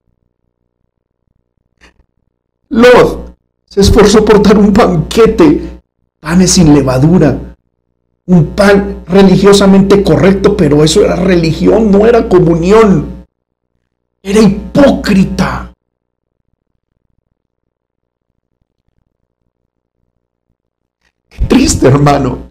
Lot 2.69 3.37
se 3.67 3.81
esforzó 3.81 4.25
por 4.25 4.43
dar 4.43 4.59
un 4.59 4.73
banquete, 4.73 5.81
panes 6.21 6.53
sin 6.53 6.75
levadura, 6.75 7.39
un 8.27 8.47
pan 8.47 9.05
religiosamente 9.07 10.03
correcto, 10.03 10.57
pero 10.57 10.83
eso 10.83 11.05
era 11.05 11.17
religión, 11.17 11.91
no 11.91 12.07
era 12.07 12.29
comunión. 12.29 13.27
Era 14.23 14.41
hipócrita. 14.41 15.66
Triste, 21.47 21.87
hermano. 21.87 22.51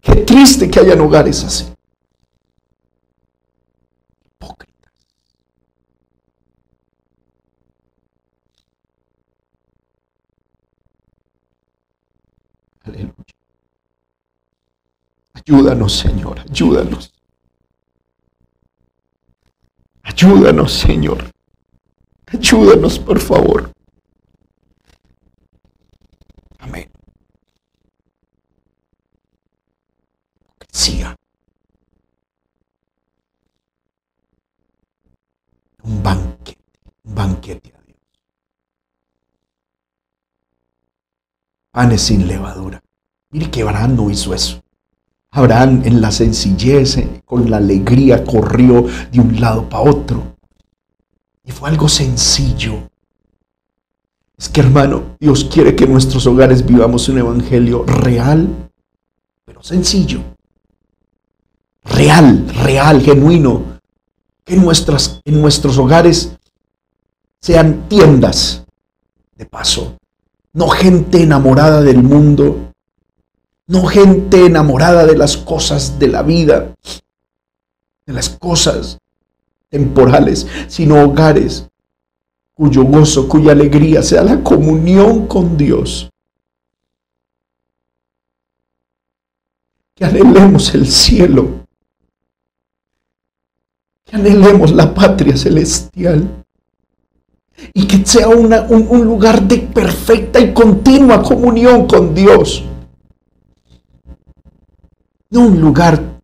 Qué 0.00 0.14
triste 0.16 0.70
que 0.70 0.80
hayan 0.80 1.00
hogares 1.00 1.44
así. 1.44 1.66
Hipócritas. 4.26 4.92
Aleluya. 12.84 13.14
Ayúdanos, 15.34 15.92
Señor, 15.92 16.40
ayúdanos. 16.40 17.12
Ayúdanos, 20.02 20.72
Señor. 20.72 21.30
Ayúdanos, 22.26 22.98
por 22.98 23.18
favor. 23.20 23.70
Amén. 26.58 26.90
Un 35.82 36.02
banquete, 36.02 36.60
un 37.02 37.14
banquete 37.14 37.74
a 37.76 37.82
Dios. 37.82 37.98
Panes 41.72 42.02
sin 42.02 42.28
levadura. 42.28 42.80
Mire 43.30 43.50
que 43.50 43.62
Abraham 43.62 43.96
no 43.96 44.10
hizo 44.10 44.32
eso. 44.32 44.62
Abraham 45.32 45.82
en 45.84 46.00
la 46.00 46.12
sencillez, 46.12 46.96
eh, 46.98 47.22
con 47.24 47.50
la 47.50 47.56
alegría, 47.56 48.24
corrió 48.24 48.86
de 49.10 49.20
un 49.20 49.40
lado 49.40 49.68
para 49.68 49.90
otro. 49.90 50.36
Y 51.44 51.50
fue 51.50 51.70
algo 51.70 51.88
sencillo. 51.88 52.88
Es 54.36 54.48
que 54.48 54.60
hermano, 54.60 55.16
Dios 55.18 55.44
quiere 55.44 55.74
que 55.74 55.84
en 55.84 55.92
nuestros 55.92 56.24
hogares 56.26 56.64
vivamos 56.64 57.08
un 57.08 57.18
evangelio 57.18 57.82
real, 57.82 58.70
pero 59.44 59.60
sencillo 59.62 60.37
real, 61.84 62.48
real, 62.48 63.00
genuino. 63.02 63.78
Que 64.44 64.56
nuestras, 64.56 65.20
en 65.24 65.40
nuestros 65.40 65.76
hogares 65.78 66.36
sean 67.40 67.88
tiendas 67.88 68.64
de 69.36 69.46
paso. 69.46 69.96
No 70.52 70.68
gente 70.68 71.22
enamorada 71.22 71.82
del 71.82 72.02
mundo. 72.02 72.72
No 73.66 73.84
gente 73.84 74.46
enamorada 74.46 75.06
de 75.06 75.16
las 75.16 75.36
cosas 75.36 75.98
de 75.98 76.08
la 76.08 76.22
vida. 76.22 76.74
De 78.06 78.12
las 78.12 78.30
cosas 78.30 78.98
temporales. 79.68 80.46
Sino 80.68 81.02
hogares 81.02 81.68
cuyo 82.58 82.82
gozo, 82.82 83.28
cuya 83.28 83.52
alegría 83.52 84.02
sea 84.02 84.24
la 84.24 84.42
comunión 84.42 85.28
con 85.28 85.56
Dios. 85.56 86.10
Que 89.94 90.04
anhelemos 90.04 90.74
el 90.74 90.88
cielo 90.88 91.57
que 94.08 94.16
anhelemos 94.16 94.72
la 94.72 94.94
patria 94.94 95.36
celestial 95.36 96.44
y 97.74 97.86
que 97.86 98.04
sea 98.04 98.28
un, 98.28 99.04
lugar 99.04 99.46
de 99.46 99.58
perfecta 99.58 100.40
y 100.40 100.52
continua 100.52 101.22
comunión 101.22 101.86
con 101.86 102.14
Dios. 102.14 102.64
No 105.30 105.40
un 105.40 105.60
lugar 105.60 106.20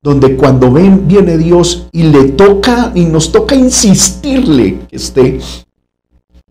donde 0.00 0.36
cuando 0.36 0.70
ven, 0.72 1.06
viene 1.06 1.36
Dios 1.36 1.88
y 1.92 2.04
le 2.04 2.30
toca 2.32 2.92
y 2.94 3.04
nos 3.04 3.32
toca 3.32 3.54
insistirle 3.54 4.80
que 4.86 4.96
esté, 4.96 5.40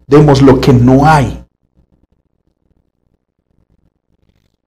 demos 0.08 0.42
lo 0.42 0.60
que 0.60 0.74
no 0.74 1.06
hay. 1.06 1.44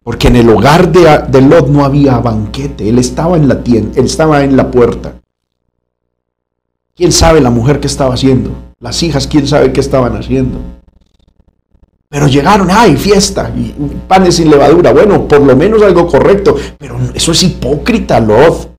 Porque 0.03 0.29
en 0.29 0.37
el 0.37 0.49
hogar 0.49 0.91
de, 0.93 1.25
de 1.29 1.41
Lot 1.41 1.69
no 1.69 1.85
había 1.85 2.19
banquete, 2.19 2.89
él 2.89 2.99
estaba 2.99 3.37
en 3.37 3.49
la 3.49 3.63
tienda, 3.63 3.99
él 3.99 4.07
estaba 4.07 4.45
en 4.45 4.57
la 4.57 4.71
puerta. 4.71 5.21
¿Quién 6.97 7.13
sabe 7.13 7.43
la 7.43 7.51
mujer 7.51 7.79
qué 7.79 7.87
estaba 7.87 8.15
haciendo? 8.15 8.51
Las 8.81 9.03
hijas, 9.03 9.27
¿quién 9.27 9.47
sabe 9.47 9.71
qué 9.71 9.81
estaban 9.81 10.17
haciendo? 10.17 10.59
Pero 12.09 12.27
llegaron, 12.27 12.69
ay, 12.71 12.97
fiesta, 12.97 13.53
y 13.55 13.75
panes 14.09 14.37
sin 14.37 14.49
levadura. 14.49 14.93
Bueno, 14.93 15.29
por 15.29 15.43
lo 15.43 15.55
menos 15.55 15.83
algo 15.83 16.07
correcto. 16.07 16.57
Pero 16.79 16.99
eso 17.15 17.33
es 17.33 17.43
hipócrita, 17.43 18.19
Lot. 18.19 18.79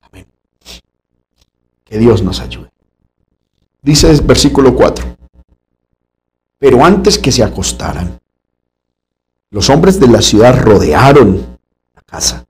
Amén. 0.00 0.26
Que 1.84 1.98
Dios 1.98 2.22
nos 2.22 2.40
ayude. 2.40 2.70
Dice 3.82 4.10
el 4.10 4.22
versículo 4.22 4.74
4. 4.74 5.04
Pero 6.58 6.82
antes 6.82 7.18
que 7.18 7.30
se 7.30 7.42
acostaran, 7.42 8.18
los 9.50 9.68
hombres 9.68 10.00
de 10.00 10.08
la 10.08 10.22
ciudad 10.22 10.58
rodearon 10.58 11.58
la 11.94 12.00
casa. 12.02 12.46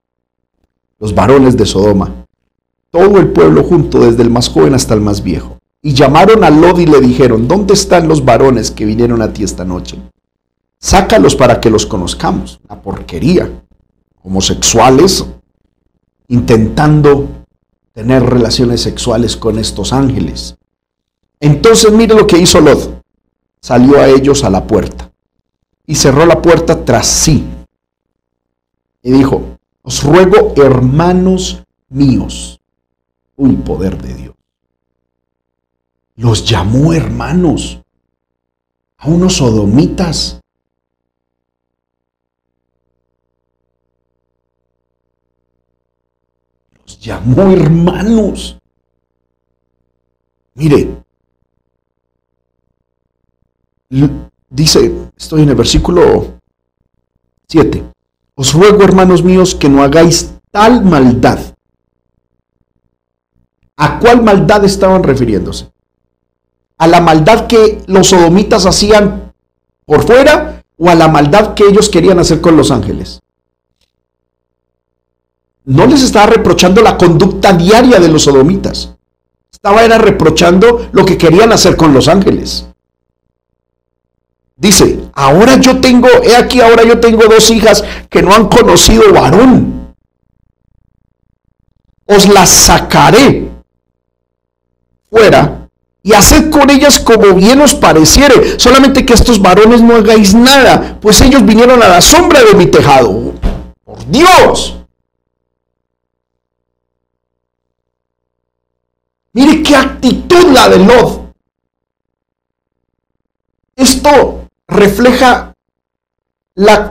Los 1.05 1.15
varones 1.15 1.55
de 1.59 1.67
Sodoma. 1.67 2.25
Todo 2.89 3.19
el 3.19 3.29
pueblo 3.29 3.63
junto, 3.63 4.01
desde 4.01 4.23
el 4.23 4.31
más 4.31 4.49
joven 4.49 4.73
hasta 4.73 4.95
el 4.95 5.03
más 5.03 5.23
viejo 5.23 5.59
y 5.83 5.93
llamaron 5.93 6.43
a 6.45 6.49
Lot 6.49 6.79
y 6.79 6.87
le 6.87 6.99
dijeron, 6.99 7.47
¿dónde 7.47 7.75
están 7.75 8.09
los 8.09 8.25
varones 8.25 8.71
que 8.71 8.87
vinieron 8.87 9.21
a 9.21 9.31
ti 9.31 9.45
esta 9.45 9.67
noche? 9.67 10.01
Sácalos 10.79 11.37
para 11.37 11.61
que 11.61 11.69
los 11.69 11.85
conozcamos. 11.85 12.59
Una 12.65 12.81
porquería. 12.81 13.51
Homosexuales 14.23 15.27
intentando 16.29 17.29
tener 17.93 18.25
relaciones 18.25 18.81
sexuales 18.81 19.37
con 19.37 19.59
estos 19.59 19.93
ángeles. 19.93 20.57
Entonces 21.39 21.93
mire 21.93 22.15
lo 22.15 22.27
que 22.27 22.39
hizo 22.39 22.63
Lot. 22.63 23.03
Salió 23.61 24.01
a 24.01 24.09
ellos 24.09 24.43
a 24.43 24.49
la 24.49 24.67
puerta 24.67 25.13
y 25.87 25.97
cerró 25.97 26.25
la 26.25 26.41
puerta 26.41 26.83
tras 26.83 27.07
sí. 27.07 27.45
Y 29.03 29.13
dijo, 29.13 29.54
os 29.85 30.03
ruego, 30.03 30.53
hermanos 30.57 31.63
míos, 31.89 32.59
un 33.37 33.63
poder 33.63 34.03
de 34.03 34.15
Dios 34.15 34.35
los 36.17 36.49
llamó 36.49 36.93
hermanos 36.93 37.81
a 38.99 39.09
unos 39.09 39.35
sodomitas. 39.35 40.41
Los 46.87 47.01
llamó 47.01 47.51
hermanos. 47.51 48.59
Mire, 50.55 51.03
dice, 54.49 55.11
estoy 55.17 55.43
en 55.43 55.49
el 55.49 55.57
versículo 55.57 56.39
7. 57.49 57.94
Os 58.35 58.53
ruego, 58.53 58.83
hermanos 58.83 59.23
míos, 59.23 59.55
que 59.55 59.69
no 59.69 59.83
hagáis 59.83 60.35
tal 60.51 60.85
maldad. 60.85 61.39
¿A 63.77 63.99
cuál 63.99 64.23
maldad 64.23 64.65
estaban 64.65 65.03
refiriéndose? 65.03 65.75
a 66.79 66.87
la 66.87 67.01
maldad 67.01 67.47
que 67.47 67.83
los 67.87 68.09
sodomitas 68.09 68.67
hacían 68.67 69.33
por 69.87 70.05
fuera 70.07 70.63
o 70.77 70.89
a 70.89 70.95
la 70.95 71.09
maldad 71.09 71.55
que 71.55 71.65
ellos 71.67 71.89
querían 71.89 72.19
hacer 72.19 72.41
con 72.41 72.57
los 72.57 72.71
ángeles. 72.71 73.21
No 75.65 75.87
les 75.87 76.03
estaba 76.03 76.27
reprochando 76.27 76.83
la 76.83 76.99
conducta 76.99 77.53
diaria 77.53 77.99
de 78.01 78.09
los 78.09 78.25
sodomitas. 78.25 78.91
Estaba 79.51 79.83
era 79.83 79.99
reprochando 79.99 80.89
lo 80.93 81.05
que 81.05 81.17
querían 81.17 81.53
hacer 81.53 81.77
con 81.77 81.95
los 81.95 82.09
ángeles. 82.09 82.67
Dice, 84.57 85.11
ahora 85.15 85.57
yo 85.57 85.81
tengo, 85.81 86.09
he 86.23 86.37
aquí, 86.37 86.61
ahora 86.61 86.85
yo 86.85 87.01
tengo 87.01 87.27
dos 87.27 87.51
hijas 87.51 87.85
que 88.09 88.23
no 88.23 88.33
han 88.33 88.49
conocido 88.49 89.13
varón. 89.13 89.95
Os 92.07 92.29
las 92.29 92.51
sacaré 92.51 93.49
fuera 95.11 95.69
y 96.03 96.13
haced 96.13 96.51
con 96.51 96.69
ellas 96.71 97.01
como 97.01 97.35
bien 97.35 97.61
os 97.63 97.75
pareciere, 97.75 98.61
solamente 98.61 99.07
que 99.07 99.15
estos 99.15 99.41
varones 99.41 99.81
no 99.81 99.97
hagáis 99.97 100.35
nada, 100.35 100.99
pues 101.01 101.21
ellos 101.23 101.45
vinieron 101.45 101.83
a 101.83 101.89
la 101.89 102.01
sombra 102.01 102.43
de 102.43 102.55
mi 102.55 102.67
tejado. 102.67 103.33
Por 103.85 104.07
Dios. 104.07 104.77
Mire 109.33 109.63
qué 109.63 109.75
actitud 109.75 110.53
la 110.53 110.69
de 110.69 110.79
Lot. 110.79 111.35
Esto 113.75 114.44
refleja 114.75 115.55
la, 116.57 116.89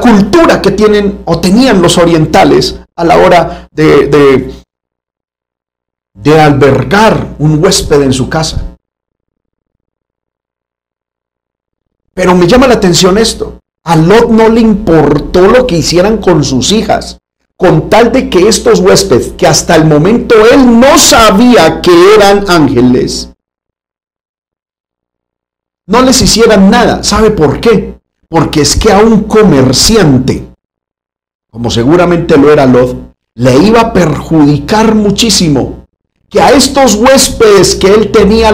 cultura 0.00 0.62
que 0.62 0.70
tienen 0.70 1.22
o 1.24 1.40
tenían 1.40 1.82
los 1.82 1.98
orientales 1.98 2.80
a 2.94 3.04
la 3.04 3.18
hora 3.18 3.68
de, 3.72 4.06
de 4.06 4.66
de 6.16 6.40
albergar 6.40 7.34
un 7.38 7.62
huésped 7.62 8.02
en 8.02 8.12
su 8.12 8.28
casa. 8.28 8.76
Pero 12.14 12.34
me 12.34 12.46
llama 12.46 12.66
la 12.66 12.74
atención 12.74 13.18
esto. 13.18 13.60
A 13.84 13.96
Lot 13.96 14.30
no 14.30 14.48
le 14.48 14.60
importó 14.60 15.46
lo 15.46 15.66
que 15.66 15.76
hicieran 15.76 16.16
con 16.16 16.42
sus 16.42 16.72
hijas, 16.72 17.20
con 17.56 17.90
tal 17.90 18.10
de 18.10 18.30
que 18.30 18.48
estos 18.48 18.80
huéspedes, 18.80 19.32
que 19.36 19.46
hasta 19.46 19.76
el 19.76 19.84
momento 19.84 20.34
él 20.52 20.80
no 20.80 20.98
sabía 20.98 21.80
que 21.82 21.92
eran 22.16 22.44
ángeles, 22.48 23.30
no 25.86 26.02
les 26.02 26.20
hicieran 26.22 26.70
nada. 26.70 27.02
¿Sabe 27.02 27.30
por 27.30 27.60
qué? 27.60 27.98
Porque 28.28 28.62
es 28.62 28.76
que 28.76 28.92
a 28.92 28.98
un 28.98 29.24
comerciante, 29.24 30.46
como 31.50 31.70
seguramente 31.70 32.36
lo 32.36 32.52
era 32.52 32.66
Lot, 32.66 33.14
le 33.34 33.56
iba 33.58 33.80
a 33.80 33.92
perjudicar 33.92 34.94
muchísimo 34.94 35.86
que 36.28 36.40
a 36.40 36.50
estos 36.50 36.94
huéspedes 36.94 37.76
que 37.76 37.88
él 37.88 38.10
tenía, 38.10 38.52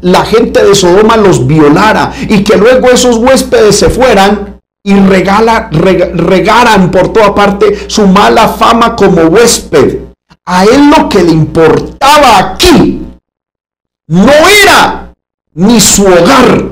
la 0.00 0.24
gente 0.24 0.64
de 0.64 0.74
Sodoma 0.74 1.16
los 1.16 1.46
violara 1.46 2.12
y 2.28 2.42
que 2.42 2.56
luego 2.56 2.88
esos 2.88 3.16
huéspedes 3.16 3.76
se 3.76 3.90
fueran 3.90 4.60
y 4.82 4.94
regala, 4.94 5.68
regaran 5.70 6.90
por 6.90 7.12
toda 7.12 7.34
parte 7.34 7.88
su 7.88 8.08
mala 8.08 8.48
fama 8.48 8.96
como 8.96 9.22
huésped. 9.22 10.00
A 10.44 10.64
él 10.64 10.90
lo 10.90 11.08
que 11.08 11.22
le 11.22 11.30
importaba 11.30 12.38
aquí 12.38 13.00
no 14.08 14.32
era 14.32 15.12
ni 15.54 15.80
su 15.80 16.04
hogar, 16.04 16.71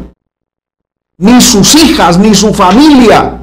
ni 1.20 1.40
sus 1.40 1.74
hijas, 1.74 2.18
ni 2.18 2.34
su 2.34 2.52
familia, 2.52 3.38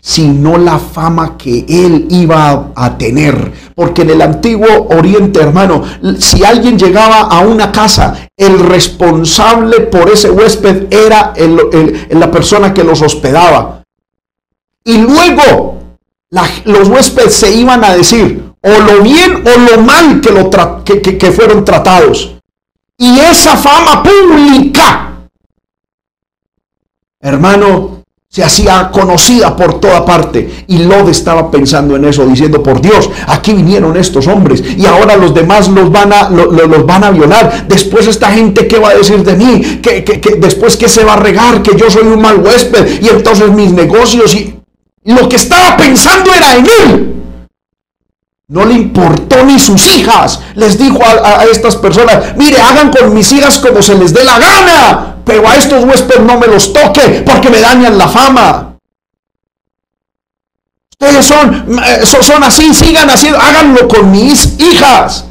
sino 0.00 0.58
la 0.58 0.78
fama 0.78 1.38
que 1.38 1.64
él 1.66 2.06
iba 2.10 2.72
a 2.74 2.98
tener. 2.98 3.52
Porque 3.74 4.02
en 4.02 4.10
el 4.10 4.20
antiguo 4.22 4.88
Oriente, 4.90 5.40
hermano, 5.40 5.82
si 6.18 6.44
alguien 6.44 6.78
llegaba 6.78 7.20
a 7.20 7.40
una 7.40 7.72
casa, 7.72 8.28
el 8.36 8.58
responsable 8.58 9.80
por 9.80 10.10
ese 10.10 10.30
huésped 10.30 10.92
era 10.92 11.32
la 12.10 12.30
persona 12.30 12.74
que 12.74 12.84
los 12.84 13.00
hospedaba. 13.00 13.82
Y 14.84 14.98
luego 14.98 15.78
los 16.64 16.88
huéspedes 16.88 17.34
se 17.34 17.54
iban 17.54 17.82
a 17.84 17.94
decir 17.94 18.44
o 18.60 18.80
lo 18.80 19.02
bien 19.02 19.44
o 19.46 19.58
lo 19.58 19.82
mal 19.82 20.20
que, 20.20 20.30
lo 20.30 20.50
que 20.84 21.32
fueron 21.32 21.64
tratados. 21.64 22.34
Y 22.98 23.18
esa 23.20 23.56
fama 23.56 24.02
pública, 24.02 25.13
hermano, 27.24 28.04
se 28.28 28.42
hacía 28.42 28.90
conocida 28.92 29.56
por 29.56 29.80
toda 29.80 30.04
parte. 30.04 30.64
Y 30.66 30.78
Lot 30.78 31.08
estaba 31.08 31.50
pensando 31.50 31.96
en 31.96 32.04
eso, 32.04 32.26
diciendo, 32.26 32.62
por 32.62 32.80
Dios, 32.80 33.08
aquí 33.28 33.52
vinieron 33.52 33.96
estos 33.96 34.26
hombres 34.26 34.62
y 34.76 34.84
ahora 34.86 35.16
los 35.16 35.32
demás 35.32 35.68
los 35.68 35.90
van 35.90 36.12
a, 36.12 36.28
los 36.28 36.86
van 36.86 37.04
a 37.04 37.10
violar. 37.10 37.66
Después 37.68 38.06
esta 38.08 38.30
gente, 38.30 38.66
¿qué 38.66 38.78
va 38.78 38.90
a 38.90 38.94
decir 38.94 39.22
de 39.22 39.34
mí? 39.36 39.80
que 39.80 40.36
después 40.38 40.76
qué 40.76 40.88
se 40.88 41.04
va 41.04 41.14
a 41.14 41.16
regar? 41.16 41.62
Que 41.62 41.76
yo 41.76 41.90
soy 41.90 42.06
un 42.06 42.20
mal 42.20 42.38
huésped 42.38 43.02
y 43.02 43.08
entonces 43.08 43.50
mis 43.50 43.72
negocios 43.72 44.34
y 44.34 44.54
lo 45.04 45.28
que 45.28 45.36
estaba 45.36 45.76
pensando 45.76 46.32
era 46.32 46.56
en 46.56 46.66
él. 46.66 47.13
No 48.54 48.64
le 48.64 48.74
importó 48.74 49.44
ni 49.44 49.58
sus 49.58 49.84
hijas. 49.96 50.40
Les 50.54 50.78
dijo 50.78 51.00
a, 51.04 51.44
estas 51.44 51.74
personas, 51.76 52.36
mire, 52.36 52.56
hagan 52.60 52.90
con 52.90 53.12
mis 53.12 53.30
hijas 53.32 53.58
como 53.58 53.82
se 53.82 53.96
les 53.96 54.14
dé 54.14 54.22
la 54.22 54.38
gana 54.38 55.14
pero 55.24 55.48
a 55.48 55.56
estos 55.56 55.84
huéspedes 55.84 56.20
no 56.20 56.38
me 56.38 56.46
los 56.46 56.72
toque 56.72 57.22
porque 57.24 57.50
me 57.50 57.60
dañan 57.60 57.96
la 57.96 58.08
fama. 58.08 58.76
Ustedes 60.92 61.26
son, 61.26 61.78
eh, 61.82 62.06
son 62.06 62.44
así, 62.44 62.72
sigan 62.74 63.08
haciendo, 63.10 63.38
háganlo 63.38 63.88
con 63.88 64.10
mis 64.10 64.58
hijas. 64.60 65.24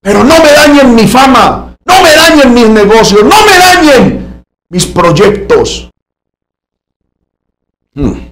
Pero 0.00 0.24
no 0.24 0.42
me 0.42 0.52
dañen 0.52 0.94
mi 0.94 1.06
fama, 1.06 1.76
no 1.84 2.02
me 2.02 2.14
dañen 2.14 2.54
mis 2.54 2.68
negocios, 2.68 3.22
no 3.24 3.44
me 3.44 3.58
dañen 3.58 4.44
mis 4.68 4.86
proyectos. 4.86 5.90
Hmm. 7.94 8.27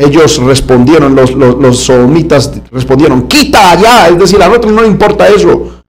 Ellos 0.00 0.38
respondieron, 0.38 1.14
los, 1.14 1.34
los, 1.34 1.56
los 1.56 1.78
somitas 1.80 2.50
respondieron, 2.72 3.28
quita 3.28 3.72
allá, 3.72 4.08
es 4.08 4.18
decir, 4.18 4.42
a 4.42 4.48
nosotros 4.48 4.72
no 4.72 4.86
importa 4.86 5.28
eso. 5.28 5.82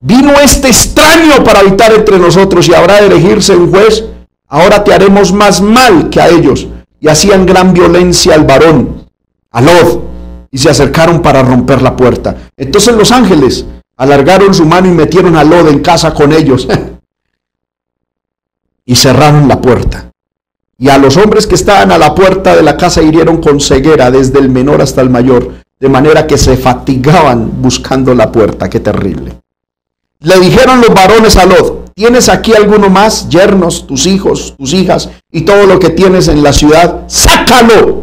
Vino 0.00 0.32
este 0.40 0.66
extraño 0.66 1.44
para 1.44 1.60
habitar 1.60 1.92
entre 1.92 2.18
nosotros 2.18 2.68
y 2.68 2.74
habrá 2.74 3.00
de 3.00 3.06
elegirse 3.06 3.54
un 3.54 3.70
juez. 3.70 4.04
Ahora 4.48 4.82
te 4.82 4.92
haremos 4.92 5.32
más 5.32 5.60
mal 5.60 6.10
que 6.10 6.20
a 6.20 6.26
ellos. 6.26 6.66
Y 6.98 7.06
hacían 7.06 7.46
gran 7.46 7.72
violencia 7.72 8.34
al 8.34 8.42
varón, 8.42 9.06
a 9.52 9.60
Lot, 9.60 10.02
y 10.50 10.58
se 10.58 10.70
acercaron 10.70 11.22
para 11.22 11.40
romper 11.44 11.80
la 11.80 11.94
puerta. 11.94 12.36
Entonces 12.56 12.96
los 12.96 13.12
ángeles 13.12 13.64
alargaron 13.96 14.52
su 14.52 14.66
mano 14.66 14.88
y 14.88 14.94
metieron 14.94 15.36
a 15.36 15.44
Lot 15.44 15.68
en 15.68 15.78
casa 15.78 16.12
con 16.12 16.32
ellos. 16.32 16.66
y 18.84 18.96
cerraron 18.96 19.46
la 19.46 19.60
puerta. 19.60 20.07
Y 20.78 20.88
a 20.88 20.98
los 20.98 21.16
hombres 21.16 21.48
que 21.48 21.56
estaban 21.56 21.90
a 21.90 21.98
la 21.98 22.14
puerta 22.14 22.54
de 22.54 22.62
la 22.62 22.76
casa 22.76 23.02
hirieron 23.02 23.42
con 23.42 23.60
ceguera 23.60 24.12
desde 24.12 24.38
el 24.38 24.48
menor 24.48 24.80
hasta 24.80 25.00
el 25.00 25.10
mayor, 25.10 25.54
de 25.80 25.88
manera 25.88 26.26
que 26.26 26.38
se 26.38 26.56
fatigaban 26.56 27.60
buscando 27.60 28.14
la 28.14 28.30
puerta. 28.30 28.70
Qué 28.70 28.78
terrible. 28.78 29.40
Le 30.20 30.38
dijeron 30.38 30.80
los 30.80 30.94
varones 30.94 31.36
a 31.36 31.46
Lot, 31.46 31.92
¿tienes 31.94 32.28
aquí 32.28 32.54
alguno 32.54 32.88
más, 32.88 33.28
yernos, 33.28 33.86
tus 33.86 34.06
hijos, 34.06 34.54
tus 34.56 34.72
hijas 34.72 35.10
y 35.32 35.42
todo 35.42 35.66
lo 35.66 35.80
que 35.80 35.90
tienes 35.90 36.28
en 36.28 36.42
la 36.42 36.52
ciudad? 36.52 37.04
Sácalo 37.08 38.02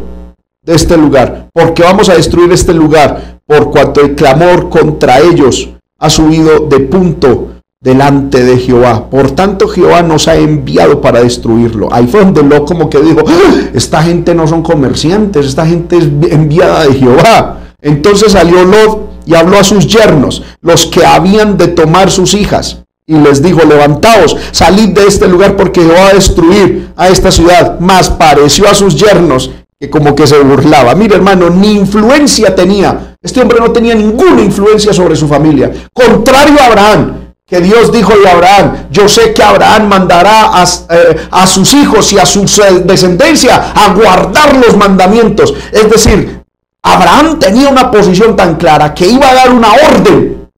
de 0.62 0.74
este 0.74 0.96
lugar, 0.96 1.48
porque 1.54 1.82
vamos 1.82 2.08
a 2.08 2.14
destruir 2.14 2.52
este 2.52 2.74
lugar, 2.74 3.40
por 3.46 3.70
cuanto 3.70 4.00
el 4.00 4.14
clamor 4.14 4.68
contra 4.68 5.20
ellos 5.20 5.70
ha 5.98 6.10
subido 6.10 6.60
de 6.68 6.80
punto 6.80 7.55
delante 7.80 8.42
de 8.42 8.58
Jehová. 8.58 9.08
Por 9.10 9.32
tanto, 9.32 9.68
Jehová 9.68 10.02
nos 10.02 10.28
ha 10.28 10.36
enviado 10.36 11.00
para 11.00 11.22
destruirlo. 11.22 11.92
Ahí 11.92 12.06
fue 12.06 12.20
donde 12.20 12.42
lo 12.42 12.64
como 12.64 12.88
que 12.88 13.00
dijo, 13.00 13.20
ah, 13.26 13.70
esta 13.74 14.02
gente 14.02 14.34
no 14.34 14.46
son 14.46 14.62
comerciantes, 14.62 15.46
esta 15.46 15.66
gente 15.66 15.98
es 15.98 16.04
enviada 16.04 16.86
de 16.86 16.94
Jehová. 16.94 17.58
Entonces 17.80 18.32
salió 18.32 18.64
Lot 18.64 19.10
y 19.26 19.34
habló 19.34 19.58
a 19.58 19.64
sus 19.64 19.86
yernos, 19.86 20.42
los 20.60 20.86
que 20.86 21.04
habían 21.04 21.56
de 21.56 21.68
tomar 21.68 22.10
sus 22.10 22.34
hijas. 22.34 22.82
Y 23.08 23.14
les 23.14 23.40
dijo, 23.40 23.60
levantaos, 23.64 24.36
salid 24.50 24.88
de 24.88 25.06
este 25.06 25.28
lugar 25.28 25.54
porque 25.54 25.80
Jehová 25.80 26.00
va 26.00 26.08
a 26.08 26.14
destruir 26.14 26.88
a 26.96 27.08
esta 27.08 27.30
ciudad. 27.30 27.78
Mas 27.78 28.10
pareció 28.10 28.68
a 28.68 28.74
sus 28.74 28.96
yernos 28.96 29.50
que 29.78 29.88
como 29.90 30.16
que 30.16 30.26
se 30.26 30.40
burlaba. 30.40 30.94
Mire 30.96 31.14
hermano, 31.14 31.50
ni 31.50 31.74
influencia 31.74 32.54
tenía. 32.54 33.16
Este 33.22 33.40
hombre 33.40 33.58
no 33.60 33.70
tenía 33.70 33.94
ninguna 33.94 34.40
influencia 34.40 34.92
sobre 34.92 35.14
su 35.14 35.28
familia. 35.28 35.70
Contrario 35.92 36.58
a 36.60 36.66
Abraham, 36.66 37.12
que 37.48 37.60
Dios 37.60 37.92
dijo 37.92 38.12
de 38.16 38.28
Abraham, 38.28 38.88
yo 38.90 39.08
sé 39.08 39.32
que 39.32 39.40
Abraham 39.40 39.86
mandará 39.86 40.60
a, 40.60 40.64
eh, 40.64 41.28
a, 41.30 41.46
sus 41.46 41.74
hijos 41.74 42.12
y 42.12 42.18
a 42.18 42.26
su 42.26 42.44
descendencia 42.84 43.72
a 43.72 43.94
guardar 43.94 44.56
los 44.56 44.76
mandamientos. 44.76 45.54
Es 45.70 45.88
decir, 45.88 46.42
Abraham 46.82 47.38
tenía 47.38 47.68
una 47.68 47.88
posición 47.88 48.34
tan 48.34 48.56
clara 48.56 48.92
que 48.92 49.06
iba 49.06 49.30
a 49.30 49.34
dar 49.34 49.52
una 49.52 49.68
orden 49.72 50.48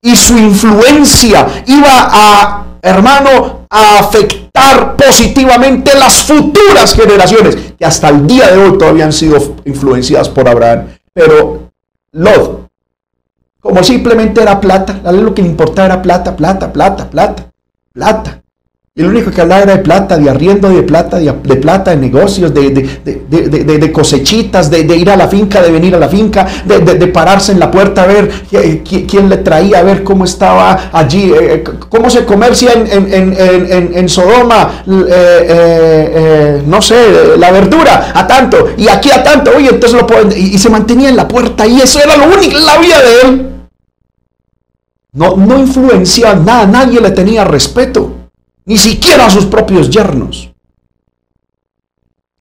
y 0.00 0.16
su 0.16 0.38
influencia 0.38 1.46
iba 1.66 2.08
a, 2.10 2.64
hermano, 2.80 3.66
a 3.68 3.98
afectar 3.98 4.96
positivamente 4.96 5.92
las 5.98 6.22
futuras 6.22 6.94
generaciones, 6.94 7.54
que 7.78 7.84
hasta 7.84 8.08
el 8.08 8.26
día 8.26 8.50
de 8.50 8.56
hoy 8.56 8.78
todavía 8.78 9.04
han 9.04 9.12
sido 9.12 9.56
influenciadas 9.66 10.30
por 10.30 10.48
Abraham. 10.48 10.86
Pero 11.12 11.70
Lot, 12.12 12.65
como 13.66 13.82
simplemente 13.82 14.40
era 14.40 14.60
plata, 14.60 15.00
lo 15.12 15.34
que 15.34 15.42
le 15.42 15.48
importaba 15.48 15.86
era 15.86 16.02
plata, 16.02 16.36
plata, 16.36 16.72
plata, 16.72 17.10
plata, 17.10 17.50
plata. 17.92 18.42
Y 18.98 19.02
lo 19.02 19.10
único 19.10 19.30
que 19.30 19.42
hablaba 19.42 19.64
era 19.64 19.76
de 19.76 19.82
plata, 19.82 20.16
de 20.16 20.30
arriendo 20.30 20.70
de 20.70 20.82
plata, 20.82 21.18
de, 21.18 21.30
plata, 21.56 21.90
de 21.90 21.98
negocios, 21.98 22.54
de, 22.54 22.70
de 22.70 23.92
cosechitas, 23.92 24.70
de, 24.70 24.96
ir 24.96 25.10
a 25.10 25.16
la 25.16 25.28
finca, 25.28 25.60
de 25.60 25.70
venir 25.70 25.94
a 25.94 25.98
la 25.98 26.08
finca, 26.08 26.46
de, 26.64 27.06
pararse 27.08 27.52
en 27.52 27.60
la 27.60 27.70
puerta 27.70 28.04
a 28.04 28.06
ver 28.06 28.30
quién 28.82 29.28
le 29.28 29.36
traía, 29.36 29.80
a 29.80 29.82
ver 29.82 30.02
cómo 30.02 30.24
estaba 30.24 30.88
allí, 30.92 31.30
eh, 31.30 31.56
eh, 31.56 31.64
cómo 31.90 32.08
se 32.08 32.24
comercia 32.24 32.72
en, 32.72 34.08
Sodoma, 34.08 34.82
eh, 34.88 36.62
no 36.66 36.80
sé, 36.80 37.36
la 37.36 37.50
verdura 37.50 38.12
a 38.14 38.26
tanto, 38.26 38.68
y 38.78 38.88
aquí 38.88 39.10
a 39.10 39.22
tanto, 39.22 39.50
oye, 39.54 39.68
entonces 39.68 40.00
lo 40.00 40.06
pueden, 40.06 40.32
y, 40.34 40.56
se 40.56 40.70
mantenía 40.70 41.10
en 41.10 41.16
la 41.16 41.28
puerta, 41.28 41.66
y 41.66 41.82
eso 41.82 42.00
era 42.02 42.16
lo 42.16 42.34
único, 42.34 42.58
la 42.60 42.78
vida 42.78 43.02
de 43.02 43.28
él. 43.28 43.55
No, 45.16 45.34
no 45.34 45.58
influenciaba 45.58 46.38
nada, 46.38 46.66
nadie 46.66 47.00
le 47.00 47.10
tenía 47.10 47.42
respeto 47.42 48.16
ni 48.66 48.76
siquiera 48.76 49.26
a 49.26 49.30
sus 49.30 49.46
propios 49.46 49.88
yernos. 49.88 50.52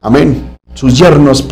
Amén. 0.02 0.58
Sus 0.74 0.98
yernos 0.98 1.48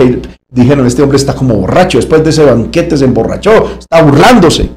dijeron, 0.49 0.85
este 0.85 1.01
hombre 1.01 1.17
está 1.17 1.33
como 1.33 1.55
borracho, 1.55 1.97
después 1.97 2.23
de 2.23 2.31
ese 2.31 2.43
banquete 2.43 2.97
se 2.97 3.05
emborrachó, 3.05 3.77
está 3.79 4.01
burlándose. 4.01 4.71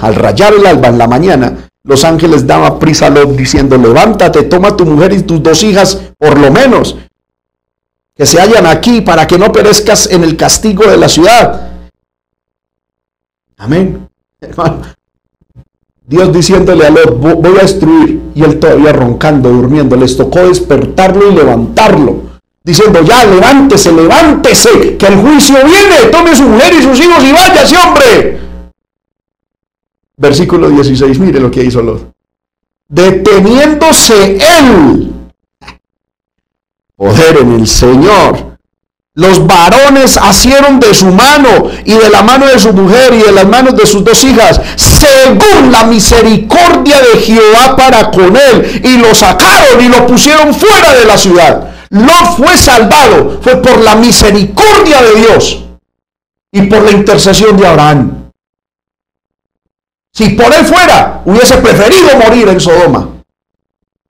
Al 0.00 0.14
rayar 0.14 0.54
el 0.54 0.64
alba 0.64 0.88
en 0.88 0.98
la 0.98 1.08
mañana, 1.08 1.68
los 1.82 2.04
ángeles 2.04 2.46
daban 2.46 2.78
prisa 2.78 3.06
a 3.06 3.10
Lot 3.10 3.34
diciendo, 3.34 3.76
levántate, 3.76 4.44
toma 4.44 4.76
tu 4.76 4.86
mujer 4.86 5.12
y 5.14 5.22
tus 5.22 5.42
dos 5.42 5.64
hijas, 5.64 6.00
por 6.16 6.38
lo 6.38 6.52
menos, 6.52 6.96
que 8.14 8.24
se 8.24 8.40
hallan 8.40 8.66
aquí 8.66 9.00
para 9.00 9.26
que 9.26 9.36
no 9.36 9.50
perezcas 9.50 10.08
en 10.12 10.22
el 10.22 10.36
castigo 10.36 10.88
de 10.88 10.96
la 10.96 11.08
ciudad. 11.08 11.72
Amén. 13.56 14.08
Dios 16.12 16.30
diciéndole 16.30 16.84
a 16.84 16.90
Lot, 16.90 17.18
voy 17.18 17.56
a 17.56 17.62
destruir, 17.62 18.20
y 18.34 18.42
él 18.44 18.60
todavía 18.60 18.92
roncando, 18.92 19.48
durmiendo, 19.48 19.96
les 19.96 20.14
tocó 20.14 20.40
despertarlo 20.40 21.32
y 21.32 21.34
levantarlo, 21.34 22.24
diciendo, 22.62 23.00
ya 23.02 23.24
levántese, 23.24 23.92
levántese, 23.92 24.98
que 24.98 25.06
el 25.06 25.16
juicio 25.16 25.56
viene, 25.64 26.10
tome 26.10 26.36
su 26.36 26.42
mujer 26.42 26.74
y 26.78 26.82
sus 26.82 27.00
hijos 27.00 27.24
y 27.24 27.32
váyase, 27.32 27.76
hombre. 27.78 28.40
Versículo 30.18 30.68
16, 30.68 31.18
mire 31.18 31.40
lo 31.40 31.50
que 31.50 31.64
hizo 31.64 31.80
Lot. 31.80 32.12
Deteniéndose 32.88 34.36
él, 34.36 35.12
poder 36.94 37.38
en 37.38 37.52
el 37.52 37.66
Señor, 37.66 38.51
los 39.14 39.46
varones 39.46 40.16
asieron 40.16 40.80
de 40.80 40.94
su 40.94 41.06
mano 41.06 41.68
y 41.84 41.92
de 41.92 42.08
la 42.08 42.22
mano 42.22 42.46
de 42.46 42.58
su 42.58 42.72
mujer 42.72 43.12
y 43.12 43.22
de 43.22 43.32
las 43.32 43.46
manos 43.46 43.76
de 43.76 43.86
sus 43.86 44.02
dos 44.02 44.24
hijas, 44.24 44.58
según 44.76 45.70
la 45.70 45.84
misericordia 45.84 46.96
de 47.00 47.20
Jehová 47.20 47.76
para 47.76 48.10
con 48.10 48.34
él, 48.34 48.80
y 48.82 48.96
lo 48.96 49.14
sacaron 49.14 49.84
y 49.84 49.88
lo 49.88 50.06
pusieron 50.06 50.54
fuera 50.54 50.94
de 50.94 51.04
la 51.04 51.18
ciudad. 51.18 51.70
No 51.90 52.12
fue 52.36 52.56
salvado, 52.56 53.38
fue 53.42 53.56
por 53.56 53.82
la 53.82 53.96
misericordia 53.96 55.02
de 55.02 55.14
Dios 55.20 55.62
y 56.50 56.62
por 56.62 56.82
la 56.82 56.92
intercesión 56.92 57.54
de 57.58 57.66
Abraham. 57.66 58.30
Si 60.14 60.30
por 60.30 60.54
él 60.54 60.64
fuera, 60.64 61.20
hubiese 61.26 61.58
preferido 61.58 62.16
morir 62.16 62.48
en 62.48 62.60
Sodoma, 62.60 63.10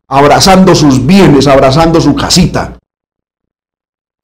abrazando 0.06 0.76
sus 0.76 1.04
bienes, 1.04 1.48
abrazando 1.48 2.00
su 2.00 2.14
casita, 2.14 2.74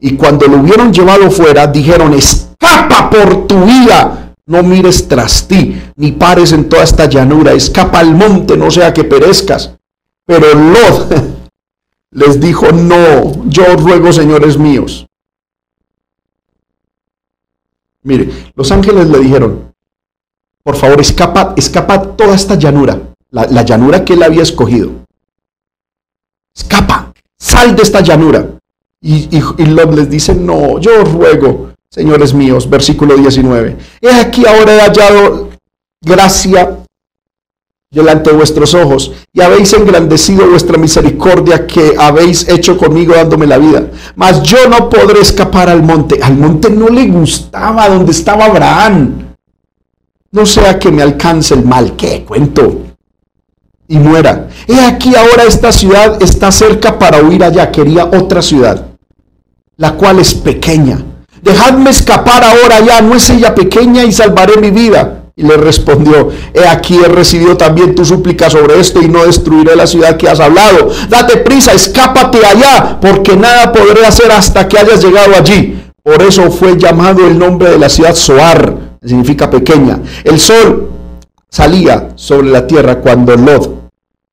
y 0.01 0.17
cuando 0.17 0.47
lo 0.47 0.59
hubieron 0.59 0.93
llevado 0.93 1.31
fuera, 1.31 1.67
dijeron, 1.67 2.15
escapa 2.15 3.11
por 3.11 3.47
tu 3.47 3.65
vida, 3.65 4.35
no 4.47 4.63
mires 4.63 5.09
tras 5.09 5.49
ti, 5.49 5.81
ni 5.97 6.13
pares 6.13 6.53
en 6.53 6.69
toda 6.69 6.85
esta 6.85 7.07
llanura, 7.07 7.53
escapa 7.53 7.99
al 7.99 8.15
monte, 8.15 8.57
no 8.57 8.71
sea 8.71 8.95
que 8.95 9.05
perezcas. 9.05 9.75
Pero 10.25 10.55
Lot 10.55 11.15
les 12.13 12.41
dijo, 12.41 12.71
no, 12.71 13.45
yo 13.47 13.65
ruego, 13.77 14.13
señores 14.13 14.57
míos. 14.57 15.07
Mire, 18.03 18.53
los 18.55 18.71
ángeles 18.71 19.09
le 19.09 19.19
dijeron, 19.19 19.75
por 20.63 20.77
favor, 20.77 21.01
escapa, 21.01 21.55
escapa 21.57 22.17
toda 22.17 22.37
esta 22.37 22.55
llanura, 22.55 23.01
la, 23.31 23.47
la 23.47 23.63
llanura 23.63 24.05
que 24.05 24.13
él 24.13 24.23
había 24.23 24.43
escogido. 24.43 24.93
Escapa, 26.55 27.13
sal 27.37 27.75
de 27.75 27.83
esta 27.83 28.01
llanura. 28.01 28.59
Y, 29.01 29.29
y, 29.31 29.65
les 29.67 30.11
dice, 30.11 30.35
no, 30.35 30.81
yo 30.81 31.03
os 31.03 31.13
ruego, 31.13 31.71
señores 31.89 32.35
míos, 32.35 32.69
versículo 32.69 33.17
19, 33.17 33.77
he 34.01 34.11
aquí 34.11 34.45
ahora 34.45 34.75
he 34.75 34.81
hallado 34.81 35.51
gracia 36.03 36.79
delante 37.91 38.31
de 38.31 38.37
vuestros 38.37 38.75
ojos 38.75 39.13
y 39.33 39.41
habéis 39.41 39.73
engrandecido 39.73 40.49
vuestra 40.49 40.77
misericordia 40.79 41.67
que 41.67 41.95
habéis 41.97 42.49
hecho 42.49 42.77
conmigo 42.77 43.15
dándome 43.15 43.47
la 43.47 43.59
vida. 43.59 43.89
Mas 44.17 44.43
yo 44.43 44.69
no 44.69 44.91
podré 44.91 45.21
escapar 45.21 45.69
al 45.69 45.83
monte. 45.83 46.21
Al 46.23 46.37
monte 46.37 46.69
no 46.69 46.89
le 46.89 47.07
gustaba 47.07 47.89
donde 47.89 48.13
estaba 48.13 48.47
Abraham. 48.47 49.35
No 50.33 50.45
sea 50.45 50.79
que 50.79 50.91
me 50.91 51.03
alcance 51.03 51.55
el 51.55 51.65
mal. 51.65 51.97
¿Qué 51.97 52.25
cuento? 52.25 52.89
y 53.89 53.99
muera. 53.99 54.49
He 54.67 54.79
aquí 54.81 55.17
ahora 55.17 55.45
esta 55.45 55.73
ciudad 55.73 56.23
está 56.23 56.53
cerca 56.53 56.99
para 56.99 57.23
huir 57.23 57.43
allá. 57.43 57.73
Quería 57.73 58.05
otra 58.05 58.43
ciudad, 58.43 58.88
la 59.79 59.93
cual 59.95 60.19
es 60.19 60.35
pequeña. 60.35 60.99
Dejadme 61.41 61.91
escapar 61.91 62.43
ahora 62.45 62.81
ya, 62.81 63.01
no 63.01 63.15
es 63.15 63.31
ella 63.31 63.55
pequeña 63.55 64.05
y 64.05 64.13
salvaré 64.13 64.61
mi 64.61 64.71
vida. 64.71 65.23
Y 65.37 65.45
le 65.45 65.57
respondió, 65.57 66.31
he 66.53 66.67
aquí 66.67 66.99
he 66.99 67.07
recibido 67.07 67.57
también 67.57 67.95
tu 67.95 68.05
súplica 68.05 68.51
sobre 68.51 68.81
esto 68.81 69.01
y 69.01 69.09
no 69.09 69.25
destruiré 69.25 69.77
la 69.77 69.87
ciudad 69.87 70.17
que 70.17 70.29
has 70.29 70.41
hablado. 70.41 70.91
Date 71.09 71.37
prisa, 71.39 71.73
escápate 71.73 72.45
allá, 72.45 72.99
porque 73.01 73.37
nada 73.37 73.73
podré 73.73 74.05
hacer 74.05 74.33
hasta 74.33 74.67
que 74.67 74.79
hayas 74.79 75.03
llegado 75.03 75.37
allí. 75.37 75.81
Por 76.03 76.23
eso 76.23 76.51
fue 76.51 76.77
llamado 76.77 77.25
el 77.25 77.39
nombre 77.39 77.71
de 77.71 77.79
la 77.79 77.89
ciudad 77.89 78.17
Soar, 78.17 78.99
significa 79.01 79.49
pequeña. 79.49 80.01
El 80.25 80.41
sol 80.41 80.91
salía 81.49 82.09
sobre 82.17 82.51
la 82.51 82.67
tierra 82.67 82.99
cuando 82.99 83.37
Lot 83.37 83.91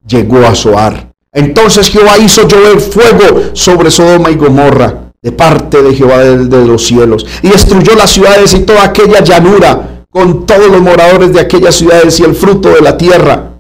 llegó 0.07 0.43
a 0.47 0.55
Soar. 0.55 1.11
Entonces 1.31 1.91
Jehová 1.91 2.17
hizo 2.17 2.47
llover 2.47 2.79
fuego 2.79 3.41
sobre 3.53 3.91
Sodoma 3.91 4.31
y 4.31 4.35
Gomorra 4.35 5.04
de 5.25 5.31
parte 5.31 5.81
de 5.81 5.95
Jehová 5.95 6.19
de, 6.19 6.65
los 6.67 6.85
cielos 6.85 7.25
y 7.41 7.49
destruyó 7.49 7.95
las 7.95 8.11
ciudades 8.11 8.53
y 8.53 8.59
toda 8.59 8.83
aquella 8.83 9.23
llanura 9.23 10.03
con 10.11 10.45
todos 10.45 10.69
los 10.69 10.79
moradores 10.81 11.33
de 11.33 11.39
aquellas 11.39 11.73
ciudades 11.73 12.19
y 12.19 12.23
el 12.23 12.35
fruto 12.35 12.69
de 12.69 12.81
la 12.81 12.95
tierra. 12.95 13.53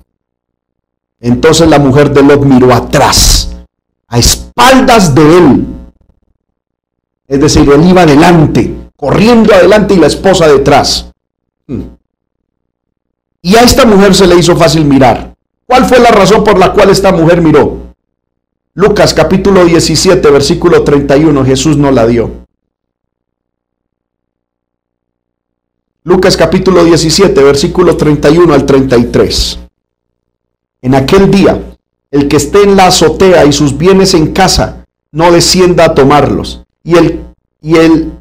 Entonces 1.19 1.67
la 1.67 1.79
mujer 1.79 2.13
de 2.13 2.21
Lot 2.21 2.45
miró 2.45 2.71
atrás, 2.71 3.49
a 4.07 4.19
espaldas 4.19 5.15
de 5.15 5.37
él. 5.37 5.65
Es 7.27 7.39
decir, 7.39 7.67
él 7.67 7.83
iba 7.83 8.03
adelante, 8.03 8.71
corriendo 8.95 9.51
adelante 9.51 9.95
y 9.95 9.97
la 9.97 10.05
esposa 10.05 10.47
detrás. 10.47 11.11
Hmm. 11.65 11.81
Y 13.41 13.55
a 13.55 13.61
esta 13.61 13.87
mujer 13.87 14.13
se 14.13 14.27
le 14.27 14.35
hizo 14.35 14.55
fácil 14.55 14.85
mirar. 14.85 15.33
¿Cuál 15.65 15.85
fue 15.85 15.97
la 15.97 16.11
razón 16.11 16.43
por 16.43 16.59
la 16.59 16.73
cual 16.73 16.91
esta 16.91 17.11
mujer 17.11 17.41
miró? 17.41 17.84
Lucas 18.77 19.13
capítulo 19.13 19.63
17, 19.63 20.29
versículo 20.31 20.83
31, 20.83 21.45
Jesús 21.45 21.77
no 21.77 21.91
la 21.91 22.05
dio. 22.05 22.29
Lucas 26.03 26.35
capítulo 26.35 26.83
17, 26.83 27.41
versículo 27.41 27.95
31 27.95 28.53
al 28.53 28.65
33. 28.65 29.59
En 30.81 30.93
aquel 30.93 31.31
día, 31.31 31.57
el 32.11 32.27
que 32.27 32.35
esté 32.35 32.63
en 32.63 32.75
la 32.75 32.87
azotea 32.87 33.45
y 33.45 33.53
sus 33.53 33.77
bienes 33.77 34.13
en 34.13 34.33
casa, 34.33 34.85
no 35.13 35.31
descienda 35.31 35.85
a 35.85 35.95
tomarlos. 35.95 36.65
Y 36.83 36.97
el, 36.97 37.23
y 37.61 37.77
el, 37.77 38.11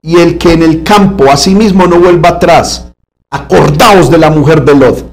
y 0.00 0.16
el 0.16 0.38
que 0.38 0.54
en 0.54 0.62
el 0.62 0.82
campo 0.82 1.30
asimismo 1.30 1.86
no 1.86 2.00
vuelva 2.00 2.30
atrás. 2.30 2.86
Acordaos 3.28 4.10
de 4.10 4.16
la 4.16 4.30
mujer 4.30 4.64
de 4.64 4.74
Lot. 4.74 5.09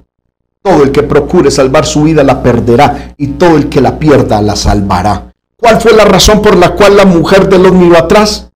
Todo 0.67 0.83
el 0.83 0.91
que 0.91 1.03
procure 1.03 1.51
salvar 1.51 1.85
su 1.85 2.03
vida 2.03 2.23
la 2.23 2.43
perderá, 2.43 3.13
y 3.17 3.27
todo 3.27 3.57
el 3.57 3.69
que 3.69 3.81
la 3.81 3.97
pierda 3.97 4.41
la 4.41 4.55
salvará. 4.55 5.33
¿Cuál 5.55 5.79
fue 5.79 5.93
la 5.93 6.05
razón 6.05 6.41
por 6.41 6.55
la 6.55 6.71
cual 6.71 6.97
la 6.97 7.05
mujer 7.05 7.47
de 7.49 7.57
Lot 7.57 7.73
miró 7.73 7.97
atrás? 7.97 8.47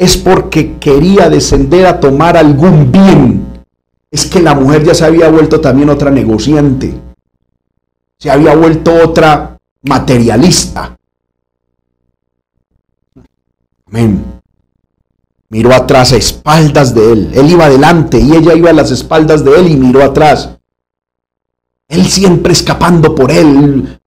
es 0.00 0.16
porque 0.16 0.78
quería 0.78 1.28
descender 1.28 1.84
a 1.84 2.00
tomar 2.00 2.34
algún 2.34 2.90
bien. 2.90 3.64
Es 4.10 4.24
que 4.24 4.40
la 4.40 4.54
mujer 4.54 4.82
ya 4.82 4.94
se 4.94 5.04
había 5.04 5.28
vuelto 5.28 5.60
también 5.60 5.90
otra 5.90 6.10
negociante. 6.10 6.98
Se 8.16 8.30
había 8.30 8.56
vuelto 8.56 8.94
otra 8.94 9.58
materialista. 9.82 10.96
Amén. 13.88 14.24
Miró 15.50 15.74
atrás 15.74 16.14
a 16.14 16.16
espaldas 16.16 16.94
de 16.94 17.12
él. 17.12 17.30
Él 17.34 17.50
iba 17.50 17.66
adelante 17.66 18.18
y 18.18 18.32
ella 18.32 18.54
iba 18.54 18.70
a 18.70 18.72
las 18.72 18.90
espaldas 18.90 19.44
de 19.44 19.54
él 19.60 19.70
y 19.70 19.76
miró 19.76 20.02
atrás. 20.02 20.48
Él 21.90 22.06
siempre 22.06 22.52
escapando 22.52 23.14
por 23.14 23.30
él. 23.30 24.00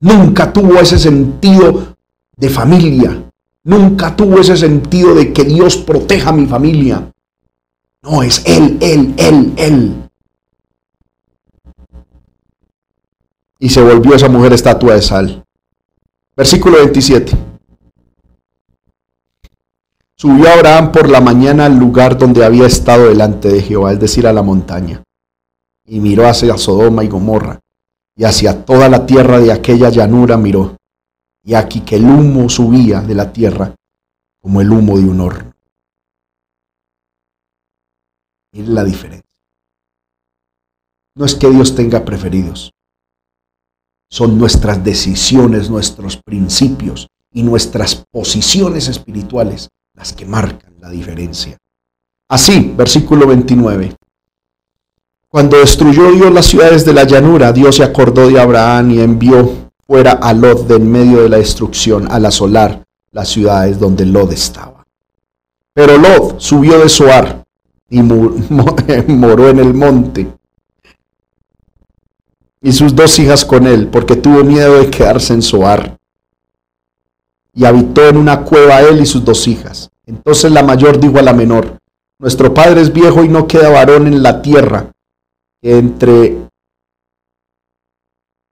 Nunca 0.00 0.52
tuvo 0.52 0.78
ese 0.80 0.98
sentido 0.98 1.96
de 2.36 2.50
familia. 2.50 3.30
Nunca 3.64 4.14
tuvo 4.14 4.40
ese 4.40 4.56
sentido 4.56 5.14
de 5.14 5.32
que 5.32 5.44
Dios 5.44 5.76
proteja 5.76 6.30
a 6.30 6.32
mi 6.32 6.46
familia. 6.46 7.10
No, 8.02 8.22
es 8.22 8.42
Él, 8.44 8.78
Él, 8.80 9.14
Él, 9.16 9.52
Él. 9.56 10.10
Y 13.58 13.68
se 13.68 13.82
volvió 13.82 14.14
esa 14.14 14.28
mujer 14.28 14.52
estatua 14.52 14.94
de 14.94 15.02
sal. 15.02 15.44
Versículo 16.36 16.78
27. 16.78 17.36
Subió 20.16 20.52
Abraham 20.52 20.90
por 20.90 21.08
la 21.08 21.20
mañana 21.20 21.66
al 21.66 21.76
lugar 21.76 22.18
donde 22.18 22.44
había 22.44 22.66
estado 22.66 23.08
delante 23.08 23.48
de 23.48 23.62
Jehová, 23.62 23.92
es 23.92 24.00
decir, 24.00 24.26
a 24.26 24.32
la 24.32 24.42
montaña, 24.42 25.02
y 25.88 26.00
miró 26.00 26.28
hacia 26.28 26.56
Sodoma 26.56 27.02
y 27.02 27.08
Gomorra, 27.08 27.60
y 28.16 28.24
hacia 28.24 28.64
toda 28.64 28.88
la 28.88 29.06
tierra 29.06 29.40
de 29.40 29.52
aquella 29.52 29.88
llanura 29.90 30.36
miró 30.36 30.78
y 31.48 31.54
aquí 31.54 31.80
que 31.80 31.96
el 31.96 32.04
humo 32.04 32.50
subía 32.50 33.00
de 33.00 33.14
la 33.14 33.32
tierra 33.32 33.74
como 34.38 34.60
el 34.60 34.70
humo 34.70 34.98
de 34.98 35.04
un 35.04 35.18
horno. 35.18 35.54
Miren 38.52 38.74
la 38.74 38.84
diferencia. 38.84 39.24
No 41.16 41.24
es 41.24 41.34
que 41.34 41.48
Dios 41.48 41.74
tenga 41.74 42.04
preferidos, 42.04 42.70
son 44.10 44.38
nuestras 44.38 44.84
decisiones, 44.84 45.70
nuestros 45.70 46.18
principios 46.22 47.08
y 47.32 47.42
nuestras 47.42 48.04
posiciones 48.10 48.88
espirituales 48.88 49.70
las 49.94 50.12
que 50.12 50.26
marcan 50.26 50.78
la 50.80 50.90
diferencia. 50.90 51.56
Así, 52.28 52.74
versículo 52.76 53.26
29. 53.26 53.96
Cuando 55.30 55.58
destruyó 55.58 56.10
Dios 56.10 56.32
las 56.32 56.46
ciudades 56.46 56.86
de 56.86 56.94
la 56.94 57.04
llanura, 57.04 57.52
Dios 57.52 57.76
se 57.76 57.84
acordó 57.84 58.28
de 58.28 58.40
Abraham 58.40 58.92
y 58.92 59.00
envió 59.00 59.68
fuera 59.86 60.12
a 60.12 60.32
Lot 60.32 60.66
de 60.66 60.76
en 60.76 60.90
medio 60.90 61.22
de 61.22 61.28
la 61.28 61.36
destrucción 61.36 62.10
al 62.10 62.24
asolar 62.24 62.82
las 63.12 63.28
ciudades 63.28 63.78
donde 63.78 64.06
Lot 64.06 64.32
estaba. 64.32 64.86
Pero 65.74 65.98
Lot 65.98 66.40
subió 66.40 66.78
de 66.78 66.88
Soar 66.88 67.44
y 67.90 68.00
moró 68.02 69.50
en 69.50 69.58
el 69.58 69.74
monte. 69.74 70.28
Y 72.62 72.72
sus 72.72 72.96
dos 72.96 73.18
hijas 73.18 73.44
con 73.44 73.66
él, 73.66 73.88
porque 73.88 74.16
tuvo 74.16 74.42
miedo 74.44 74.78
de 74.78 74.88
quedarse 74.88 75.34
en 75.34 75.42
Soar. 75.42 75.98
Y 77.52 77.66
habitó 77.66 78.08
en 78.08 78.16
una 78.16 78.44
cueva 78.44 78.80
él 78.80 79.02
y 79.02 79.06
sus 79.06 79.22
dos 79.22 79.46
hijas. 79.46 79.90
Entonces 80.06 80.50
la 80.50 80.62
mayor 80.62 80.98
dijo 80.98 81.18
a 81.18 81.22
la 81.22 81.34
menor, 81.34 81.78
Nuestro 82.18 82.54
padre 82.54 82.80
es 82.80 82.92
viejo 82.92 83.22
y 83.24 83.28
no 83.28 83.46
queda 83.46 83.68
varón 83.68 84.06
en 84.06 84.22
la 84.22 84.40
tierra 84.40 84.90
entre 85.62 86.48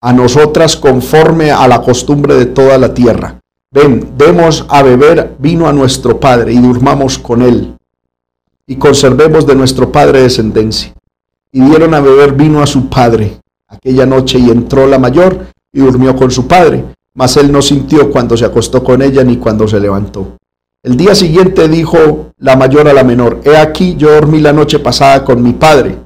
a 0.01 0.13
nosotras 0.13 0.77
conforme 0.77 1.51
a 1.51 1.67
la 1.67 1.83
costumbre 1.83 2.35
de 2.35 2.47
toda 2.47 2.79
la 2.79 2.95
tierra. 2.95 3.41
Ven, 3.71 4.13
demos 4.17 4.65
a 4.69 4.83
beber 4.83 5.35
vino 5.39 5.67
a 5.67 5.73
nuestro 5.73 6.21
Padre 6.21 6.53
y 6.53 6.59
durmamos 6.59 7.19
con 7.19 7.43
él, 7.43 7.77
y 8.67 8.77
conservemos 8.77 9.47
de 9.47 9.55
nuestro 9.55 9.91
Padre 9.91 10.23
descendencia. 10.23 10.93
Y 11.53 11.61
dieron 11.61 11.95
a 11.95 12.01
beber 12.01 12.33
vino 12.33 12.63
a 12.63 12.67
su 12.67 12.89
Padre 12.89 13.41
aquella 13.69 14.07
noche, 14.07 14.39
y 14.39 14.51
entró 14.51 14.87
la 14.87 14.99
mayor 14.99 15.47
y 15.73 15.81
durmió 15.81 16.15
con 16.15 16.31
su 16.31 16.47
Padre, 16.47 16.85
mas 17.15 17.37
él 17.37 17.51
no 17.51 17.61
sintió 17.61 18.11
cuando 18.11 18.37
se 18.37 18.45
acostó 18.45 18.85
con 18.85 19.03
ella 19.03 19.25
ni 19.25 19.39
cuando 19.39 19.67
se 19.67 19.81
levantó. 19.81 20.37
El 20.83 20.97
día 20.97 21.15
siguiente 21.15 21.69
dijo 21.69 22.33
la 22.39 22.55
mayor 22.55 22.87
a 22.87 22.93
la 22.93 23.03
menor, 23.03 23.41
He 23.45 23.57
aquí 23.57 23.97
yo 23.97 24.13
dormí 24.13 24.41
la 24.41 24.53
noche 24.53 24.79
pasada 24.79 25.25
con 25.25 25.43
mi 25.43 25.53
Padre 25.53 26.06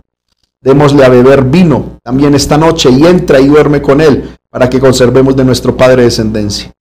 démosle 0.61 1.05
a 1.05 1.09
beber 1.09 1.45
vino 1.45 1.99
también 2.03 2.35
esta 2.35 2.59
noche 2.59 2.91
y 2.91 3.07
entra 3.07 3.41
y 3.41 3.49
duerme 3.49 3.81
con 3.81 4.01
él 4.01 4.37
para 4.51 4.69
que 4.69 4.81
conservemos 4.81 5.35
de 5.37 5.45
nuestro 5.45 5.77
padre 5.77 6.03
descendencia. 6.03 6.73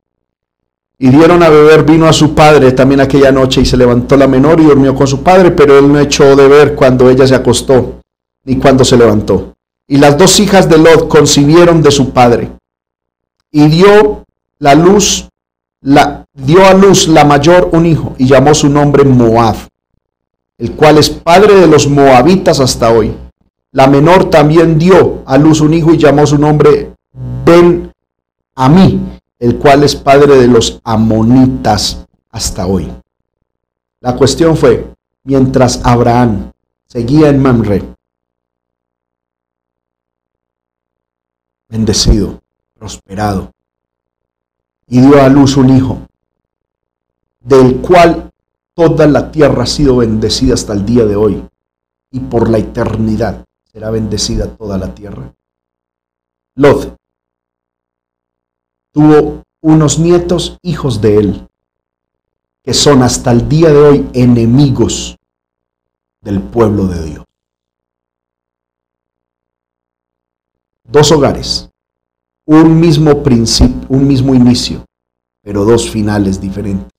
Y 0.97 1.10
dieron 1.10 1.41
a 1.43 1.49
beber 1.49 1.84
vino 1.84 2.07
a 2.07 2.14
su 2.14 2.35
padre 2.35 2.73
también 2.73 2.99
aquella 2.99 3.31
noche 3.31 3.61
y 3.61 3.65
se 3.65 3.77
levantó 3.77 4.18
la 4.18 4.27
menor 4.27 4.60
y 4.60 4.65
durmió 4.65 4.93
con 4.93 5.07
su 5.07 5.23
padre, 5.23 5.51
pero 5.51 5.80
él 5.80 5.91
no 5.91 5.99
echó 5.99 6.35
de 6.35 6.47
ver 6.47 6.76
cuando 6.76 7.10
ella 7.10 7.26
se 7.26 7.35
acostó 7.35 8.01
ni 8.43 8.57
cuando 8.57 8.84
se 8.84 8.97
levantó. 8.97 9.56
Y 9.88 9.97
las 9.97 10.18
dos 10.18 10.39
hijas 10.39 10.68
de 10.68 10.77
Lot 10.77 11.07
concibieron 11.07 11.81
de 11.81 11.91
su 11.91 12.11
padre 12.11 12.51
y 13.51 13.68
dio 13.68 14.26
la 14.60 14.76
luz, 14.76 15.30
la, 15.81 16.26
dio 16.34 16.65
a 16.65 16.73
luz 16.73 17.07
la 17.07 17.23
mayor 17.23 17.69
un 17.72 17.85
hijo 17.85 18.14
y 18.18 18.27
llamó 18.27 18.53
su 18.53 18.69
nombre 18.69 19.06
Moab, 19.06 19.56
el 20.57 20.73
cual 20.73 20.97
es 20.97 21.10
padre 21.10 21.56
de 21.56 21.68
los 21.68 21.88
moabitas 21.88 22.60
hasta 22.60 22.91
hoy. 22.91 23.14
La 23.71 23.87
menor 23.87 24.31
también 24.31 24.79
dio 24.79 25.21
a 25.27 25.37
luz 25.37 25.61
un 25.61 25.75
hijo 25.75 25.93
y 25.93 25.97
llamó 25.97 26.25
su 26.25 26.39
nombre 26.39 26.95
Ben 27.45 27.91
Amí, 28.55 28.99
el 29.37 29.59
cual 29.59 29.83
es 29.83 29.95
padre 29.95 30.37
de 30.37 30.47
los 30.47 30.81
amonitas 30.83 32.07
hasta 32.31 32.65
hoy. 32.65 32.91
La 34.01 34.15
cuestión 34.15 34.57
fue, 34.57 34.91
mientras 35.23 35.81
Abraham 35.83 36.51
seguía 36.87 37.29
en 37.29 37.41
Mamre, 37.41 37.83
bendecido, 41.69 42.41
prosperado, 42.73 43.51
y 44.87 44.99
dio 44.99 45.21
a 45.21 45.29
luz 45.29 45.57
un 45.57 45.69
hijo, 45.69 46.07
del 47.39 47.77
cual 47.81 48.31
toda 48.73 49.05
la 49.05 49.31
tierra 49.31 49.63
ha 49.63 49.67
sido 49.67 49.97
bendecida 49.97 50.55
hasta 50.55 50.73
el 50.73 50.85
día 50.85 51.05
de 51.05 51.15
hoy 51.15 51.47
y 52.09 52.19
por 52.19 52.49
la 52.49 52.57
eternidad 52.57 53.45
será 53.71 53.91
bendecida 53.91 54.55
toda 54.55 54.77
la 54.77 54.93
tierra. 54.93 55.33
Lot 56.55 56.97
tuvo 58.91 59.43
unos 59.61 59.99
nietos, 59.99 60.57
hijos 60.61 61.01
de 61.01 61.17
él, 61.17 61.47
que 62.63 62.73
son 62.73 63.03
hasta 63.03 63.31
el 63.31 63.47
día 63.47 63.69
de 63.69 63.77
hoy 63.77 64.09
enemigos 64.13 65.17
del 66.21 66.41
pueblo 66.41 66.87
de 66.87 67.05
Dios. 67.05 67.25
Dos 70.83 71.11
hogares, 71.11 71.69
un 72.45 72.79
mismo 72.79 73.21
principio, 73.21 73.87
un 73.89 74.07
mismo 74.07 74.33
inicio, 74.33 74.83
pero 75.41 75.63
dos 75.63 75.89
finales 75.89 76.41
diferentes. 76.41 76.91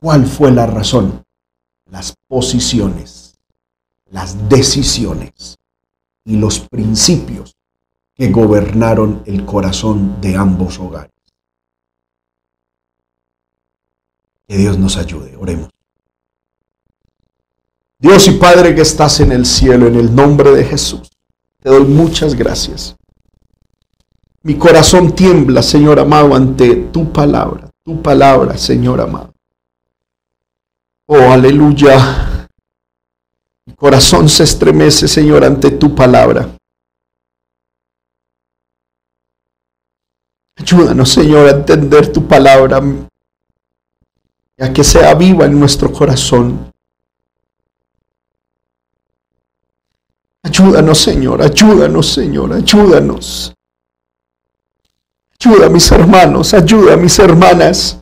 ¿Cuál 0.00 0.26
fue 0.26 0.50
la 0.50 0.66
razón? 0.66 1.24
Las 1.86 2.14
posiciones 2.26 3.19
las 4.10 4.48
decisiones 4.48 5.58
y 6.24 6.36
los 6.36 6.60
principios 6.60 7.56
que 8.14 8.30
gobernaron 8.30 9.22
el 9.26 9.46
corazón 9.46 10.20
de 10.20 10.36
ambos 10.36 10.78
hogares. 10.78 11.12
Que 14.46 14.58
Dios 14.58 14.78
nos 14.78 14.96
ayude, 14.96 15.36
oremos. 15.36 15.70
Dios 17.98 18.26
y 18.28 18.32
Padre 18.32 18.74
que 18.74 18.80
estás 18.80 19.20
en 19.20 19.30
el 19.30 19.46
cielo, 19.46 19.86
en 19.86 19.94
el 19.94 20.14
nombre 20.14 20.50
de 20.50 20.64
Jesús, 20.64 21.10
te 21.62 21.68
doy 21.68 21.84
muchas 21.84 22.34
gracias. 22.34 22.96
Mi 24.42 24.56
corazón 24.56 25.14
tiembla, 25.14 25.62
Señor 25.62 26.00
amado, 26.00 26.34
ante 26.34 26.74
tu 26.74 27.12
palabra, 27.12 27.70
tu 27.84 28.00
palabra, 28.00 28.56
Señor 28.56 29.00
amado. 29.00 29.34
Oh, 31.06 31.30
aleluya. 31.30 32.39
Corazón 33.80 34.28
se 34.28 34.42
estremece, 34.42 35.08
Señor, 35.08 35.42
ante 35.42 35.70
tu 35.70 35.94
palabra. 35.94 36.54
Ayúdanos, 40.54 41.08
Señor, 41.08 41.46
a 41.46 41.52
entender 41.52 42.12
tu 42.12 42.28
palabra 42.28 42.82
y 44.58 44.62
a 44.62 44.70
que 44.70 44.84
sea 44.84 45.14
viva 45.14 45.46
en 45.46 45.58
nuestro 45.58 45.90
corazón. 45.90 46.70
Ayúdanos, 50.42 50.98
Señor, 50.98 51.40
ayúdanos, 51.40 52.12
Señor, 52.12 52.52
ayúdanos. 52.52 53.54
Ayuda 55.40 55.66
a 55.66 55.70
mis 55.70 55.90
hermanos, 55.90 56.52
ayuda 56.52 56.92
a 56.92 56.96
mis 56.98 57.18
hermanas. 57.18 57.98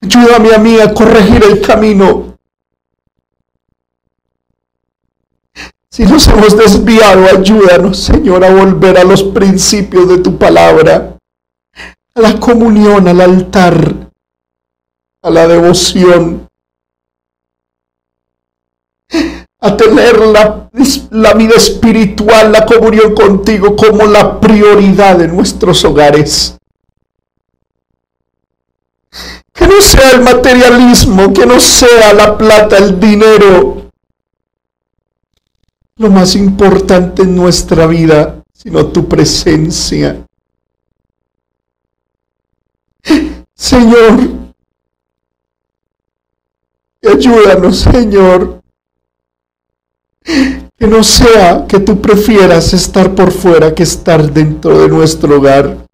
Ayúdame 0.00 0.54
a 0.54 0.58
mí 0.58 0.78
a 0.78 0.94
corregir 0.94 1.42
el 1.42 1.60
camino. 1.60 2.35
Si 5.96 6.04
nos 6.04 6.28
hemos 6.28 6.54
desviado, 6.54 7.24
ayúdanos, 7.24 7.98
Señor, 7.98 8.44
a 8.44 8.50
volver 8.50 8.98
a 8.98 9.04
los 9.04 9.22
principios 9.22 10.06
de 10.06 10.18
tu 10.18 10.36
palabra, 10.36 11.16
a 12.14 12.20
la 12.20 12.38
comunión, 12.38 13.08
al 13.08 13.18
altar, 13.18 14.10
a 15.22 15.30
la 15.30 15.48
devoción 15.48 16.50
a 19.58 19.74
tener 19.74 20.20
la, 20.20 21.32
vida 21.32 21.54
espiritual, 21.56 22.52
la 22.52 22.66
comunión 22.66 23.14
contigo 23.14 23.74
como 23.74 24.04
la 24.04 24.38
prioridad 24.38 25.16
de 25.16 25.28
nuestros 25.28 25.82
hogares. 25.82 26.58
Que 29.50 29.66
no 29.66 29.80
sea 29.80 30.10
el 30.10 30.20
materialismo, 30.20 31.32
que 31.32 31.46
no 31.46 31.58
sea 31.58 32.12
la 32.12 32.36
plata, 32.36 32.76
el 32.76 33.00
dinero, 33.00 33.85
lo 35.98 36.10
más 36.10 36.36
importante 36.36 37.22
en 37.22 37.34
nuestra 37.34 37.86
vida, 37.86 38.42
sino 38.52 38.86
tu 38.86 39.08
presencia. 39.08 40.26
Señor, 43.54 44.18
ayúdanos, 47.02 47.78
Señor, 47.78 48.62
que 50.22 50.86
no 50.86 51.02
sea 51.02 51.66
que 51.66 51.80
tú 51.80 52.00
prefieras 52.02 52.74
estar 52.74 53.14
por 53.14 53.32
fuera 53.32 53.74
que 53.74 53.84
estar 53.84 54.30
dentro 54.30 54.78
de 54.78 54.88
nuestro 54.88 55.38
hogar. 55.38 55.86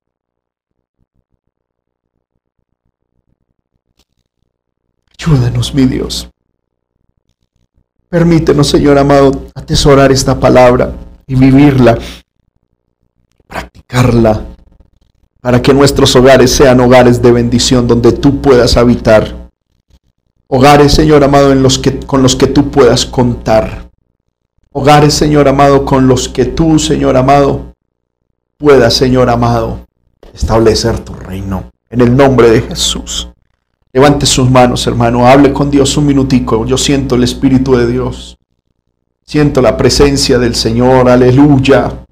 Ayúdanos, 5.16 5.72
mi 5.72 5.86
Dios. 5.86 6.31
Permítenos, 8.12 8.66
Señor 8.66 8.98
amado, 8.98 9.46
atesorar 9.54 10.12
esta 10.12 10.38
palabra 10.38 10.92
y 11.26 11.34
vivirla, 11.34 11.96
practicarla, 13.46 14.48
para 15.40 15.62
que 15.62 15.72
nuestros 15.72 16.14
hogares 16.14 16.54
sean 16.54 16.78
hogares 16.80 17.22
de 17.22 17.32
bendición 17.32 17.88
donde 17.88 18.12
tú 18.12 18.42
puedas 18.42 18.76
habitar. 18.76 19.48
Hogares, 20.46 20.92
Señor 20.92 21.24
amado, 21.24 21.52
en 21.52 21.62
los 21.62 21.78
que, 21.78 22.00
con 22.00 22.22
los 22.22 22.36
que 22.36 22.48
tú 22.48 22.70
puedas 22.70 23.06
contar. 23.06 23.88
Hogares, 24.72 25.14
Señor 25.14 25.48
amado, 25.48 25.86
con 25.86 26.06
los 26.06 26.28
que 26.28 26.44
tú, 26.44 26.78
Señor 26.78 27.16
amado, 27.16 27.72
puedas, 28.58 28.92
Señor 28.92 29.30
amado, 29.30 29.86
establecer 30.34 30.98
tu 30.98 31.14
reino. 31.14 31.72
En 31.88 32.02
el 32.02 32.14
nombre 32.14 32.50
de 32.50 32.60
Jesús. 32.60 33.31
Levante 33.92 34.26
sus 34.26 34.50
manos, 34.50 34.86
hermano. 34.86 35.26
Hable 35.26 35.52
con 35.52 35.70
Dios 35.70 35.96
un 35.96 36.06
minutico. 36.06 36.64
Yo 36.64 36.78
siento 36.78 37.14
el 37.14 37.24
Espíritu 37.24 37.76
de 37.76 37.86
Dios. 37.86 38.38
Siento 39.24 39.60
la 39.60 39.76
presencia 39.76 40.38
del 40.38 40.54
Señor. 40.54 41.08
Aleluya. 41.08 42.04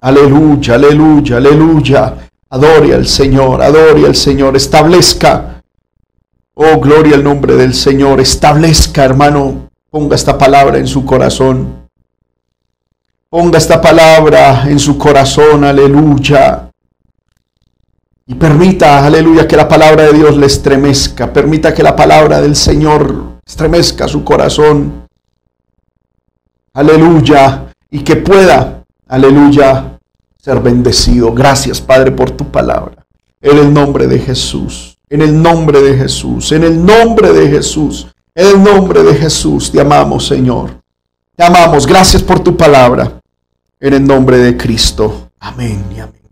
Aleluya, 0.00 0.74
aleluya, 0.74 1.36
aleluya. 1.36 2.14
Adore 2.50 2.94
al 2.94 3.06
Señor, 3.06 3.62
adore 3.62 4.06
al 4.06 4.14
Señor. 4.14 4.56
Establezca. 4.56 5.62
Oh, 6.54 6.80
gloria 6.80 7.16
al 7.16 7.24
nombre 7.24 7.56
del 7.56 7.74
Señor. 7.74 8.20
Establezca, 8.20 9.04
hermano, 9.04 9.66
Ponga 9.96 10.14
esta 10.14 10.36
palabra 10.36 10.76
en 10.76 10.86
su 10.86 11.06
corazón. 11.06 11.88
Ponga 13.30 13.56
esta 13.56 13.80
palabra 13.80 14.64
en 14.68 14.78
su 14.78 14.98
corazón, 14.98 15.64
aleluya. 15.64 16.65
Y 18.26 18.34
permita, 18.34 19.06
aleluya, 19.06 19.46
que 19.46 19.56
la 19.56 19.68
palabra 19.68 20.04
de 20.04 20.12
Dios 20.12 20.36
le 20.36 20.46
estremezca. 20.46 21.32
Permita 21.32 21.72
que 21.72 21.82
la 21.82 21.94
palabra 21.94 22.40
del 22.40 22.56
Señor 22.56 23.38
estremezca 23.46 24.08
su 24.08 24.24
corazón. 24.24 25.06
Aleluya. 26.74 27.72
Y 27.88 28.00
que 28.00 28.16
pueda, 28.16 28.84
aleluya, 29.06 29.98
ser 30.36 30.60
bendecido. 30.60 31.32
Gracias, 31.32 31.80
Padre, 31.80 32.10
por 32.10 32.32
tu 32.32 32.50
palabra. 32.50 33.06
En 33.40 33.58
el 33.58 33.72
nombre 33.72 34.08
de 34.08 34.18
Jesús. 34.18 34.98
En 35.08 35.22
el 35.22 35.40
nombre 35.40 35.80
de 35.80 35.96
Jesús. 35.96 36.50
En 36.50 36.64
el 36.64 36.84
nombre 36.84 37.32
de 37.32 37.48
Jesús. 37.48 38.08
En 38.34 38.46
el 38.48 38.62
nombre 38.62 39.02
de 39.04 39.14
Jesús 39.14 39.70
te 39.70 39.80
amamos, 39.80 40.26
Señor. 40.26 40.82
Te 41.36 41.44
amamos. 41.44 41.86
Gracias 41.86 42.22
por 42.22 42.40
tu 42.40 42.56
palabra. 42.56 43.20
En 43.78 43.94
el 43.94 44.04
nombre 44.04 44.36
de 44.38 44.56
Cristo. 44.56 45.30
Amén 45.38 45.84
y 45.94 46.00
amén. 46.00 46.25